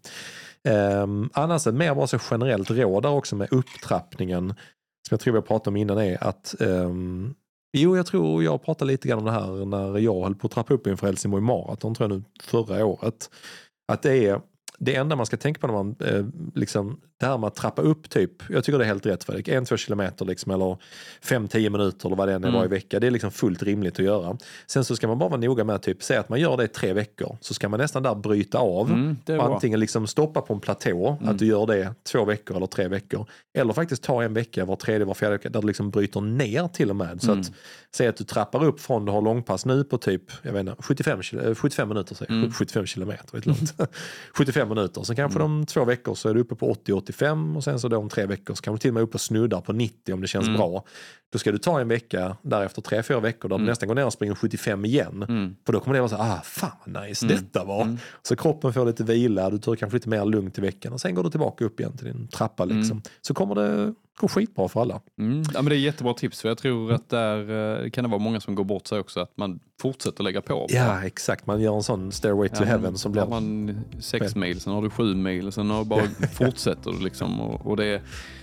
Um, 1.02 1.30
annars 1.32 1.66
ett 1.66 1.74
mer 1.74 1.94
bara 1.94 2.06
så 2.06 2.18
generellt 2.30 2.70
råd 2.70 3.02
där 3.02 3.10
också 3.10 3.36
med 3.36 3.48
upptrappningen. 3.52 4.48
Som 5.08 5.14
jag 5.14 5.20
tror 5.20 5.32
vi 5.32 5.38
har 5.38 5.46
pratat 5.46 5.66
om 5.66 5.76
innan 5.76 5.98
är 5.98 6.24
att 6.24 6.54
ehm, 6.60 7.34
Jo, 7.72 7.96
jag 7.96 8.06
tror 8.06 8.44
jag 8.44 8.62
pratade 8.62 8.90
lite 8.90 9.08
grann 9.08 9.18
om 9.18 9.24
det 9.24 9.30
här 9.30 9.64
när 9.64 9.98
jag 9.98 10.22
höll 10.22 10.34
på 10.34 10.46
att 10.46 10.52
trappa 10.52 10.74
upp 10.74 10.86
inför 10.86 11.06
Helsingborg 11.06 11.42
Marathon 11.42 11.94
tror 11.94 12.10
jag 12.10 12.18
nu 12.18 12.24
förra 12.42 12.86
året. 12.86 13.30
Att 13.92 14.02
det 14.02 14.26
är 14.26 14.40
det 14.84 14.94
enda 14.96 15.16
man 15.16 15.26
ska 15.26 15.36
tänka 15.36 15.60
på 15.60 15.66
när 15.66 15.74
man, 15.74 15.94
eh, 16.00 16.24
liksom, 16.54 17.00
det 17.20 17.26
här 17.26 17.38
med 17.38 17.46
att 17.46 17.54
trappa 17.54 17.82
upp 17.82 18.10
typ, 18.10 18.30
jag 18.50 18.64
tycker 18.64 18.78
det 18.78 18.84
är 18.84 18.86
helt 18.86 19.06
rätt 19.06 19.24
Fredrik, 19.24 19.48
en, 19.48 19.64
två 19.64 19.76
kilometer 19.76 20.24
liksom, 20.24 20.52
eller 20.52 20.76
fem, 21.22 21.48
tio 21.48 21.70
minuter 21.70 22.08
eller 22.08 22.16
vad 22.16 22.28
det 22.28 22.34
än 22.34 22.44
är 22.44 22.48
Mm. 22.48 22.58
varje 22.58 22.68
vecka. 22.70 23.00
Det 23.00 23.06
är 23.06 23.10
liksom 23.10 23.30
fullt 23.30 23.62
rimligt 23.62 23.98
att 23.98 24.04
göra. 24.04 24.36
Sen 24.66 24.84
så 24.84 24.96
ska 24.96 25.08
man 25.08 25.18
bara 25.18 25.28
vara 25.28 25.40
noga 25.40 25.64
med 25.64 25.82
typ, 25.82 26.02
säga 26.02 26.20
att 26.20 26.28
man 26.28 26.40
gör 26.40 26.56
det 26.56 26.64
i 26.64 26.68
tre 26.68 26.92
veckor, 26.92 27.36
så 27.40 27.54
ska 27.54 27.68
man 27.68 27.80
nästan 27.80 28.02
där 28.02 28.14
bryta 28.14 28.58
av. 28.58 28.90
Mm, 28.90 29.16
antingen 29.40 29.80
liksom 29.80 30.06
stoppa 30.06 30.40
på 30.40 30.54
en 30.54 30.60
platå, 30.60 31.16
Mm. 31.20 31.28
att 31.34 31.38
du 31.38 31.46
gör 31.46 31.66
det 31.66 31.94
två 32.12 32.24
veckor 32.24 32.56
eller 32.56 32.66
tre 32.66 32.88
veckor. 32.88 33.26
Eller 33.54 33.72
faktiskt 33.72 34.02
ta 34.02 34.22
en 34.22 34.34
vecka, 34.34 34.64
var 34.64 34.76
tredje, 34.76 35.04
var 35.04 35.14
fjärde 35.14 35.32
vecka, 35.36 35.48
där 35.48 35.60
du 35.60 35.66
liksom 35.66 35.90
bryter 35.90 36.20
ner 36.20 36.68
till 36.68 36.90
och 36.90 36.96
med. 36.96 37.22
Så 37.22 37.30
Mm. 37.30 37.40
att, 37.40 37.52
säg 37.94 38.08
att 38.08 38.16
du 38.16 38.24
trappar 38.24 38.64
upp 38.64 38.80
från 38.80 39.04
du 39.04 39.12
har 39.12 39.22
långpass 39.22 39.66
nu 39.66 39.84
på 39.84 39.98
typ 39.98 40.22
jag 40.42 40.52
vet 40.52 40.60
inte, 40.60 40.74
75, 40.82 41.22
kil- 41.22 41.38
eh, 41.48 41.54
75 41.54 41.88
minuter, 41.88 42.14
säger 42.14 42.32
jag. 42.32 42.38
Mm. 42.38 42.52
75 42.52 42.86
kilometer, 42.86 43.32
vet 43.32 43.46
långt. 43.46 43.74
75 44.34 44.68
minuter, 44.74 45.02
sen 45.02 45.16
kanske 45.16 45.38
Mm. 45.38 45.52
om 45.52 45.66
två 45.66 45.84
veckor 45.84 46.14
så 46.14 46.28
är 46.28 46.34
du 46.34 46.40
uppe 46.40 46.54
på 46.54 46.70
80-85 46.74 47.56
och 47.56 47.64
sen 47.64 47.80
så 47.80 47.88
då 47.88 47.96
om 47.96 48.08
tre 48.08 48.26
veckor 48.26 48.54
så 48.54 48.62
kanske 48.62 48.76
du 48.76 48.80
till 48.80 48.90
och 48.90 48.94
med 48.94 49.02
upp 49.02 49.14
och 49.14 49.20
snuddar 49.20 49.60
på 49.60 49.72
90 49.72 50.14
om 50.14 50.20
det 50.20 50.26
känns 50.26 50.46
Mm. 50.46 50.56
bra. 50.58 50.84
Då 51.32 51.38
ska 51.38 51.52
du 51.52 51.58
ta 51.58 51.80
en 51.80 51.88
vecka, 51.88 52.36
därefter 52.42 52.82
tre, 52.82 53.02
fyra 53.02 53.20
veckor 53.20 53.48
där 53.48 53.56
du 53.56 53.62
Mm. 53.62 53.66
nästan 53.70 53.88
går 53.88 53.94
ner 53.94 54.06
och 54.06 54.12
springer 54.12 54.34
75 54.34 54.84
igen. 54.84 55.24
Mm. 55.28 55.56
För 55.66 55.72
då 55.72 55.80
kommer 55.80 55.94
det 55.94 56.00
vara 56.00 56.08
så 56.08 56.16
här, 56.16 56.36
ah 56.36 56.40
fan 56.44 56.70
vad 56.86 57.02
nice 57.08 57.26
Mm. 57.26 57.36
detta 57.36 57.64
var. 57.64 57.82
Mm. 57.82 57.98
Så 58.22 58.36
kroppen 58.36 58.72
får 58.72 58.86
lite 58.86 59.04
vila, 59.04 59.50
du 59.50 59.58
tar 59.58 59.76
kanske 59.76 59.96
lite 59.96 60.08
mer 60.08 60.24
lugnt 60.24 60.58
i 60.58 60.60
veckan 60.60 60.92
och 60.92 61.00
sen 61.00 61.14
går 61.14 61.22
du 61.24 61.30
tillbaka 61.30 61.64
upp 61.64 61.80
igen 61.80 61.96
till 61.96 62.06
din 62.06 62.28
trappa 62.28 62.64
liksom. 62.64 62.90
Mm. 62.92 63.02
Så 63.20 63.34
kommer 63.34 63.54
det 63.54 63.94
gå 64.16 64.28
skitbra 64.28 64.68
för 64.68 64.80
alla. 64.80 65.00
Mm. 65.18 65.42
Ja, 65.54 65.62
men 65.62 65.64
det 65.64 65.76
är 65.76 65.78
jättebra 65.78 66.14
tips 66.14 66.40
för 66.40 66.48
jag 66.48 66.58
tror 66.58 66.92
att 66.92 67.08
där 67.08 67.82
eh, 67.84 67.90
kan 67.90 68.04
det 68.04 68.10
vara 68.10 68.18
många 68.18 68.40
som 68.40 68.54
går 68.54 68.64
bort 68.64 68.86
sig 68.86 68.98
också 68.98 69.20
att 69.20 69.36
man 69.36 69.60
fortsätter 69.80 70.24
lägga 70.24 70.40
på. 70.42 70.66
Ja 70.68 71.04
exakt, 71.04 71.46
man 71.46 71.60
gör 71.60 71.74
en 71.76 71.82
sån 71.82 72.12
stairway 72.12 72.48
to 72.48 72.56
Ja, 72.60 72.64
heaven 72.64 72.98
som 72.98 73.12
blir... 73.12 73.26
Man 73.26 73.80
sex 74.00 74.36
mil, 74.36 74.60
sen 74.60 74.72
har 74.72 74.82
du 74.82 74.90
sju 74.90 75.14
mil, 75.14 75.52
sen 75.52 75.70
har 75.70 75.84
bara 75.84 76.02
fortsätter 76.32 76.90
du 76.90 76.98
liksom. 77.04 77.40
Och, 77.40 77.66
och 77.66 77.76
det, 77.76 78.02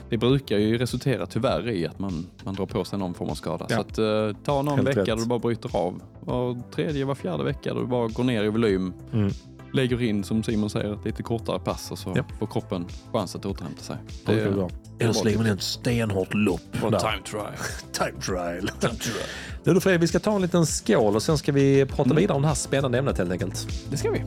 det 0.09 0.17
brukar 0.17 0.57
ju 0.57 0.77
resultera 0.77 1.25
tyvärr 1.25 1.69
i 1.69 1.87
att 1.87 1.99
man, 1.99 2.25
man 2.43 2.55
drar 2.55 2.65
på 2.65 2.85
sig 2.85 2.99
någon 2.99 3.13
form 3.13 3.29
av 3.29 3.35
skada. 3.35 3.65
Ja. 3.69 3.75
Så 3.75 3.81
att, 3.81 3.97
eh, 3.97 4.43
ta 4.43 4.61
någon 4.61 4.75
Helt 4.75 4.87
vecka 4.87 4.99
rätt. 4.99 5.05
där 5.05 5.15
du 5.15 5.25
bara 5.25 5.39
bryter 5.39 5.75
av. 5.75 6.01
Var 6.19 6.61
tredje, 6.71 7.05
var 7.05 7.15
fjärde 7.15 7.43
vecka 7.43 7.73
där 7.73 7.81
du 7.81 7.87
bara 7.87 8.07
går 8.07 8.23
ner 8.23 8.43
i 8.43 8.49
volym. 8.49 8.93
Mm. 9.13 9.31
Lägger 9.73 10.01
in, 10.01 10.23
som 10.23 10.43
Simon 10.43 10.69
säger, 10.69 10.93
ett 10.93 11.05
lite 11.05 11.23
kortare 11.23 11.59
pass 11.59 11.91
och 11.91 11.97
så 11.99 12.13
Ja. 12.15 12.23
får 12.39 12.47
kroppen 12.47 12.85
chans 13.13 13.35
att 13.35 13.45
återhämta 13.45 13.83
sig. 13.83 13.95
Det 14.25 14.31
är 14.41 14.51
bra. 14.51 14.69
det 14.97 15.03
är 15.03 15.05
Eller 15.05 15.13
så 15.13 15.19
bra 15.19 15.23
lägger 15.25 15.37
man 15.37 15.47
in 15.47 15.53
ett 15.53 15.61
stenhårt 15.61 16.33
lopp. 16.33 16.61
Där. 16.71 16.85
en 16.87 16.91
time 16.91 17.23
trial. 17.31 17.53
Time 17.91 18.21
trial. 18.21 18.71
Nu 19.63 19.73
då 19.73 19.79
Fredrik, 19.79 20.01
vi 20.03 20.07
ska 20.07 20.19
ta 20.19 20.35
en 20.35 20.41
liten 20.41 20.65
skål 20.65 21.15
och 21.15 21.23
sen 21.23 21.37
ska 21.37 21.51
vi 21.51 21.85
prata 21.85 22.03
Mm. 22.03 22.17
vidare 22.17 22.35
om 22.35 22.41
det 22.41 22.47
här 22.47 22.55
spännande 22.55 22.97
ämnet 22.97 23.17
helt 23.17 23.31
enkelt. 23.31 23.67
Det 23.91 23.97
ska 23.97 24.11
vi. 24.11 24.23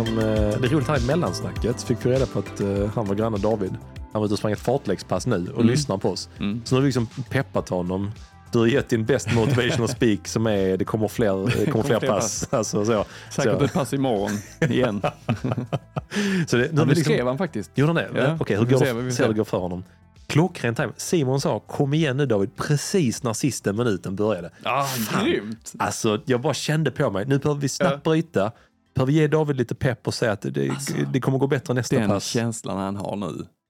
Liksom, 0.00 0.18
eh, 0.18 0.24
det 0.24 0.66
är 0.66 0.68
roligt 0.70 0.88
här 0.88 0.98
i 1.02 1.06
mellansnacket 1.06 1.82
fick 1.82 2.06
vi 2.06 2.10
reda 2.10 2.26
på 2.26 2.38
att 2.38 2.60
eh, 2.60 2.66
han 2.94 3.06
var 3.06 3.14
granne 3.14 3.36
David. 3.38 3.74
Han 4.12 4.20
var 4.20 4.24
ute 4.24 4.32
och 4.32 4.38
sprang 4.38 4.52
ett 4.52 4.60
fartläggspass 4.60 5.26
nu 5.26 5.36
och 5.48 5.54
Mm. 5.60 5.66
lyssnar 5.66 5.96
på 5.98 6.10
oss. 6.10 6.28
Mm. 6.38 6.62
Så 6.64 6.74
nu 6.74 6.76
har 6.78 6.82
vi 6.82 6.86
liksom 6.88 7.06
peppat 7.30 7.68
honom. 7.68 8.10
Du 8.52 8.58
har 8.58 8.66
gett 8.66 8.88
din 8.88 9.04
best 9.04 9.34
motivational 9.34 9.88
speak 9.88 10.28
som 10.28 10.46
är 10.46 10.76
det 10.76 10.84
kommer 10.84 11.08
fler, 11.08 11.52
det 11.64 11.70
kommer 11.70 11.84
fler 11.84 12.00
pass. 12.00 12.48
Alltså, 12.50 12.84
så. 12.84 13.04
Säkert 13.30 13.58
Så. 13.58 13.64
ett 13.64 13.72
pass 13.72 13.92
imorgon 13.92 14.30
igen. 14.70 15.02
Så 16.46 16.56
det, 16.56 16.72
nu 16.72 16.80
det 16.80 16.84
liksom, 16.84 17.04
skrev 17.04 17.26
han 17.26 17.38
faktiskt. 17.38 17.70
Gjorde 17.74 17.88
han 17.88 17.96
det? 18.14 18.20
Ja, 18.22 18.36
Okej, 18.40 18.56
hur 18.56 18.64
vi 18.64 18.72
går 18.72 18.78
ser 18.80 19.22
får 19.24 19.28
det 19.28 19.34
går 19.34 19.44
för 19.44 19.58
honom? 19.58 19.84
Klockren 20.26 20.74
time. 20.74 20.92
Simon 20.96 21.40
sa 21.40 21.60
kom 21.60 21.94
igen 21.94 22.16
nu 22.16 22.26
David, 22.26 22.56
precis 22.56 23.22
när 23.22 23.32
sista 23.32 23.72
minuten 23.72 24.16
började. 24.16 24.50
Ah, 24.62 24.82
Fan. 24.84 25.24
grymt! 25.24 25.72
Alltså, 25.78 26.20
jag 26.24 26.40
bara 26.40 26.54
kände 26.54 26.90
på 26.90 27.10
mig. 27.10 27.24
Nu 27.26 27.38
behöver 27.38 27.60
vi 27.60 27.68
snabbt 27.68 28.00
Ja. 28.04 28.10
bryta. 28.10 28.52
Behöver 28.96 29.12
ge 29.12 29.26
David 29.26 29.56
lite 29.56 29.74
pepp 29.74 30.06
och 30.06 30.14
säga 30.14 30.32
att 30.32 30.40
det, 30.42 30.70
Alltså, 30.70 30.92
det 31.12 31.20
kommer 31.20 31.38
gå 31.38 31.46
bättre 31.46 31.74
nästa 31.74 31.96
Den 31.98 32.08
pass. 32.10 32.24
känslan 32.26 32.76
han 32.78 32.96
har 32.96 33.16
nu. 33.16 33.26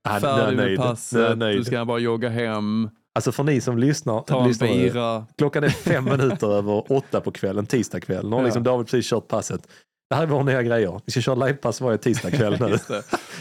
Han 0.09 0.17
är 0.17 0.21
Färdig 0.21 0.57
med. 0.57 0.79
Han 0.79 0.89
passet, 0.89 1.39
du 1.41 1.65
ska 1.65 1.85
bara 1.85 1.99
jogga 1.99 2.29
hem, 2.29 2.91
Alltså 3.15 3.33
för 3.33 3.45
ni 3.45 3.61
som 3.61 3.79
lyssnar. 3.79 4.21
ta 4.23 4.47
lyssnar 4.47 4.69
bira. 4.69 5.27
klockan 5.39 5.65
är 5.65 5.69
fem 5.69 6.05
minuter 6.05 6.53
över 6.59 6.93
åtta 6.93 7.21
på 7.21 7.31
kvällen, 7.33 7.67
tisdag 7.67 8.01
kväll. 8.01 8.25
Nu 8.25 8.31
har 8.31 8.39
Ja. 8.41 8.45
liksom 8.45 8.63
David 8.63 8.87
precis 8.87 9.11
kört 9.11 9.29
passet. 9.29 9.69
Det 10.11 10.17
här 10.17 10.23
är 10.23 10.27
våra 10.27 10.43
nya 10.43 10.63
grejer. 10.63 11.01
Vi 11.05 11.13
ska 11.13 11.21
köra 11.21 11.35
livepass 11.47 11.81
varje 11.81 11.99
tisdag 11.99 12.31
kväll 12.31 12.57
nu. 12.61 12.79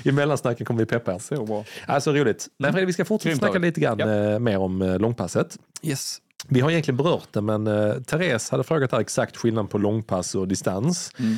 I 0.04 0.12
mellansnacken 0.12 0.66
kommer 0.66 0.80
vi 0.80 0.86
peppa 0.86 1.14
er. 1.14 1.20
Så 1.20 1.46
bra. 1.46 1.64
Alltså 1.88 2.12
roligt. 2.14 2.48
Nej, 2.60 2.72
Fredrik, 2.72 2.90
vi 2.90 2.94
ska 2.94 3.06
fortsätta 3.06 3.36
snacka 3.38 3.60
lite 3.60 3.82
grann 3.82 4.00
eh, 4.00 4.40
mer 4.40 4.58
om 4.58 4.82
eh, 4.82 5.00
långpasset. 5.00 5.58
Yes. 5.84 6.18
Vi 6.48 6.60
har 6.62 6.72
egentligen 6.72 6.98
berört 6.98 7.28
det, 7.32 7.42
men 7.42 7.68
eh, 7.68 7.94
Therese 8.02 8.50
hade 8.50 8.64
frågat 8.64 8.92
här 8.92 9.00
exakt 9.00 9.38
skillnad 9.38 9.70
på 9.70 9.78
långpass 9.78 10.36
och 10.36 10.48
distans. 10.48 11.12
Mm. 11.20 11.34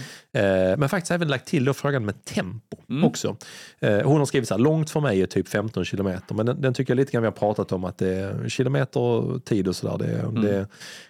Eh, 0.71 0.77
men 0.77 0.89
faktiskt 0.89 1.11
även 1.11 1.27
lagt 1.27 1.47
till 1.47 1.65
då 1.65 1.73
frågan 1.73 2.05
med 2.05 2.25
tempo 2.25 2.77
Mm. 2.89 3.03
också. 3.03 3.37
Eh, 3.79 4.01
hon 4.01 4.17
har 4.19 4.25
skrivit 4.25 4.47
så 4.47 4.53
här, 4.53 4.59
långt 4.61 4.89
för 4.89 4.99
mig 4.99 5.21
är 5.21 5.25
typ 5.25 5.47
15 5.49 5.85
kilometer, 5.85 6.35
men 6.35 6.45
den, 6.45 6.61
den 6.61 6.73
tycker 6.73 6.91
jag 6.93 6.95
lite 6.97 7.11
grann 7.11 7.21
vi 7.23 7.27
har 7.27 7.31
pratat 7.31 7.71
om 7.71 7.83
att 7.83 7.97
det 7.97 8.09
är 8.15 8.49
kilometer 8.49 8.99
och 8.99 9.45
tid 9.45 9.67
och 9.67 9.75
sådär. 9.75 9.97
Det, 10.07 10.19
Mm. 10.19 10.41
det, 10.41 10.67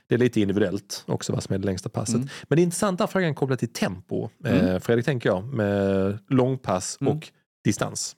det 0.07 0.15
är 0.15 0.19
lite 0.19 0.41
individuellt 0.41 1.03
också 1.07 1.33
vad 1.33 1.43
som 1.43 1.53
är 1.55 1.59
det 1.59 1.65
längsta 1.65 1.89
passet. 1.89 2.15
Mm. 2.15 2.27
Men 2.47 2.55
det 2.55 2.61
är 2.61 2.63
intressant 2.63 2.99
där 2.99 3.07
frågan 3.07 3.35
kopplat 3.35 3.59
till 3.59 3.73
tempo, 3.73 4.29
eh, 4.45 4.59
Mm. 4.67 4.81
Fredrik 4.81 5.05
tänker 5.05 5.29
jag, 5.29 5.43
med 5.43 6.17
långpass 6.29 6.97
Mm. 7.01 7.13
och 7.17 7.27
distans. 7.63 8.15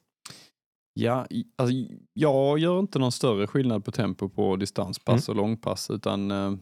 Ja, 1.02 1.26
alltså, 1.58 1.76
jag 2.14 2.60
gör 2.60 2.80
inte 2.80 3.00
någon 3.00 3.12
större 3.12 3.48
skillnad 3.48 3.86
på 3.86 3.92
tempo 3.92 4.30
på 4.30 4.56
distanspass 4.56 5.30
Mm. 5.30 5.38
och 5.40 5.44
långpass. 5.46 5.90
Utan, 5.90 6.32
eh, 6.32 6.54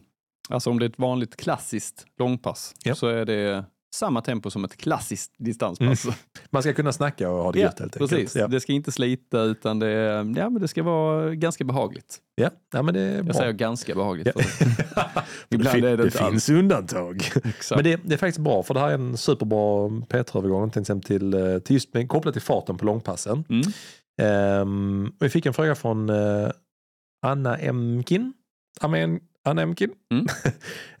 alltså 0.48 0.70
om 0.70 0.78
det 0.78 0.84
är 0.84 0.88
ett 0.88 0.98
vanligt 0.98 1.36
klassiskt 1.36 2.04
långpass 2.18 2.74
Ja. 2.84 2.94
så 2.94 3.06
är 3.06 3.24
det 3.26 3.64
samma 3.94 4.20
tempo 4.20 4.50
som 4.50 4.64
ett 4.64 4.76
klassiskt 4.76 5.32
distanspass. 5.38 6.06
Man 6.50 6.62
ska 6.62 6.72
kunna 6.72 6.92
snacka 6.92 7.30
och 7.30 7.42
ha 7.44 7.52
det 7.52 7.58
Ja, 7.58 7.64
gött 7.64 7.78
helt 7.78 7.94
enkelt. 7.94 8.10
precis. 8.10 8.36
Ja. 8.36 8.48
Det 8.48 8.60
ska 8.60 8.72
inte 8.72 8.92
slita 8.92 9.40
utan 9.42 9.78
det, 9.78 9.88
ja, 10.36 10.50
men 10.50 10.54
det 10.62 10.68
ska 10.68 10.82
vara 10.82 11.34
ganska 11.34 11.64
behagligt. 11.64 12.18
Ja. 12.34 12.50
ja, 12.72 12.82
men 12.82 12.94
det 12.94 13.00
är 13.00 13.16
bra. 13.22 13.26
Jag 13.26 13.36
säger 13.36 13.52
ganska 13.52 13.94
behagligt. 13.94 14.28
Ja. 14.34 14.42
Ibland 15.48 15.74
fin- 15.74 15.84
är 15.84 15.96
det 15.96 16.04
det 16.04 16.10
finns 16.10 16.48
undantag. 16.48 17.22
Exakt. 17.44 17.70
Men 17.82 17.84
det, 17.84 18.00
det 18.04 18.14
är 18.14 18.18
faktiskt 18.18 18.38
bra 18.38 18.62
för 18.62 18.74
det 18.74 18.80
här 18.80 18.88
är 18.88 18.94
en 18.94 19.16
superbra 19.16 19.88
P3-övergång 19.88 20.70
till 20.70 21.00
till, 21.00 21.34
eh, 21.34 21.58
till 21.58 21.74
just 21.74 21.88
kopplat 22.08 22.34
till 22.34 22.42
farten 22.42 22.76
på 22.78 22.84
långpassen. 22.84 23.44
Mm. 23.48 23.62
Ehm, 24.18 25.12
vi 25.20 25.28
fick 25.28 25.46
en 25.46 25.54
fråga 25.54 25.74
från 25.74 26.10
eh, 26.10 26.50
Anna 27.22 27.56
Emkin. 27.56 28.32
Amen, 28.80 29.20
Anna 29.44 29.62
Emkin. 29.62 29.90
Mm. 30.12 30.26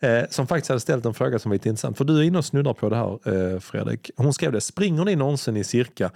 eh, 0.00 0.28
som 0.30 0.46
faktiskt 0.46 0.68
hade 0.68 0.80
ställt 0.80 1.06
en 1.06 1.14
fråga 1.14 1.38
som 1.38 1.50
var 1.50 1.54
lite 1.54 1.68
intressant. 1.68 1.98
För 1.98 2.04
du 2.04 2.18
är 2.18 2.22
inne 2.22 2.38
och 2.38 2.44
snuddar 2.44 2.74
på 2.74 2.88
det 2.88 2.96
här 2.96 3.28
eh, 3.54 3.60
Fredrik. 3.60 4.10
Hon 4.16 4.32
skrev 4.34 4.52
det, 4.52 4.60
springer 4.60 5.04
ni 5.04 5.16
någonsin 5.16 5.56
i 5.56 5.64
cirka 5.64 6.10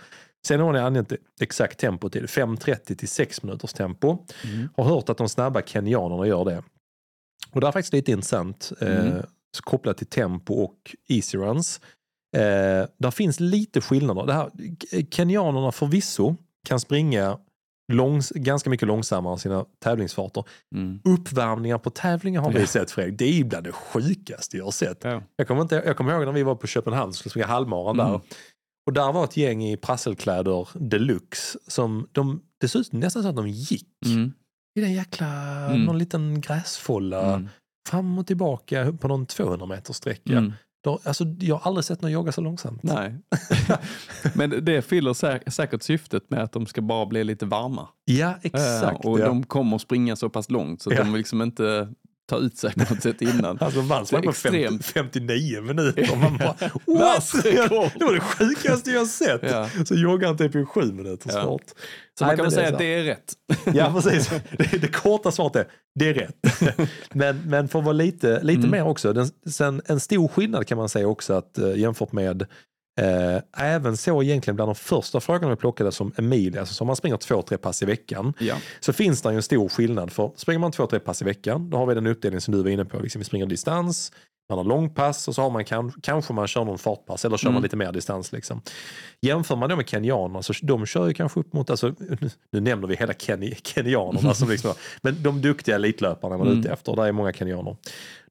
Sen 0.47 0.61
har 0.61 0.73
ni 0.73 0.79
angett 0.79 1.13
exakt 1.41 1.79
tempo 1.79 2.09
till 2.09 2.27
5.30 2.27 2.95
till 2.95 3.09
6 3.09 3.43
minuters 3.43 3.73
tempo. 3.73 4.19
Mm. 4.45 4.69
Har 4.77 4.85
hört 4.85 5.09
att 5.09 5.19
de 5.19 5.29
snabba 5.29 5.63
kenyanerna 5.63 6.27
gör 6.27 6.45
det. 6.45 6.63
Och 7.51 7.61
det 7.61 7.67
är 7.67 7.73
faktiskt 7.73 7.93
lite 7.93 8.13
intressant 8.13 8.73
eh, 8.81 9.07
Mm. 9.07 9.23
kopplat 9.61 9.97
till 9.99 10.07
tempo 10.07 10.55
och 10.55 10.97
easy 11.09 11.39
runs. 11.39 11.81
Eh, 12.37 12.87
där 12.99 13.11
finns 13.11 13.41
lite 13.41 13.81
skillnader. 13.81 14.27
Det 14.27 14.33
här, 14.33 14.51
kenyanerna 15.11 15.73
förvisso 15.73 16.37
kan 16.69 16.81
springa 16.81 17.39
långs, 17.93 18.31
ganska 18.31 18.71
mycket 18.71 18.89
långsammare 18.89 19.33
än 19.33 19.39
sina 19.39 19.65
tävlingsfarter. 19.85 20.45
Mm. 20.75 21.01
Uppvärmningar 21.05 21.79
på 21.79 21.91
tävlingar 21.91 22.41
har 22.41 22.53
vi 22.53 22.61
Ja. 22.61 22.67
sett 22.67 22.91
Fredrik. 22.91 23.19
Det 23.19 23.25
är 23.41 23.45
bland 23.45 23.65
det 23.65 23.73
sjukaste 23.73 24.57
jag 24.57 24.65
har 24.65 24.71
sett. 24.73 25.05
Ja. 25.05 25.23
Jag 25.37 25.49
kommer, 25.49 25.63
inte, 25.63 25.75
jag 25.87 25.97
kommer 25.97 26.13
ihåg 26.13 26.25
när 26.25 26.33
vi 26.33 26.43
var 26.43 26.55
på 26.55 26.67
Köpenhamn 26.67 27.09
och 27.09 27.15
skulle 27.15 27.31
springa 27.31 27.47
halvmaran 27.47 28.01
Mm. 28.01 28.13
där. 28.13 28.21
Och 28.87 28.93
där 28.93 29.13
var 29.13 29.25
ett 29.25 29.37
gäng 29.37 29.65
i 29.65 29.77
prasselkläder 29.77 30.69
deluxe 30.75 31.59
som 31.67 32.09
de, 32.13 32.43
det 32.61 32.69
såg 32.69 32.81
ut 32.81 32.93
nästan 32.93 33.23
så 33.23 33.29
att 33.29 33.37
de 33.37 33.49
gick 33.49 33.89
Mm. 34.07 34.33
i 34.79 34.81
den 34.81 34.93
jäkla, 34.93 35.27
Mm. 35.67 35.83
någon 35.85 35.99
liten 35.99 36.41
gräsfålla 36.41 37.35
Mm. 37.35 37.49
fram 37.89 38.19
och 38.19 38.27
tillbaka 38.27 38.93
på 39.01 39.09
någon 39.09 39.27
200 39.27 39.67
meters 39.67 39.97
sträcka. 39.97 40.33
Då, 40.85 40.99
alltså, 41.05 41.25
jag 41.41 41.57
har 41.57 41.69
aldrig 41.71 41.85
sett 41.85 42.03
någon 42.03 42.11
jogga 42.13 42.33
så 42.33 42.41
långsamt. 42.41 42.83
Nej. 42.83 43.15
Men 44.35 44.65
det 44.65 44.83
fyller 44.83 45.13
sä- 45.13 45.51
säkert 45.51 45.83
syftet 45.83 46.31
med 46.31 46.43
att 46.43 46.53
de 46.53 46.67
ska 46.67 46.81
bara 46.83 47.07
bli 47.07 47.25
lite 47.25 47.47
varma. 47.47 47.89
Ja, 48.05 48.35
exakt. 48.43 49.05
Eh, 49.05 49.11
och 49.11 49.21
ja. 49.21 49.27
de 49.27 49.43
kommer 49.43 49.79
springa 49.79 50.17
så 50.17 50.29
pass 50.31 50.51
långt 50.51 50.83
så 50.83 50.91
att 50.91 50.97
Ja. 50.97 51.05
de 51.05 51.15
liksom 51.17 51.43
inte 51.43 51.89
tar 52.29 52.41
ut 52.41 52.59
sig 52.59 52.73
på 52.75 52.95
något 52.95 53.03
sätt 53.03 53.23
innan. 53.23 53.59
Alltså 53.61 53.81
är 53.81 54.23
på 54.23 54.33
50, 54.33 54.65
extremt. 54.65 54.85
59 54.85 55.61
minuter. 55.63 56.17
Man 56.17 56.39
bara, 56.39 56.55
what? 56.87 57.35
Världsrekord. 57.35 57.91
Det 57.99 58.05
var 58.05 58.13
det 58.13 58.21
sjukaste 58.21 58.91
jag 58.91 59.07
sett. 59.07 59.41
Ja. 59.43 59.69
Så 59.85 59.95
joggar 59.95 60.29
han 60.29 60.37
typ 60.39 60.55
i 60.55 60.65
sju 60.65 60.93
minuters 60.93 61.33
Ja. 61.35 61.43
fart. 61.43 61.63
Så 62.19 62.25
Nej, 62.25 62.27
man 62.27 62.37
kan 62.37 62.45
väl 62.45 62.53
säga 62.53 62.69
att 62.69 62.79
det 62.79 62.95
är 62.95 63.05
rätt. 63.05 63.33
Ja, 63.75 63.93
precis. 64.03 64.31
Det, 64.59 64.81
det 64.81 64.89
korta 64.89 65.31
svaret 65.33 65.57
är, 65.57 65.67
det 65.95 66.09
är 66.09 66.15
rätt. 66.15 66.89
men, 67.13 67.43
men 67.47 67.69
för 67.69 67.79
att 67.79 67.85
vara 67.85 67.93
lite, 67.93 68.43
lite 68.43 68.59
Mm. 68.59 68.71
mer 68.71 68.87
också. 68.87 69.13
Den, 69.13 69.27
sen, 69.51 69.83
en 69.87 70.01
stor 70.01 70.29
skillnad 70.29 70.67
kan 70.67 70.79
man 70.79 70.89
säga 70.89 71.07
också 71.09 71.33
att 71.35 71.59
eh, 71.59 71.77
jämfört 71.77 72.13
med 72.13 72.47
eh, 73.01 73.65
även 73.67 73.97
så 73.97 74.23
egentligen 74.23 74.57
bland 74.57 74.69
de 74.69 74.75
första 74.75 75.21
frågorna 75.21 75.51
vi 75.51 75.57
plockade 75.57 75.93
som 75.93 76.13
Emilia, 76.17 76.61
alltså 76.61 76.75
som 76.75 76.87
man 76.87 76.97
springer 76.97 77.17
två, 77.17 77.43
tre 77.43 77.59
pass 77.59 77.83
i 77.83 77.87
veckan, 77.87 78.35
Ja. 78.39 78.55
så 78.81 78.93
finns 78.93 79.23
det 79.23 79.29
en 79.29 79.43
stor 79.43 79.69
skillnad. 79.69 80.13
För 80.13 80.31
springer 80.37 80.59
man 80.61 80.73
två, 80.73 80.87
tre 80.87 80.99
pass 80.99 81.23
i 81.23 81.25
veckan, 81.25 81.71
då 81.71 81.77
har 81.77 81.87
vi 81.87 81.95
den 81.95 82.07
uppdelning 82.07 82.41
som 82.41 82.55
du 82.55 82.63
var 82.63 82.71
inne 82.71 82.85
på. 82.85 82.99
Liksom 83.01 83.19
vi 83.19 83.25
springer 83.25 83.47
distans, 83.47 84.13
man 84.49 84.59
har 84.59 84.65
långpass 84.65 85.29
och 85.29 85.35
så 85.35 85.43
har 85.43 85.51
man 85.51 85.65
kan, 85.65 85.93
kanske 86.03 86.33
man 86.33 86.47
kör 86.47 86.65
någon 86.65 86.79
fartpass 86.79 87.25
eller 87.25 87.37
kör 87.37 87.49
man 87.49 87.53
Mm. 87.55 87.63
lite 87.63 87.77
mer 87.77 87.93
distans. 87.93 88.33
Liksom. 88.33 88.63
Jämför 89.21 89.57
man 89.57 89.69
då 89.71 89.77
med 89.77 89.89
kenyanerna 89.89 90.43
så 90.43 90.53
de 90.63 90.87
kör 90.87 91.07
ju 91.09 91.15
kanske 91.15 91.41
upp 91.41 91.53
mot, 91.53 91.71
alltså, 91.71 91.95
nu, 92.53 92.61
nämner 92.61 92.89
vi 92.89 92.95
hela 92.97 93.13
Keni, 93.15 93.55
kenyanerna, 93.63 94.35
som 94.35 94.49
liksom, 94.49 94.75
men 95.03 95.23
de 95.23 95.41
duktiga 95.41 95.75
elitlöparna 95.75 96.39
man 96.39 96.47
är 96.47 96.51
Mm. 96.51 96.61
ute 96.61 96.73
efter, 96.73 96.97
där 96.97 97.03
är 97.07 97.13
många 97.13 97.33
kenyaner. 97.33 97.77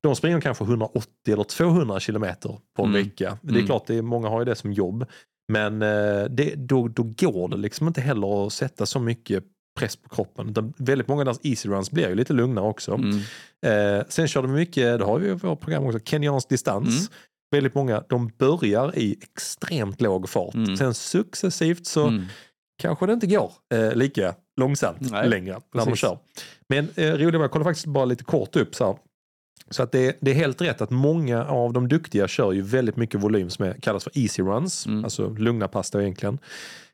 De 0.04 0.16
springer 0.16 0.42
kanske 0.42 0.64
180 0.64 1.10
eller 1.34 1.44
200 1.44 2.00
kilometer 2.00 2.58
på 2.78 2.84
en 2.84 2.90
Mm. 2.90 3.04
vecka. 3.04 3.38
Det 3.42 3.50
är 3.50 3.54
Mm. 3.56 3.66
klart, 3.66 3.88
det 3.88 3.96
är, 3.96 4.02
många 4.02 4.30
har 4.30 4.40
ju 4.42 4.46
det 4.46 4.56
som 4.56 4.74
jobb. 4.74 5.06
Men 5.52 5.82
eh, 5.82 6.24
det, 6.30 6.56
då, 6.56 6.88
då 6.88 7.04
går 7.04 7.48
det 7.48 7.58
liksom 7.58 7.88
inte 7.88 8.02
heller 8.02 8.48
att 8.48 8.54
sätta 8.54 8.86
så 8.86 9.00
mycket 9.00 9.44
press 9.80 9.96
på 9.96 10.10
kroppen. 10.10 10.50
Utan 10.50 10.74
väldigt 10.78 11.08
många 11.08 11.22
av 11.22 11.26
deras 11.26 11.40
easy 11.44 11.70
runs 11.70 11.92
blir 11.92 12.10
ju 12.10 12.16
lite 12.16 12.34
lugnare 12.34 12.66
också. 12.66 12.94
Mm. 12.94 13.18
Eh, 14.00 14.06
sen 14.10 14.28
kör 14.28 14.42
de 14.42 14.52
mycket, 14.54 15.00
det 15.00 15.06
har 15.06 15.20
vi 15.20 15.28
i 15.28 15.32
vårt 15.34 15.60
program 15.60 15.86
också, 15.86 16.00
kenyansk 16.00 16.50
distans. 16.50 16.88
Mm. 16.90 17.12
Väldigt 17.52 17.76
många, 17.76 18.04
de 18.10 18.28
börjar 18.38 18.98
i 18.98 19.18
extremt 19.22 20.02
låg 20.02 20.30
fart. 20.30 20.54
Mm. 20.56 20.78
Sen 20.78 20.94
successivt 20.94 21.86
så 21.86 22.08
Mm. 22.08 22.26
kanske 22.82 23.06
det 23.06 23.14
inte 23.14 23.28
går 23.28 23.52
eh, 23.74 23.94
lika 23.96 24.36
långsamt 24.60 25.12
Nej, 25.12 25.30
längre 25.30 25.54
när 25.54 25.80
de 25.82 25.86
precis. 25.86 26.00
kör. 26.00 26.18
Men 26.70 26.88
eh, 26.96 27.12
roligt 27.14 27.42
jag 27.42 27.52
kollade 27.52 27.70
faktiskt 27.70 27.86
bara 27.88 28.06
lite 28.06 28.24
kort 28.24 28.56
upp 28.56 28.76
så 28.76 28.86
här. 28.86 28.96
Så 29.70 29.84
att 29.84 29.92
det, 29.92 30.18
det 30.22 30.32
är 30.32 30.36
helt 30.36 30.62
rätt 30.62 30.82
att 30.82 30.90
många 30.90 31.46
av 31.46 31.74
de 31.74 31.88
duktiga 31.88 32.28
kör 32.28 32.52
ju 32.52 32.62
väldigt 32.62 32.96
mycket 32.98 33.22
volym 33.24 33.50
som 33.50 33.66
är, 33.66 33.74
kallas 33.74 34.04
för 34.04 34.12
easy 34.18 34.44
runs, 34.44 34.86
Mm. 34.88 35.04
alltså 35.04 35.30
lugna 35.30 35.68
pass 35.68 35.92
då 35.92 36.02
egentligen. 36.02 36.40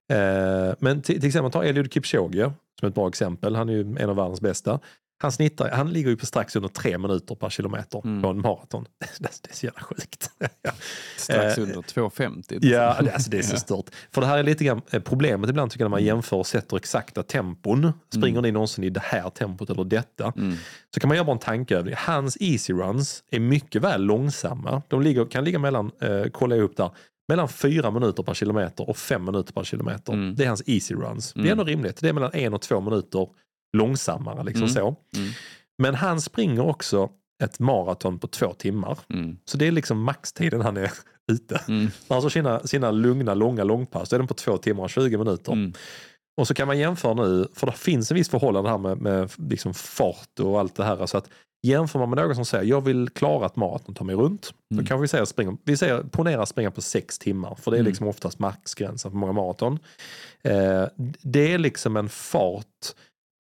Eh, 0.10 0.76
men 0.80 1.02
till, 1.02 1.20
till 1.20 1.28
exempel 1.28 1.52
ta 1.52 1.64
Eliud 1.64 1.94
Kipchoge 1.94 2.52
som 2.80 2.88
ett 2.88 2.96
bra 2.96 3.08
exempel, 3.08 3.56
han 3.56 3.70
är 3.70 3.74
ju 3.74 3.82
en 4.00 4.10
av 4.10 4.16
världens 4.16 4.42
bästa. 4.42 4.80
Han, 5.20 5.32
snittar, 5.32 5.70
han 5.72 5.90
ligger 5.94 6.10
ju 6.10 6.18
på 6.18 6.26
strax 6.26 6.56
under 6.56 6.70
tre 6.70 6.98
minuter 6.98 7.36
per 7.36 7.50
kilometer 7.50 8.02
Mm. 8.06 8.22
på 8.22 8.28
en 8.30 8.42
maraton. 8.42 8.86
Det, 9.20 9.30
det 9.44 9.50
är 9.52 9.56
så 9.56 9.66
jävla 9.66 9.82
sjukt. 9.82 10.30
Strax 11.18 11.58
Eh, 11.58 11.64
under 11.64 11.76
2,50. 11.82 12.58
Ja, 12.62 12.98
det, 13.02 13.12
alltså 13.14 13.30
det 13.30 13.38
är 13.38 13.42
så 13.42 13.54
Ja. 13.56 13.60
stort. 13.60 13.86
För 14.12 14.22
det 14.22 14.28
här 14.28 14.38
är 14.38 14.44
lite 14.44 14.64
grann 14.64 14.82
eh, 14.92 15.02
problemet 15.02 15.50
ibland 15.50 15.72
tycker 15.72 15.84
jag 15.84 15.90
när 15.90 15.98
man 15.98 16.04
jämför 16.04 16.38
och 16.38 16.48
sätter 16.48 16.78
exakta 16.78 17.24
tempon. 17.24 17.92
Springer 18.14 18.42
ni 18.42 18.52
någonsin 18.52 18.84
i 18.84 18.90
det 18.90 19.00
här 19.04 19.30
tempot 19.30 19.70
eller 19.70 19.84
detta? 19.84 20.34
Mm. 20.38 20.56
Så 20.94 21.00
kan 21.00 21.08
man 21.08 21.16
göra 21.18 21.26
bara 21.26 21.32
en 21.34 21.40
tankeövning. 21.40 21.94
Hans 21.98 22.38
easy 22.40 22.74
runs 22.74 23.24
är 23.32 23.40
mycket 23.40 23.82
väl 23.82 24.02
långsamma. 24.04 24.82
De 24.88 25.02
ligger, 25.02 25.26
kan 25.26 25.44
ligga 25.44 25.60
mellan, 25.60 25.92
eh, 26.02 26.24
kolla 26.32 26.56
upp 26.56 26.78
där, 26.78 26.92
mellan 27.30 27.50
fyra 27.50 27.92
minuter 27.92 28.24
per 28.24 28.34
kilometer 28.34 28.90
och 28.90 28.98
fem 28.98 29.26
minuter 29.26 29.54
per 29.54 29.64
kilometer. 29.64 30.14
Mm. 30.14 30.36
Det 30.36 30.44
är 30.44 30.48
hans 30.48 30.64
easy 30.68 30.96
runs. 30.96 31.34
Det 31.34 31.40
är 31.40 31.42
Mm. 31.42 31.52
ändå 31.52 31.64
rimligt. 31.64 31.98
Det 32.02 32.10
är 32.10 32.14
mellan 32.14 32.32
en 32.34 32.54
och 32.54 32.62
två 32.62 32.82
minuter 32.82 33.28
långsammare. 33.78 34.44
Liksom 34.44 34.64
Mm. 34.64 34.74
så. 34.76 34.88
Mm. 35.16 35.30
Men 35.78 35.96
han 35.96 36.22
springer 36.22 36.66
också 36.66 37.10
ett 37.44 37.60
maraton 37.60 38.20
på 38.20 38.28
två 38.28 38.54
timmar. 38.54 38.98
Mm. 39.10 39.38
Så 39.46 39.58
det 39.58 39.68
är 39.68 39.72
liksom 39.72 40.04
maxtiden 40.04 40.62
han 40.62 40.78
är 40.78 40.92
ute. 41.32 41.62
Mm. 41.68 41.88
Har 42.08 42.16
alltså 42.16 42.30
sina, 42.30 42.60
sina 42.68 42.92
lugna, 42.92 43.34
långa 43.34 43.64
långpass. 43.64 44.10
Då 44.10 44.16
är 44.16 44.20
den 44.20 44.28
på 44.28 44.34
två 44.34 44.58
timmar 44.58 44.84
och 44.84 44.90
20 44.90 45.18
minuter. 45.18 45.52
Mm. 45.52 45.74
Och 46.42 46.48
så 46.48 46.54
kan 46.54 46.68
man 46.68 46.78
jämföra 46.80 47.14
nu, 47.14 47.48
för 47.56 47.68
det 47.68 47.74
finns 47.74 48.12
en 48.12 48.16
viss 48.16 48.30
förhållande 48.30 48.70
här 48.70 48.78
med, 48.78 48.98
med 49.02 49.32
liksom 49.50 49.74
fart 49.74 50.40
och 50.40 50.60
allt 50.60 50.76
det 50.76 50.84
här. 50.84 51.06
Så 51.06 51.18
att 51.18 51.30
jämför 51.68 52.00
man 52.00 52.10
med 52.10 52.18
någon 52.20 52.36
som 52.36 52.46
säger 52.46 52.64
jag 52.64 52.82
vill 52.82 53.10
klara 53.10 53.46
ett 53.46 53.56
maraton, 53.56 53.96
ta 53.96 54.04
mig 54.04 54.16
runt. 54.16 54.54
Mm. 54.72 54.84
Då 54.84 54.88
kanske 54.88 55.02
vi 55.02 55.08
säger, 55.08 55.26
springa, 55.26 55.58
vi 55.64 55.78
säger 55.78 56.04
ponera 56.04 56.46
springa 56.46 56.72
på 56.72 56.82
sex 56.82 57.20
timmar. 57.20 57.56
För 57.56 57.72
det 57.72 57.78
är 57.78 57.80
Mm. 57.80 57.90
liksom 57.90 58.08
oftast 58.08 58.40
maxgränsen 58.40 59.12
för 59.12 59.18
många 59.18 59.32
maraton. 59.34 59.80
Eh, 60.44 60.84
det 61.22 61.54
är 61.54 61.58
liksom 61.58 61.98
en 61.98 62.10
fart 62.10 62.94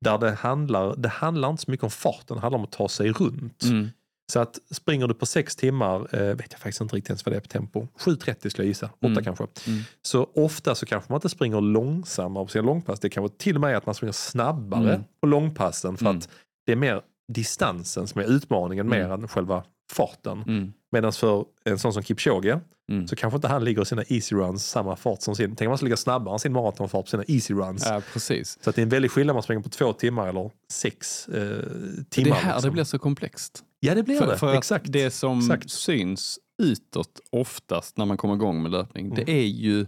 där 0.06 0.18
det 0.18 0.32
handlar, 0.32 0.96
det 0.96 1.10
handlar 1.10 1.50
inte 1.50 1.64
så 1.64 1.72
mycket 1.72 1.84
om 1.84 1.90
farten, 1.90 2.38
det 2.38 2.42
handlar 2.42 2.60
om 2.60 2.64
att 2.66 2.72
ta 2.72 2.90
sig 2.90 3.12
runt. 3.12 3.64
Mm. 3.64 3.88
Så 4.32 4.40
att 4.40 4.60
springer 4.72 5.08
du 5.08 5.14
på 5.14 5.26
sex 5.26 5.56
timmar, 5.56 6.16
eh, 6.16 6.36
vet 6.36 6.52
jag 6.52 6.60
faktiskt 6.60 6.82
inte 6.82 6.96
riktigt 6.96 7.10
ens 7.10 7.26
vad 7.26 7.34
det 7.34 7.38
är 7.38 7.42
på 7.42 7.48
tempo, 7.48 7.88
7.30 7.98 8.50
skulle 8.50 8.64
jag 8.66 8.68
gissa, 8.68 8.86
8 8.86 9.08
Mm. 9.08 9.24
kanske. 9.24 9.48
Mm. 9.68 9.84
Så 10.02 10.30
ofta 10.36 10.76
så 10.76 10.86
kanske 10.86 11.12
man 11.12 11.18
inte 11.18 11.30
springer 11.30 11.62
långsammare 11.62 12.46
på 12.46 12.52
sina 12.52 12.66
långpass. 12.66 13.00
Det 13.00 13.10
kan 13.10 13.24
vara 13.24 13.34
till 13.38 13.56
och 13.56 13.62
med 13.62 13.78
att 13.78 13.86
man 13.86 13.96
springer 13.96 14.12
snabbare 14.14 14.90
Mm. 14.94 15.04
på 15.22 15.28
långpassen 15.28 15.98
för 15.98 16.06
Mm. 16.06 16.18
att 16.18 16.30
det 16.66 16.72
är 16.72 16.76
mer 16.76 17.02
distansen 17.34 18.08
som 18.08 18.22
är 18.22 18.26
utmaningen 18.26 18.86
Mm. 18.88 19.00
mer 19.08 19.14
än 19.14 19.28
själva 19.28 19.64
farten. 19.94 20.74
Medan 20.92 21.12
för 21.14 21.46
en 21.64 21.80
sån 21.80 21.94
som 21.94 22.04
Kipchoge 22.04 22.60
Mm. 22.92 23.08
så 23.08 23.16
kanske 23.16 23.36
inte 23.36 23.48
han 23.48 23.64
ligger 23.64 23.82
i 23.82 23.86
sina 23.86 24.04
easy 24.08 24.36
runs 24.36 24.70
samma 24.70 24.96
fart 24.96 25.22
som 25.22 25.36
sin. 25.36 25.56
Tänk 25.56 25.68
om 25.68 25.70
man 25.72 25.78
ska 25.78 25.84
ligga 25.86 25.98
snabbare 25.98 26.36
än 26.36 26.40
sin 26.40 26.54
maratonfart 26.54 27.06
på 27.06 27.10
sina 27.10 27.24
easy 27.28 27.54
runs. 27.54 27.86
Ja, 27.86 28.02
precis. 28.14 28.58
Så 28.62 28.70
att 28.70 28.76
det 28.76 28.82
är 28.82 28.84
en 28.84 28.90
väldig 28.90 29.12
skillnad 29.12 29.32
om 29.32 29.36
man 29.36 29.44
springer 29.44 29.62
på 29.64 29.70
två 29.70 29.94
timmar 29.94 30.28
eller 30.28 30.52
sex 30.72 31.28
eh, 31.28 31.34
Det 31.34 32.10
timmar. 32.10 32.30
är 32.38 32.42
här 32.42 32.54
liksom. 32.54 32.70
det 32.70 32.74
blir 32.74 32.84
så 32.84 33.00
komplext. 33.00 33.64
Ja 33.80 33.96
det 33.96 34.04
blir 34.04 34.18
För, 34.20 34.28
det. 34.28 34.38
för 34.38 34.54
Exakt. 34.54 34.86
det 34.92 35.12
som 35.12 35.40
Exakt. 35.40 35.70
syns 35.72 36.40
utåt 36.64 37.20
oftast 37.30 37.98
när 37.98 38.06
man 38.06 38.18
kommer 38.18 38.36
igång 38.36 38.62
med 38.64 38.72
löpning, 38.72 39.06
Mm. 39.06 39.16
det 39.26 39.32
är 39.32 39.46
ju 39.48 39.86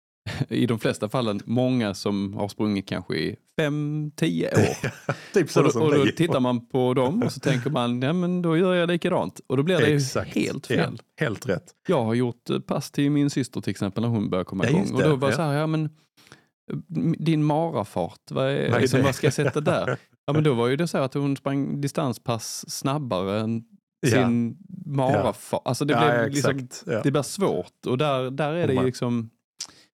i 0.48 0.66
de 0.66 0.78
flesta 0.78 1.08
fallen 1.08 1.40
många 1.44 1.94
som 1.94 2.34
har 2.34 2.48
sprungit 2.48 2.86
kanske 2.88 3.14
i 3.16 3.36
fem, 3.60 4.10
tio 4.16 4.48
år. 4.48 4.90
typ 5.34 5.56
och, 5.56 5.72
då, 5.72 5.80
och 5.80 5.94
då 5.94 6.12
tittar 6.16 6.40
man 6.40 6.68
på 6.68 6.94
dem 6.94 7.22
och 7.22 7.32
så 7.32 7.40
tänker 7.40 7.70
man, 7.70 8.02
ja 8.02 8.12
men 8.12 8.42
då 8.42 8.56
gör 8.56 8.74
jag 8.74 8.88
likadant. 8.88 9.40
Och 9.46 9.56
då 9.56 9.62
blir 9.62 9.78
det 9.78 9.86
Exakt. 9.86 10.34
helt 10.34 10.66
fel. 10.66 10.98
Ja, 10.98 11.24
helt 11.26 11.46
rätt. 11.46 11.64
Jag 11.88 12.04
har 12.04 12.14
gjort 12.14 12.50
eh, 12.50 12.58
pass 12.58 12.90
till 12.90 13.10
min 13.10 13.30
syster 13.30 13.60
till 13.60 13.70
exempel 13.70 14.02
när 14.02 14.08
hon 14.08 14.30
började 14.30 14.44
komma 14.44 14.64
Ja, 14.64 14.70
igång. 14.70 14.94
Och 14.94 15.02
då 15.02 15.16
var 15.16 15.28
det 15.28 15.32
ja. 15.32 15.36
så 15.36 15.42
här, 15.42 15.52
ja 15.52 15.66
men 15.66 15.84
eh, 15.84 16.76
din 17.18 17.44
marafart, 17.44 18.30
vad, 18.30 18.44
är, 18.44 18.68
Vad 18.68 18.76
är 18.76 18.80
liksom, 18.80 19.02
vad 19.02 19.14
ska 19.14 19.26
jag 19.26 19.34
sätta 19.34 19.60
där? 19.60 19.96
Ja 20.26 20.32
men 20.32 20.44
då 20.44 20.54
var 20.54 20.68
ju 20.68 20.76
det 20.76 20.88
så 20.88 20.98
att 20.98 21.14
hon 21.14 21.36
sprang 21.36 21.80
distanspass 21.80 22.64
snabbare 22.68 23.40
än 23.40 23.64
sin 24.06 24.56
marafart. 24.86 25.62
Alltså 25.64 25.84
det, 25.84 25.94
blev 25.94 26.30
liksom, 26.30 26.68
det 27.02 27.10
blir 27.10 27.22
svårt 27.22 27.86
och 27.86 27.98
där, 27.98 28.30
där 28.30 28.52
är 28.52 28.66
det 28.66 28.74
ju 28.74 28.84
liksom, 28.84 29.30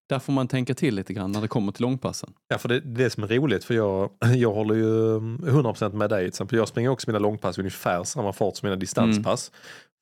där 0.08 0.18
får 0.18 0.32
man 0.32 0.48
tänka 0.48 0.74
till 0.74 0.94
lite 0.94 1.12
grann 1.12 1.32
när 1.32 1.40
det 1.40 1.48
kommer 1.48 1.72
till 1.72 1.82
långpassen. 1.82 2.30
Ja, 2.48 2.58
för 2.58 2.68
det, 2.68 2.80
det 2.80 3.10
som 3.10 3.22
är 3.22 3.28
roligt 3.28 3.64
för 3.64 3.74
jag, 3.74 4.10
jag 4.36 4.52
håller 4.52 4.74
ju 4.74 5.18
100% 5.18 5.92
med 5.94 6.10
dig. 6.10 6.20
Till 6.22 6.28
exempel. 6.28 6.58
Jag 6.58 6.68
springer 6.68 6.88
också 6.90 7.10
mina 7.10 7.18
långpass 7.18 7.58
ungefär 7.58 8.04
samma 8.04 8.32
fart 8.32 8.56
som 8.56 8.66
mina 8.66 8.76
distanspass. 8.76 9.52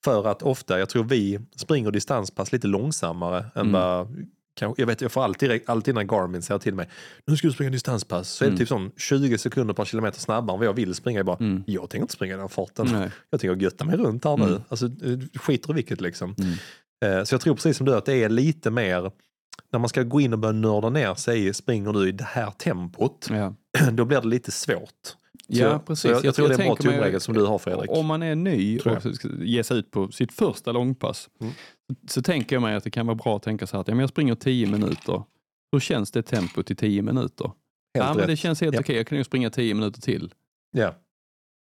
För 0.05 0.27
att 0.27 0.43
ofta, 0.43 0.79
jag 0.79 0.89
tror 0.89 1.05
vi 1.05 1.41
springer 1.57 1.91
distanspass 1.91 2.53
lite 2.53 2.67
långsammare 2.67 3.39
än 3.55 3.61
Mm. 3.61 3.73
vad 3.73 4.25
jag 4.77 4.87
vet, 4.87 5.01
jag 5.01 5.13
får 5.13 5.25
alltid, 5.25 5.61
alltid 5.67 5.95
när 5.95 6.03
Garmin 6.05 6.43
säger 6.43 6.59
till 6.59 6.75
mig, 6.75 6.89
nu 7.27 7.37
ska 7.37 7.47
du 7.49 7.53
springa 7.55 7.71
distanspass, 7.71 8.29
så 8.29 8.45
är 8.45 8.47
det 8.47 8.51
Mm. 8.51 8.59
typ 8.59 8.69
sån 8.69 8.91
20 8.97 9.39
sekunder 9.39 9.75
per 9.75 9.85
kilometer 9.85 10.21
snabbare 10.21 10.55
än 10.55 10.59
vad 10.59 10.67
jag 10.69 10.73
vill 10.73 10.95
springa. 10.95 11.19
Jag 11.19 11.27
bara, 11.27 11.37
Mm. 11.41 11.63
jag 11.67 11.91
tänker 11.91 12.03
inte 12.03 12.13
springa 12.15 12.37
den 12.37 12.49
farten. 12.49 12.89
Nej. 12.93 13.11
Jag 13.31 13.41
tänker 13.41 13.63
götta 13.63 13.85
mig 13.85 13.97
runt 13.97 14.25
här 14.25 14.37
nu. 14.37 14.45
Mm. 14.45 14.61
Alltså, 14.69 14.87
eh, 14.87 15.19
skiter 15.41 15.71
i 15.71 15.75
vilket 15.75 16.01
liksom. 16.01 16.35
Mm. 16.39 17.19
Eh, 17.19 17.25
Så 17.25 17.35
jag 17.35 17.41
tror 17.41 17.55
precis 17.55 17.77
som 17.77 17.87
du 17.87 17.95
att 17.95 18.05
det 18.07 18.15
är 18.25 18.29
lite 18.29 18.71
mer, 18.71 19.11
när 19.73 19.79
man 19.79 19.89
ska 19.89 20.03
gå 20.03 20.21
in 20.21 20.33
och 20.33 20.39
börja 20.39 20.53
nörda 20.53 20.91
ner 20.91 21.15
sig 21.15 21.55
springer 21.55 21.93
du 21.93 22.09
i 22.09 22.13
det 22.13 22.25
här 22.25 22.51
tempot, 22.51 23.27
Ja. 23.31 23.55
då 23.93 24.05
blir 24.05 24.21
det 24.21 24.29
lite 24.29 24.51
svårt. 24.53 24.91
Ja, 25.49 25.65
jag- 25.67 25.87
precis. 25.87 26.03
Så 26.03 26.09
jag, 26.09 26.25
jag, 26.25 26.35
tror 26.35 26.49
det 26.49 26.55
är 26.55 26.59
en 26.61 26.67
bra 26.67 26.77
tumregel 26.77 27.21
som 27.21 27.35
du 27.35 27.45
har 27.47 27.59
Fredrik. 27.59 27.91
Om 27.91 28.07
man 28.07 28.23
är 28.23 28.35
ny 28.35 28.79
och 28.79 29.03
ska 29.17 29.29
ge 29.41 29.65
sig 29.65 29.79
ut 29.79 29.91
på 29.91 30.09
sitt 30.13 30.33
första 30.33 30.73
långpass 30.73 31.29
Mm. 31.41 31.53
så 32.09 32.23
tänker 32.23 32.57
jag 32.57 32.63
mig 32.63 32.75
att 32.75 32.85
det 32.85 32.91
kan 32.91 33.07
vara 33.07 33.15
bra 33.15 33.37
att 33.37 33.43
tänka 33.43 33.67
så 33.67 33.77
här 33.77 33.81
att 33.81 33.89
ja, 33.89 33.95
men 33.95 34.01
jag 34.01 34.11
springer 34.11 34.35
10 34.35 34.67
minuter. 34.67 35.23
Hur 35.73 35.81
känns 35.81 36.11
det 36.11 36.23
tempot 36.23 36.71
i 36.71 36.75
10 36.75 37.03
minuter? 37.03 37.51
ja, 37.93 38.03
Helt 38.03 38.17
men 38.17 38.19
rätt. 38.21 38.27
det 38.27 38.37
känns 38.37 38.61
helt 38.61 38.75
Ja. 38.75 38.81
okej, 38.81 38.97
jag 38.97 39.07
kan 39.07 39.19
ju 39.19 39.25
springa 39.25 39.51
10 39.51 39.75
minuter 39.75 40.01
till. 40.01 40.35
Ja. 40.73 40.95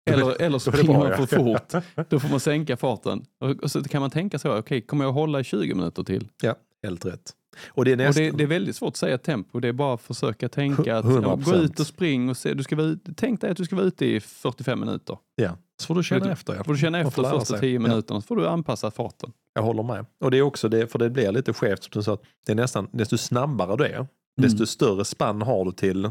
Eller, 0.10 0.42
eller 0.42 0.60
så 0.60 0.72
springer 0.72 0.98
man 1.00 1.08
ja. 1.10 1.18
för 1.26 1.38
fort, 1.38 1.84
då 2.10 2.20
får 2.20 2.30
man 2.30 2.40
sänka 2.40 2.78
farten. 2.78 3.26
Och, 3.40 3.50
och 3.50 3.72
så 3.72 3.84
kan 3.84 4.02
man 4.02 4.10
tänka 4.12 4.40
så, 4.40 4.58
okej, 4.58 4.82
kommer 4.82 5.06
jag 5.06 5.12
hålla 5.12 5.40
i 5.40 5.44
20 5.44 5.74
minuter 5.76 6.04
till? 6.04 6.28
ja, 6.42 6.56
helt 6.84 7.06
rätt. 7.06 7.32
Och 7.68 7.86
det 7.86 7.92
är 7.92 7.94
Och 7.94 7.98
nästan... 7.98 8.24
det, 8.24 8.32
det 8.32 8.44
är 8.44 8.48
väldigt 8.48 8.76
svårt 8.76 8.90
att 8.90 8.98
säga 8.98 9.18
tempo, 9.18 9.60
det 9.60 9.68
är 9.68 9.74
bara 9.74 9.94
att 9.94 10.02
försöka 10.02 10.50
tänka 10.50 10.98
att 10.98 11.06
ja, 11.06 11.12
100%. 11.12 11.44
gå 11.44 11.56
ut 11.56 11.80
och 11.80 11.88
spring 11.88 12.30
och 12.30 12.38
se, 12.38 12.54
du 12.54 12.64
ska 12.64 12.76
vara, 12.76 12.96
tänk 13.16 13.42
dig 13.42 13.52
att 13.52 13.58
du 13.58 13.66
ska 13.66 13.76
vara 13.76 13.86
ute 13.86 14.06
i 14.06 14.20
45 14.20 14.80
minuter. 14.80 15.18
ja. 15.36 15.58
Så 15.82 15.86
får 15.86 15.96
du 15.96 16.04
känna 16.04 16.26
du- 16.26 16.32
efter. 16.32 16.56
Ja. 16.56 16.64
får 16.64 16.74
du 16.74 16.80
känna 16.80 17.00
efter 17.00 17.22
de 17.24 17.32
första 17.32 17.46
sig. 17.46 17.60
10 17.60 17.74
Ja. 17.74 17.80
minuterna 17.80 18.22
så 18.22 18.28
får 18.28 18.36
du 18.36 18.48
anpassa 18.48 18.92
farten. 18.92 19.32
Jag 19.54 19.62
håller 19.62 19.84
med. 19.84 20.06
Och 20.24 20.32
det 20.32 20.38
är 20.38 20.42
också 20.42 20.70
det, 20.70 20.88
för 20.88 21.00
det 21.00 21.10
blir 21.10 21.32
lite 21.32 21.54
skevt 21.54 21.84
som 21.84 21.92
du 21.94 22.04
sa, 22.04 22.18
det 22.46 22.52
är 22.52 22.56
nästan, 22.56 22.88
desto 22.92 23.18
snabbare 23.18 23.76
du 23.78 23.86
är, 23.86 24.08
desto 24.42 24.58
Mm. 24.58 24.68
större 24.68 25.06
spann 25.06 25.42
har 25.42 25.66
du 25.66 25.72
till 25.72 26.06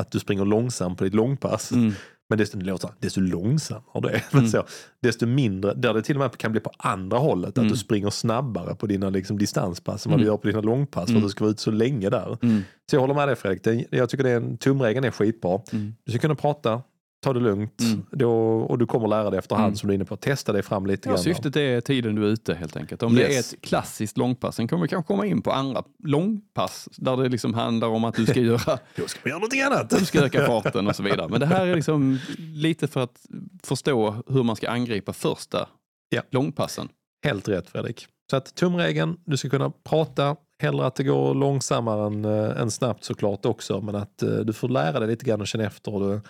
att 0.00 0.10
du 0.10 0.18
springer 0.20 0.44
långsamt 0.44 0.98
på 0.98 1.04
ditt 1.04 1.14
långpass. 1.14 1.72
Mm. 1.72 1.92
Men 2.34 2.38
desto, 2.38 2.58
det 2.58 2.64
låter, 2.64 2.90
desto 3.00 3.20
långsammare 3.20 4.00
det 4.02 4.10
är. 4.10 4.24
Mm. 4.38 4.48
Så, 4.48 4.64
desto 5.02 5.26
mindre, 5.26 5.74
där 5.74 5.94
det 5.94 6.02
till 6.02 6.16
och 6.16 6.20
med 6.22 6.36
kan 6.36 6.52
bli 6.52 6.60
på 6.60 6.70
andra 6.78 7.18
hållet, 7.18 7.58
Mm. 7.58 7.66
att 7.66 7.72
du 7.72 7.78
springer 7.78 8.10
snabbare 8.10 8.74
på 8.74 8.86
dina 8.86 9.10
liksom, 9.10 9.38
distanspass 9.38 10.06
än 10.06 10.10
vad 10.12 10.20
Mm. 10.20 10.24
du 10.24 10.30
gör 10.32 10.36
på 10.36 10.46
dina 10.46 10.60
långpass 10.60 11.04
för 11.04 11.10
Mm. 11.10 11.22
att 11.22 11.26
du 11.26 11.30
ska 11.30 11.44
vara 11.44 11.50
ute 11.50 11.62
så 11.62 11.70
länge 11.70 12.10
där. 12.10 12.38
Mm. 12.42 12.62
Så 12.90 12.96
jag 12.96 13.00
håller 13.00 13.14
med 13.14 13.28
dig 13.28 13.36
Fredrik, 13.36 13.64
det, 13.64 13.84
jag 13.90 14.08
tycker 14.10 14.24
det 14.24 14.30
är 14.30 14.36
en, 14.36 14.56
tumregeln 14.56 15.04
är 15.04 15.10
skitbra. 15.10 15.60
Mm. 15.72 15.94
Du 16.04 16.12
ska 16.12 16.18
kunna 16.18 16.34
prata, 16.34 16.82
ta 17.24 17.32
det 17.32 17.40
lugnt 17.40 17.80
Mm. 17.80 18.02
då, 18.10 18.32
och 18.60 18.78
du 18.78 18.86
kommer 18.86 19.08
lära 19.08 19.30
dig 19.30 19.38
efterhand 19.38 19.64
Mm. 19.66 19.76
som 19.76 19.86
du 19.86 19.92
är 19.92 19.94
inne 19.94 20.04
på. 20.04 20.16
Testa 20.16 20.52
dig 20.52 20.62
fram 20.62 20.86
lite 20.86 21.08
Ja, 21.08 21.12
grann. 21.14 21.22
syftet 21.24 21.56
är 21.56 21.80
tiden 21.80 22.14
du 22.14 22.22
är 22.24 22.28
ute 22.28 22.54
helt 22.54 22.76
enkelt. 22.76 23.02
Om 23.02 23.14
det 23.14 23.24
är 23.26 23.30
Yes. 23.30 23.52
ett 23.52 23.60
klassiskt 23.60 24.16
långpass, 24.18 24.56
sen 24.56 24.68
kommer 24.68 24.82
vi 24.82 24.88
kanske 24.88 25.06
komma 25.06 25.26
in 25.26 25.42
på 25.42 25.52
andra 25.52 25.82
långpass 26.04 26.88
där 26.96 27.16
det 27.16 27.28
liksom 27.28 27.54
handlar 27.54 27.88
om 27.88 28.04
att 28.04 28.14
du 28.14 28.26
ska 28.26 28.40
göra, 28.40 28.78
Då 28.96 29.06
ska 29.06 29.28
göra 29.28 29.38
någonting 29.38 29.60
annat. 29.62 29.90
du 29.90 30.04
ska 30.04 30.20
öka 30.24 30.46
farten 30.46 30.86
och 30.88 30.96
så 30.96 31.02
vidare. 31.02 31.28
Men 31.28 31.40
det 31.40 31.46
här 31.46 31.66
är 31.66 31.74
liksom 31.74 32.18
lite 32.38 32.86
för 32.88 33.00
att 33.00 33.20
förstå 33.62 34.14
hur 34.26 34.42
man 34.42 34.56
ska 34.56 34.70
angripa 34.70 35.12
första 35.12 35.68
Ja. 36.08 36.22
långpassen. 36.30 36.88
Helt 37.24 37.48
rätt 37.48 37.70
Fredrik. 37.70 38.06
Så 38.30 38.36
att 38.36 38.54
tumregeln, 38.54 39.16
du 39.24 39.36
ska 39.36 39.48
kunna 39.48 39.70
prata, 39.88 40.36
hellre 40.58 40.86
att 40.86 40.94
det 40.94 41.04
går 41.04 41.34
långsammare 41.34 42.06
än, 42.06 42.24
äh, 42.24 42.60
än 42.60 42.70
snabbt 42.70 43.04
såklart 43.04 43.46
också, 43.46 43.80
men 43.80 43.94
att 43.94 44.22
äh, 44.22 44.28
du 44.36 44.52
får 44.52 44.68
lära 44.68 44.98
dig 45.00 45.08
lite 45.08 45.24
grann 45.24 45.40
och 45.40 45.46
känna 45.46 45.64
efter. 45.64 45.94
Och 45.94 46.00
du, 46.00 46.20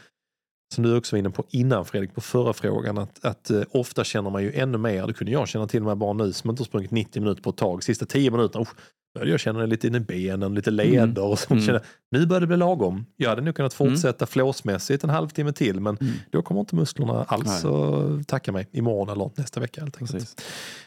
som 0.74 0.84
du 0.84 0.96
också 0.96 1.16
var 1.16 1.18
inne 1.18 1.30
på 1.30 1.44
innan 1.50 1.84
Fredrik, 1.84 2.14
på 2.14 2.20
förra 2.20 2.52
frågan, 2.52 2.98
att, 2.98 3.24
att 3.24 3.50
äh, 3.50 3.62
ofta 3.70 4.04
känner 4.04 4.30
man 4.30 4.42
ju 4.42 4.52
ännu 4.52 4.78
mer, 4.78 5.06
det 5.06 5.12
kunde 5.12 5.32
jag 5.32 5.48
känna 5.48 5.66
till 5.66 5.82
med 5.82 5.96
bara 5.96 6.12
nu 6.12 6.32
som 6.32 6.50
inte 6.50 6.60
har 6.60 6.64
sprungit 6.66 6.90
90 6.90 7.22
minuter 7.22 7.42
på 7.42 7.50
ett 7.50 7.56
tag, 7.56 7.84
sista 7.84 8.06
10 8.06 8.30
minuterna, 8.30 8.62
usch, 8.62 8.74
började 9.14 9.30
jag 9.30 9.40
känna 9.40 9.66
lite 9.66 9.86
in 9.86 9.94
i 9.94 10.00
benen, 10.00 10.54
lite 10.54 10.70
leder 10.70 11.22
och 11.24 11.38
så. 11.38 11.52
Mm. 11.54 11.64
Kände, 11.66 11.80
nu 12.10 12.26
börjar 12.26 12.40
det 12.40 12.46
bli 12.46 12.56
lagom. 12.56 13.06
Jag 13.16 13.28
hade 13.30 13.42
nog 13.42 13.54
kunnat 13.54 13.74
fortsätta 13.74 14.26
flåsmässigt 14.26 15.04
en 15.04 15.10
halvtimme 15.10 15.52
till, 15.52 15.80
men 15.80 15.96
Mm. 16.00 16.12
då 16.30 16.42
kommer 16.42 16.60
inte 16.60 16.76
musklerna 16.76 17.24
alls 17.28 17.64
att 17.64 18.28
tacka 18.28 18.52
mig 18.52 18.68
imorgon 18.72 19.08
eller 19.08 19.30
nästa 19.36 19.60
vecka 19.60 19.80
helt 19.80 19.96
enkelt. 19.96 20.12
Precis. 20.12 20.36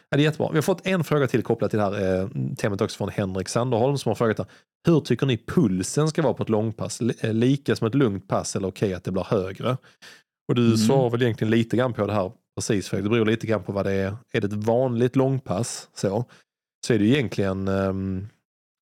Ja, 0.10 0.18
det 0.18 0.22
är 0.22 0.26
jättebra. 0.26 0.50
Vi 0.52 0.58
har 0.58 0.62
fått 0.62 0.88
en 0.88 1.04
fråga 1.04 1.28
till 1.28 1.44
kopplat 1.44 1.70
till 1.72 1.80
det 1.80 1.86
här 1.86 2.20
eh, 2.22 2.30
temat 2.58 2.82
också 2.82 2.98
från 2.98 3.10
Henrik 3.10 3.50
Sanderholm 3.50 3.98
som 3.98 4.10
har 4.10 4.16
frågat 4.16 4.38
här, 4.38 4.48
hur 4.88 5.00
tycker 5.00 5.26
ni 5.26 5.38
pulsen 5.38 6.08
ska 6.08 6.22
vara 6.22 6.34
på 6.34 6.44
ett 6.44 6.50
långpass? 6.50 7.02
Eh, 7.02 7.34
Lika 7.34 7.76
som 7.76 7.88
ett 7.88 7.96
lugnt 7.96 8.28
pass 8.28 8.56
eller 8.56 8.68
okej 8.68 8.94
att 8.94 9.04
det 9.04 9.12
blir 9.12 9.24
högre? 9.24 9.78
Och 10.50 10.56
du 10.56 10.66
Mm. 10.66 10.78
svarar 10.78 11.10
väl 11.10 11.22
egentligen 11.22 11.52
lite 11.52 11.78
grann 11.78 11.94
på 11.94 12.08
det 12.08 12.14
här 12.14 12.32
precis 12.60 12.88
Fredrik. 12.90 13.04
Det 13.06 13.10
beror 13.10 13.26
lite 13.26 13.48
grann 13.48 13.64
på 13.64 13.72
vad 13.72 13.86
det 13.86 13.92
är. 13.94 14.18
Är 14.34 14.42
det 14.42 14.48
ett 14.48 14.54
vanligt 14.54 15.16
långpass 15.16 15.90
så, 15.96 16.26
så 16.88 16.94
är 16.94 17.00
det 17.00 17.06
egentligen, 17.06 17.68
ehm, 17.68 18.28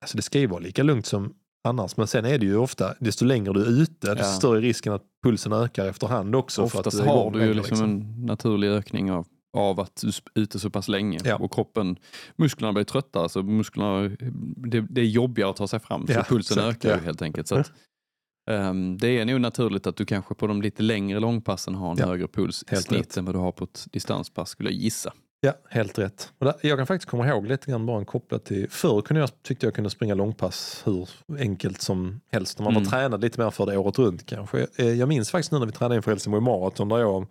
alltså 0.04 0.16
det 0.16 0.22
ska 0.22 0.38
ju 0.38 0.46
vara 0.46 0.60
lika 0.60 0.82
lugnt 0.82 1.06
som 1.06 1.34
annars. 1.68 1.96
Men 1.96 2.06
sen 2.06 2.24
är 2.24 2.38
det 2.38 2.46
ju 2.46 2.56
ofta, 2.56 2.94
desto 2.98 3.24
längre 3.24 3.52
du 3.52 3.60
är 3.62 3.82
ute, 3.82 4.14
desto 4.14 4.24
Ja. 4.24 4.32
större 4.38 4.58
är 4.58 4.62
risken 4.62 4.92
att 4.92 5.02
pulsen 5.24 5.52
ökar 5.52 5.86
efterhand 5.86 6.36
också. 6.36 6.68
för 6.68 6.78
att 6.80 6.86
Oftast 6.86 7.04
det 7.04 7.10
är 7.10 7.14
har 7.16 7.30
du 7.30 7.38
ju 7.38 7.44
längre, 7.44 7.54
liksom 7.54 7.82
en 7.82 8.26
naturlig 8.26 8.68
ökning 8.68 9.12
av, 9.12 9.26
av 9.56 9.80
att 9.80 9.96
du 10.02 10.08
är 10.08 10.14
ute 10.42 10.58
så 10.58 10.70
pass 10.70 10.88
länge 10.88 11.18
Ja. 11.24 11.36
och 11.36 11.52
kroppen, 11.54 11.96
musklerna 12.36 12.72
blir 12.72 12.84
tröttare, 12.84 13.28
så 13.28 13.42
musklerna, 13.42 14.08
det, 14.56 14.80
det 14.80 15.00
är 15.00 15.04
jobbigare 15.04 15.50
att 15.50 15.56
ta 15.56 15.68
sig 15.68 15.80
fram, 15.80 16.06
så 16.06 16.12
Ja, 16.12 16.22
pulsen 16.28 16.58
exakt, 16.58 16.84
ökar 16.84 16.96
ja. 16.96 17.04
helt 17.04 17.22
enkelt. 17.22 17.48
Så 17.48 17.54
att, 17.54 17.72
ehm, 18.50 18.98
det 18.98 19.08
är 19.08 19.24
nog 19.24 19.40
naturligt 19.40 19.86
att 19.86 19.96
du 19.96 20.04
kanske 20.04 20.34
på 20.34 20.46
de 20.46 20.62
lite 20.62 20.82
längre 20.82 21.20
långpassen 21.20 21.74
har 21.74 21.90
en 21.92 21.98
högre 22.08 22.28
puls 22.28 22.64
i 22.72 22.76
snitt 22.76 23.00
rätt. 23.00 23.16
än 23.16 23.24
vad 23.24 23.34
du 23.34 23.38
har 23.38 23.52
på 23.52 23.64
ett 23.64 23.86
distanspass 23.92 24.48
skulle 24.50 24.70
jag 24.70 24.78
gissa. 24.78 25.12
Ja, 25.40 25.52
helt 25.70 25.98
rätt. 25.98 26.32
Och 26.38 26.44
där, 26.46 26.54
jag 26.62 26.78
kan 26.78 26.86
faktiskt 26.86 27.10
komma 27.10 27.28
ihåg 27.28 27.46
lite 27.46 27.70
grann 27.70 27.86
bara 27.86 28.04
kopplat 28.04 28.44
till, 28.44 28.70
förr 28.70 29.00
kunde 29.02 29.20
jag, 29.20 29.42
tyckte 29.42 29.66
jag 29.66 29.74
kunde 29.74 29.90
springa 29.90 30.14
långpass 30.14 30.82
hur 30.84 31.08
enkelt 31.38 31.80
som 31.80 32.20
helst. 32.32 32.58
När 32.58 32.64
man 32.64 32.72
Mm. 32.72 32.84
var 32.84 32.90
tränad 32.90 33.20
lite 33.20 33.40
mer 33.40 33.50
för 33.50 33.66
det 33.66 33.76
året 33.76 33.98
runt 33.98 34.26
kanske. 34.26 34.66
Eh, 34.76 34.86
Jag 34.92 35.08
minns 35.08 35.30
faktiskt 35.30 35.52
nu 35.52 35.58
när 35.58 35.66
vi 35.66 35.72
tränade 35.72 35.96
inför 35.96 36.10
Helsingborg 36.10 36.42
Marathon 36.44 36.88
där 36.88 36.98
jag 36.98 37.26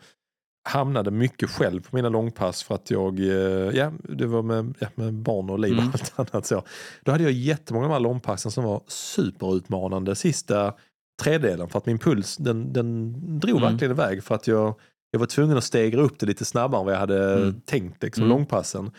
hamnade 0.67 1.11
mycket 1.11 1.49
själv 1.49 1.81
på 1.81 1.95
mina 1.95 2.09
långpass 2.09 2.63
för 2.63 2.75
att 2.75 2.91
jag, 2.91 3.19
eh, 3.19 3.25
ja 3.77 3.91
det 4.03 4.25
var 4.25 4.41
med, 4.41 4.73
ja, 4.79 4.87
med 4.95 5.13
barn 5.13 5.49
och 5.49 5.59
liv 5.59 5.77
och 5.77 5.83
Mm. 5.83 5.93
allt 5.93 6.33
annat 6.33 6.45
så. 6.45 6.63
Då 7.03 7.11
hade 7.11 7.23
jag 7.23 7.33
jättemånga 7.33 7.85
av 7.85 7.89
de 7.89 7.93
här 7.93 7.99
långpassen 7.99 8.51
som 8.51 8.63
var 8.63 8.81
superutmanande 8.87 10.15
sista 10.15 10.73
tredjedelen 11.23 11.69
för 11.69 11.77
att 11.79 11.85
min 11.85 11.99
puls 11.99 12.37
den, 12.37 12.73
den 12.73 13.13
drog 13.39 13.57
Mm. 13.57 13.71
verkligen 13.71 13.91
iväg 13.91 14.23
för 14.23 14.35
att 14.35 14.47
jag, 14.47 14.75
jag 15.11 15.19
var 15.19 15.27
tvungen 15.27 15.57
att 15.57 15.63
stegra 15.63 16.01
upp 16.01 16.19
det 16.19 16.25
lite 16.25 16.45
snabbare 16.45 16.79
än 16.79 16.85
vad 16.85 16.93
jag 16.93 16.99
hade 16.99 17.33
Mm. 17.41 17.61
tänkt 17.65 18.03
liksom, 18.03 18.23
Mm. 18.23 18.37
långpassen. 18.37 18.91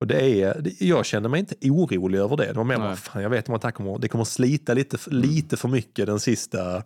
Och 0.00 0.06
det 0.06 0.42
är, 0.42 0.60
det, 0.60 0.80
jag 0.80 1.06
kände 1.06 1.28
mig 1.28 1.40
inte 1.40 1.54
orolig 1.70 2.18
över 2.18 2.36
det. 2.36 2.46
Det 2.46 2.52
var 2.52 2.64
mer 2.64 2.76
bara, 2.76 2.96
fan, 2.96 3.22
jag 3.22 3.30
vet 3.30 3.48
om 3.48 3.54
att 3.54 3.62
det, 3.62 3.72
kommer, 3.72 3.98
det 3.98 4.08
kommer 4.08 4.24
slita 4.24 4.74
lite, 4.74 4.98
lite 5.10 5.56
för 5.56 5.68
mycket 5.68 6.06
den 6.06 6.20
sista 6.20 6.82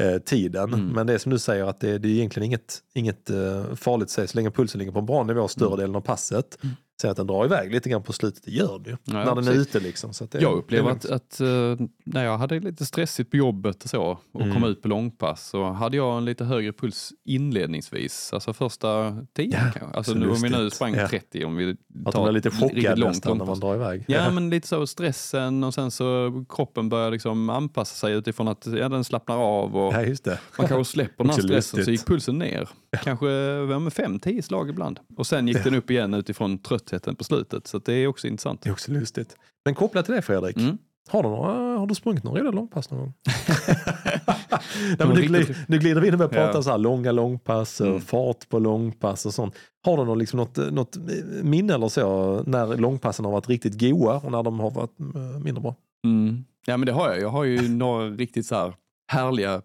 eh, 0.00 0.18
tiden. 0.18 0.74
Mm. 0.74 0.86
Men 0.86 1.06
det 1.06 1.12
är 1.14 1.18
som 1.18 1.32
du 1.32 1.38
säger 1.38 1.64
att 1.64 1.80
det, 1.80 1.98
det 1.98 2.08
är 2.08 2.12
egentligen 2.12 2.46
inget, 2.46 2.78
inget 2.94 3.30
eh, 3.30 3.74
farligt 3.74 4.10
sig 4.10 4.28
så 4.28 4.36
länge 4.38 4.50
pulsen 4.50 4.78
ligger 4.78 4.92
på 4.92 4.98
en 4.98 5.06
bra 5.06 5.22
nivå 5.24 5.48
större 5.48 5.66
Mm. 5.68 5.78
delen 5.78 5.96
av 5.96 6.00
passet. 6.00 6.58
Mm. 6.62 6.76
Sen 7.00 7.10
att 7.10 7.16
den 7.16 7.26
drar 7.26 7.44
iväg 7.44 7.72
lite 7.72 7.88
grann 7.88 8.02
på 8.02 8.12
slutet, 8.12 8.42
det 8.44 8.50
gör 8.50 8.78
den 8.78 8.84
ju. 8.92 8.96
Ja, 9.04 9.24
när 9.24 9.34
den 9.34 9.48
är 9.48 9.52
ute 9.52 9.80
liksom. 9.80 10.12
Så 10.14 10.24
det, 10.30 10.40
Jag 10.40 10.52
upplever 10.58 10.90
är 10.90 10.94
att, 10.94 11.04
att 11.10 11.40
eh, 11.40 11.86
när 12.04 12.24
jag 12.24 12.38
hade 12.38 12.60
lite 12.60 12.86
stressigt 12.86 13.30
på 13.30 13.36
jobbet 13.36 13.84
och 13.84 13.90
så 13.90 14.18
och 14.32 14.40
Mm. 14.40 14.54
kom 14.54 14.64
ut 14.64 14.82
på 14.82 14.88
långpass 14.88 15.48
så 15.48 15.70
hade 15.70 15.96
jag 15.96 16.18
en 16.18 16.24
lite 16.24 16.44
högre 16.44 16.72
puls 16.72 17.12
inledningsvis, 17.24 18.30
alltså 18.32 18.52
första 18.52 19.16
tio 19.32 19.50
Ja, 19.52 19.58
kanske. 19.58 19.96
Alltså 19.96 20.12
så 20.12 20.18
nu, 20.18 20.30
om 20.30 20.36
vi 20.42 20.48
nu 20.50 20.70
sprang 20.70 20.94
Ja. 20.94 21.08
30 21.08 21.44
om 21.44 21.56
vi 21.56 21.70
Att 21.70 21.76
man 21.94 22.12
tar 22.12 22.22
blir 22.22 22.32
lite 22.32 22.50
chockad 22.50 22.98
långt 22.98 23.14
nästan 23.14 23.38
när 23.38 23.44
man 23.44 23.60
drar 23.60 23.74
iväg. 23.74 24.04
Ja, 24.08 24.30
men 24.30 24.50
lite 24.50 24.68
så 24.68 24.86
stressen 24.86 25.64
och 25.64 25.74
sen 25.74 25.90
så 25.90 26.32
kroppen 26.48 26.88
börjar 26.88 27.10
liksom 27.10 27.50
anpassa 27.50 27.94
sig 27.94 28.14
utifrån 28.14 28.48
att 28.48 28.66
ja, 28.66 28.88
den 28.88 29.04
slappnar 29.04 29.36
av 29.36 29.76
och 29.76 29.94
ja 29.94 30.02
just 30.02 30.24
det. 30.24 30.38
man 30.58 30.68
kanske 30.68 30.92
släpper 30.92 31.24
den 31.24 31.30
här 31.32 31.40
stressen 31.42 31.62
så 31.62 31.76
lustigt. 31.76 31.92
gick 31.92 32.06
pulsen 32.06 32.38
ner. 32.38 32.68
Kanske 33.04 33.26
ja, 33.30 33.90
fem, 33.90 34.18
tio 34.18 34.42
slag 34.42 34.68
ibland. 34.70 35.00
Och 35.16 35.26
sen 35.26 35.48
gick 35.48 35.64
den 35.64 35.74
upp 35.74 35.90
igen 35.90 36.14
utifrån 36.14 36.58
tröttheten 36.58 37.16
på 37.16 37.24
slutet. 37.24 37.66
Så 37.66 37.78
det 37.78 37.92
är 37.92 38.06
också 38.06 38.26
intressant. 38.26 38.62
Det 38.62 38.68
är 38.68 38.72
också 38.72 38.92
lustigt. 38.92 39.36
Men 39.64 39.74
kopplat 39.74 40.04
till 40.04 40.14
det 40.14 40.22
Fredrik, 40.22 40.56
Mm. 40.56 40.78
har, 41.08 41.22
du 41.22 41.28
några, 41.28 41.52
har 41.78 41.86
du 41.86 41.94
sprungit 41.94 42.24
några 42.24 42.40
reda 42.40 42.50
långpass 42.50 42.90
någon 42.90 43.00
gång? 43.00 43.12
Nej, 44.88 44.96
men 44.98 45.08
nu, 45.08 45.14
riktigt- 45.14 45.46
gli, 45.48 45.54
nu 45.68 45.78
glider 45.78 46.00
vi 46.00 46.08
in 46.08 46.14
och 46.14 46.18
börjar 46.18 46.30
prata 46.46 46.58
Ja. 46.58 46.62
så 46.62 46.70
här 46.70 46.78
långa 46.78 47.12
långpass 47.12 47.80
Mm. 47.80 48.00
fart 48.00 48.48
på 48.48 48.58
långpass 48.58 49.26
och 49.26 49.34
sånt. 49.34 49.54
Har 49.84 49.96
du 49.96 50.04
något, 50.04 50.18
liksom 50.18 50.36
något, 50.36 50.56
något 50.72 50.96
minne 51.42 51.74
eller 51.74 51.88
så 51.88 52.42
när 52.46 52.76
långpassen 52.76 53.24
har 53.24 53.32
varit 53.32 53.48
riktigt 53.48 53.80
goa 53.80 54.14
och 54.16 54.32
när 54.32 54.42
de 54.42 54.60
har 54.60 54.70
varit 54.70 55.00
eh, 55.00 55.40
mindre 55.44 55.62
bra? 55.62 55.74
Mm. 56.06 56.44
Ja 56.66 56.76
men 56.76 56.86
det 56.86 56.92
har 56.92 57.08
jag. 57.08 57.20
Jag 57.20 57.28
har 57.28 57.44
ju 57.44 57.68
några 57.68 58.06
riktigt 58.10 58.46
så 58.46 58.54
här 58.54 58.74
härliga 59.12 59.62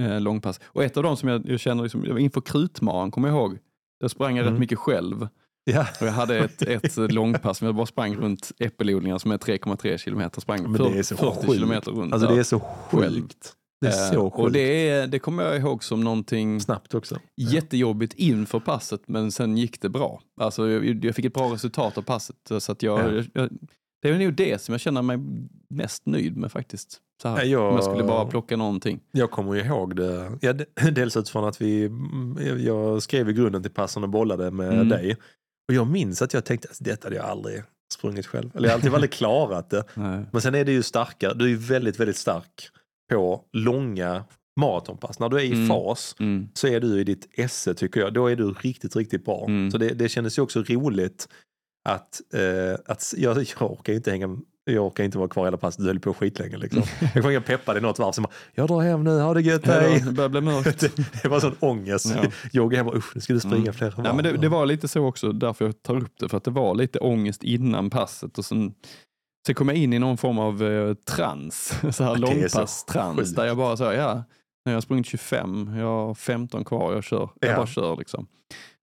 eh, 0.00 0.20
långpass. 0.20 0.60
Och 0.64 0.84
ett 0.84 0.96
av 0.96 1.02
dem 1.02 1.16
som 1.16 1.28
jag, 1.28 1.48
jag 1.48 1.60
känner, 1.60 1.82
liksom, 1.82 2.00
var 2.08 2.18
inför 2.18 2.40
Krutmaran, 2.40 3.10
kommer 3.10 3.28
jag 3.28 3.36
ihåg. 3.36 3.58
Där 4.00 4.08
sprang 4.08 4.36
jag 4.36 4.42
Mm. 4.42 4.52
rätt 4.54 4.60
mycket 4.60 4.78
själv. 4.78 5.28
Ja, 5.64 5.86
Och 6.00 6.06
jag 6.06 6.12
hade 6.12 6.38
ett, 6.38 6.62
ett 6.96 7.12
långpass 7.12 7.58
som 7.58 7.66
jag 7.66 7.74
bara 7.74 7.86
sprang 7.86 8.16
runt 8.16 8.52
äppelodlingar 8.58 9.18
som 9.18 9.30
är 9.32 9.38
3,3 9.38 9.96
kilometer. 9.98 10.40
Sprang 10.40 10.62
Men 10.62 10.72
det 10.92 10.98
är 10.98 11.02
så 11.02 11.16
40 11.16 11.40
sjukt. 11.40 11.52
kilometer 11.52 11.90
runt. 11.90 12.12
alltså 12.12 12.28
det 12.28 12.38
är 12.38 12.42
så 12.42 12.60
sjukt. 12.60 13.52
Det 13.80 13.86
är 13.86 13.90
Eh, 14.08 14.12
så 14.12 14.30
sjukt. 14.30 14.38
Och 14.42 14.52
det, 14.52 14.88
är, 14.88 15.06
det 15.06 15.18
kommer 15.18 15.42
jag 15.42 15.56
ihåg 15.56 15.84
som 15.84 16.00
någonting 16.00 16.60
Snabbt 16.60 16.94
också. 16.94 17.18
jättejobbigt 17.36 18.12
inför 18.14 18.60
passet 18.60 19.00
men 19.06 19.32
sen 19.32 19.56
gick 19.58 19.80
det 19.80 19.88
bra. 19.88 20.20
Alltså 20.40 20.70
jag, 20.70 21.04
jag 21.04 21.14
fick 21.14 21.24
ett 21.24 21.34
bra 21.34 21.52
resultat 21.54 21.98
av 21.98 22.02
passet. 22.02 22.36
Så 22.58 22.72
att 22.72 22.82
jag, 22.82 23.14
Ja. 23.16 23.22
jag, 23.34 23.48
det 24.02 24.08
är 24.08 24.18
nog 24.18 24.34
det 24.34 24.60
som 24.62 24.72
jag 24.72 24.80
känner 24.80 25.02
mig 25.02 25.18
mest 25.70 26.06
nöjd 26.06 26.36
med 26.36 26.52
faktiskt. 26.52 27.00
Så 27.24 27.28
här, 27.28 27.38
Ja, 27.38 27.44
jag- 27.44 27.68
Om 27.68 27.74
jag 27.74 27.84
skulle 27.84 28.04
bara 28.04 28.26
plocka 28.26 28.56
någonting. 28.56 29.00
Jag 29.12 29.30
kommer 29.30 29.54
ihåg 29.56 29.96
det. 29.96 30.38
Ja, 30.40 30.52
dels 30.92 31.16
utifrån 31.16 31.44
att 31.44 31.60
vi, 31.60 31.90
jag 32.58 33.02
skrev 33.02 33.28
i 33.30 33.32
grunden 33.32 33.62
till 33.62 33.70
passen 33.72 34.02
och 34.02 34.08
bollade 34.08 34.50
med 34.50 34.72
Mm. 34.72 34.88
dig. 34.88 35.16
Och 35.68 35.74
jag 35.74 35.86
minns 35.86 36.22
att 36.22 36.34
jag 36.34 36.44
tänkte 36.44 36.68
att 36.70 36.76
detta 36.80 37.06
hade 37.06 37.16
jag 37.16 37.24
aldrig 37.26 37.62
sprungit 37.94 38.26
själv. 38.26 38.50
Eller 38.54 38.68
jag 38.68 38.72
har 38.72 38.74
alltid 38.78 38.94
aldrig 38.94 39.12
klarat 39.20 39.70
det. 39.70 39.84
Nej. 39.94 40.24
Men 40.32 40.40
sen 40.42 40.54
är 40.54 40.64
det 40.64 40.72
ju 40.72 40.82
starkare. 40.82 41.34
Du 41.34 41.52
är 41.52 41.56
väldigt, 41.56 42.00
väldigt 42.00 42.16
stark 42.16 42.68
på 43.10 43.40
långa 43.52 44.24
maratonpass. 44.60 45.18
När 45.18 45.28
du 45.28 45.36
är 45.36 45.40
i 45.44 45.52
Mm. 45.52 45.68
fas 45.68 46.16
Mm. 46.20 46.48
så 46.54 46.66
är 46.66 46.80
du 46.80 47.00
i 47.00 47.04
ditt 47.04 47.28
esse 47.34 47.74
tycker 47.74 48.00
jag. 48.00 48.14
Då 48.14 48.26
är 48.26 48.36
du 48.36 48.50
riktigt, 48.52 48.96
riktigt 48.96 49.24
bra. 49.24 49.44
Mm. 49.48 49.70
Så 49.70 49.78
det, 49.78 49.88
det 49.88 50.08
kändes 50.08 50.38
ju 50.38 50.42
också 50.42 50.62
roligt 50.62 51.28
att, 51.88 52.20
eh, 52.34 52.78
att 52.86 53.14
jag, 53.16 53.36
jag 53.60 53.72
orkar 53.72 53.92
inte 53.92 54.10
hänga 54.10 54.36
jag 54.64 54.86
orkar 54.86 55.04
inte 55.04 55.18
vara 55.18 55.28
kvar 55.28 55.44
hela 55.44 55.56
passet, 55.56 55.80
du 55.80 55.86
höll 55.86 56.00
på 56.00 56.14
skitlänge 56.14 56.56
liksom. 56.56 56.82
Jag 57.00 57.12
kommer 57.12 57.24
ihåg 57.24 57.32
jag 57.32 57.44
peppade 57.44 57.80
något 57.80 57.98
varv, 57.98 58.12
så 58.12 58.20
bara, 58.22 58.32
jag 58.54 58.68
drar 58.68 58.80
hem 58.80 59.04
nu, 59.04 59.20
ha 59.20 59.34
det 59.34 59.40
gött, 59.40 59.66
hej. 59.66 60.00
Det 60.06 60.12
börjar 60.12 60.28
bli 60.28 60.40
mörkt. 60.40 60.80
Det, 61.22 61.28
var 61.28 61.40
sån 61.40 61.56
ångest. 61.60 62.14
Ja. 62.22 62.30
Jogga 62.52 62.76
hem 62.76 62.86
och 62.88 62.96
usch, 62.96 63.12
nu 63.14 63.20
ska 63.20 63.32
du 63.32 63.40
springa 63.40 63.56
Mm. 63.62 63.72
flera 63.74 63.90
varv. 63.90 64.06
Ja, 64.06 64.12
men 64.12 64.24
det, 64.24 64.32
det 64.32 64.48
var 64.48 64.66
lite 64.66 64.88
så 64.88 65.04
också, 65.06 65.32
därför 65.32 65.64
jag 65.64 65.82
tar 65.82 65.96
upp 65.96 66.12
det, 66.18 66.28
för 66.28 66.36
att 66.36 66.44
det 66.44 66.50
var 66.50 66.74
lite 66.74 66.98
ångest 66.98 67.42
innan 67.44 67.90
passet 67.90 68.38
och 68.38 68.44
sen, 68.44 68.74
sen 69.46 69.54
kom 69.54 69.68
jag 69.68 69.76
in 69.76 69.92
i 69.92 69.98
någon 69.98 70.16
form 70.16 70.38
av 70.38 70.62
eh, 70.62 70.94
trans, 70.94 71.74
så 71.80 71.86
här 71.86 71.92
så 71.92 72.14
långpass-trans, 72.14 73.34
där 73.34 73.44
jag 73.46 73.56
bara 73.56 73.76
sa, 73.76 73.94
ja, 73.94 74.24
jag 74.64 74.72
har 74.72 74.80
sprungit 74.80 75.06
25, 75.06 75.76
jag 75.78 75.86
har 75.86 76.14
15 76.14 76.64
kvar, 76.64 76.94
jag 76.94 77.04
kör, 77.04 77.28
jag 77.40 77.50
Ja. 77.50 77.56
bara 77.56 77.66
kör 77.66 77.96
liksom. 77.96 78.26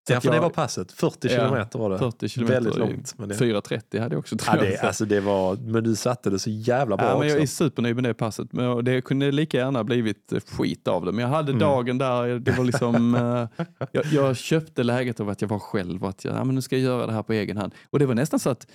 Så 0.06 0.12
ja, 0.12 0.20
för 0.20 0.28
det 0.30 0.34
jag- 0.36 0.42
var 0.42 0.50
passet, 0.50 0.92
40 0.92 1.16
Ja, 1.22 1.28
kilometer 1.30 1.78
var 1.78 1.90
det. 1.90 1.98
40 1.98 2.28
kilometer, 2.28 2.54
Väldigt 2.54 2.76
långt. 2.76 3.14
Men 3.18 3.28
det, 3.28 3.34
4.30 3.34 4.00
hade 4.00 4.14
jag 4.14 4.18
också 4.18 4.36
ja, 4.46 4.56
det, 4.56 4.70
jag. 4.72 4.84
alltså, 4.84 5.04
det 5.04 5.20
var, 5.20 5.56
men 5.56 5.84
du 5.84 5.96
satte 5.96 6.30
det 6.30 6.38
så 6.38 6.50
jävla 6.50 6.96
bra 6.96 7.06
Ja, 7.06 7.18
men 7.18 7.28
jag 7.28 7.36
är 7.36 7.42
också. 7.42 7.54
supernöjd 7.54 7.94
med 7.94 8.04
det 8.04 8.14
passet. 8.14 8.52
Men 8.52 8.84
det 8.84 9.00
kunde 9.02 9.32
lika 9.32 9.56
gärna 9.58 9.84
blivit 9.84 10.32
eh, 10.32 10.40
skit 10.40 10.88
av 10.88 11.04
det. 11.04 11.12
Men 11.12 11.22
jag 11.22 11.28
hade 11.28 11.50
Mm. 11.52 11.60
dagen 11.60 11.98
där, 11.98 12.38
det 12.38 12.52
var 12.52 12.64
liksom, 12.64 13.14
eh, 13.58 13.64
jag, 13.92 14.04
jag 14.06 14.36
köpte 14.36 14.82
läget 14.82 15.20
av 15.20 15.28
att 15.28 15.40
jag 15.40 15.48
var 15.48 15.58
själv 15.58 16.02
och 16.02 16.08
att 16.08 16.24
jag, 16.24 16.34
ja, 16.36 16.44
men 16.44 16.54
nu 16.54 16.62
ska 16.62 16.76
jag 16.76 16.82
göra 16.84 17.06
det 17.06 17.12
här 17.12 17.22
på 17.22 17.32
egen 17.32 17.56
hand. 17.56 17.74
Och 17.90 17.98
det 17.98 18.06
var 18.06 18.14
nästan 18.14 18.38
så 18.40 18.50
att 18.50 18.66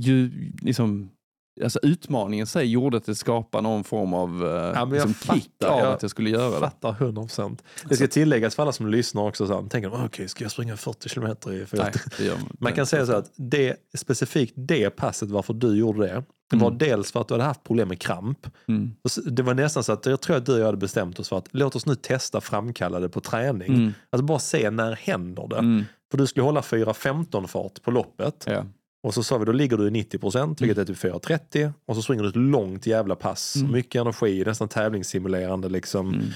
ju, 0.00 0.30
liksom, 0.62 1.10
alltså 1.62 1.78
utmaningen 1.82 2.46
sig 2.46 2.66
gjorde 2.66 2.96
att 2.96 3.04
det 3.04 3.14
skapade 3.14 3.62
någon 3.62 3.84
form 3.84 4.14
av 4.14 4.44
eh, 4.46 4.50
jag 4.50 4.92
liksom 4.92 5.14
kick 5.14 5.50
fattar. 5.60 5.74
av 5.74 5.78
Jag 5.80 5.92
att 5.92 6.02
jag 6.02 6.10
skulle 6.10 6.30
göra 6.30 6.50
det. 6.54 6.60
Fattar 6.60 6.90
100 6.90 7.22
procent. 7.22 7.62
Det 7.88 7.96
ska 7.96 8.06
tilläggas 8.06 8.54
för 8.54 8.62
alla 8.62 8.72
som 8.72 8.86
lyssnar 8.88 9.22
också, 9.22 9.46
så 9.46 9.62
här, 9.62 9.68
tänker 9.68 10.04
okej, 10.04 10.28
ska 10.28 10.44
jag 10.44 10.50
springa 10.52 10.76
40 10.76 11.08
kilometer 11.08 11.52
i 11.52 11.56
Nej, 11.56 11.66
40? 11.66 11.98
det 12.18 12.24
gör 12.24 12.36
Man 12.58 12.72
kan 12.72 12.86
säga 12.86 13.06
så 13.06 13.12
att 13.12 13.30
det, 13.36 13.76
specifikt 13.98 14.52
det 14.56 14.90
passet, 14.90 15.30
varför 15.30 15.54
du 15.54 15.76
gjorde 15.78 16.06
det, 16.06 16.22
det 16.50 16.56
var 16.56 16.66
Mm. 16.66 16.78
dels 16.78 17.12
för 17.12 17.20
att 17.20 17.28
du 17.28 17.34
hade 17.34 17.44
haft 17.44 17.64
problem 17.64 17.88
med 17.88 18.00
kramp. 18.00 18.46
Mm. 18.68 18.92
Det 19.26 19.42
var 19.42 19.54
nästan 19.54 19.84
så 19.84 19.92
att 19.92 20.06
jag 20.06 20.20
tror 20.20 20.36
att 20.36 20.46
du 20.46 20.52
och 20.52 20.58
jag 20.60 20.64
hade 20.66 20.78
bestämt 20.78 21.18
oss 21.18 21.28
för 21.28 21.38
att 21.38 21.48
låt 21.50 21.76
oss 21.76 21.86
nu 21.86 21.94
testa 21.94 22.40
framkalla 22.40 23.00
det 23.00 23.08
på 23.08 23.20
träning. 23.20 23.74
Mm. 23.74 23.92
Alltså 24.10 24.24
bara 24.24 24.38
se 24.38 24.70
när 24.70 24.92
händer 24.96 25.46
det. 25.48 25.58
Mm. 25.58 25.84
För 26.10 26.18
du 26.18 26.26
skulle 26.26 26.44
hålla 26.44 26.60
4.15 26.60 27.46
fart 27.46 27.82
på 27.82 27.90
loppet. 27.90 28.44
Ja. 28.46 28.64
Och 29.06 29.14
så 29.14 29.22
sa 29.22 29.38
vi 29.38 29.44
då 29.44 29.52
ligger 29.52 29.76
du 29.76 29.86
i 29.86 29.90
90 29.90 30.18
procent, 30.18 30.60
vilket 30.60 30.78
är 30.78 30.84
typ 30.84 30.96
4.30. 30.96 31.72
Och 31.88 31.96
så 31.96 32.02
springer 32.02 32.22
du 32.22 32.28
ett 32.28 32.36
långt 32.36 32.86
jävla 32.86 33.14
pass. 33.16 33.56
Mm. 33.56 33.72
Mycket 33.72 34.00
energi, 34.00 34.42
nästan 34.46 34.68
tävlingssimulerande 34.68 35.68
liksom. 35.68 36.08
Mm. 36.14 36.26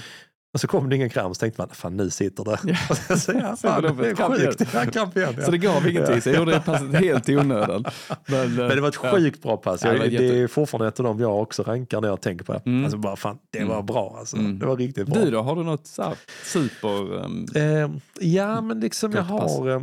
Och 0.53 0.59
så 0.59 0.67
kom 0.67 0.89
det 0.89 0.95
ingen 0.95 1.09
kramp, 1.09 1.35
så 1.35 1.39
tänkte 1.39 1.61
man, 1.61 1.69
fan 1.69 1.97
nu 1.97 2.09
sitter 2.09 2.43
det. 2.43 2.59
Ja. 2.63 2.75
Och 2.89 2.97
så, 2.97 3.17
så, 3.17 3.31
ja, 3.31 3.55
Sen 3.55 3.57
fan, 3.71 3.83
var 3.83 4.03
det 4.03 4.09
är 4.09 4.47
sjukt. 4.55 4.73
Ja, 4.73 4.85
kramp 4.85 5.17
igen. 5.17 5.33
Ja. 5.37 5.45
Så 5.45 5.51
det 5.51 5.57
gav 5.57 5.87
ingenting, 5.87 6.21
så 6.21 6.29
jag 6.29 6.37
gjorde 6.37 6.51
det 6.51 6.59
passet 6.59 6.93
helt 6.95 7.29
i 7.29 7.37
onödan. 7.37 7.85
Men, 8.27 8.55
Men 8.55 8.69
det 8.69 8.81
var 8.81 8.87
ett 8.89 8.99
ja. 9.03 9.11
sjukt 9.11 9.41
bra 9.43 9.57
pass. 9.57 9.81
Det 9.81 9.87
Jag, 9.87 9.99
det 9.99 10.07
jätte- 10.07 10.37
är 10.39 10.47
fortfarande 10.47 10.87
ett 10.87 10.99
av 10.99 11.03
dem 11.05 11.19
jag 11.19 11.41
också 11.41 11.63
rankar 11.63 12.01
när 12.01 12.07
jag 12.07 12.21
tänker 12.21 12.45
på 12.45 12.53
det. 12.53 12.61
Mm. 12.65 12.83
Alltså 12.83 12.97
bara 12.97 13.15
fan, 13.15 13.37
det 13.51 13.63
var 13.63 13.73
Mm. 13.73 13.85
bra 13.85 14.15
alltså. 14.19 14.37
Mm. 14.37 14.59
Det 14.59 14.65
var 14.65 14.77
riktigt 14.77 15.07
bra. 15.07 15.23
Du 15.23 15.31
då, 15.31 15.41
har 15.41 15.55
du 15.55 15.63
något 15.63 15.87
så 15.87 16.03
här 16.03 16.15
super... 16.43 17.25
ehm, 17.25 17.45
Eh, 17.55 17.89
ja, 18.19 18.61
men 18.61 18.79
liksom 18.79 19.11
jag 19.11 19.23
har, 19.23 19.69
eh, 19.69 19.81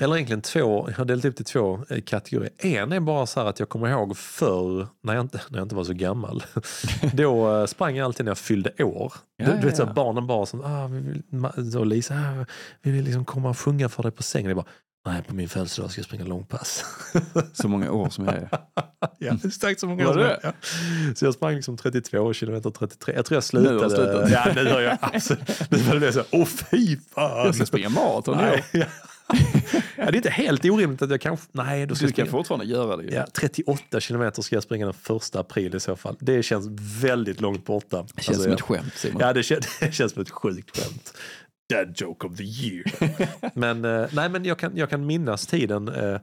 eller 0.00 0.16
egentligen 0.16 0.42
två, 0.42 0.88
jag 0.90 0.96
har 0.96 1.04
delat 1.04 1.24
upp 1.24 1.36
det 1.36 1.40
i 1.40 1.44
två 1.44 1.84
eh, 1.90 2.00
kategorier. 2.00 2.52
En 2.58 2.92
är 2.92 3.00
bara 3.00 3.26
så 3.26 3.40
här 3.40 3.46
att 3.46 3.58
jag 3.58 3.68
kommer 3.68 3.88
ihåg 3.88 4.16
förr, 4.16 4.86
när 5.02 5.14
jag 5.14 5.20
inte, 5.20 5.40
när 5.48 5.58
jag 5.58 5.64
inte 5.64 5.74
var 5.74 5.84
så 5.84 5.92
gammal, 5.92 6.44
då 7.12 7.60
eh, 7.60 7.66
sprang 7.66 7.96
jag 7.96 8.04
alltid 8.04 8.24
när 8.26 8.30
jag 8.30 8.38
fyllde 8.38 8.84
år. 8.84 9.12
Ja, 9.36 9.46
du, 9.46 9.52
du 9.60 9.66
vet 9.66 9.76
så 9.76 9.82
ja, 9.82 9.86
här, 9.86 9.90
ja. 9.90 9.94
barnen 9.94 10.26
bara 10.26 10.46
som, 10.46 10.60
ah, 10.60 10.86
vi 10.86 11.00
vill, 11.00 11.72
så 11.72 11.84
Lisa, 11.84 12.14
ah, 12.14 12.46
vi 12.82 12.90
vill 12.90 13.04
liksom 13.04 13.24
komma 13.24 13.50
och 13.50 13.58
sjunga 13.58 13.88
för 13.88 14.02
dig 14.02 14.12
på 14.12 14.22
sängen. 14.22 14.48
Jag 14.48 14.56
bara, 14.56 14.66
nej 15.06 15.22
på 15.22 15.34
min 15.34 15.48
födelsedag 15.48 15.90
ska 15.90 15.98
jag 15.98 16.06
springa 16.06 16.24
långpass. 16.24 16.84
så 17.52 17.68
många 17.68 17.90
år 17.90 18.10
som 18.10 18.24
jag 18.24 18.34
är. 18.34 18.48
ja, 19.18 19.32
är 19.44 19.50
starkt 19.50 19.80
så 19.80 19.86
många 19.86 20.08
år 20.08 20.14
det 20.14 20.38
sedan. 20.42 20.52
Ja. 20.62 21.14
Så 21.14 21.24
jag 21.24 21.34
sprang 21.34 21.54
liksom 21.54 21.76
32 21.76 22.32
kilometer, 22.32 22.70
33. 22.70 23.14
Jag 23.14 23.24
tror 23.24 23.42
jag 23.52 23.62
Nu 23.62 23.78
har 23.78 23.88
slutade. 23.88 24.26
slutat. 24.26 24.30
Ja, 24.30 24.62
nu 24.62 24.70
har 24.70 24.80
jag 24.80 24.98
absolut. 25.00 25.70
Nu 25.70 25.78
var 25.78 25.96
det 25.96 26.12
så, 26.12 26.22
åh 26.30 26.46
fy 26.46 26.96
fan. 27.14 27.46
Jag 27.46 27.54
ska 27.54 27.66
springa 27.66 27.88
maraton 27.88 28.40
i 28.40 28.42
år. 28.42 28.86
Ja. 29.96 30.04
det 30.10 30.14
är 30.14 30.16
inte 30.16 30.30
helt 30.30 30.64
orimligt 30.64 31.02
att 31.02 31.10
jag 31.10 31.20
kanske... 31.20 31.46
Nej, 31.52 31.86
då 31.86 31.88
Du 31.88 31.94
ska 31.94 32.06
ska 32.06 32.12
springa. 32.14 32.30
fortfarande 32.30 32.66
göra 32.66 32.96
det 32.96 33.02
ju. 33.02 33.10
Ja, 33.10 33.26
38 33.32 34.00
kilometer 34.00 34.42
ska 34.42 34.56
jag 34.56 34.62
springa 34.62 34.84
den 34.86 34.94
första 34.94 35.40
april 35.40 35.74
i 35.74 35.80
så 35.80 35.96
fall. 35.96 36.16
Det 36.20 36.42
känns 36.42 36.66
väldigt 37.02 37.40
långt 37.40 37.64
borta. 37.64 38.06
Det 38.14 38.22
känns 38.22 38.28
Alltså, 38.28 38.42
som 38.42 38.50
jag- 38.50 38.58
ett 38.58 38.60
skämt 38.84 38.94
Simon. 38.96 39.20
Ja, 39.20 39.32
det 39.32 39.42
känns, 39.42 39.66
det 39.80 39.92
känns 39.94 40.12
som 40.12 40.22
ett 40.22 40.30
sjukt 40.30 40.78
skämt. 40.78 41.14
Dad 41.74 41.92
joke 41.96 42.26
of 42.26 42.36
the 42.36 42.44
year. 42.44 42.84
men, 43.58 43.84
eh, 43.84 44.06
nej, 44.12 44.28
men 44.28 44.44
jag, 44.44 44.58
kan, 44.58 44.76
jag 44.76 44.90
kan 44.90 45.06
minnas 45.06 45.46
tiden. 45.46 45.88
Eh, 45.88 46.18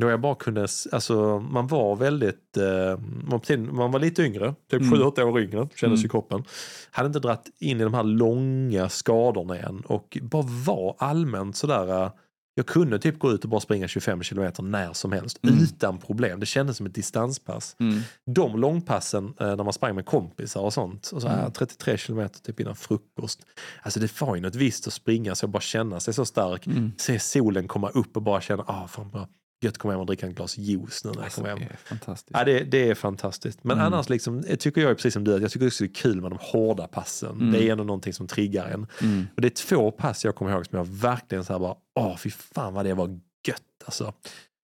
Då 0.00 0.10
jag 0.10 0.20
bara 0.20 0.34
kunde, 0.34 0.66
alltså 0.92 1.38
man 1.40 1.66
var 1.66 1.96
väldigt, 1.96 2.56
eh, 2.56 2.98
man, 3.30 3.40
man 3.76 3.90
var 3.92 3.98
lite 4.00 4.22
yngre, 4.22 4.54
typ 4.70 4.80
Mm. 4.82 4.94
7-8 4.98 5.22
år 5.22 5.40
yngre 5.40 5.68
kändes 5.74 5.98
Mm. 6.00 6.06
i 6.06 6.08
kroppen. 6.08 6.44
Hade 6.90 7.06
inte 7.06 7.18
dratt 7.20 7.46
in 7.60 7.80
i 7.80 7.84
de 7.84 7.94
här 7.94 8.02
långa 8.02 8.88
skadorna 8.88 9.58
än 9.58 9.80
och 9.80 10.18
bara 10.22 10.42
var 10.66 10.96
allmänt 10.98 11.56
sådär, 11.56 12.02
eh, 12.04 12.10
jag 12.58 12.66
kunde 12.66 12.98
typ 12.98 13.18
gå 13.18 13.32
ut 13.32 13.44
och 13.44 13.50
bara 13.50 13.60
springa 13.60 13.88
25 13.88 14.22
kilometer 14.22 14.62
när 14.62 14.92
som 14.92 15.12
helst 15.12 15.38
Mm. 15.42 15.58
utan 15.62 15.98
problem. 15.98 16.40
Det 16.40 16.46
kändes 16.46 16.76
som 16.76 16.86
ett 16.86 16.94
distanspass. 16.94 17.76
Mm. 17.80 18.00
De 18.26 18.58
långpassen 18.60 19.34
eh, 19.40 19.56
när 19.56 19.64
man 19.64 19.72
sprang 19.72 19.94
med 19.94 20.06
kompisar 20.06 20.60
och 20.60 20.72
sånt, 20.72 21.10
och 21.14 21.22
så 21.22 21.28
här, 21.28 21.38
Mm. 21.40 21.52
33 21.52 21.96
kilometer 21.96 22.40
typ 22.40 22.60
innan 22.60 22.76
frukost. 22.76 23.40
Alltså 23.82 24.00
det 24.00 24.20
var 24.20 24.34
ju 24.34 24.40
något 24.40 24.54
visst 24.54 24.86
att 24.86 24.92
springa 24.92 25.34
så 25.34 25.44
jag 25.44 25.50
bara 25.50 25.60
känna 25.60 26.00
sig 26.00 26.14
så 26.14 26.24
stark 26.24 26.66
Mm. 26.66 26.92
se 26.98 27.18
solen 27.18 27.68
komma 27.68 27.88
upp 27.88 28.16
och 28.16 28.22
bara 28.22 28.40
känna, 28.40 28.64
ah, 28.66 28.88
fan 28.88 29.10
vad 29.12 29.26
gött 29.60 29.72
att 29.72 29.78
komma 29.78 29.92
hem 29.92 30.00
och 30.00 30.06
dricka 30.06 30.26
en 30.26 30.34
glas 30.34 30.58
juice 30.58 31.04
nu 31.04 31.10
när 31.10 31.16
jag 31.16 31.24
Alltså, 31.24 31.40
kommer 31.40 31.54
det 31.54 31.60
hem. 31.60 31.68
är 31.72 31.76
fantastiskt. 31.76 32.30
Ja, 32.32 32.44
det, 32.44 32.60
det 32.64 32.88
är 32.90 32.94
fantastiskt. 32.94 33.64
Men 33.64 33.78
Mm. 33.78 33.92
annars 33.92 34.08
liksom, 34.08 34.38
eh, 34.40 34.56
tycker 34.56 34.80
jag 34.80 34.96
precis 34.96 35.14
som 35.14 35.24
du, 35.24 35.30
jag 35.38 35.50
tycker 35.50 35.66
också 35.66 35.84
det 35.84 35.90
är 35.90 35.94
kul 35.94 36.20
med 36.20 36.30
de 36.30 36.38
hårda 36.42 36.86
passen. 36.86 37.30
Mm. 37.30 37.52
Det 37.52 37.68
är 37.68 37.72
ändå 37.72 37.84
någonting 37.84 38.12
som 38.12 38.26
triggar 38.26 38.66
en. 38.66 38.86
Mm. 39.02 39.26
Och 39.36 39.42
det 39.42 39.48
är 39.48 39.66
två 39.66 39.90
pass 39.90 40.24
jag 40.24 40.34
kommer 40.34 40.52
ihåg 40.52 40.66
som 40.66 40.78
jag 40.78 40.86
verkligen 40.86 41.44
så 41.44 41.52
här 41.52 41.60
bara, 41.60 41.74
åh 42.00 42.16
fy 42.16 42.30
fan 42.30 42.74
vad 42.74 42.84
det 42.84 42.94
var 42.94 43.08
gött 43.48 43.62
alltså. 43.84 44.12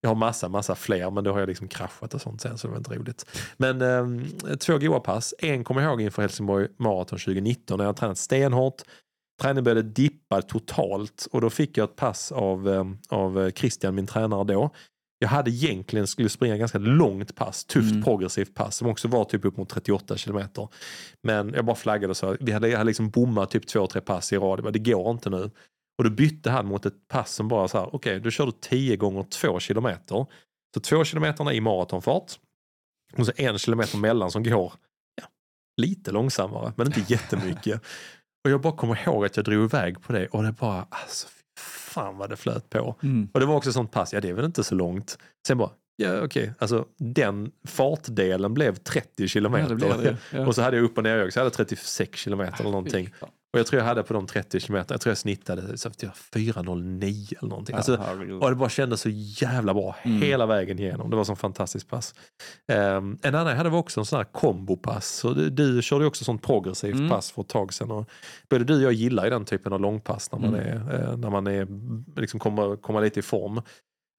Jag 0.02 0.10
har 0.10 0.16
massa, 0.16 0.50
massa 0.50 0.76
fler 0.76 1.12
men 1.12 1.24
då 1.24 1.32
har 1.32 1.40
jag 1.40 1.50
liksom 1.50 1.68
kraschat 1.68 2.14
och 2.14 2.22
sånt 2.22 2.42
sen 2.42 2.58
så 2.58 2.68
det 2.68 2.72
var 2.72 2.78
inte 2.78 2.94
roligt. 2.96 3.26
Men 3.58 3.82
eh, 3.82 4.56
två 4.56 4.78
goa 4.78 5.00
pass. 5.00 5.34
En 5.40 5.64
kommer 5.64 5.82
jag 5.82 5.90
ihåg 5.92 6.02
inför 6.02 6.22
Helsingborg 6.22 6.68
Marathon 6.80 7.20
2019 7.20 7.78
när 7.78 7.86
jag 7.86 7.90
har 7.90 7.94
tränat 7.94 8.18
stenhårt. 8.18 8.82
Träningen 9.42 9.64
började 9.64 9.82
dippa 9.82 10.42
totalt 10.42 11.28
och 11.32 11.42
då 11.42 11.50
fick 11.50 11.78
jag 11.78 11.90
ett 11.90 11.96
pass 11.96 12.32
av, 12.32 12.70
eh, 12.70 12.86
av 13.10 13.52
Christian, 13.52 13.96
min 13.96 14.08
tränare 14.08 14.44
då. 14.44 14.70
Jag 15.20 15.28
hade 15.30 15.52
egentligen 15.52 16.08
skulle 16.08 16.30
springa 16.30 16.58
ganska 16.58 16.78
långt 16.78 17.36
pass, 17.36 17.66
tufft 17.66 17.92
Mm. 17.92 18.04
progressivt 18.04 18.54
pass 18.54 18.76
som 18.76 18.88
också 18.88 19.08
var 19.08 19.26
typ 19.26 19.46
upp 19.46 19.58
mot 19.58 19.70
38 19.70 20.18
kilometer. 20.18 20.68
Men 21.24 21.54
jag 21.54 21.66
bara 21.66 21.76
flaggade 21.76 22.10
och 22.12 22.18
sa, 22.18 22.36
vi 22.40 22.52
hade, 22.52 22.68
jag 22.70 22.78
hade 22.78 22.88
liksom 22.88 23.10
bommat 23.10 23.52
typ 23.52 23.68
två, 23.68 23.88
tre 23.88 24.02
pass 24.02 24.34
i 24.34 24.38
rad. 24.38 24.60
Jag 24.60 24.64
bara, 24.64 24.72
Det 24.72 24.80
går 24.80 25.12
inte 25.12 25.30
nu. 25.30 25.52
Och 25.98 26.04
då 26.04 26.10
bytte 26.10 26.50
han 26.52 26.66
mot 26.66 26.86
ett 26.86 27.08
pass 27.08 27.34
som 27.34 27.48
bara 27.48 27.68
så 27.68 27.78
här, 27.78 27.96
okej, 27.96 28.20
då 28.20 28.30
kör 28.32 28.46
du 28.46 28.52
10 28.52 28.96
gånger 28.98 29.24
2 29.24 29.60
kilometer. 29.60 30.26
Så 30.74 30.80
2 30.80 31.04
kilometerna 31.04 31.54
i 31.54 31.62
maratonfart. 31.62 32.32
Och 33.18 33.26
så 33.26 33.32
en 33.36 33.58
kilometer 33.58 33.98
mellan 33.98 34.32
som 34.32 34.44
går 34.44 34.74
ja, 35.22 35.28
lite 35.82 36.12
långsammare, 36.12 36.74
men 36.76 36.88
inte 36.88 37.06
jättemycket. 37.14 37.82
Och 38.44 38.50
jag 38.50 38.62
bara 38.62 38.74
kommer 38.76 39.00
ihåg 39.08 39.26
att 39.26 39.36
jag 39.38 39.46
drog 39.46 39.64
iväg 39.64 40.02
på 40.02 40.14
det 40.14 40.28
och 40.28 40.44
det 40.44 40.52
bara, 40.52 40.86
alltså 40.90 41.28
fan 41.60 42.18
vad 42.18 42.30
det 42.30 42.36
flöt 42.36 42.70
på. 42.70 42.96
Mm. 43.04 43.30
Och 43.34 43.40
det 43.40 43.46
var 43.46 43.56
också 43.56 43.74
sånt 43.74 43.92
pass, 43.92 44.14
ja 44.14 44.22
det 44.22 44.30
är 44.30 44.34
väl 44.34 44.46
inte 44.46 44.64
så 44.64 44.76
långt. 44.76 45.18
Sen 45.48 45.58
bara, 45.58 45.70
ja 45.96 46.22
okej, 46.22 46.54
alltså 46.60 46.86
den 46.98 47.52
fartdelen 47.68 48.54
blev 48.54 48.76
30 48.76 49.10
Ja, 49.16 49.28
kilometer. 49.28 49.70
det 49.70 49.76
blir 49.76 49.90
det. 49.98 50.18
Ja. 50.32 50.48
Och 50.48 50.56
så 50.56 50.62
hade 50.62 50.78
jag 50.78 50.84
upp 50.84 50.98
och 50.98 51.04
ner 51.04 51.26
också, 51.26 51.40
jag 51.40 51.44
hade 51.46 51.56
36 51.56 52.20
kilometer 52.20 52.60
eller 52.60 52.72
någonting. 52.72 53.14
Och 53.54 53.60
jag 53.60 53.68
tror 53.68 53.80
jag 53.82 53.88
hade 53.88 54.04
på 54.04 54.14
de 54.14 54.28
30 54.28 54.60
kilometer, 54.60 54.94
jag 54.94 55.02
tror 55.02 55.12
jag 55.12 55.18
snittade 55.18 55.78
så 55.78 55.88
att 55.88 56.04
jag 56.04 56.12
4.09 56.12 57.34
eller 57.40 57.50
någonting. 57.50 57.76
Alltså, 57.76 57.92
Ja, 58.30 58.36
och 58.42 58.50
det 58.50 58.56
bara 58.56 58.70
kändes 58.70 59.02
så 59.02 59.10
jävla 59.12 59.74
bra 59.74 59.96
Mm. 60.04 60.22
hela 60.22 60.46
vägen 60.46 60.80
igenom. 60.80 61.10
Det 61.10 61.16
var 61.16 61.24
så 61.24 61.36
fantastiskt 61.36 61.90
pass. 61.90 62.16
Um, 62.72 63.18
en 63.22 63.36
annan 63.36 63.48
jag 63.48 63.56
hade 63.58 63.70
var 63.70 63.80
också 63.80 64.00
en 64.00 64.06
sån 64.06 64.18
här 64.18 64.24
kombopass. 64.24 65.08
Så 65.08 65.34
du, 65.34 65.50
du 65.50 65.82
körde 65.82 66.04
ju 66.04 66.08
också 66.08 66.24
sånt 66.24 66.42
progressivt 66.44 66.96
Mm. 66.96 67.10
pass 67.10 67.32
för 67.32 67.42
ett 67.42 67.48
tag 67.50 67.74
sedan. 67.74 67.92
Och 67.92 68.10
både 68.50 68.64
du 68.64 68.76
och 68.76 68.82
jag 68.82 68.94
gillar 68.94 69.24
ju 69.24 69.30
den 69.30 69.46
typen 69.46 69.74
av 69.74 69.82
långpass 69.82 70.32
när 70.32 70.40
man, 70.40 70.56
Mm. 70.56 70.88
är, 70.88 71.04
eh, 71.12 71.18
när 71.18 71.30
man 71.30 71.48
är, 71.48 71.68
liksom 72.20 72.40
kommer, 72.40 72.76
kommer 72.76 73.02
lite 73.02 73.20
i 73.20 73.24
form. 73.24 73.58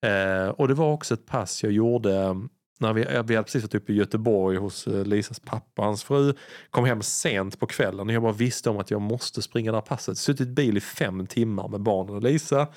Eh, 0.06 0.48
och 0.48 0.68
det 0.68 0.74
var 0.74 0.92
också 0.92 1.14
ett 1.14 1.26
pass 1.26 1.62
jag 1.62 1.72
gjorde 1.72 2.36
när 2.80 2.92
vi, 2.92 3.00
vi 3.04 3.10
hade 3.16 3.42
precis 3.42 3.62
varit 3.62 3.74
uppe 3.74 3.92
i 3.92 3.96
Göteborg 3.96 4.56
hos 4.56 4.86
eh, 4.86 5.04
Lisas 5.04 5.40
pappa 5.40 5.82
och 5.82 5.84
hans 5.84 6.04
fru. 6.04 6.34
Kom 6.70 6.84
hem 6.84 7.02
sent 7.02 7.60
på 7.60 7.66
kvällen 7.66 8.08
och 8.08 8.14
jag 8.14 8.22
bara 8.22 8.32
visste 8.32 8.70
om 8.70 8.78
att 8.78 8.90
jag 8.90 9.00
måste 9.00 9.42
springa 9.42 9.70
det 9.72 9.76
här 9.76 9.82
passet. 9.82 10.18
Suttit 10.18 10.48
i 10.48 10.50
bil 10.50 10.76
i 10.76 10.80
fem 10.80 11.26
timmar 11.26 11.68
med 11.68 11.80
barnen 11.82 12.14
och 12.14 12.22
Lisa. 12.22 12.68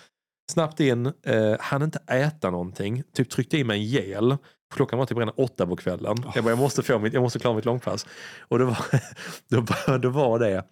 Snabbt 0.51 0.79
in, 0.79 1.05
eh, 1.05 1.55
hann 1.59 1.83
inte 1.83 1.99
äta 2.07 2.49
någonting. 2.49 3.03
Typ 3.13 3.29
tryckte 3.29 3.57
i 3.57 3.63
mig 3.63 3.77
en 3.79 3.85
gel. 3.85 4.37
Klockan 4.73 4.99
var 4.99 5.05
typ 5.05 5.17
redan 5.17 5.33
åtta 5.37 5.67
på 5.67 5.75
kvällen. 5.75 6.15
Jag 6.35 6.43
bara, 6.43 6.49
jag 6.51 6.59
måste, 6.59 6.83
få 6.83 6.99
mitt, 6.99 7.13
jag 7.13 7.21
måste 7.23 7.39
klara 7.39 7.55
mitt 7.55 7.65
långpass. 7.65 8.05
Och 8.39 8.59
det 8.59 8.65
var, 8.65 8.77
då, 9.49 9.61
var- 9.61 9.97
då 9.99 10.09
var 10.09 10.39
det, 10.39 10.63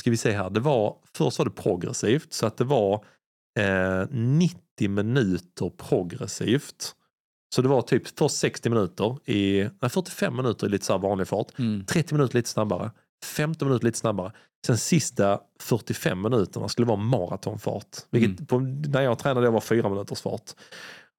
ska 0.00 0.10
vi 0.10 0.16
se 0.16 0.32
här, 0.32 0.50
det 0.50 0.60
var, 0.60 0.96
först 1.16 1.38
var 1.38 1.44
det 1.44 1.50
progressivt 1.50 2.32
så 2.32 2.46
att 2.46 2.56
det 2.56 2.64
var 2.64 3.04
eh, 3.60 4.06
90 4.10 4.88
minuter 4.88 5.70
progressivt. 5.88 6.94
Så 7.54 7.62
det 7.62 7.68
var 7.68 7.82
typ 7.82 8.18
först 8.18 8.36
60 8.36 8.70
minuter 8.70 9.18
i, 9.30 9.68
nej 9.80 9.90
45 9.90 10.36
minuter 10.36 10.66
i 10.66 10.70
lite 10.70 10.84
så 10.86 10.98
vanlig 10.98 11.28
fart. 11.28 11.58
Mm. 11.58 11.84
30 11.84 12.14
minuter 12.14 12.34
lite 12.36 12.48
snabbare, 12.48 12.90
15 13.24 13.68
minuter 13.68 13.86
lite 13.86 13.98
snabbare. 13.98 14.32
Sen 14.66 14.78
sista 14.78 15.40
45 15.60 16.22
minuterna 16.22 16.68
skulle 16.68 16.86
vara 16.86 16.96
maratonfart. 16.96 17.96
Vilket 18.10 18.30
Mm. 18.30 18.46
på, 18.46 18.58
när 18.90 19.02
jag 19.02 19.18
tränade 19.18 19.46
det 19.46 19.50
var 19.50 19.60
fyra 19.60 19.88
minuters 19.88 20.20
fart. 20.20 20.50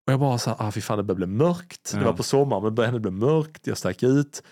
Och 0.08 0.14
jag 0.14 0.20
bara 0.20 0.38
så 0.38 0.50
här, 0.50 0.68
ah, 0.68 0.72
fy 0.72 0.82
fan 0.82 0.98
det 0.98 1.04
börjar 1.04 1.16
bli 1.16 1.26
mörkt. 1.28 1.92
Det 1.94 2.00
Ja. 2.00 2.06
var 2.06 2.14
på 2.14 2.24
sommaren 2.24 2.64
men 2.64 2.72
det 2.72 2.76
började 2.76 3.00
bli 3.00 3.12
mörkt. 3.12 3.68
Jag 3.68 3.78
stack 3.78 4.04
ut. 4.04 4.44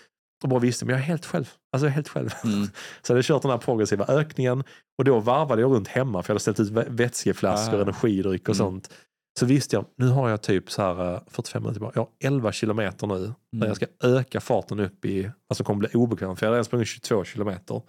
Och 0.42 0.48
bara 0.48 0.60
visste, 0.60 0.84
men 0.84 0.92
jag 0.94 1.00
är 1.02 1.06
helt 1.06 1.26
själv. 1.26 1.50
Alltså 1.72 1.86
jag 1.86 1.90
är 1.90 1.94
helt 1.94 2.08
själv. 2.08 2.30
Mm. 2.44 2.66
Så 3.02 3.12
jag 3.12 3.14
hade 3.14 3.22
kört 3.22 3.42
den 3.42 3.50
här 3.50 3.58
progressiva 3.58 4.04
ökningen 4.08 4.64
och 4.98 5.04
då 5.04 5.18
varvade 5.20 5.62
jag 5.62 5.70
runt 5.72 5.88
hemma 5.88 6.22
för 6.22 6.30
jag 6.30 6.34
hade 6.34 6.40
ställt 6.40 6.60
ut 6.60 6.70
vä- 6.70 6.86
vätskeflaskor, 6.96 7.78
Ah. 7.78 7.82
energidryck 7.82 8.48
och 8.48 8.54
Mm. 8.56 8.66
sånt. 8.66 8.90
Så 9.38 9.46
visste 9.46 9.76
jag, 9.76 9.84
nu 9.96 10.08
har 10.08 10.28
jag 10.28 10.42
typ 10.42 10.70
så 10.70 10.82
här 10.82 11.14
eh, 11.14 11.20
45 11.28 11.62
minuter 11.62 11.80
bara. 11.80 11.92
Jag 11.94 12.00
har 12.02 12.08
11 12.24 12.52
kilometer 12.52 13.06
nu 13.06 13.14
där 13.18 13.34
Mm. 13.56 13.68
jag 13.68 13.76
ska 13.76 13.86
öka 14.04 14.40
farten 14.40 14.80
upp 14.80 15.04
i, 15.04 15.30
alltså 15.50 15.64
kommer 15.64 15.78
bli 15.78 15.88
obekväm 15.94 16.36
för 16.36 16.46
jag 16.46 16.50
har 16.50 16.54
redan 16.54 16.64
sprungit 16.64 16.88
22 16.88 17.24
kilometer. 17.24 17.82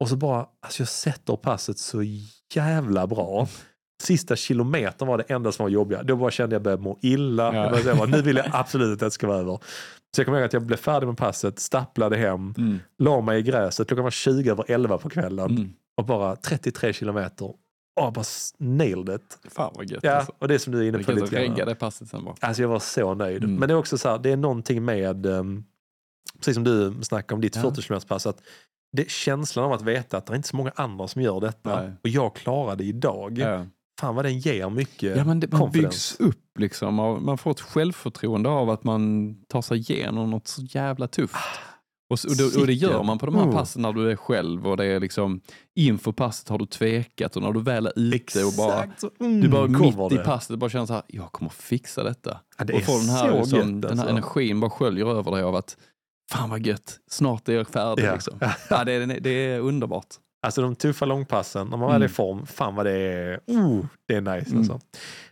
Och 0.00 0.08
så 0.08 0.16
bara, 0.16 0.46
alltså 0.62 0.80
jag 0.80 0.88
sätter 0.88 1.36
passet 1.36 1.78
så 1.78 2.02
jävla 2.54 3.06
bra. 3.06 3.48
Sista 4.02 4.36
kilometern 4.36 5.08
var 5.08 5.18
det 5.18 5.24
enda 5.24 5.52
som 5.52 5.62
var 5.64 5.70
jobbiga. 5.70 6.02
Då 6.02 6.16
bara 6.16 6.30
kände 6.30 6.54
jag 6.54 6.62
började 6.62 6.82
må 6.82 6.98
illa. 7.02 7.54
Ja. 7.54 7.78
Jag 7.80 7.96
bara, 7.96 8.08
nu 8.08 8.22
vill 8.22 8.36
jag 8.36 8.46
absolut 8.52 8.92
att 8.92 9.00
det 9.00 9.10
ska 9.10 9.26
vara 9.26 9.38
över. 9.38 9.58
Så 10.16 10.20
jag 10.20 10.26
kommer 10.26 10.38
ihåg 10.38 10.46
att 10.46 10.52
jag 10.52 10.62
blev 10.66 10.76
färdig 10.76 11.06
med 11.06 11.16
passet, 11.16 11.58
stapplade 11.58 12.16
hem, 12.16 12.54
Mm. 12.58 12.78
la 12.98 13.20
mig 13.20 13.38
i 13.38 13.42
gräset. 13.42 13.88
Klockan 13.88 14.04
var 14.04 14.10
20 14.10 14.50
över 14.50 14.64
11 14.68 14.98
på 14.98 15.08
kvällen 15.08 15.50
Mm. 15.50 15.72
och 15.96 16.04
bara 16.06 16.36
33 16.36 16.92
kilometer. 16.92 17.50
Och 18.00 18.12
bara 18.12 18.24
nailed 18.58 19.08
it. 19.20 19.38
Fan 19.52 19.72
vad 19.76 19.90
gött 19.90 20.00
Ja, 20.02 20.12
alltså. 20.12 20.32
och 20.38 20.48
det 20.48 20.54
är 20.54 20.58
som 20.58 20.72
du 20.72 20.78
är 20.84 20.88
inne 20.88 21.04
på 21.04 21.12
lite 21.12 21.36
regga 21.36 21.54
grann. 21.54 21.68
det 21.68 21.74
passet 21.74 22.08
sen 22.08 22.24
bara. 22.24 22.34
Alltså 22.40 22.62
jag 22.62 22.68
var 22.68 22.78
så 22.78 23.14
nöjd. 23.14 23.44
Mm. 23.44 23.56
Men 23.56 23.68
det 23.68 23.72
är 23.74 23.78
också 23.78 23.98
så 23.98 24.08
här, 24.08 24.18
det 24.18 24.30
är 24.30 24.36
någonting 24.36 24.84
med, 24.84 25.26
um, 25.26 25.64
precis 26.38 26.54
som 26.54 26.64
du 26.64 26.94
snackade 27.02 27.34
om 27.34 27.40
ditt 27.40 27.56
Ja. 27.56 27.62
40 27.62 27.82
km 27.82 28.00
pass, 28.08 28.26
att 28.26 28.42
det, 28.92 29.10
känslan 29.10 29.64
av 29.64 29.72
att 29.72 29.82
veta 29.82 30.16
att 30.16 30.26
det 30.26 30.32
är 30.32 30.36
inte 30.36 30.48
så 30.48 30.56
många 30.56 30.72
andra 30.74 31.08
som 31.08 31.22
gör 31.22 31.40
detta 31.40 31.82
Nej. 31.82 31.92
och 32.02 32.08
jag 32.08 32.34
klarar 32.36 32.76
det 32.76 32.84
idag. 32.84 33.38
Ja. 33.38 33.66
Fan 34.00 34.14
vad 34.14 34.24
den 34.24 34.38
ger 34.38 34.70
mycket 34.70 35.16
Ja, 35.16 35.24
men 35.24 35.40
det, 35.40 35.52
man 35.52 35.60
confidence. 35.60 35.88
byggs 35.88 36.20
upp 36.20 36.58
liksom. 36.58 36.94
Man 37.24 37.38
får 37.38 37.50
ett 37.50 37.60
självförtroende 37.60 38.48
av 38.48 38.70
att 38.70 38.84
man 38.84 39.34
tar 39.48 39.62
sig 39.62 39.78
igenom 39.78 40.30
något 40.30 40.48
så 40.48 40.62
jävla 40.62 41.08
tufft. 41.08 41.36
Och, 42.10 42.18
och, 42.28 42.36
det, 42.36 42.60
och 42.60 42.66
det 42.66 42.72
gör 42.72 43.02
man 43.02 43.18
på 43.18 43.26
de 43.26 43.34
här 43.34 43.42
Mm. 43.42 43.54
passen 43.54 43.82
när 43.82 43.92
du 43.92 44.10
är 44.10 44.16
själv 44.16 44.66
och 44.68 44.76
det 44.76 44.84
är 44.84 45.00
liksom 45.00 45.40
inför 45.74 46.12
passet 46.12 46.48
har 46.48 46.58
du 46.58 46.66
tvekat 46.66 47.36
och 47.36 47.42
när 47.42 47.52
du 47.52 47.62
väl 47.62 47.86
är 47.86 47.92
ute 47.96 48.44
och 48.44 48.52
bara 48.56 48.84
Exakt. 48.84 49.20
Mm, 49.20 49.40
du 49.40 49.48
bara 49.48 49.66
mitt 49.66 50.12
i 50.12 50.16
passet 50.24 50.58
bara 50.58 50.70
känner 50.70 50.86
så 50.86 50.92
här, 50.92 51.02
jag 51.06 51.32
kommer 51.32 51.50
fixa 51.50 52.02
detta. 52.02 52.40
Ja, 52.58 52.64
det 52.64 52.72
och 52.72 52.82
får 52.82 52.98
den 52.98 53.08
här, 53.08 53.38
liksom, 53.38 53.58
gött, 53.58 53.66
den 53.66 53.82
här 53.82 53.90
alltså. 53.90 54.08
energin 54.08 54.60
bara 54.60 54.70
sköljer 54.70 55.06
över 55.06 55.30
dig 55.30 55.42
av 55.42 55.56
att 55.56 55.76
fan 56.32 56.50
vad 56.50 56.66
gött, 56.66 56.98
snart 57.10 57.48
är 57.48 57.52
jag 57.52 57.68
färdig. 57.68 58.04
Ja. 58.04 58.12
Liksom. 58.12 58.38
Ja, 58.70 58.84
det, 58.84 58.92
är, 58.92 59.20
det 59.20 59.30
är 59.30 59.60
underbart. 59.60 60.06
Alltså 60.42 60.62
de 60.62 60.74
tuffa 60.74 61.04
långpassen, 61.04 61.66
när 61.68 61.76
man 61.76 61.88
väl 61.92 62.02
är 62.02 62.06
i 62.06 62.08
Mm. 62.08 62.10
form, 62.14 62.46
fan 62.46 62.74
vad 62.74 62.86
det 62.86 62.92
är, 62.92 63.40
oh, 63.46 63.84
det 64.08 64.14
är 64.14 64.20
nice 64.20 64.46
Mm. 64.50 64.58
alltså. 64.58 64.80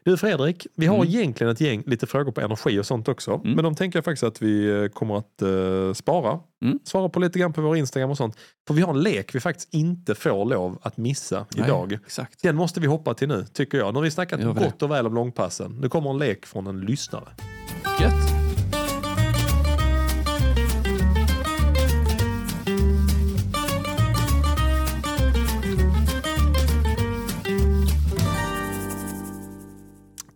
Du 0.05 0.16
Fredrik, 0.16 0.66
vi 0.74 0.86
har 0.86 0.97
Mm. 0.97 1.09
egentligen 1.09 1.52
ett 1.52 1.60
gäng 1.60 1.82
lite 1.86 2.06
frågor 2.06 2.32
på 2.32 2.40
energi 2.40 2.78
och 2.78 2.86
sånt 2.86 3.09
också. 3.09 3.30
Mm. 3.35 3.52
Men 3.52 3.64
de 3.64 3.74
tänker 3.74 3.97
jag 3.97 4.05
faktiskt 4.05 4.22
att 4.22 4.43
vi 4.43 4.82
eh, 4.82 4.89
kommer 4.89 5.18
att 5.18 5.43
eh, 5.43 5.93
spara. 5.94 6.39
Mm. 6.64 6.78
Svara 6.85 7.09
på 7.09 7.20
lite 7.20 7.39
grann 7.39 7.52
på 7.52 7.60
vår 7.60 7.76
Instagram 7.76 8.10
och 8.10 8.16
sånt. 8.16 8.36
För 8.66 8.74
vi 8.74 8.82
har 8.82 8.90
en 8.94 9.01
lek 9.01 9.35
vi 9.35 9.40
faktiskt 9.40 9.74
inte 9.74 10.14
får 10.14 10.44
lov 10.44 10.78
att 10.82 10.97
missa 10.97 11.47
idag. 11.56 11.89
Nej, 11.89 11.98
exakt. 12.06 12.43
Den 12.43 12.56
måste 12.56 12.80
vi 12.80 12.86
hoppa 12.86 13.14
till 13.14 13.28
nu, 13.28 13.44
tycker 13.52 13.78
jag. 13.78 13.93
Nu 13.93 13.98
har 13.98 14.05
vi 14.05 14.10
snackat 14.10 14.40
gott 14.43 14.82
och 14.82 14.90
väl 14.90 15.06
om 15.06 15.14
långpassen. 15.14 15.72
Nu 15.80 15.89
kommer 15.89 16.10
en 16.10 16.18
lek 16.18 16.47
från 16.47 16.66
en 16.66 16.80
lyssnare. 16.80 17.28
Gött. 18.01 18.38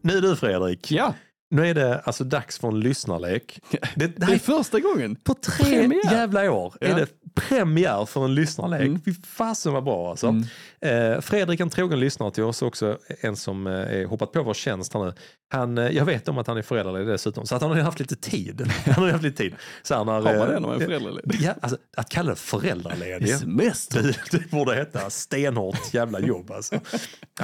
Nu 0.03 0.21
du 0.21 0.37
Fredrik, 0.37 0.91
Ja, 0.91 1.15
nu 1.53 1.67
är 1.69 1.75
det 1.75 1.99
alltså 2.01 2.25
dags 2.25 2.59
för 2.59 2.69
en 2.69 2.81
lyssnarlek. 2.81 3.61
Det, 3.95 4.07
det 4.07 4.25
här 4.27 4.35
är 4.35 4.39
första 4.39 4.81
gången. 4.81 5.17
på 5.17 5.35
tre 5.35 5.65
Premiär. 5.65 6.13
jävla 6.13 6.53
år 6.53 6.75
är 6.81 6.89
Ja. 6.89 6.97
det 6.97 7.07
premiär 7.35 8.07
för 8.07 8.25
en 8.25 8.35
lyssnarlek. 8.35 8.81
Mm. 8.81 9.01
Fy 9.05 9.15
fasen 9.27 9.73
vad 9.73 9.85
bra 9.85 10.11
alltså. 10.11 10.27
Mm. 10.27 11.15
Eh, 11.15 11.21
Fredrik, 11.21 11.61
en 11.61 11.71
trogen 11.71 12.01
lyssnare 12.01 12.31
till 12.31 12.43
oss 12.43 12.63
också, 12.63 12.99
en 13.21 13.37
som 13.37 13.67
eh, 13.67 14.09
hoppat 14.09 14.33
på 14.33 14.43
vår 14.43 14.55
tjänst 14.55 14.95
här 14.95 15.05
nu. 15.05 15.13
Han, 15.53 15.79
eh, 15.79 15.89
jag 15.89 16.05
vet 16.05 16.29
om 16.29 16.39
att 16.39 16.47
han 16.47 16.57
är 16.57 16.63
föräldraledig 16.63 17.09
dessutom, 17.09 17.47
så 17.47 17.55
att 17.57 17.63
han 17.63 17.71
har 17.71 17.79
haft 17.81 18.01
lite 18.01 18.17
tid. 18.17 18.71
Han 18.85 19.05
har 19.05 19.11
haft 19.11 19.23
lite 19.25 19.37
tid. 19.37 19.55
Så 19.83 19.95
han 19.95 20.09
har, 20.09 20.15
Har 20.15 20.23
man 20.23 20.35
eh, 20.35 20.47
det 20.47 20.53
när 20.61 20.61
man 20.69 20.81
är 20.81 20.85
föräldraledig? 20.85 21.39
Ja, 21.41 21.55
alltså, 21.61 21.79
att 21.97 22.09
kalla 22.09 22.31
det 22.31 22.37
föräldraledig. 22.37 23.39
Semester. 23.39 24.03
Det, 24.03 24.17
det 24.39 24.51
borde 24.51 24.75
heta 24.75 25.11
stenhårt 25.11 25.95
jävla 25.95 26.21
jobb 26.21 26.51
alltså. 26.51 26.75
Ja, 26.75 26.81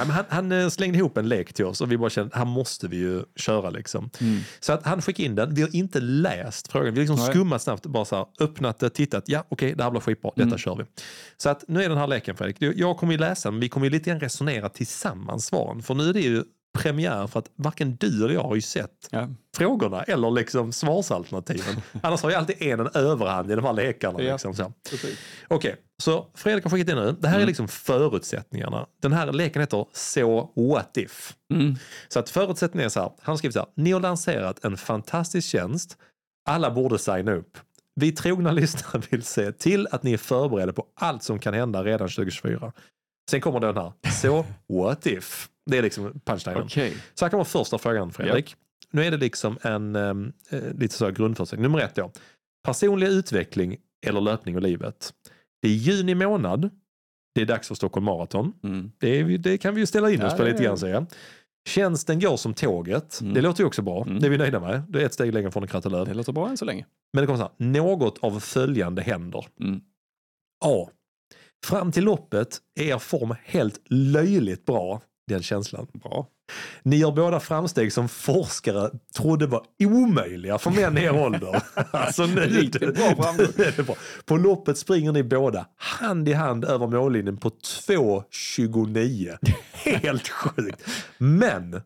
men 0.05 0.09
han, 0.09 0.25
han 0.29 0.51
eh, 0.51 0.69
slängde 0.69 0.97
ihop 0.97 1.17
en 1.17 1.29
lek 1.29 1.53
till 1.53 1.65
oss 1.65 1.81
och 1.81 1.91
vi 1.91 1.97
bara 1.97 2.09
kände 2.09 2.37
här 2.37 2.45
måste 2.45 2.87
vi 2.87 2.97
ju 2.97 3.23
köra 3.35 3.69
liksom. 3.69 3.98
Mm. 4.21 4.39
Så 4.59 4.73
att 4.73 4.85
han 4.85 5.01
skickade 5.01 5.25
in 5.25 5.35
den, 5.35 5.53
vi 5.53 5.61
har 5.61 5.75
inte 5.75 5.99
läst 5.99 6.71
frågan, 6.71 6.93
vi 6.93 6.99
har 6.99 7.07
liksom 7.07 7.27
skummat 7.27 7.61
snabbt, 7.61 7.85
bara 7.85 8.05
så 8.05 8.15
här, 8.15 8.25
öppnat 8.39 8.79
det, 8.79 8.89
tittat, 8.89 9.23
ja 9.27 9.45
okej 9.49 9.73
det 9.75 9.83
här 9.83 9.91
blir 9.91 10.01
skitbra, 10.01 10.31
detta 10.35 10.47
Mm. 10.47 10.57
kör 10.57 10.75
vi. 10.75 10.83
Så 11.37 11.49
att 11.49 11.63
nu 11.67 11.83
är 11.83 11.89
den 11.89 11.97
här 11.97 12.07
leken 12.07 12.37
Fredrik, 12.37 12.77
jag 12.77 12.97
kommer 12.97 13.13
ju 13.13 13.19
läsa 13.19 13.51
den, 13.51 13.59
vi 13.59 13.69
kommer 13.69 13.85
ju 13.85 13.89
lite 13.89 14.09
grann 14.09 14.19
resonera 14.19 14.69
tillsammans 14.69 15.45
svaren, 15.45 15.81
för 15.81 15.93
nu 15.93 16.09
är 16.09 16.13
det 16.13 16.21
ju 16.21 16.43
premiär 16.77 17.27
för 17.27 17.39
att 17.39 17.49
varken 17.55 17.95
du 17.95 18.25
eller 18.25 18.33
jag 18.33 18.43
har 18.43 18.55
ju 18.55 18.61
sett 18.61 19.07
Ja. 19.11 19.27
frågorna 19.57 20.03
eller 20.03 20.31
liksom 20.31 20.71
svarsalternativen. 20.71 21.81
Annars 22.03 22.21
har 22.23 22.29
ju 22.29 22.35
alltid 22.35 22.61
en 22.61 22.79
en 22.79 22.89
överhand 22.93 23.51
i 23.51 23.55
de 23.55 23.65
här 23.65 23.73
lekarna. 23.73 24.21
Ja. 24.21 24.31
Liksom, 24.33 24.53
så. 24.55 24.73
Okej, 25.47 25.75
så 26.03 26.27
Fredrik 26.35 26.63
har 26.63 26.71
skickat 26.71 26.89
in 26.89 26.95
nu. 26.95 27.15
Det 27.19 27.27
här 27.27 27.35
är 27.35 27.39
Mm. 27.39 27.47
liksom 27.47 27.67
förutsättningarna. 27.67 28.85
Den 29.01 29.13
här 29.13 29.31
leken 29.31 29.61
heter 29.61 29.85
So 29.93 30.49
What 30.55 30.97
If. 30.97 31.33
Mm. 31.53 31.75
Så 32.07 32.19
att 32.19 32.29
förutsättningen 32.29 32.85
är 32.85 32.89
så 32.89 32.99
här, 32.99 33.11
han 33.21 33.37
skriver 33.37 33.53
så 33.53 33.59
här, 33.59 33.67
ni 33.75 33.91
har 33.91 33.99
lanserat 33.99 34.65
en 34.65 34.77
fantastisk 34.77 35.47
tjänst, 35.49 35.97
alla 36.49 36.71
borde 36.71 36.99
signa 36.99 37.31
upp. 37.31 37.57
Vi 37.95 38.11
trogna 38.11 38.51
lyssnare 38.61 39.01
vill 39.09 39.23
se 39.23 39.51
till 39.51 39.87
att 39.91 40.03
ni 40.03 40.13
är 40.13 40.17
förberedda 40.17 40.73
på 40.73 40.85
allt 41.01 41.23
som 41.23 41.39
kan 41.39 41.53
hända 41.53 41.83
redan 41.83 42.07
2024. 42.09 42.71
Sen 43.31 43.41
kommer 43.41 43.59
den 43.59 43.77
här, 43.77 43.91
so 44.21 44.45
what 44.83 45.05
if? 45.05 45.49
Det 45.71 45.77
är 45.77 45.81
liksom 45.81 46.19
punchlinen. 46.25 46.63
Okej. 46.63 46.93
Så 47.13 47.25
här 47.25 47.29
kommer 47.29 47.43
första 47.43 47.77
frågan 47.77 48.11
Fredrik. 48.11 48.55
Nu 48.91 49.03
är 49.03 49.11
det 49.11 49.17
liksom 49.17 49.57
en 49.61 49.95
um, 49.95 50.33
eh, 50.49 50.73
lite 50.73 50.95
så 50.95 51.11
grundförutsättning. 51.11 51.63
Nummer 51.63 51.79
ett 51.79 51.95
då. 51.95 52.11
Personlig 52.63 53.07
utveckling 53.07 53.77
eller 54.07 54.21
löpning 54.21 54.55
och 54.55 54.61
livet. 54.61 55.13
Det 55.61 55.67
är 55.67 55.73
juni 55.73 56.15
månad. 56.15 56.69
Det 57.35 57.41
är 57.41 57.45
dags 57.45 57.67
för 57.67 57.75
Stockholm 57.75 58.05
Marathon. 58.05 58.53
Mm. 58.63 58.91
Det, 58.97 59.19
är, 59.19 59.37
det 59.37 59.57
kan 59.57 59.75
vi 59.75 59.81
ju 59.81 59.85
ställa 59.85 60.11
in 60.11 60.21
oss 60.21 60.31
Ja, 60.31 60.37
på 60.37 60.43
lite 60.43 60.63
grann 60.63 60.77
säger 60.77 60.93
jag. 60.93 61.05
Tjänsten 61.67 62.19
går 62.19 62.37
som 62.37 62.53
tåget. 62.53 63.21
Mm. 63.21 63.33
Det 63.33 63.41
låter 63.41 63.63
ju 63.63 63.67
också 63.67 63.81
bra. 63.81 64.03
Mm. 64.03 64.19
Det 64.19 64.27
är 64.27 64.29
vi 64.29 64.37
nöjda 64.37 64.59
med. 64.59 64.83
Det 64.87 65.01
är 65.01 65.05
ett 65.05 65.13
steg 65.13 65.33
längre 65.33 65.51
från 65.51 65.63
en 65.63 65.69
Krattelöv. 65.69 66.05
Det 66.05 66.13
låter 66.13 66.33
bra 66.33 66.49
än 66.49 66.57
så 66.57 66.65
länge. 66.65 66.85
Men 67.13 67.21
det 67.21 67.27
kommer 67.27 67.39
så 67.39 67.43
här. 67.43 67.71
Något 67.71 68.17
av 68.17 68.39
följande 68.39 69.01
händer. 69.01 69.45
Mm. 69.59 69.81
A. 70.65 70.89
Fram 71.65 71.91
till 71.91 72.03
loppet 72.03 72.57
är 72.79 72.83
er 72.83 72.97
form 72.97 73.35
helt 73.43 73.81
löjligt 73.89 74.65
bra. 74.65 75.01
Den 75.29 75.43
känslan. 75.43 75.87
Bra. 75.93 76.27
Ni 76.83 76.95
gör 76.95 77.11
båda 77.11 77.39
framsteg 77.39 77.93
som 77.93 78.09
forskare 78.09 78.89
trodde 79.15 79.47
var 79.47 79.63
omöjliga 79.83 80.57
för 80.57 80.71
män 80.71 80.97
i 80.97 81.01
er 81.01 81.15
ålder. 81.15 81.61
alltså, 81.91 82.25
nu, 82.25 82.41
Riktigt 82.41 82.95
bra 82.95 83.15
framgång. 83.15 83.47
är. 83.57 83.95
På 84.25 84.37
loppet 84.37 84.77
springer 84.77 85.11
ni 85.11 85.23
båda 85.23 85.65
hand 85.75 86.29
i 86.29 86.33
hand 86.33 86.65
över 86.65 86.87
mållinjen 86.87 87.37
på 87.37 87.49
2.29. 87.49 89.37
Helt 89.73 90.27
sjukt. 90.27 90.83
Men 91.17 91.81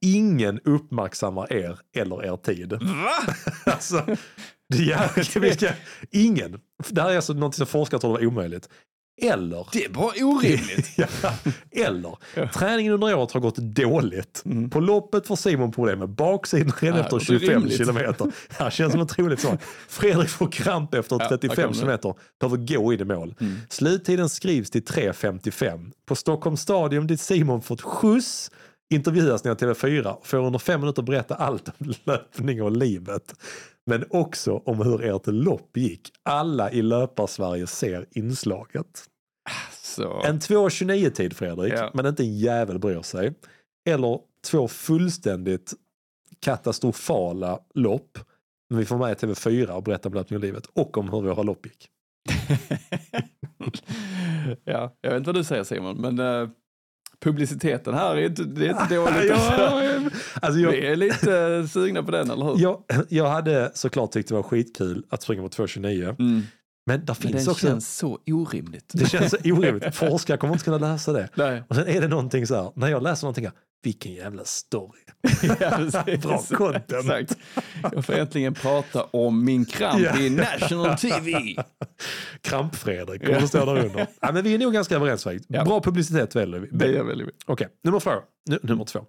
ingen 0.00 0.60
uppmärksammar 0.64 1.52
er 1.52 1.78
eller 1.96 2.24
er 2.24 2.36
tid. 2.36 2.72
Va? 2.72 3.34
Alltså, 3.72 4.06
det, 4.68 4.82
ja, 4.82 5.08
vi 5.40 5.52
ska, 5.54 5.68
ingen. 6.10 6.60
Det 6.88 7.02
här 7.02 7.10
är 7.10 7.16
alltså 7.16 7.32
något 7.32 7.54
som 7.54 7.66
forskare 7.66 8.00
trodde 8.00 8.20
var 8.20 8.26
omöjligt. 8.26 8.68
Eller 9.20 9.66
Det 9.72 9.84
är 9.84 9.88
bara 9.88 10.12
orimligt. 10.26 10.88
Ja, 10.96 11.06
eller 11.72 12.16
träningen 12.52 12.92
under 12.92 13.14
året 13.16 13.32
har 13.32 13.40
gått 13.40 13.56
dåligt. 13.56 14.42
Mm. 14.44 14.70
På 14.70 14.80
loppet 14.80 15.26
får 15.26 15.36
Simon 15.36 15.72
problem 15.72 15.98
med 15.98 16.08
baksidan 16.08 16.72
redan 16.80 16.98
Ja, 16.98 17.04
efter 17.04 17.16
det 17.16 17.34
är 17.34 17.38
25 17.38 17.54
rimligt. 17.54 17.76
kilometer. 17.76 18.24
Det 18.24 18.54
här 18.58 18.70
känns 18.70 18.92
som 18.92 19.00
ett 19.02 19.08
troligt 19.08 19.40
svar. 19.40 19.58
Fredrik 19.88 20.28
får 20.28 20.50
kramp 20.50 20.94
efter 20.94 21.16
Ja, 21.20 21.28
35 21.28 21.56
där 21.56 21.62
kom 21.64 21.72
det. 21.72 21.78
kilometer. 21.78 22.14
Behöver 22.40 22.56
gå 22.56 22.92
in 22.92 23.00
i 23.00 23.04
mål. 23.04 23.34
Mm. 23.40 23.56
Sluttiden 23.68 24.28
skrivs 24.28 24.70
till 24.70 24.82
3.55. 24.84 25.90
På 26.06 26.16
Stockholms 26.16 26.60
stadion 26.60 27.06
dit 27.06 27.20
Simon 27.20 27.62
fått 27.62 27.82
skjuts 27.82 28.50
intervjuas 28.90 29.44
ni 29.44 29.50
av 29.50 29.56
TV4 29.56 30.06
och 30.06 30.26
får 30.26 30.38
under 30.38 30.58
fem 30.58 30.80
minuter 30.80 31.02
berätta 31.02 31.34
allt 31.34 31.68
om 31.68 31.74
löpning 32.04 32.62
och 32.62 32.70
livet. 32.76 33.34
Men 33.88 34.04
också 34.10 34.62
om 34.64 34.78
hur 34.82 35.04
ert 35.04 35.26
lopp 35.26 35.76
gick. 35.76 36.10
Alla 36.22 36.70
i 36.72 36.82
löpar-Sverige 36.82 37.66
ser 37.66 38.06
inslaget. 38.10 39.04
Så. 39.82 40.22
En 40.22 40.38
2.29 40.40 41.10
tid 41.10 41.36
Fredrik, 41.36 41.72
Ja. 41.76 41.90
men 41.94 42.06
inte 42.06 42.22
en 42.22 42.38
jävel 42.38 42.78
bryr 42.78 43.02
sig. 43.02 43.34
Eller 43.88 44.20
två 44.50 44.68
fullständigt 44.68 45.74
katastrofala 46.40 47.58
lopp. 47.74 48.18
Men 48.70 48.78
vi 48.78 48.84
får 48.84 48.98
med 48.98 49.16
TV4 49.16 49.68
och 49.70 49.82
berättar 49.82 50.10
om 50.10 50.14
löpning 50.14 50.36
och 50.36 50.44
livet 50.44 50.66
och 50.66 50.98
om 50.98 51.10
hur 51.10 51.20
våra 51.20 51.42
lopp 51.42 51.66
gick. 51.66 51.88
ja, 54.64 54.96
jag 55.00 55.10
vet 55.10 55.18
inte 55.18 55.28
vad 55.28 55.34
du 55.34 55.44
säger 55.44 55.64
Simon, 55.64 55.96
men 56.00 56.18
eh, 56.18 56.48
publiciteten 57.24 57.94
här 57.94 58.16
är 58.16 58.26
inte, 58.26 58.44
det 58.44 58.66
är 58.66 58.70
inte 58.82 58.94
dåligt. 58.94 59.30
ja, 59.30 59.82
alltså 60.42 60.60
jag, 60.60 60.70
Vi 60.70 60.86
är 60.86 60.96
lite 60.96 61.68
sugna 61.72 62.02
på 62.02 62.10
den, 62.10 62.30
eller 62.30 62.44
hur? 62.44 62.58
jag, 62.58 62.82
jag 63.08 63.28
hade 63.28 63.70
såklart 63.74 64.12
tyckt 64.12 64.28
det 64.28 64.34
var 64.34 64.42
skitkul 64.42 65.02
att 65.10 65.22
springa 65.22 65.42
på 65.42 65.48
2.29. 65.48 66.16
Mm. 66.18 66.42
Men 66.88 67.00
Men 67.06 67.14
finns 67.14 67.44
den 67.44 67.52
också... 67.52 67.66
känns 67.66 67.96
så 67.96 68.18
orimligt. 68.26 68.90
Det 68.94 69.06
känns 69.10 69.30
så 69.30 69.36
orimligt. 69.44 69.94
Forskare 69.94 70.36
kommer 70.36 70.52
inte 70.54 70.64
kunna 70.64 70.78
läsa 70.78 71.12
det. 71.12 71.28
Nej. 71.34 71.62
Och 71.68 71.76
sen 71.76 71.88
är 71.88 72.00
det 72.00 72.08
någonting 72.08 72.46
så 72.46 72.54
här, 72.54 72.72
när 72.76 72.88
jag 72.88 73.02
läser 73.02 73.24
någonting, 73.24 73.44
här, 73.44 73.52
vilken 73.82 74.12
jävla 74.14 74.44
story. 74.44 75.00
Ja. 75.60 75.88
Bra 76.22 76.42
content. 76.42 77.10
Exakt. 77.10 77.36
Jag 77.92 78.04
får 78.04 78.12
äntligen 78.14 78.54
prata 78.54 79.02
om 79.04 79.44
min 79.44 79.64
kramp 79.64 80.02
Ja. 80.02 80.18
i 80.18 80.30
national 80.30 80.98
TV. 80.98 81.32
Kramp-Fredrik 82.42 83.24
kommer 83.24 83.38
att 83.42 83.48
stå 83.48 83.64
där 83.64 83.84
under. 83.84 84.06
Ja, 84.20 84.32
men 84.32 84.44
vi 84.44 84.54
är 84.54 84.58
nog 84.58 84.72
ganska 84.72 84.96
överens. 84.96 85.26
Ja. 85.48 85.64
Bra 85.64 85.80
publicitet 85.80 86.36
väljer 86.36 86.60
vi. 86.60 86.68
Det 86.72 86.98
är 86.98 87.02
väldigt 87.02 87.28
Okej, 87.46 87.68
nummer, 87.84 88.00
två. 88.00 88.10
Nu, 88.50 88.58
nummer 88.62 88.84
två. 88.84 89.00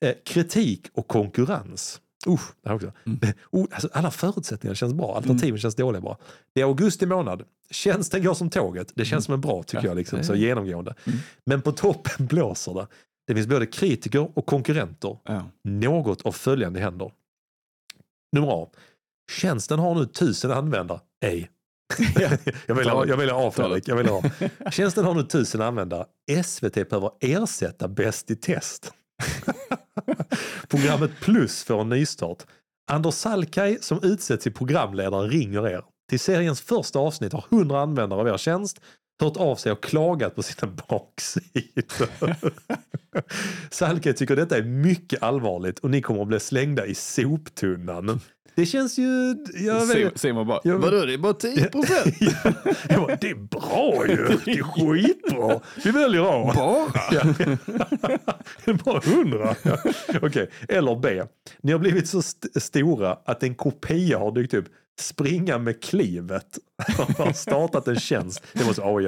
Eh, 0.00 0.14
kritik 0.26 0.86
och 0.94 1.08
konkurrens. 1.08 2.00
Uh, 2.26 2.40
det 2.62 2.68
här 2.68 2.76
också. 2.76 2.92
Mm. 3.06 3.18
Oh, 3.50 3.66
alltså, 3.70 3.88
alla 3.92 4.10
förutsättningar 4.10 4.74
känns 4.74 4.94
bra, 4.94 5.16
alternativen 5.16 5.58
känns 5.58 5.74
dåliga 5.74 6.00
bra. 6.00 6.18
Det 6.54 6.60
är 6.60 6.64
augusti 6.64 7.06
månad, 7.06 7.42
tjänsten 7.70 8.24
går 8.24 8.34
som 8.34 8.50
tåget. 8.50 8.92
Det 8.94 9.04
känns 9.04 9.24
som 9.24 9.34
en 9.34 9.40
bra 9.40 9.62
tycker 9.62 9.78
Mm. 9.78 9.84
Ja, 9.84 9.90
jag, 9.90 9.96
liksom, 9.96 10.24
så 10.24 10.34
genomgående. 10.34 10.94
Mm. 11.04 11.18
Men 11.46 11.62
på 11.62 11.72
toppen 11.72 12.26
blåser 12.26 12.74
det. 12.74 12.86
Det 13.26 13.34
finns 13.34 13.46
både 13.46 13.66
kritiker 13.66 14.38
och 14.38 14.46
konkurrenter. 14.46 15.18
Ja. 15.24 15.50
Något 15.64 16.22
av 16.22 16.32
följande 16.32 16.80
händer. 16.80 17.12
Nummer 18.32 18.62
A. 18.62 18.68
Tjänsten 19.30 19.78
har 19.78 19.94
nu 19.94 20.06
tusen 20.06 20.50
användare. 20.50 21.00
Ej. 21.24 21.50
jag 22.66 22.74
vill 22.74 22.88
ha, 22.88 23.06
jag 23.06 23.16
vill 23.16 23.30
ha 23.30 23.48
A 23.48 23.50
Fredrik. 23.50 23.88
Jag 23.88 23.96
vill 23.96 24.08
ha. 24.08 24.22
Tjänsten 24.70 25.04
har 25.04 25.14
nu 25.14 25.22
tusen 25.22 25.62
användare. 25.62 26.06
SVT 26.44 26.74
behöver 26.74 27.10
ersätta 27.20 27.88
Bäst 27.88 28.30
i 28.30 28.36
test. 28.36 28.92
Programmet 30.68 31.20
Plus 31.20 31.64
får 31.64 31.80
en 31.80 31.88
nystart. 31.88 32.46
Anders 32.92 33.14
Salkai 33.14 33.78
som 33.80 34.00
utsetts 34.02 34.42
till 34.42 34.52
programledare 34.52 35.28
ringer 35.28 35.68
er. 35.68 35.82
Till 36.10 36.20
seriens 36.20 36.60
första 36.60 36.98
avsnitt 36.98 37.32
har 37.32 37.44
100 37.50 37.80
användare 37.80 38.20
av 38.20 38.28
er 38.28 38.36
tjänst 38.36 38.80
hört 39.20 39.36
av 39.36 39.56
sig 39.56 39.72
och 39.72 39.82
klagat 39.82 40.34
på 40.34 40.42
sina 40.42 40.72
baksidor. 40.88 42.34
Salkai 43.70 44.12
tycker 44.12 44.36
detta 44.36 44.56
är 44.56 44.62
mycket 44.62 45.22
allvarligt 45.22 45.78
och 45.78 45.90
ni 45.90 46.02
kommer 46.02 46.22
att 46.22 46.28
bli 46.28 46.40
slängda 46.40 46.86
i 46.86 46.94
soptunnan. 46.94 48.20
Det 48.56 48.66
känns 48.66 48.98
ju... 48.98 49.36
Jag 49.54 49.86
vet, 49.86 50.18
Simon, 50.20 50.46
bara, 50.46 50.60
Jag- 50.64 50.78
vadå 50.78 51.04
det 51.04 51.14
är 51.14 51.18
bara 51.18 51.34
10 51.34 51.64
procent? 51.64 52.14
jag 52.88 53.00
bara, 53.00 53.16
det 53.20 53.30
är 53.30 53.34
bra 53.34 54.04
ju. 54.08 54.16
Det 54.44 54.50
är 54.50 54.62
skitbra. 54.62 55.60
Vi 55.84 55.90
väljer 55.90 56.22
A. 56.48 56.52
Bara? 56.56 56.92
Bara 58.84 59.00
hundra. 59.00 59.54
Ja. 59.62 59.78
Okej, 60.22 60.50
eller 60.68 60.96
B. 61.00 61.22
Ni 61.62 61.72
har 61.72 61.78
blivit 61.78 62.08
så 62.08 62.18
st- 62.18 62.60
stora 62.60 63.18
att 63.24 63.42
en 63.42 63.54
kopia 63.54 64.18
har 64.18 64.32
dykt 64.32 64.54
upp. 64.54 64.66
Springa 65.00 65.58
med 65.58 65.82
klivet 65.82 66.58
har 67.18 67.32
startat 67.32 67.88
en 67.88 68.00
tjänst, 68.00 68.42
det 68.52 68.64
måste 68.64 68.82
AI 68.84 69.06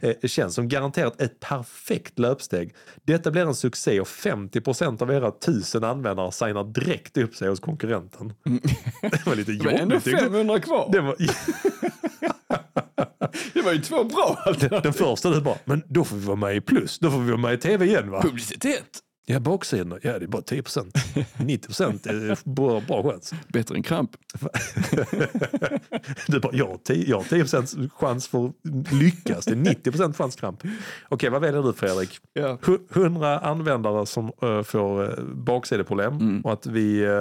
eh, 0.00 0.28
tjänst 0.28 0.54
som 0.54 0.68
garanterat 0.68 1.20
ett 1.20 1.40
perfekt 1.40 2.18
löpsteg. 2.18 2.74
Detta 3.02 3.30
blir 3.30 3.42
en 3.42 3.54
succé 3.54 4.00
och 4.00 4.06
50% 4.06 5.02
av 5.02 5.10
era 5.10 5.30
tusen 5.30 5.84
användare 5.84 6.32
signar 6.32 6.64
direkt 6.64 7.16
upp 7.16 7.34
sig 7.34 7.48
hos 7.48 7.60
konkurrenten. 7.60 8.32
Det 9.02 9.26
var 9.26 9.34
lite 9.34 9.52
Det 9.52 9.64
var 9.64 9.72
ändå 9.72 9.94
jobbigt. 9.94 10.04
tyckte 10.04 10.22
jag. 10.22 10.32
500 10.32 10.60
kvar. 10.60 10.88
Det 10.92 11.00
var, 11.00 11.16
Det 13.52 13.62
var 13.62 13.72
ju 13.72 13.82
två 13.82 14.04
bra 14.04 14.38
den, 14.60 14.82
den 14.82 14.92
första 14.92 15.30
du 15.30 15.40
bara, 15.40 15.58
men 15.64 15.82
då 15.88 16.04
får 16.04 16.16
vi 16.16 16.26
vara 16.26 16.36
med 16.36 16.56
i 16.56 16.60
plus, 16.60 16.98
då 16.98 17.10
får 17.10 17.18
vi 17.18 17.30
vara 17.30 17.40
med 17.40 17.54
i 17.54 17.58
tv 17.58 17.86
igen 17.86 18.10
va? 18.10 18.22
Publicitet. 18.22 18.98
Ja, 19.26 19.40
baksidorna, 19.40 19.98
ja 20.02 20.18
det 20.18 20.24
är 20.24 20.28
bara 20.28 20.42
10 20.42 20.62
procent. 20.62 20.94
90 21.36 21.66
procent 21.66 22.06
är 22.06 22.38
bra, 22.44 22.80
bra 22.80 23.02
chans. 23.10 23.32
Bättre 23.48 23.74
än 23.76 23.82
kramp. 23.82 24.10
Du 26.28 26.40
bara, 26.40 26.52
jag 26.56 26.66
har 26.68 26.76
10, 26.76 27.08
jag 27.08 27.16
har 27.16 27.24
10 27.24 27.40
procents 27.40 27.76
chans 27.94 28.28
för 28.28 28.46
att 28.46 28.92
lyckas. 28.92 29.44
Det 29.44 29.52
är 29.52 29.56
90 29.56 29.90
procent 29.90 30.16
chans 30.16 30.36
kramp. 30.36 30.62
Okej, 31.08 31.30
vad 31.30 31.40
väljer 31.40 31.62
du 31.62 31.72
Fredrik? 31.72 32.18
Ja. 32.32 32.58
Hu- 32.62 32.80
100 33.02 33.38
användare 33.38 34.06
som 34.06 34.32
uh, 34.44 34.62
får 34.62 35.02
uh, 35.02 35.34
baksideproblem 35.34 36.12
Mm. 36.12 36.40
och 36.40 36.52
att 36.52 36.66
vi, 36.66 37.06
uh, 37.06 37.18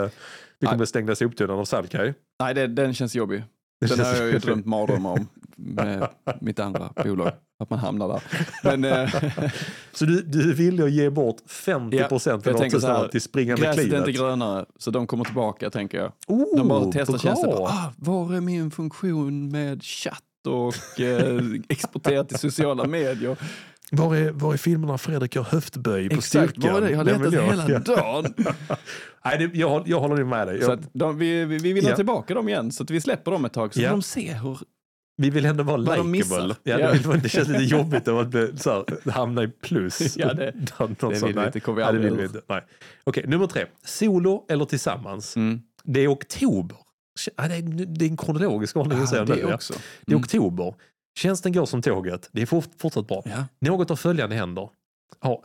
vi 0.59 0.65
kommer 0.67 0.77
Nej. 0.77 0.87
stänga 0.87 1.15
soptunnan 1.15 1.59
av 1.59 1.65
Salkaj. 1.65 2.13
Nej, 2.39 2.53
det, 2.53 2.67
den 2.67 2.93
känns 2.93 3.15
jobbig. 3.15 3.43
Den 3.89 3.99
har 3.99 4.13
jag 4.15 4.27
ju 4.31 4.39
drömt 4.39 4.65
mardrömmar 4.65 5.09
om 5.11 5.27
med 5.61 6.07
mitt 6.41 6.59
andra 6.59 6.89
bolag. 7.03 7.31
Att 7.59 7.69
man 7.69 7.79
hamnar 7.79 8.07
där. 8.07 8.21
Men 8.63 8.83
eh, 8.83 9.09
Så 9.93 10.05
du, 10.05 10.21
du 10.21 10.53
vill 10.53 10.79
ju 10.79 10.89
ge 10.89 11.09
bort 11.09 11.37
50 11.47 11.97
Ja, 11.97 12.07
procent 12.07 12.47
av 12.47 12.69
så 12.79 12.87
här, 12.87 13.07
till 13.07 13.21
springande 13.21 13.61
gräset 13.61 13.79
är 13.79 13.83
klivet. 13.83 13.99
inte 14.07 14.11
grönare, 14.11 14.65
så 14.77 14.91
de 14.91 15.07
kommer 15.07 15.23
tillbaka 15.23 15.69
tänker 15.69 15.97
jag. 15.97 16.11
Oh, 16.27 16.57
De 16.57 16.67
bara 16.67 16.85
testar 16.93 17.13
bra. 17.13 17.19
tjänsten. 17.19 17.49
Ah, 17.53 17.93
var 17.97 18.33
är 18.35 18.41
min 18.41 18.71
funktion 18.71 19.49
med 19.51 19.83
chatt 19.83 20.23
och 20.47 20.99
eh, 21.01 21.41
exportera 21.69 22.23
till 22.23 22.37
sociala 22.39 22.87
medier? 22.87 23.37
Var 23.91 24.15
är, 24.15 24.31
var 24.31 24.53
är 24.53 24.57
filmerna 24.57 24.97
Fredrik 24.97 25.35
gör 25.35 25.43
höftböj 25.43 26.09
på 26.09 26.15
Exakt, 26.15 26.49
styrkan? 26.51 26.81
det? 26.83 26.89
Jag 26.91 26.97
har 26.97 27.03
letat 27.03 27.33
jag. 27.33 27.43
hela 27.43 27.79
dagen. 27.79 28.33
Nej, 29.25 29.37
det, 29.37 29.57
jag, 29.59 29.87
jag 29.87 29.99
håller 29.99 30.23
med 30.23 30.47
dig. 30.47 30.61
Så 30.61 30.71
Jag, 30.71 30.79
att 30.79 30.89
de, 30.93 31.17
vi, 31.17 31.45
vi 31.45 31.57
vi 31.57 31.73
vill 31.73 31.83
ha 31.83 31.89
Ja. 31.89 31.95
tillbaka 31.95 32.33
dem 32.33 32.49
igen, 32.49 32.71
så 32.71 32.83
att 32.83 32.89
vi 32.89 33.01
släpper 33.01 33.31
dem 33.31 33.45
ett 33.45 33.53
tag. 33.53 33.73
Så 33.73 33.81
Ja. 33.81 33.89
får 33.89 33.95
de 33.95 34.01
se 34.01 34.33
hur... 34.33 34.57
vi 35.21 35.29
vill 35.29 35.45
ändå 35.45 35.63
vara 35.63 35.77
likeable. 35.77 36.55
Ja, 36.63 36.77
det, 36.77 36.93
vill- 37.07 37.21
det 37.21 37.29
känns 37.29 37.47
lite 37.47 37.63
jobbigt 37.63 38.07
att 38.07 38.27
bli, 38.27 38.57
så 38.57 38.71
här, 38.71 39.11
hamna 39.11 39.43
i 39.43 39.47
plus. 39.47 40.17
Ja, 40.17 40.33
det- 40.33 40.53
Någon 40.79 40.95
det 40.99 41.23
vill 41.25 41.35
vi 41.39 41.45
inte, 41.45 41.59
kommer 41.59 41.75
vi 41.75 41.81
det 41.81 41.87
aldrig 41.87 42.05
vill 42.05 42.17
vi 42.19 42.25
inte. 42.25 42.41
Nej. 42.47 42.63
Okej, 43.03 43.23
nummer 43.27 43.47
tre. 43.47 43.65
Solo 43.85 44.45
eller 44.49 44.65
tillsammans. 44.65 45.35
Mm. 45.35 45.61
Det 45.83 45.99
är 45.99 46.11
oktober. 46.13 46.77
Ja, 47.37 47.47
det, 47.47 47.55
är, 47.55 47.85
det 47.85 48.05
är 48.05 48.09
en 48.09 48.17
kronologisk 48.17 48.75
ordning. 48.77 48.99
Ja, 49.11 49.25
det 49.25 49.39
ja. 49.39 49.53
också. 49.55 49.73
Det 49.73 50.11
är 50.11 50.15
Mm. 50.15 50.21
oktober. 50.23 50.75
Tjänsten 51.19 51.51
går 51.53 51.65
som 51.65 51.81
tåget. 51.81 52.29
Det 52.31 52.41
är 52.41 52.45
fort, 52.45 52.69
fortsatt 52.77 53.07
bra. 53.07 53.23
Ja. 53.25 53.45
Något 53.61 53.91
av 53.91 53.95
följande 53.95 54.35
händer. 54.35 54.69
Ja. 55.21 55.43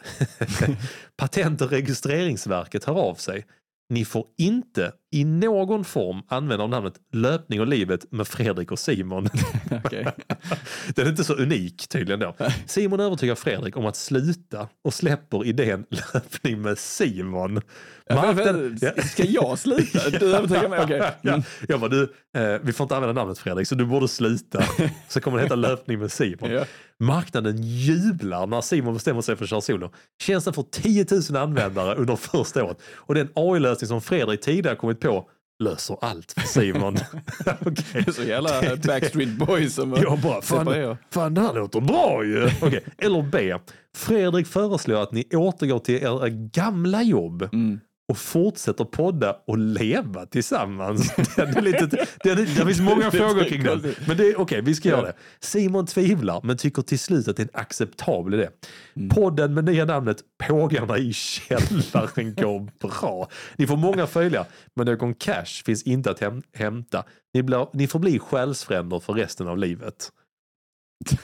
Patent 1.16 1.60
och 1.60 1.70
registreringsverket 1.70 2.84
hör 2.84 2.94
av 2.94 3.14
sig. 3.14 3.46
Ni 3.88 4.04
får 4.04 4.26
inte 4.38 4.92
i 5.12 5.24
någon 5.24 5.84
form 5.84 6.22
använda 6.28 6.66
namnet 6.66 6.94
Löpning 7.12 7.60
och 7.60 7.66
livet 7.66 8.12
med 8.12 8.28
Fredrik 8.28 8.72
och 8.72 8.78
Simon. 8.78 9.28
Okej. 9.84 10.06
Den 10.94 11.06
är 11.06 11.10
inte 11.10 11.24
så 11.24 11.34
unik 11.34 11.88
tydligen 11.88 12.20
då. 12.20 12.34
Simon 12.66 13.00
övertygar 13.00 13.34
Fredrik 13.34 13.76
om 13.76 13.86
att 13.86 13.96
sluta 13.96 14.68
och 14.84 14.94
släpper 14.94 15.46
idén 15.46 15.84
löpning 15.90 16.62
med 16.62 16.78
Simon. 16.78 17.60
Ja, 18.08 18.14
Marknaden- 18.14 18.78
vänta, 18.80 19.02
Ska 19.02 19.24
jag 19.24 19.58
sluta? 19.58 20.10
Du 20.10 20.36
övertygar 20.36 20.68
mig? 20.68 20.80
Okej. 20.84 20.98
Ja, 21.22 21.32
Mm. 21.32 21.42
jag 21.68 21.80
bara, 21.80 21.90
du, 21.90 22.02
eh, 22.36 22.58
vi 22.62 22.72
får 22.72 22.84
inte 22.84 22.96
använda 22.96 23.20
namnet 23.20 23.38
Fredrik 23.38 23.68
så 23.68 23.74
du 23.74 23.84
borde 23.86 24.08
sluta. 24.08 24.64
Så 25.08 25.20
kommer 25.20 25.36
det 25.38 25.42
heta 25.44 25.54
löpning 25.54 25.98
med 25.98 26.12
Simon. 26.12 26.50
Ja. 26.50 26.64
Marknaden 27.00 27.56
jublar 27.62 28.46
när 28.46 28.60
Simon 28.60 28.94
bestämmer 28.94 29.20
sig 29.22 29.36
för 29.36 29.44
att 29.44 29.50
köra 29.50 29.60
solo. 29.60 29.92
Tjänsten 30.22 30.52
får 30.52 30.62
10 30.70 31.06
000 31.30 31.36
användare 31.42 31.94
under 31.94 32.16
första 32.16 32.64
året 32.64 32.78
och 32.94 33.14
den 33.14 33.28
AI-lösning 33.34 33.88
som 33.88 34.00
Fredrik 34.00 34.40
tidigare 34.40 34.76
kommit 34.76 34.95
på 34.96 35.30
löser 35.64 35.96
allt 36.00 36.32
för 36.32 36.40
Simon. 36.40 36.96
Är 37.94 38.12
så 38.12 38.22
jävla 38.22 38.50
Backstreet 38.86 39.38
Boys 39.38 39.74
som 39.74 39.96
Jag 40.02 40.18
bara, 40.18 40.42
fan, 40.42 40.96
fan 41.10 41.34
det 41.34 41.40
här 41.40 41.54
låter 41.54 41.80
bra 41.80 42.24
ju. 42.24 42.44
Okej. 42.62 42.84
Eller 42.98 43.22
B. 43.22 43.54
Fredrik 43.96 44.46
föreslår 44.46 45.02
att 45.02 45.12
ni 45.12 45.24
återgår 45.34 45.78
till 45.78 45.94
era 45.94 46.28
gamla 46.28 47.02
jobb 47.02 47.48
Mm. 47.52 47.80
Och 48.08 48.18
fortsätter 48.18 48.84
podda 48.84 49.36
och 49.46 49.58
leva 49.58 50.26
tillsammans. 50.26 51.16
Den 51.36 51.56
är 51.56 51.62
lite, 51.62 52.06
den 52.24 52.38
är, 52.38 52.58
det 52.58 52.66
finns 52.66 52.80
många 52.80 53.10
Det 53.10 53.18
frågor 53.18 53.44
kring 53.44 53.64
konstigt. 53.64 53.98
Men 54.06 54.16
det 54.16 54.28
är 54.28 54.40
okej, 54.40 54.60
vi 54.62 54.74
ska 54.74 54.88
göra 54.88 55.02
det. 55.02 55.14
Simon 55.40 55.86
tvivlar 55.86 56.40
men 56.44 56.56
tycker 56.56 56.82
till 56.82 56.98
slut 56.98 57.28
att 57.28 57.36
det 57.36 57.42
är 57.42 57.48
en 57.54 57.60
acceptabel 57.60 58.34
idé. 58.34 58.48
Mm. 58.96 59.08
Podden 59.08 59.54
med 59.54 59.64
nya 59.64 59.84
namnet 59.84 60.16
Pågarna 60.48 60.98
i 60.98 61.12
källaren 61.12 62.34
går 62.34 62.88
bra. 62.88 63.28
Ni 63.56 63.66
får 63.66 63.76
många 63.76 64.06
följare 64.06 64.46
men 64.74 64.86
någon 64.86 65.14
cash 65.14 65.64
finns 65.64 65.82
inte 65.82 66.10
att 66.10 66.20
häm- 66.20 66.42
hämta. 66.54 67.04
Ni, 67.34 67.42
blir, 67.42 67.66
ni 67.72 67.86
får 67.86 67.98
bli 67.98 68.18
själsfränder 68.18 69.00
för 69.00 69.12
resten 69.12 69.48
av 69.48 69.58
livet. 69.58 70.10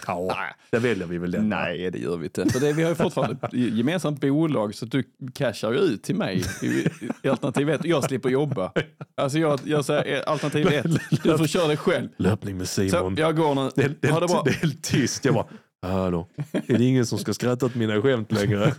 Ja, 0.06 0.36
det 0.70 0.78
väljer 0.78 1.06
vi 1.06 1.18
väl 1.18 1.30
den. 1.30 1.48
Nej, 1.48 1.90
det 1.90 1.98
gör 1.98 2.16
vi 2.16 2.24
inte. 2.24 2.48
För 2.50 2.60
det, 2.60 2.72
vi 2.72 2.82
har 2.82 2.90
ju 2.90 2.94
fortfarande 2.96 3.36
ett 3.46 3.52
gemensamt 3.52 4.20
bolag 4.20 4.74
så 4.74 4.86
du 4.86 5.04
cashar 5.34 5.72
ju 5.72 5.78
ut 5.78 6.02
till 6.02 6.14
mig 6.16 6.42
i, 6.62 6.66
i 7.22 7.28
alternativ 7.28 7.70
ett. 7.70 7.84
Jag 7.84 8.04
slipper 8.04 8.28
jobba. 8.28 8.72
Alltså 9.14 9.38
jag, 9.38 9.60
jag 9.64 9.84
säger 9.84 10.16
eh, 10.16 10.22
alternativ 10.32 10.66
ett, 10.68 10.86
du 11.22 11.38
får 11.38 11.46
köra 11.46 11.68
det 11.68 11.76
själv. 11.76 12.08
Löpning 12.16 12.56
med 12.58 12.68
Så 12.68 12.88
Simon. 12.88 13.16
jag 13.18 13.36
går 13.36 13.54
nu. 13.54 13.70
Det 13.74 14.02
det, 14.02 14.08
Ha 14.08 14.20
det 14.20 14.26
bra. 14.26 14.42
det 14.44 14.50
är 14.50 14.54
helt 14.54 14.82
tyst. 14.82 15.24
Jag 15.24 15.34
bara, 15.34 15.46
hallå, 15.86 16.28
är 16.52 16.78
det 16.78 16.84
ingen 16.84 17.06
som 17.06 17.18
ska 17.18 17.34
skratta 17.34 17.66
åt 17.66 17.74
mina 17.74 18.02
skämt 18.02 18.32
längre? 18.32 18.74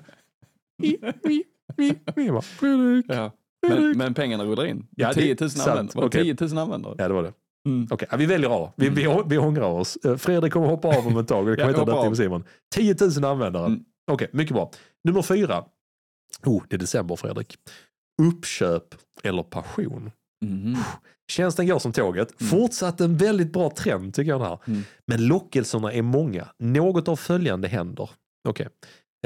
Fredrik. 2.41 3.05
Ja. 3.07 3.31
Men, 3.67 3.97
men 3.97 4.13
pengarna 4.13 4.43
rullar 4.45 4.65
in. 4.65 4.87
Ja, 4.95 5.07
det- 5.07 5.13
10 5.21 5.35
000 5.39 5.49
sant. 5.49 5.67
användare. 5.67 5.95
Var 5.95 6.01
det 6.01 6.07
Okej. 6.07 6.35
10 6.37 6.47
000 6.47 6.57
användare? 6.57 6.95
Ja, 6.97 7.07
det 7.07 7.13
var 7.13 7.23
det. 7.23 7.33
Mm. 7.67 7.87
Okej, 7.91 8.07
ja, 8.11 8.17
vi 8.17 8.25
väljer 8.25 8.49
av. 8.49 8.71
Vi, 8.75 8.89
vi, 8.89 9.21
vi 9.25 9.37
ångrar 9.37 9.69
oss. 9.69 9.95
Eh, 10.05 10.15
Fredrik 10.17 10.53
kommer 10.53 10.67
hoppa 10.67 10.87
av 10.97 11.07
om 11.07 11.17
ett 11.17 11.27
tag. 11.27 11.47
Det 11.47 11.73
kommer 11.73 11.93
av. 11.93 12.07
med 12.07 12.17
Simon. 12.17 12.43
10 12.75 12.95
000 13.17 13.23
användare. 13.25 13.65
Mm. 13.65 13.83
Okej, 14.11 14.27
mycket 14.31 14.53
bra. 14.53 14.71
Nummer 15.03 15.21
fyra. 15.21 15.65
Oh, 16.45 16.63
det 16.69 16.75
är 16.75 16.79
december 16.79 17.15
Fredrik. 17.15 17.55
Uppköp 18.21 18.95
eller 19.23 19.43
passion. 19.43 20.11
Mhm. 20.45 20.77
Tjänsten 21.31 21.67
går 21.67 21.79
som 21.79 21.91
tåget. 21.93 22.41
Mm. 22.41 22.51
Fortsatt 22.51 23.01
en 23.01 23.17
väldigt 23.17 23.53
bra 23.53 23.69
trend 23.69 24.13
tycker 24.13 24.31
jag 24.31 24.41
den 24.41 24.47
här. 24.47 24.59
Mm. 24.67 24.83
Men 25.07 25.27
lockelserna 25.27 25.93
är 25.93 26.01
många. 26.01 26.47
Något 26.59 27.07
av 27.07 27.15
följande 27.15 27.67
händer. 27.67 28.09
Okej. 28.49 28.67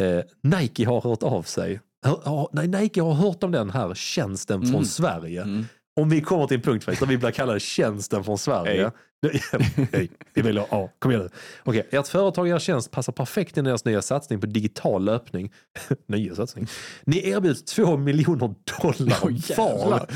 Eh, 0.01 0.22
Nike 0.43 0.85
har 0.85 1.01
hört 1.01 1.23
av 1.23 1.43
sig. 1.43 1.80
Hör, 2.05 2.22
ja, 2.26 2.49
nej, 2.53 2.68
Nike 2.68 3.01
har 3.01 3.14
hört 3.14 3.43
om 3.43 3.51
den 3.51 3.69
här 3.69 3.93
tjänsten 3.93 4.61
från 4.61 4.69
Mm. 4.69 4.85
Sverige. 4.85 5.41
Mm. 5.43 5.65
Om 5.97 6.09
vi 6.09 6.21
kommer 6.21 6.47
till 6.47 6.57
en 6.57 6.61
punkt 6.61 6.83
faktiskt, 6.83 6.99
där 6.99 7.07
vi 7.07 7.17
blir 7.17 7.31
kallade 7.31 7.59
tjänsten 7.59 8.23
från 8.23 8.37
Sverige. 8.37 8.91
Hej, 9.91 10.09
vi 10.33 10.41
vill 10.41 10.57
ha, 10.57 10.67
ja, 10.71 10.91
kom 10.99 11.11
igen 11.11 11.23
nu. 11.23 11.29
Okej, 11.63 11.87
ert 11.91 12.07
företag 12.07 12.49
er 12.49 12.59
tjänst 12.59 12.91
passar 12.91 13.13
perfekt 13.13 13.57
in 13.57 13.65
i 13.65 13.69
deras 13.69 13.85
nya 13.85 14.01
satsning 14.01 14.41
på 14.41 14.45
digital 14.45 15.05
löpning. 15.05 15.51
nya 16.07 16.35
satsning. 16.35 16.67
Ni 17.05 17.29
erbjuds 17.29 17.63
två 17.63 17.97
miljoner 17.97 18.55
dollar 18.81 19.17
Åh, 19.57 19.89
var. 19.89 20.07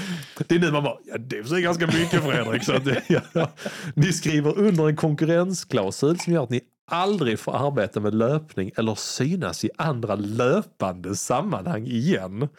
Det 0.48 0.56
är 0.56 0.60
nu 0.60 0.72
man 0.72 0.84
bara, 0.84 0.98
ja, 1.06 1.18
det 1.18 1.38
är 1.38 1.62
ganska 1.62 1.88
mycket 1.88 2.24
Fredrik. 2.24 2.64
Så 2.64 2.74
att, 2.74 2.84
ja. 3.34 3.50
Ni 3.96 4.14
skriver 4.14 4.60
under 4.60 4.88
en 4.88 4.96
konkurrensklausul 4.96 6.20
som 6.20 6.34
gör 6.34 6.44
att 6.44 6.50
ni 6.50 6.62
aldrig 6.92 7.40
får 7.40 7.68
arbeta 7.68 8.00
med 8.00 8.16
löpning 8.16 8.72
eller 8.78 8.96
synas 8.96 9.66
i 9.66 9.70
andra 9.78 10.16
löpande 10.16 11.16
sammanhang 11.16 11.86
igen. 11.86 12.50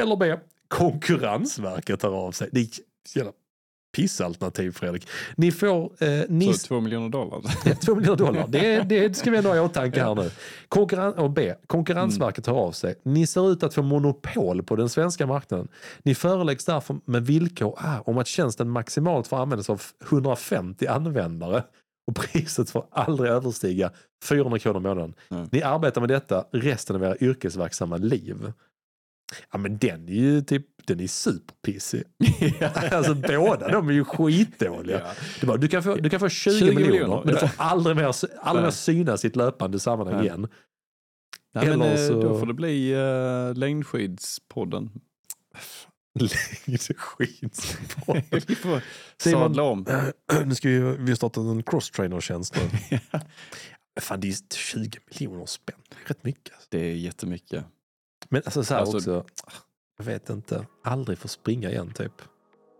Eller 0.00 0.16
B. 0.16 0.36
Konkurrensverket 0.68 2.02
hör 2.02 2.14
av 2.14 2.32
sig. 2.32 2.48
Det 2.52 2.60
är 2.60 2.68
jävla 3.14 3.32
pissalternativ 3.96 4.70
Fredrik. 4.72 5.08
Ni 5.36 5.52
får... 5.52 6.02
Eh, 6.04 6.24
ni, 6.28 6.52
Så 6.52 6.66
2 6.66 6.80
miljoner 6.80 7.08
dollar. 7.08 7.40
Ja, 7.64 7.74
Två 7.74 7.94
miljoner 7.94 8.16
dollar. 8.16 8.46
Det, 8.48 8.80
det 8.80 9.16
ska 9.16 9.30
vi 9.30 9.36
ändå 9.36 9.50
ha 9.50 9.56
i 9.56 9.60
åtanke 9.60 10.02
här 10.02 10.14
nu. 10.14 10.30
Konkurren 10.68 11.12
och 11.12 11.30
B. 11.30 11.54
Konkurrensverket 11.66 12.46
hör 12.46 12.54
av 12.54 12.72
sig. 12.72 12.94
Ni 13.02 13.26
ser 13.26 13.52
ut 13.52 13.62
att 13.62 13.74
få 13.74 13.82
monopol 13.82 14.62
på 14.62 14.76
den 14.76 14.88
svenska 14.88 15.26
marknaden. 15.26 15.68
Ni 16.02 16.14
föreläggs 16.14 16.64
därför 16.64 16.96
med 17.04 17.26
villkor 17.26 17.74
ah, 17.78 18.00
om 18.04 18.18
att 18.18 18.26
tjänsten 18.26 18.68
maximalt 18.68 19.26
får 19.26 19.36
användas 19.36 19.70
av 19.70 19.82
150 20.10 20.86
användare 20.86 21.62
och 22.06 22.16
priset 22.16 22.70
får 22.70 22.86
aldrig 22.90 23.30
överstiga 23.30 23.90
400 24.24 24.58
kronor 24.58 24.80
i 24.80 24.82
månaden. 24.82 25.14
Mm. 25.30 25.48
Ni 25.52 25.62
arbetar 25.62 26.00
med 26.00 26.10
detta 26.10 26.44
resten 26.52 26.96
av 26.96 27.02
era 27.02 27.16
yrkesverksamma 27.20 27.96
liv. 27.96 28.52
Ja 29.50 29.58
men 29.58 29.78
den 29.78 30.08
är 30.08 30.12
ju 30.12 30.42
typ, 30.42 30.66
den 30.84 31.00
är 31.00 31.06
superpissig. 31.06 32.02
alltså 32.92 33.14
båda 33.14 33.68
de 33.68 33.88
är 33.88 33.92
ju 33.92 34.04
skitdåliga. 34.04 35.00
Ja. 35.00 35.12
Du, 35.40 35.46
bara, 35.46 35.56
du, 35.56 35.68
kan 35.68 35.82
få, 35.82 35.94
du 35.94 36.10
kan 36.10 36.20
få 36.20 36.28
20, 36.28 36.58
20 36.58 36.64
miljoner, 36.64 36.90
miljoner, 36.90 37.22
men 37.24 37.34
du 37.34 37.40
ja. 37.40 37.48
får 37.48 37.64
aldrig 37.64 37.96
mer, 37.96 38.14
aldrig 38.40 38.64
mer 38.64 38.70
synas 38.70 39.24
i 39.24 39.28
ett 39.28 39.36
löpande 39.36 39.80
sammanhang 39.80 40.16
Nej. 40.16 40.26
igen. 40.26 40.48
Nej, 41.54 41.66
men, 41.66 41.82
Eller 41.82 42.02
eh, 42.02 42.08
så- 42.08 42.22
Då 42.22 42.38
får 42.38 42.46
det 42.46 42.54
bli 42.54 42.94
uh, 42.94 43.54
längdskidspodden. 43.54 44.90
Skit. 46.96 47.76
Vi 48.46 48.54
får 48.54 48.82
sadla 49.18 49.62
om. 49.62 49.86
nu 50.44 50.54
ska 50.54 50.68
vi, 50.68 50.78
vi 50.78 51.10
har 51.10 51.14
startat 51.14 51.44
en 51.44 51.62
crosstrainer-tjänst 51.62 52.56
nu. 52.56 52.98
Fan, 54.00 54.20
det 54.20 54.28
är 54.28 54.54
20 54.54 54.98
miljoner 55.10 55.46
spänn. 55.46 55.80
Rätt 56.06 56.24
mycket. 56.24 56.54
Det 56.68 56.78
är 56.78 56.94
jättemycket. 56.94 57.64
Men 58.28 58.42
alltså 58.44 58.64
så 58.64 58.74
här 58.74 58.80
Alltså- 58.80 58.96
också, 58.96 59.24
jag 59.98 60.04
vet 60.04 60.30
inte, 60.30 60.66
aldrig 60.84 61.18
få 61.18 61.28
springa 61.28 61.70
igen 61.70 61.92
typ. 61.94 62.12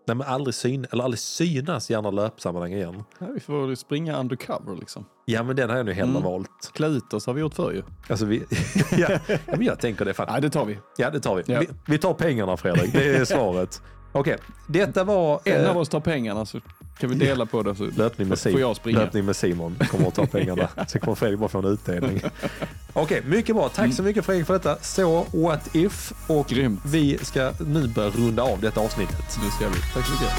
Nej, 0.07 0.17
men 0.17 0.27
aldrig, 0.27 0.55
syn, 0.55 0.87
eller 0.93 1.05
aldrig 1.05 1.19
synas 1.19 1.91
i 1.91 1.95
andra 1.95 2.11
löpsammanhang 2.11 2.73
igen. 2.73 3.03
Ja, 3.19 3.27
vi 3.35 3.41
får 3.41 3.75
springa 3.75 4.21
undercover 4.21 4.77
liksom. 4.77 5.05
Ja, 5.25 5.43
men 5.43 5.57
den 5.57 5.71
har 5.71 5.77
jag 5.77 5.87
nog 5.87 5.95
hellre 5.95 6.11
Mm. 6.19 6.23
valt. 6.23 6.71
Klä 6.73 6.87
ut 6.87 7.13
oss 7.13 7.27
har 7.27 7.35
vi 7.35 7.41
gjort 7.41 7.55
förr 7.55 7.73
ju. 7.73 7.83
Alltså, 8.09 8.27
vi, 8.27 8.45
ja, 8.93 9.09
ja, 9.29 9.37
men 9.47 9.63
jag 9.63 9.81
tänker 9.81 10.05
det. 10.05 10.15
Fan. 10.15 10.27
Nej, 10.31 10.41
det 10.41 10.51
tar 10.51 10.65
vi. 10.65 10.79
Ja, 10.97 11.11
det 11.11 11.21
tar 11.21 11.35
vi. 11.35 11.43
Ja. 11.47 11.61
vi. 11.61 11.69
Vi 11.87 11.99
tar 11.99 12.15
pengarna, 12.15 12.57
Fredrik. 12.57 12.93
Det 12.93 13.17
är 13.17 13.25
svaret. 13.35 13.83
Okej, 14.13 14.37
detta 14.69 15.05
var 15.05 15.41
En 15.45 15.65
eh, 15.65 15.71
av 15.71 15.77
oss 15.79 15.89
tar 15.89 16.01
pengarna 16.01 16.47
så 16.47 16.61
kan 16.99 17.11
vi 17.11 17.17
dela 17.17 17.47
på 17.47 17.63
det. 17.63 17.75
Så 17.75 17.85
löpning 17.85 18.29
med, 18.29 18.39
får 18.39 18.43
Simon. 18.43 18.61
jag 18.61 18.77
springa. 18.77 18.99
löpning 18.99 19.25
med 19.25 19.37
Simon. 19.37 19.77
Kommer 19.91 20.09
att 20.09 20.15
ta 20.15 20.27
pengarna. 20.27 20.69
Sen 20.89 21.01
kommer 21.01 21.15
Fredrik 21.15 21.39
bara 21.41 21.49
få 21.49 21.59
en 21.59 21.65
utdelning. 21.65 22.21
Okej, 22.93 23.23
mycket 23.27 23.57
bra. 23.57 23.69
Tack 23.69 23.95
så 23.95 24.03
mycket 24.03 24.25
Fredrik 24.25 24.47
för 24.47 24.55
detta. 24.55 24.77
Så 24.83 25.27
what 25.33 25.75
if? 25.75 26.13
Och 26.27 26.47
Grymt. 26.49 26.81
vi 26.85 27.19
ska 27.23 27.53
nu 27.67 27.89
börja 27.89 28.11
runda 28.11 28.43
av 28.43 28.61
detta 28.61 28.81
avsnittet. 28.81 29.39
Nu 29.45 29.51
ska 29.51 29.69
vi. 29.69 29.81
Tack 29.95 30.07
så 30.07 30.13
mycket. 30.13 30.33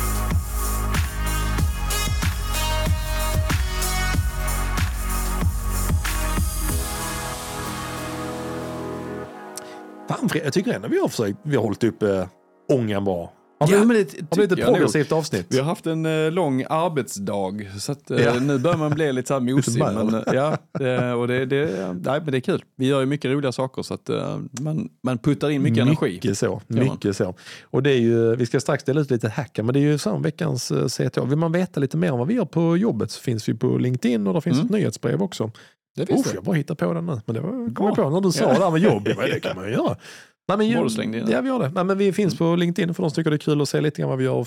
Fan, 10.09 10.31
jag 10.45 10.53
tycker 10.53 10.73
ändå 10.73 10.89
vi 10.89 11.01
har 11.01 11.09
försökt. 11.09 11.39
Vi 11.43 11.57
har 11.57 11.63
hållit 11.63 11.85
upp 11.85 12.03
äh, 12.03 12.27
ångan 12.73 13.05
bra. 13.05 13.33
Ja, 13.69 13.79
vi, 13.81 13.87
men 13.87 13.97
det 13.97 14.03
har 14.31 14.37
blivit 14.37 14.53
ett 14.53 14.59
jag 14.59 14.67
nog. 14.67 14.75
progressivt 14.75 15.13
avsnitt? 15.13 15.47
Vi 15.49 15.59
har 15.59 15.65
haft 15.65 15.87
en 15.87 16.07
eh, 16.07 16.31
lång 16.31 16.65
arbetsdag 16.71 17.53
så 17.81 17.93
att, 17.93 18.11
eh, 18.11 18.21
Ja. 18.23 18.35
nu 18.41 18.59
börjar 18.59 18.77
man 18.77 18.91
bli 18.95 19.13
lite 19.13 19.29
så 19.29 19.35
här 19.35 19.41
mosig. 19.41 19.79
Men, 19.83 20.15
eh, 20.15 20.21
ja, 20.27 20.57
det, 20.79 21.13
och 21.13 21.29
det, 21.29 21.47
det, 21.47 21.67
nej, 22.05 22.21
men 22.21 22.33
det 22.33 22.39
är 22.39 22.41
kul. 22.41 22.63
Vi 22.77 22.87
gör 22.87 23.01
ju 23.01 23.07
mycket 23.07 23.31
roliga 23.31 23.53
saker 23.53 23.83
så 23.83 23.95
att 23.95 24.09
eh, 24.09 24.39
man, 24.61 24.89
man 25.03 25.19
puttar 25.19 25.51
in 25.51 25.63
mycket, 25.63 25.83
energi. 25.83 26.13
Mycket 26.13 26.39
så. 26.39 26.63
man. 26.67 26.79
Mycket 26.85 27.17
så. 27.17 27.35
Och 27.63 27.83
det 27.83 27.91
är 27.91 27.99
ju, 28.01 28.37
vi 28.37 28.47
ska 28.47 28.61
strax 28.61 28.85
dela 28.85 29.01
ut 29.01 29.11
lite 29.11 29.29
hackar, 29.29 29.63
men 29.63 29.73
det 29.73 29.79
är 29.81 29.83
ju 29.83 29.99
så 29.99 30.17
veckans 30.17 30.71
eh, 30.71 30.87
CTA. 30.87 31.25
Vill 31.25 31.39
man 31.39 31.53
veta 31.53 31.81
lite 31.81 31.97
mer 31.97 32.13
om 32.13 32.19
vad 32.19 32.29
vi 32.29 32.35
gör 32.35 32.45
på 32.45 32.77
jobbet 32.77 33.11
så 33.11 33.21
finns 33.21 33.49
vi 33.49 33.55
på 33.55 33.79
LinkedIn 33.79 34.27
och 34.27 34.35
det 34.35 34.41
finns 34.41 34.55
Mm. 34.57 34.65
ett 34.67 34.71
nyhetsbrev 34.73 35.23
också. 35.23 35.51
Det 35.97 36.07
finns 36.07 36.21
Uff, 36.27 36.33
det. 36.33 36.35
jag 36.37 36.45
bara 36.45 36.57
hittar 36.57 36.75
på 36.75 36.93
den 36.93 37.07
nu. 37.07 37.21
Men 37.27 37.35
det 37.35 37.41
var, 37.41 37.75
kom 37.75 37.87
jag 37.87 37.97
på 37.97 38.11
när 38.11 38.21
du 38.21 38.33
sa 38.33 38.45
Ja. 38.45 38.49
det 38.59 38.65
här 38.65 38.71
med 38.71 38.81
jobb. 38.81 39.03
Ja, 39.09 39.15
men 39.19 39.31
det 39.31 39.41
kan 39.41 39.57
man 39.57 39.65
ju 39.65 39.71
göra. 39.73 39.97
Nej, 40.49 40.57
men, 40.59 40.67
ju- 40.69 40.89
slängde 40.91 41.19
in 41.19 41.27
det. 41.27 41.33
ja, 41.33 41.41
vi 41.41 41.49
gör 41.49 41.59
det. 41.59 41.69
Nej, 41.75 41.85
men 41.85 41.99
vi 41.99 42.13
finns 42.13 42.39
på 42.39 42.57
LinkedIn 42.57 42.95
för 42.95 43.03
de 43.03 43.11
som 43.11 43.15
tycker 43.15 43.31
det 43.31 43.37
är 43.37 43.39
kul 43.39 43.61
att 43.61 43.69
se 43.69 43.81
lite 43.81 44.01
grann 44.01 44.09
vad 44.11 44.19
vi 44.19 44.25
gör 44.25 44.45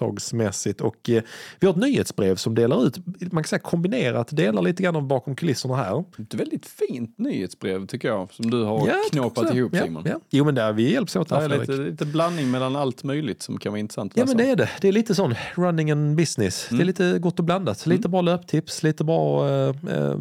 företagsmässigt. 0.00 0.80
Och, 0.80 1.10
eh, 1.10 1.22
vi 1.60 1.66
har 1.66 1.74
ett 1.74 1.80
nyhetsbrev 1.80 2.36
som 2.36 2.54
delar 2.54 2.86
ut, 2.86 2.96
man 3.32 3.42
kan 3.42 3.48
säga 3.48 3.58
kombinerat, 3.58 4.28
delar 4.36 4.62
lite 4.62 4.82
grann 4.82 4.96
om 4.96 5.08
bakom 5.08 5.36
kulisserna 5.36 5.76
här. 5.76 6.04
Ett 6.18 6.34
väldigt 6.34 6.66
fint 6.66 7.18
nyhetsbrev 7.18 7.86
tycker 7.86 8.08
jag 8.08 8.32
som 8.32 8.50
du 8.50 8.62
har 8.62 8.88
Ja, 8.88 8.94
knåpat 9.10 9.54
ihop 9.54 9.72
ja, 9.74 9.82
Simon. 9.84 10.02
Ja. 10.06 10.20
Jo 10.30 10.44
men 10.44 10.54
där, 10.54 10.72
vi 10.72 10.92
hjälps 10.92 11.16
åt 11.16 11.30
här 11.30 11.48
lite, 11.60 11.72
lite 11.72 12.04
blandning 12.06 12.50
mellan 12.50 12.76
allt 12.76 13.04
möjligt 13.04 13.42
som 13.42 13.58
kan 13.58 13.72
vara 13.72 13.80
intressant 13.80 14.12
att 14.12 14.16
Ja 14.16 14.24
läsa. 14.24 14.36
men 14.36 14.46
det 14.46 14.52
är 14.52 14.56
det. 14.56 14.68
Det 14.80 14.88
är 14.88 14.92
lite 14.92 15.14
sån 15.14 15.34
running 15.54 15.90
and 15.90 16.16
business. 16.16 16.66
Det 16.68 16.74
är 16.74 16.76
Mm. 16.76 16.86
lite 16.86 17.18
gott 17.18 17.38
och 17.38 17.44
blandat. 17.44 17.86
Lite 17.86 18.08
bra 18.08 18.20
löptips, 18.20 18.82
lite 18.82 19.04
bra 19.04 19.48
eh, 19.48 19.68
eh, 19.90 20.16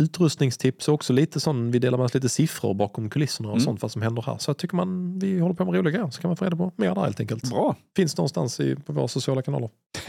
utrustningstips 0.00 0.88
och 0.88 0.94
också 0.94 1.12
lite 1.12 1.40
sån, 1.40 1.70
vi 1.70 1.78
delar 1.78 1.98
med 1.98 2.04
oss 2.04 2.14
lite 2.14 2.28
siffror 2.28 2.74
bakom 2.74 3.10
kulisserna 3.10 3.48
och 3.48 3.54
Mm. 3.54 3.64
sånt 3.64 3.82
vad 3.82 3.90
som 3.92 4.02
händer 4.02 4.22
här. 4.26 4.36
Så 4.38 4.50
jag 4.50 4.58
tycker 4.68 4.76
man, 4.76 5.18
vi 5.18 5.38
håller 5.40 5.54
på 5.54 5.64
med 5.64 5.74
roliga 5.74 5.92
grejer 5.92 6.10
så 6.10 6.20
kan 6.20 6.28
man 6.28 6.36
få 6.36 6.44
reda 6.44 6.56
på 6.56 6.72
mer 6.76 6.94
där 6.94 7.02
helt 7.02 7.20
enkelt. 7.20 7.50
Bra. 7.50 7.76
Finns 7.96 8.16
någonstans 8.16 8.60
i, 8.60 8.76
på 8.76 8.92
våra 8.92 9.08
sociala 9.08 9.42
kanaler. 9.42 9.70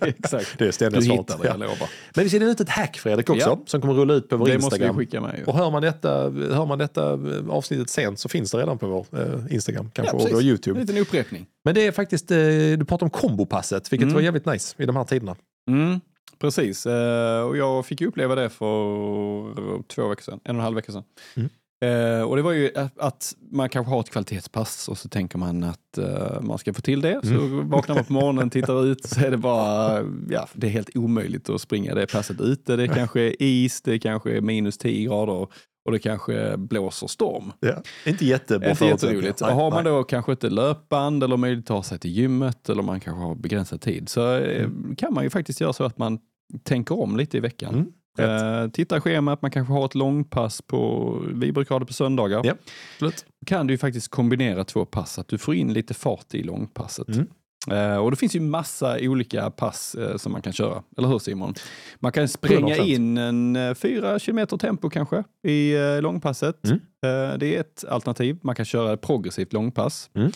Exakt. 0.00 0.58
Det 0.58 0.66
är 0.66 0.70
ständiga 0.72 1.00
Du 1.00 1.06
svaret. 1.06 1.20
hittar 1.20 1.38
det, 1.38 1.44
Ja. 1.44 1.50
jag 1.50 1.60
lovar. 1.60 1.88
Men 2.14 2.24
vi 2.24 2.30
ser 2.30 2.40
ut 2.40 2.60
ett 2.60 2.68
hack 2.68 2.96
Fredrik 2.98 3.30
också 3.30 3.48
Ja. 3.48 3.60
som 3.66 3.80
kommer 3.80 3.94
rulla 3.94 4.14
ut 4.14 4.28
på 4.28 4.36
vår 4.36 4.46
Det 4.46 4.54
måste 4.54 4.68
vi 4.70 4.74
Instagram. 4.84 4.96
skicka 4.96 5.20
med 5.20 5.38
ju. 5.38 5.44
Och 5.44 5.54
hör 5.56 5.70
man, 5.70 5.82
detta, 5.82 6.10
hör 6.30 6.66
man 6.66 6.78
detta 6.78 7.12
eh, 7.12 7.48
avsnittet 7.50 7.90
sent 7.90 8.18
så 8.18 8.28
finns 8.28 8.50
det 8.50 8.58
redan 8.58 8.78
på 8.78 8.86
vår 8.86 9.06
eh, 9.20 9.54
Instagram 9.54 9.90
kanske 9.92 10.16
Ja, 10.16 10.22
och 10.24 10.30
vår 10.32 10.40
En 10.40 10.46
YouTube. 10.46 10.80
liten 10.80 10.96
upprepning. 10.98 11.46
Men 11.64 11.74
det 11.74 11.86
är 11.86 11.92
faktiskt, 11.92 12.30
eh, 12.30 12.36
du 12.78 12.84
pratar 12.88 13.06
om 13.06 13.10
kombopasset 13.10 13.92
vilket 13.92 14.02
Mm. 14.04 14.14
var 14.14 14.20
jävligt 14.20 14.46
nice 14.46 14.82
i 14.82 14.86
de 14.86 14.96
här 14.96 15.04
tiderna. 15.04 15.36
Mm, 15.70 16.00
precis, 16.38 16.86
eh, 16.86 17.42
och 17.42 17.56
jag 17.56 17.86
fick 17.86 18.00
ju 18.00 18.06
uppleva 18.06 18.34
det 18.34 18.48
för 18.50 19.82
två 19.88 20.08
veckor 20.08 20.22
sedan, 20.22 20.40
en 20.44 20.56
och 20.56 20.60
en 20.60 20.64
halv 20.64 20.76
vecka 20.76 20.92
sedan. 20.92 21.04
Mm. 21.36 21.48
Eh, 21.82 22.22
och 22.22 22.36
det 22.36 22.42
var 22.42 22.52
ju 22.52 22.70
att, 22.76 22.98
att 22.98 23.34
man 23.50 23.68
kanske 23.68 23.90
har 23.92 24.00
ett 24.00 24.10
kvalitetspass 24.10 24.88
och 24.88 24.98
så 24.98 25.08
tänker 25.08 25.38
man 25.38 25.64
att 25.64 25.98
eh, 25.98 26.40
man 26.40 26.58
ska 26.58 26.74
få 26.74 26.80
till 26.80 27.00
det. 27.00 27.20
Så 27.22 27.28
Mm. 27.34 27.68
vaknar 27.70 27.94
man 27.94 28.04
på 28.04 28.12
morgonen, 28.12 28.50
tittar 28.50 28.86
ut 28.86 29.04
så 29.04 29.20
är 29.20 29.30
det 29.30 29.36
bara, 29.36 30.02
ja, 30.30 30.48
det 30.52 30.66
är 30.66 30.70
helt 30.70 30.96
omöjligt 30.96 31.48
att 31.50 31.60
springa 31.60 31.94
det 31.94 32.12
passet 32.12 32.40
ute. 32.40 32.76
Det 32.76 32.88
kanske 32.88 33.20
är 33.20 33.42
is, 33.42 33.82
det 33.82 33.98
kanske 33.98 34.36
är 34.36 34.40
minus 34.40 34.78
10 34.78 35.04
grader 35.06 35.46
och 35.84 35.92
det 35.92 35.98
kanske 35.98 36.56
blåser 36.56 37.06
storm. 37.06 37.52
Ja. 37.60 37.82
Inte 38.06 38.26
jättebra 38.26 38.70
Inte 38.70 38.84
jätteroligt. 38.84 39.40
Nej, 39.40 39.54
har 39.54 39.70
man 39.70 39.84
nej. 39.84 39.92
då 39.92 40.04
kanske 40.04 40.32
inte 40.32 40.50
löpband 40.50 41.24
eller 41.24 41.36
möjlighet 41.36 41.62
att 41.64 41.66
ta 41.76 41.82
sig 41.82 41.98
till 41.98 42.10
gymmet 42.10 42.68
eller 42.68 42.82
man 42.82 43.00
kanske 43.00 43.22
har 43.24 43.34
begränsad 43.34 43.80
tid 43.80 44.08
så 44.08 44.34
eh, 44.36 44.64
Mm. 44.64 44.96
kan 44.96 45.14
man 45.14 45.24
ju 45.24 45.30
faktiskt 45.30 45.60
göra 45.60 45.72
så 45.72 45.84
att 45.84 45.98
man 45.98 46.18
tänker 46.62 47.00
om 47.00 47.16
lite 47.16 47.36
i 47.36 47.40
veckan. 47.40 47.74
Mm. 47.74 47.86
Eh, 48.18 48.68
titta 48.68 49.00
schemat, 49.00 49.42
man 49.42 49.50
kanske 49.50 49.72
har 49.72 49.84
ett 49.84 49.94
långpass 49.94 50.62
på, 50.62 51.18
vi 51.34 51.52
brukar 51.52 51.74
ha 51.74 51.78
det 51.78 51.86
på 51.86 51.92
söndagar. 51.92 52.40
Ja, 52.44 52.54
absolut. 52.94 53.26
kan 53.46 53.66
du 53.66 53.74
ju 53.74 53.78
faktiskt 53.78 54.08
kombinera 54.08 54.64
två 54.64 54.84
pass, 54.84 55.18
att 55.18 55.28
du 55.28 55.38
får 55.38 55.54
in 55.54 55.72
lite 55.72 55.94
fart 55.94 56.34
i 56.34 56.42
långpasset. 56.42 57.08
Mm. 57.08 57.28
Eh, 57.70 57.96
och 57.96 58.10
det 58.10 58.16
finns 58.16 58.36
ju 58.36 58.40
massa 58.40 58.96
olika 59.00 59.50
pass 59.50 59.94
eh, 59.94 60.16
som 60.16 60.32
man 60.32 60.42
kan 60.42 60.52
köra, 60.52 60.82
eller 60.98 61.08
hur 61.08 61.18
Simon? 61.18 61.54
Man 62.00 62.12
kan 62.12 62.28
spränga 62.28 62.74
100%. 62.74 62.86
in 62.86 63.18
en 63.18 63.56
eh, 63.56 63.74
fyra 63.74 64.18
kilometer 64.18 64.56
tempo 64.56 64.90
kanske 64.90 65.24
i 65.46 65.74
eh, 65.74 66.02
långpasset. 66.02 66.64
Mm. 66.64 66.76
Eh, 66.76 67.38
det 67.38 67.56
är 67.56 67.60
ett 67.60 67.84
alternativ. 67.88 68.38
Man 68.42 68.54
kan 68.54 68.64
köra 68.64 68.92
ett 68.92 69.00
progressivt 69.00 69.52
långpass. 69.52 70.10
Mm. 70.14 70.32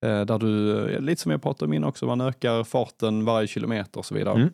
Där 0.00 0.38
du, 0.38 1.00
lite 1.00 1.22
som 1.22 1.30
jag 1.30 1.42
pratade 1.42 1.64
om 1.64 1.72
innan 1.72 1.88
också, 1.88 2.06
man 2.06 2.20
ökar 2.20 2.64
farten 2.64 3.24
varje 3.24 3.46
kilometer 3.46 3.98
och 3.98 4.06
så 4.06 4.14
vidare. 4.14 4.50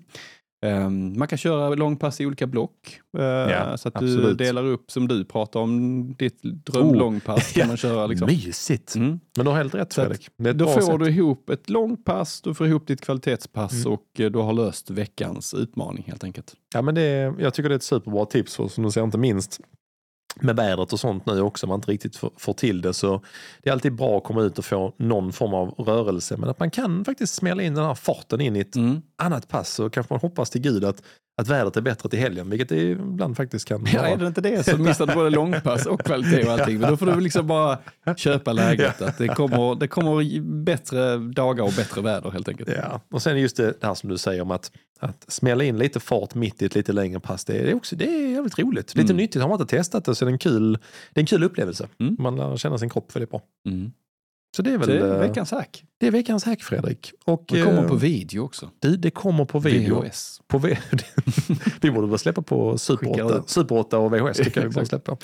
Eh, 0.62 0.90
man 0.90 1.28
kan 1.28 1.39
köra 1.39 1.74
långpass 1.74 2.20
i 2.20 2.26
olika 2.26 2.47
block. 2.47 3.01
eh, 3.18 3.76
så 3.76 3.89
att 3.89 3.94
du 3.94 4.05
absolut. 4.06 4.39
delar 4.39 4.64
upp, 4.64 4.90
som 4.90 5.09
du 5.09 5.24
pratar 5.24 5.60
om, 5.60 6.14
ditt 6.18 6.43
drömlångpass 6.43 7.52
kan 7.52 7.60
Ja. 7.60 7.66
man 7.66 7.76
köra. 7.76 8.06
Liksom. 8.06 8.26
Mysigt. 8.26 8.94
Mm. 8.94 9.20
Men 9.36 9.44
du 9.44 9.51
har 9.51 9.59
helt 9.59 9.74
rätt 9.74 9.94
Fredrik. 9.94 10.28
Då 10.55 10.66
får 10.66 10.80
sätt. 10.80 10.98
du 10.98 11.09
ihop 11.10 11.51
ett 11.51 11.70
långpass, 11.70 12.40
du 12.43 12.55
får 12.55 12.66
ihop 12.66 12.86
ditt 12.86 13.01
kvalitetspass 13.01 13.72
Mm. 13.72 13.93
och 13.93 14.20
eh, 14.20 14.30
du 14.30 14.39
har 14.39 14.52
löst 14.52 14.90
veckans 14.90 15.55
utmaning 15.55 16.05
helt 16.06 16.24
enkelt. 16.24 16.55
Ja, 16.74 16.82
men 16.82 16.94
det 16.94 17.34
jag 17.39 17.55
tycker 17.55 17.68
det 17.68 17.74
är 17.74 17.76
ett 17.76 17.82
superbra 17.82 18.24
tips 18.26 18.56
för 18.56 18.68
som 18.68 18.84
du 18.84 18.90
säger 18.90 19.05
inte 19.05 19.18
minst 19.18 19.60
med 20.40 20.56
vädret 20.56 20.92
och 20.92 21.00
sånt 21.00 21.26
nu 21.26 21.40
också, 21.40 21.66
man 21.66 21.78
inte 21.78 21.90
riktigt 21.90 22.16
får, 22.16 22.52
till 22.52 22.80
det 22.82 22.94
så 22.94 23.22
det 23.62 23.68
är 23.70 23.72
alltid 23.72 23.94
bra 23.94 24.16
att 24.16 24.24
komma 24.24 24.42
ut 24.42 24.59
och 24.59 24.64
få 24.64 24.94
någon 24.96 25.32
form 25.32 25.54
av 25.54 25.68
rörelse 25.70 26.36
men 26.36 26.48
att 26.48 26.59
man 26.59 26.70
kan 26.70 27.04
faktiskt 27.04 27.34
smälla 27.34 27.62
in 27.62 27.74
den 27.74 27.84
här 27.84 27.94
farten 27.94 28.40
in 28.40 28.56
i 28.56 28.60
ett 28.60 28.76
Mm. 28.76 29.02
annat 29.18 29.48
pass 29.48 29.74
så 29.74 29.90
kanske 29.90 30.12
man 30.12 30.20
hoppas 30.20 30.50
till 30.50 30.60
gud 30.60 30.84
att, 30.84 31.02
att 31.36 31.48
vädret 31.48 31.76
är 31.76 31.80
bättre 31.80 32.09
till 32.09 32.18
helgen 32.18 32.50
vilket 32.50 32.68
det 32.68 32.82
ibland 32.90 33.36
faktiskt 33.36 33.68
kan 33.68 33.86
Ja, 33.92 33.98
vara. 34.00 34.10
är 34.10 34.16
det 34.16 34.26
inte 34.26 34.40
det 34.40 34.64
så 34.66 34.78
missar 34.78 35.06
du 35.06 35.14
både 35.14 35.30
långpass 35.30 35.86
och 35.86 36.00
kvalitet 36.04 36.44
och 36.46 36.52
allting. 36.52 36.78
Men 36.78 36.90
då 36.90 36.96
får 36.96 37.06
du 37.06 37.20
liksom 37.20 37.46
bara 37.46 37.78
köpa 38.16 38.52
läget. 38.52 39.02
Att 39.02 39.18
det, 39.18 39.28
kommer, 39.28 39.74
det 39.74 39.88
kommer 39.88 40.40
bättre 40.64 41.16
dagar 41.16 41.64
och 41.64 41.72
bättre 41.76 42.00
väder 42.02 42.30
helt 42.30 42.48
enkelt. 42.48 42.70
Ja, 42.76 43.00
och 43.10 43.22
sen 43.22 43.40
just 43.40 43.56
det, 43.56 43.74
det 43.80 43.86
här 43.86 43.94
som 43.94 44.09
du 44.10 44.18
säger 44.18 44.42
om 44.42 44.50
att, 44.50 44.70
att 45.00 45.24
smälla 45.32 45.64
in 45.64 45.78
lite 45.78 46.00
fart 46.00 46.34
mitt 46.34 46.62
i 46.62 46.64
ett 46.66 46.74
lite 46.74 46.92
längre 46.92 47.20
pass. 47.20 47.44
Det 47.44 47.59
är, 47.70 47.74
också, 47.74 47.96
det 47.96 48.04
är 48.06 48.28
jävligt 48.32 48.59
roligt. 48.59 48.94
Lite 48.94 49.06
Mm. 49.12 49.16
nyttigt. 49.16 49.42
Har 49.42 49.48
man 49.48 49.60
inte 49.60 49.76
testat 49.76 50.04
det 50.04 50.14
så 50.14 50.24
är 50.24 50.26
det 50.26 50.32
en 50.34 50.38
kul, 50.38 50.72
det 51.12 51.18
är 51.18 51.22
en 51.22 51.26
kul 51.26 51.42
upplevelse. 51.44 51.88
Mm. 52.00 52.16
Man 52.18 52.36
lär 52.36 52.56
känna 52.56 52.78
sin 52.78 52.90
kropp 52.90 53.16
väldigt 53.16 53.30
bra. 53.30 53.42
Mm. 53.68 53.92
Så 54.56 54.62
det 54.62 54.72
är 54.72 54.78
väl 54.78 54.88
Det 54.88 54.98
är 54.98 55.12
eh, 55.14 55.18
veckans 55.18 55.50
hack. 55.50 55.84
det 56.00 56.06
är 56.06 56.10
veckans 56.10 56.44
hack 56.44 56.62
Fredrik. 56.62 57.12
Och, 57.24 57.44
Det 57.48 57.62
kommer 57.62 57.82
eh, 57.82 57.88
på 57.88 57.94
video 57.94 58.40
också. 58.44 58.70
det, 58.78 58.96
det 58.96 59.10
kommer 59.10 59.44
på 59.44 59.58
video. 59.58 60.00
VHS. 60.02 60.40
På 60.48 60.58
v- 60.58 60.78
vi 61.80 61.90
borde 61.90 62.06
väl 62.06 62.18
släppa 62.18 62.42
på 62.42 62.78
Super 62.78 63.06
Skickar 63.06 63.24
8, 63.24 63.36
ut. 63.38 63.48
Super 63.50 63.76
8 63.78 63.98
och 63.98 64.12
VHS. 64.14 64.36
tycker 64.36 64.60
jag 64.60 64.68
vi 64.68 64.74
borde 64.74 64.86
släppa. 64.86 65.16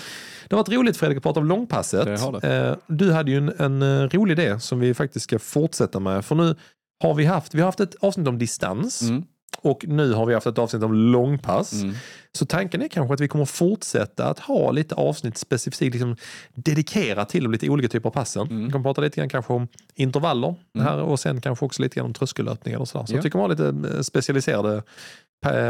Det 0.49 0.57
har 0.57 0.63
varit 0.63 0.69
roligt 0.69 0.97
Fredrik 0.97 1.17
att 1.17 1.23
prata 1.23 1.41
om 1.41 1.47
långpasset. 1.47 2.05
Det 2.05 2.41
det. 2.49 2.67
Eh, 2.69 2.77
Du 2.87 3.13
hade 3.13 3.31
ju 3.31 3.37
en, 3.59 3.83
en 3.83 4.11
rolig 4.11 4.39
idé 4.39 4.61
som 4.61 4.81
vi 4.81 4.95
faktiskt 4.95 5.25
ska 5.25 5.39
fortsätta 5.39 6.01
med. 6.01 6.25
För 6.25 6.35
nu 6.35 6.55
har 7.03 7.15
vi 7.15 7.25
haft, 7.25 7.55
vi 7.55 7.61
har 7.61 7.67
haft 7.67 7.81
ett 7.81 7.95
avsnitt 8.01 8.29
om 8.29 8.39
distans. 8.39 9.03
Mm. 9.03 9.25
Och 9.63 9.85
nu 9.89 10.13
har 10.13 10.27
vi 10.27 10.35
haft 10.35 10.47
ett 10.47 10.59
avsnitt 10.59 10.83
om 10.83 10.93
långpass. 10.95 11.73
Mm. 11.73 11.95
Så 12.33 12.47
tanken 12.47 12.83
är 12.83 12.89
kanske 12.89 13.15
att 13.15 13.21
vi 13.21 13.29
kommer 13.29 13.45
fortsätta 13.45 14.25
att 14.27 14.39
ha 14.39 14.71
lite 14.71 14.95
avsnitt 14.95 15.39
specifikt 15.39 15.95
liksom 15.95 16.17
dedikerat 16.55 17.29
till 17.29 17.51
lite 17.51 17.69
olika 17.69 17.89
typer 17.89 18.09
av 18.09 18.13
passen. 18.13 18.43
Mm. 18.47 18.65
Vi 18.65 18.71
kommer 18.73 18.83
prata 18.83 19.01
lite 19.01 19.17
grann 19.21 19.29
kanske 19.29 19.53
om 19.53 19.69
intervaller 19.95 20.55
Mm. 20.75 20.87
här 20.87 20.99
och 21.01 21.21
sen 21.21 21.41
kanske 21.41 21.65
också 21.65 21.83
lite 21.83 21.97
grann 21.97 22.07
om 22.07 22.15
tröskellöpningar 22.15 22.79
och 22.79 22.89
sådär. 22.89 23.07
Så 23.07 23.13
Ja. 23.13 23.17
jag 23.17 23.23
tycker 23.25 23.39
man 23.39 23.51
har 23.51 23.57
lite 23.57 23.89
eh, 23.97 24.01
specialiserade 24.03 24.83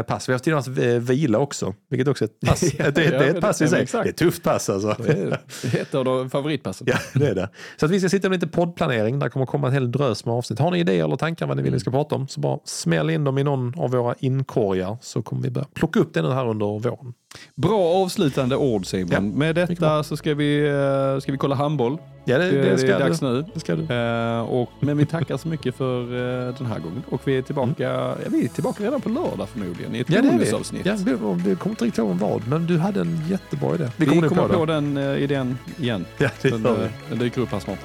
pass. 0.07 0.29
Vi 0.29 0.33
har 0.33 0.39
till 0.39 0.53
och 0.53 0.67
med 0.67 0.95
eh, 0.95 0.99
vila 0.99 1.37
också, 1.37 1.73
vilket 1.89 2.07
också 2.07 2.23
är 2.23 2.27
ett 2.27 2.39
pass. 2.39 2.59
det, 2.77 2.91
det, 2.91 3.03
Ja, 3.03 3.19
det 3.19 3.25
är 3.25 3.35
ett 3.35 3.41
pass 3.41 3.61
i 3.61 3.67
sig. 3.67 3.85
Det 3.91 3.97
är 3.97 4.05
ett 4.05 4.17
tufft 4.17 4.43
pass 4.43 4.69
alltså. 4.69 4.95
Det 5.03 5.11
är 5.11 5.39
det 5.61 5.77
är 5.77 5.81
ett 5.81 5.95
av 5.95 6.05
de 6.05 6.29
favoritpassen. 6.29 6.87
Ja, 6.89 6.97
det 7.13 7.27
är 7.27 7.35
det. 7.35 7.49
Så 7.77 7.85
att 7.85 7.91
vi 7.91 7.99
ska 7.99 8.09
sitta 8.09 8.29
med 8.29 8.41
lite 8.41 8.47
poddplanering. 8.47 9.19
Där 9.19 9.29
kommer 9.29 9.45
komma 9.45 9.67
en 9.67 9.73
hel 9.73 9.91
drös 9.91 10.25
med 10.25 10.35
avsnitt. 10.35 10.59
Har 10.59 10.71
ni 10.71 10.79
idéer 10.79 11.05
eller 11.05 11.15
tankar 11.15 11.47
vad 11.47 11.57
ni 11.57 11.63
vill 11.63 11.73
vi 11.73 11.79
ska 11.79 11.91
prata 11.91 12.15
om 12.15 12.27
så 12.27 12.39
bara 12.39 12.59
smäll 12.65 13.09
in 13.09 13.23
dem 13.23 13.37
i 13.37 13.43
någon 13.43 13.79
av 13.79 13.91
våra 13.91 14.15
inkorgar 14.19 14.97
så 15.01 15.21
kommer 15.21 15.41
vi 15.41 15.49
börja 15.49 15.67
plocka 15.73 15.99
upp 15.99 16.13
det 16.13 16.21
nu 16.21 16.29
här 16.31 16.47
under 16.47 16.65
våren. 16.79 17.13
Bra 17.55 17.79
avslutande 18.03 18.55
ord 18.55 18.85
Simon. 18.85 19.09
Ja, 19.11 19.19
Med 19.19 19.55
detta 19.55 20.03
så 20.03 20.17
ska 20.17 20.33
vi, 20.33 20.67
eh, 20.67 21.19
ska 21.21 21.31
vi 21.31 21.37
kolla 21.37 21.55
handboll. 21.55 21.97
Ja, 22.25 22.37
det, 22.37 22.51
Det, 22.51 22.69
det, 22.69 22.77
ska 22.77 22.95
är 22.95 22.99
dags 22.99 23.21
nu. 23.21 23.45
Det 23.53 23.59
ska 23.59 23.75
du. 23.75 23.93
Eh, 23.93 24.41
och, 24.41 24.69
men 24.79 24.97
vi 24.97 25.05
tackar 25.05 25.37
så 25.37 25.47
mycket 25.47 25.75
för 25.75 26.01
eh, 26.01 26.53
den 26.57 26.65
här 26.67 26.79
gången. 26.79 27.03
Och 27.09 27.21
vi 27.23 27.37
är 27.37 27.41
tillbaka, 27.41 27.83
ja, 27.83 28.15
vi 28.27 28.43
är 28.45 28.47
tillbaka 28.47 28.83
redan 28.83 29.01
på 29.01 29.09
lördag 29.09 29.49
förmodligen 29.49 29.95
i 29.95 29.99
ett 29.99 30.09
Ja, 30.09 30.21
bonusavsnitt. 30.21 30.85
vi. 30.85 30.89
Ja, 30.89 30.95
vi, 31.05 31.11
vi 31.49 31.55
kommer 31.55 31.73
inte 31.73 31.85
riktigt 31.85 31.97
ihåg 31.97 32.15
vad, 32.15 32.47
men 32.47 32.65
du 32.67 32.77
hade 32.77 32.99
en 33.01 33.27
jättebra 33.29 33.75
idé. 33.75 33.87
Vi, 33.97 34.05
kommer 34.05 34.21
nu 34.21 34.29
kommer 34.29 34.47
på, 34.47 34.65
det. 34.65 34.73
den 34.73 34.97
uh, 34.97 35.23
idén 35.23 35.57
igen. 35.79 36.05
Ja, 36.17 36.29
det 36.41 36.49
Den, 36.49 36.63
vi. 36.63 36.69
den 37.09 37.19
dyker 37.19 37.41
upp 37.41 37.51
här 37.51 37.59
snart. 37.59 37.79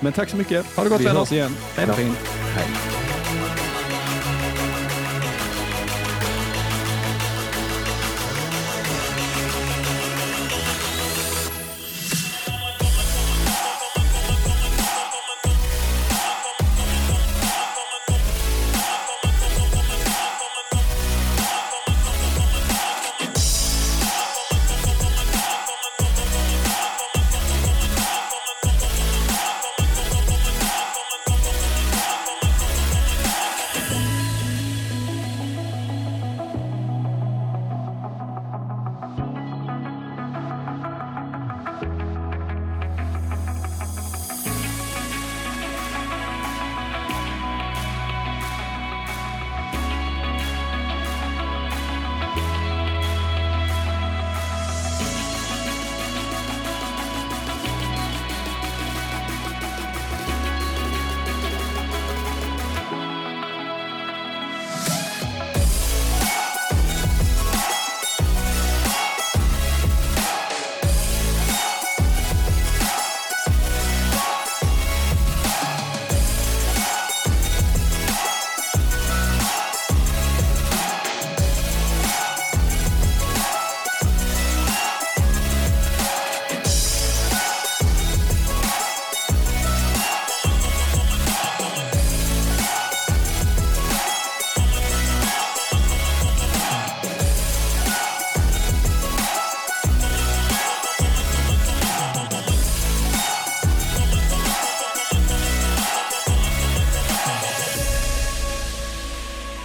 Men 0.00 0.12
tack 0.12 0.28
så 0.28 0.36
mycket. 0.36 0.66
Ha 0.76 0.84
det 0.84 0.90
gott, 0.90 1.00
vi 1.00 1.04
vänner. 1.04 1.18
hörs 1.18 1.32
igen. 1.32 1.50
Hej 1.76 1.86
då. 1.86 1.92
Hej. 1.92 3.11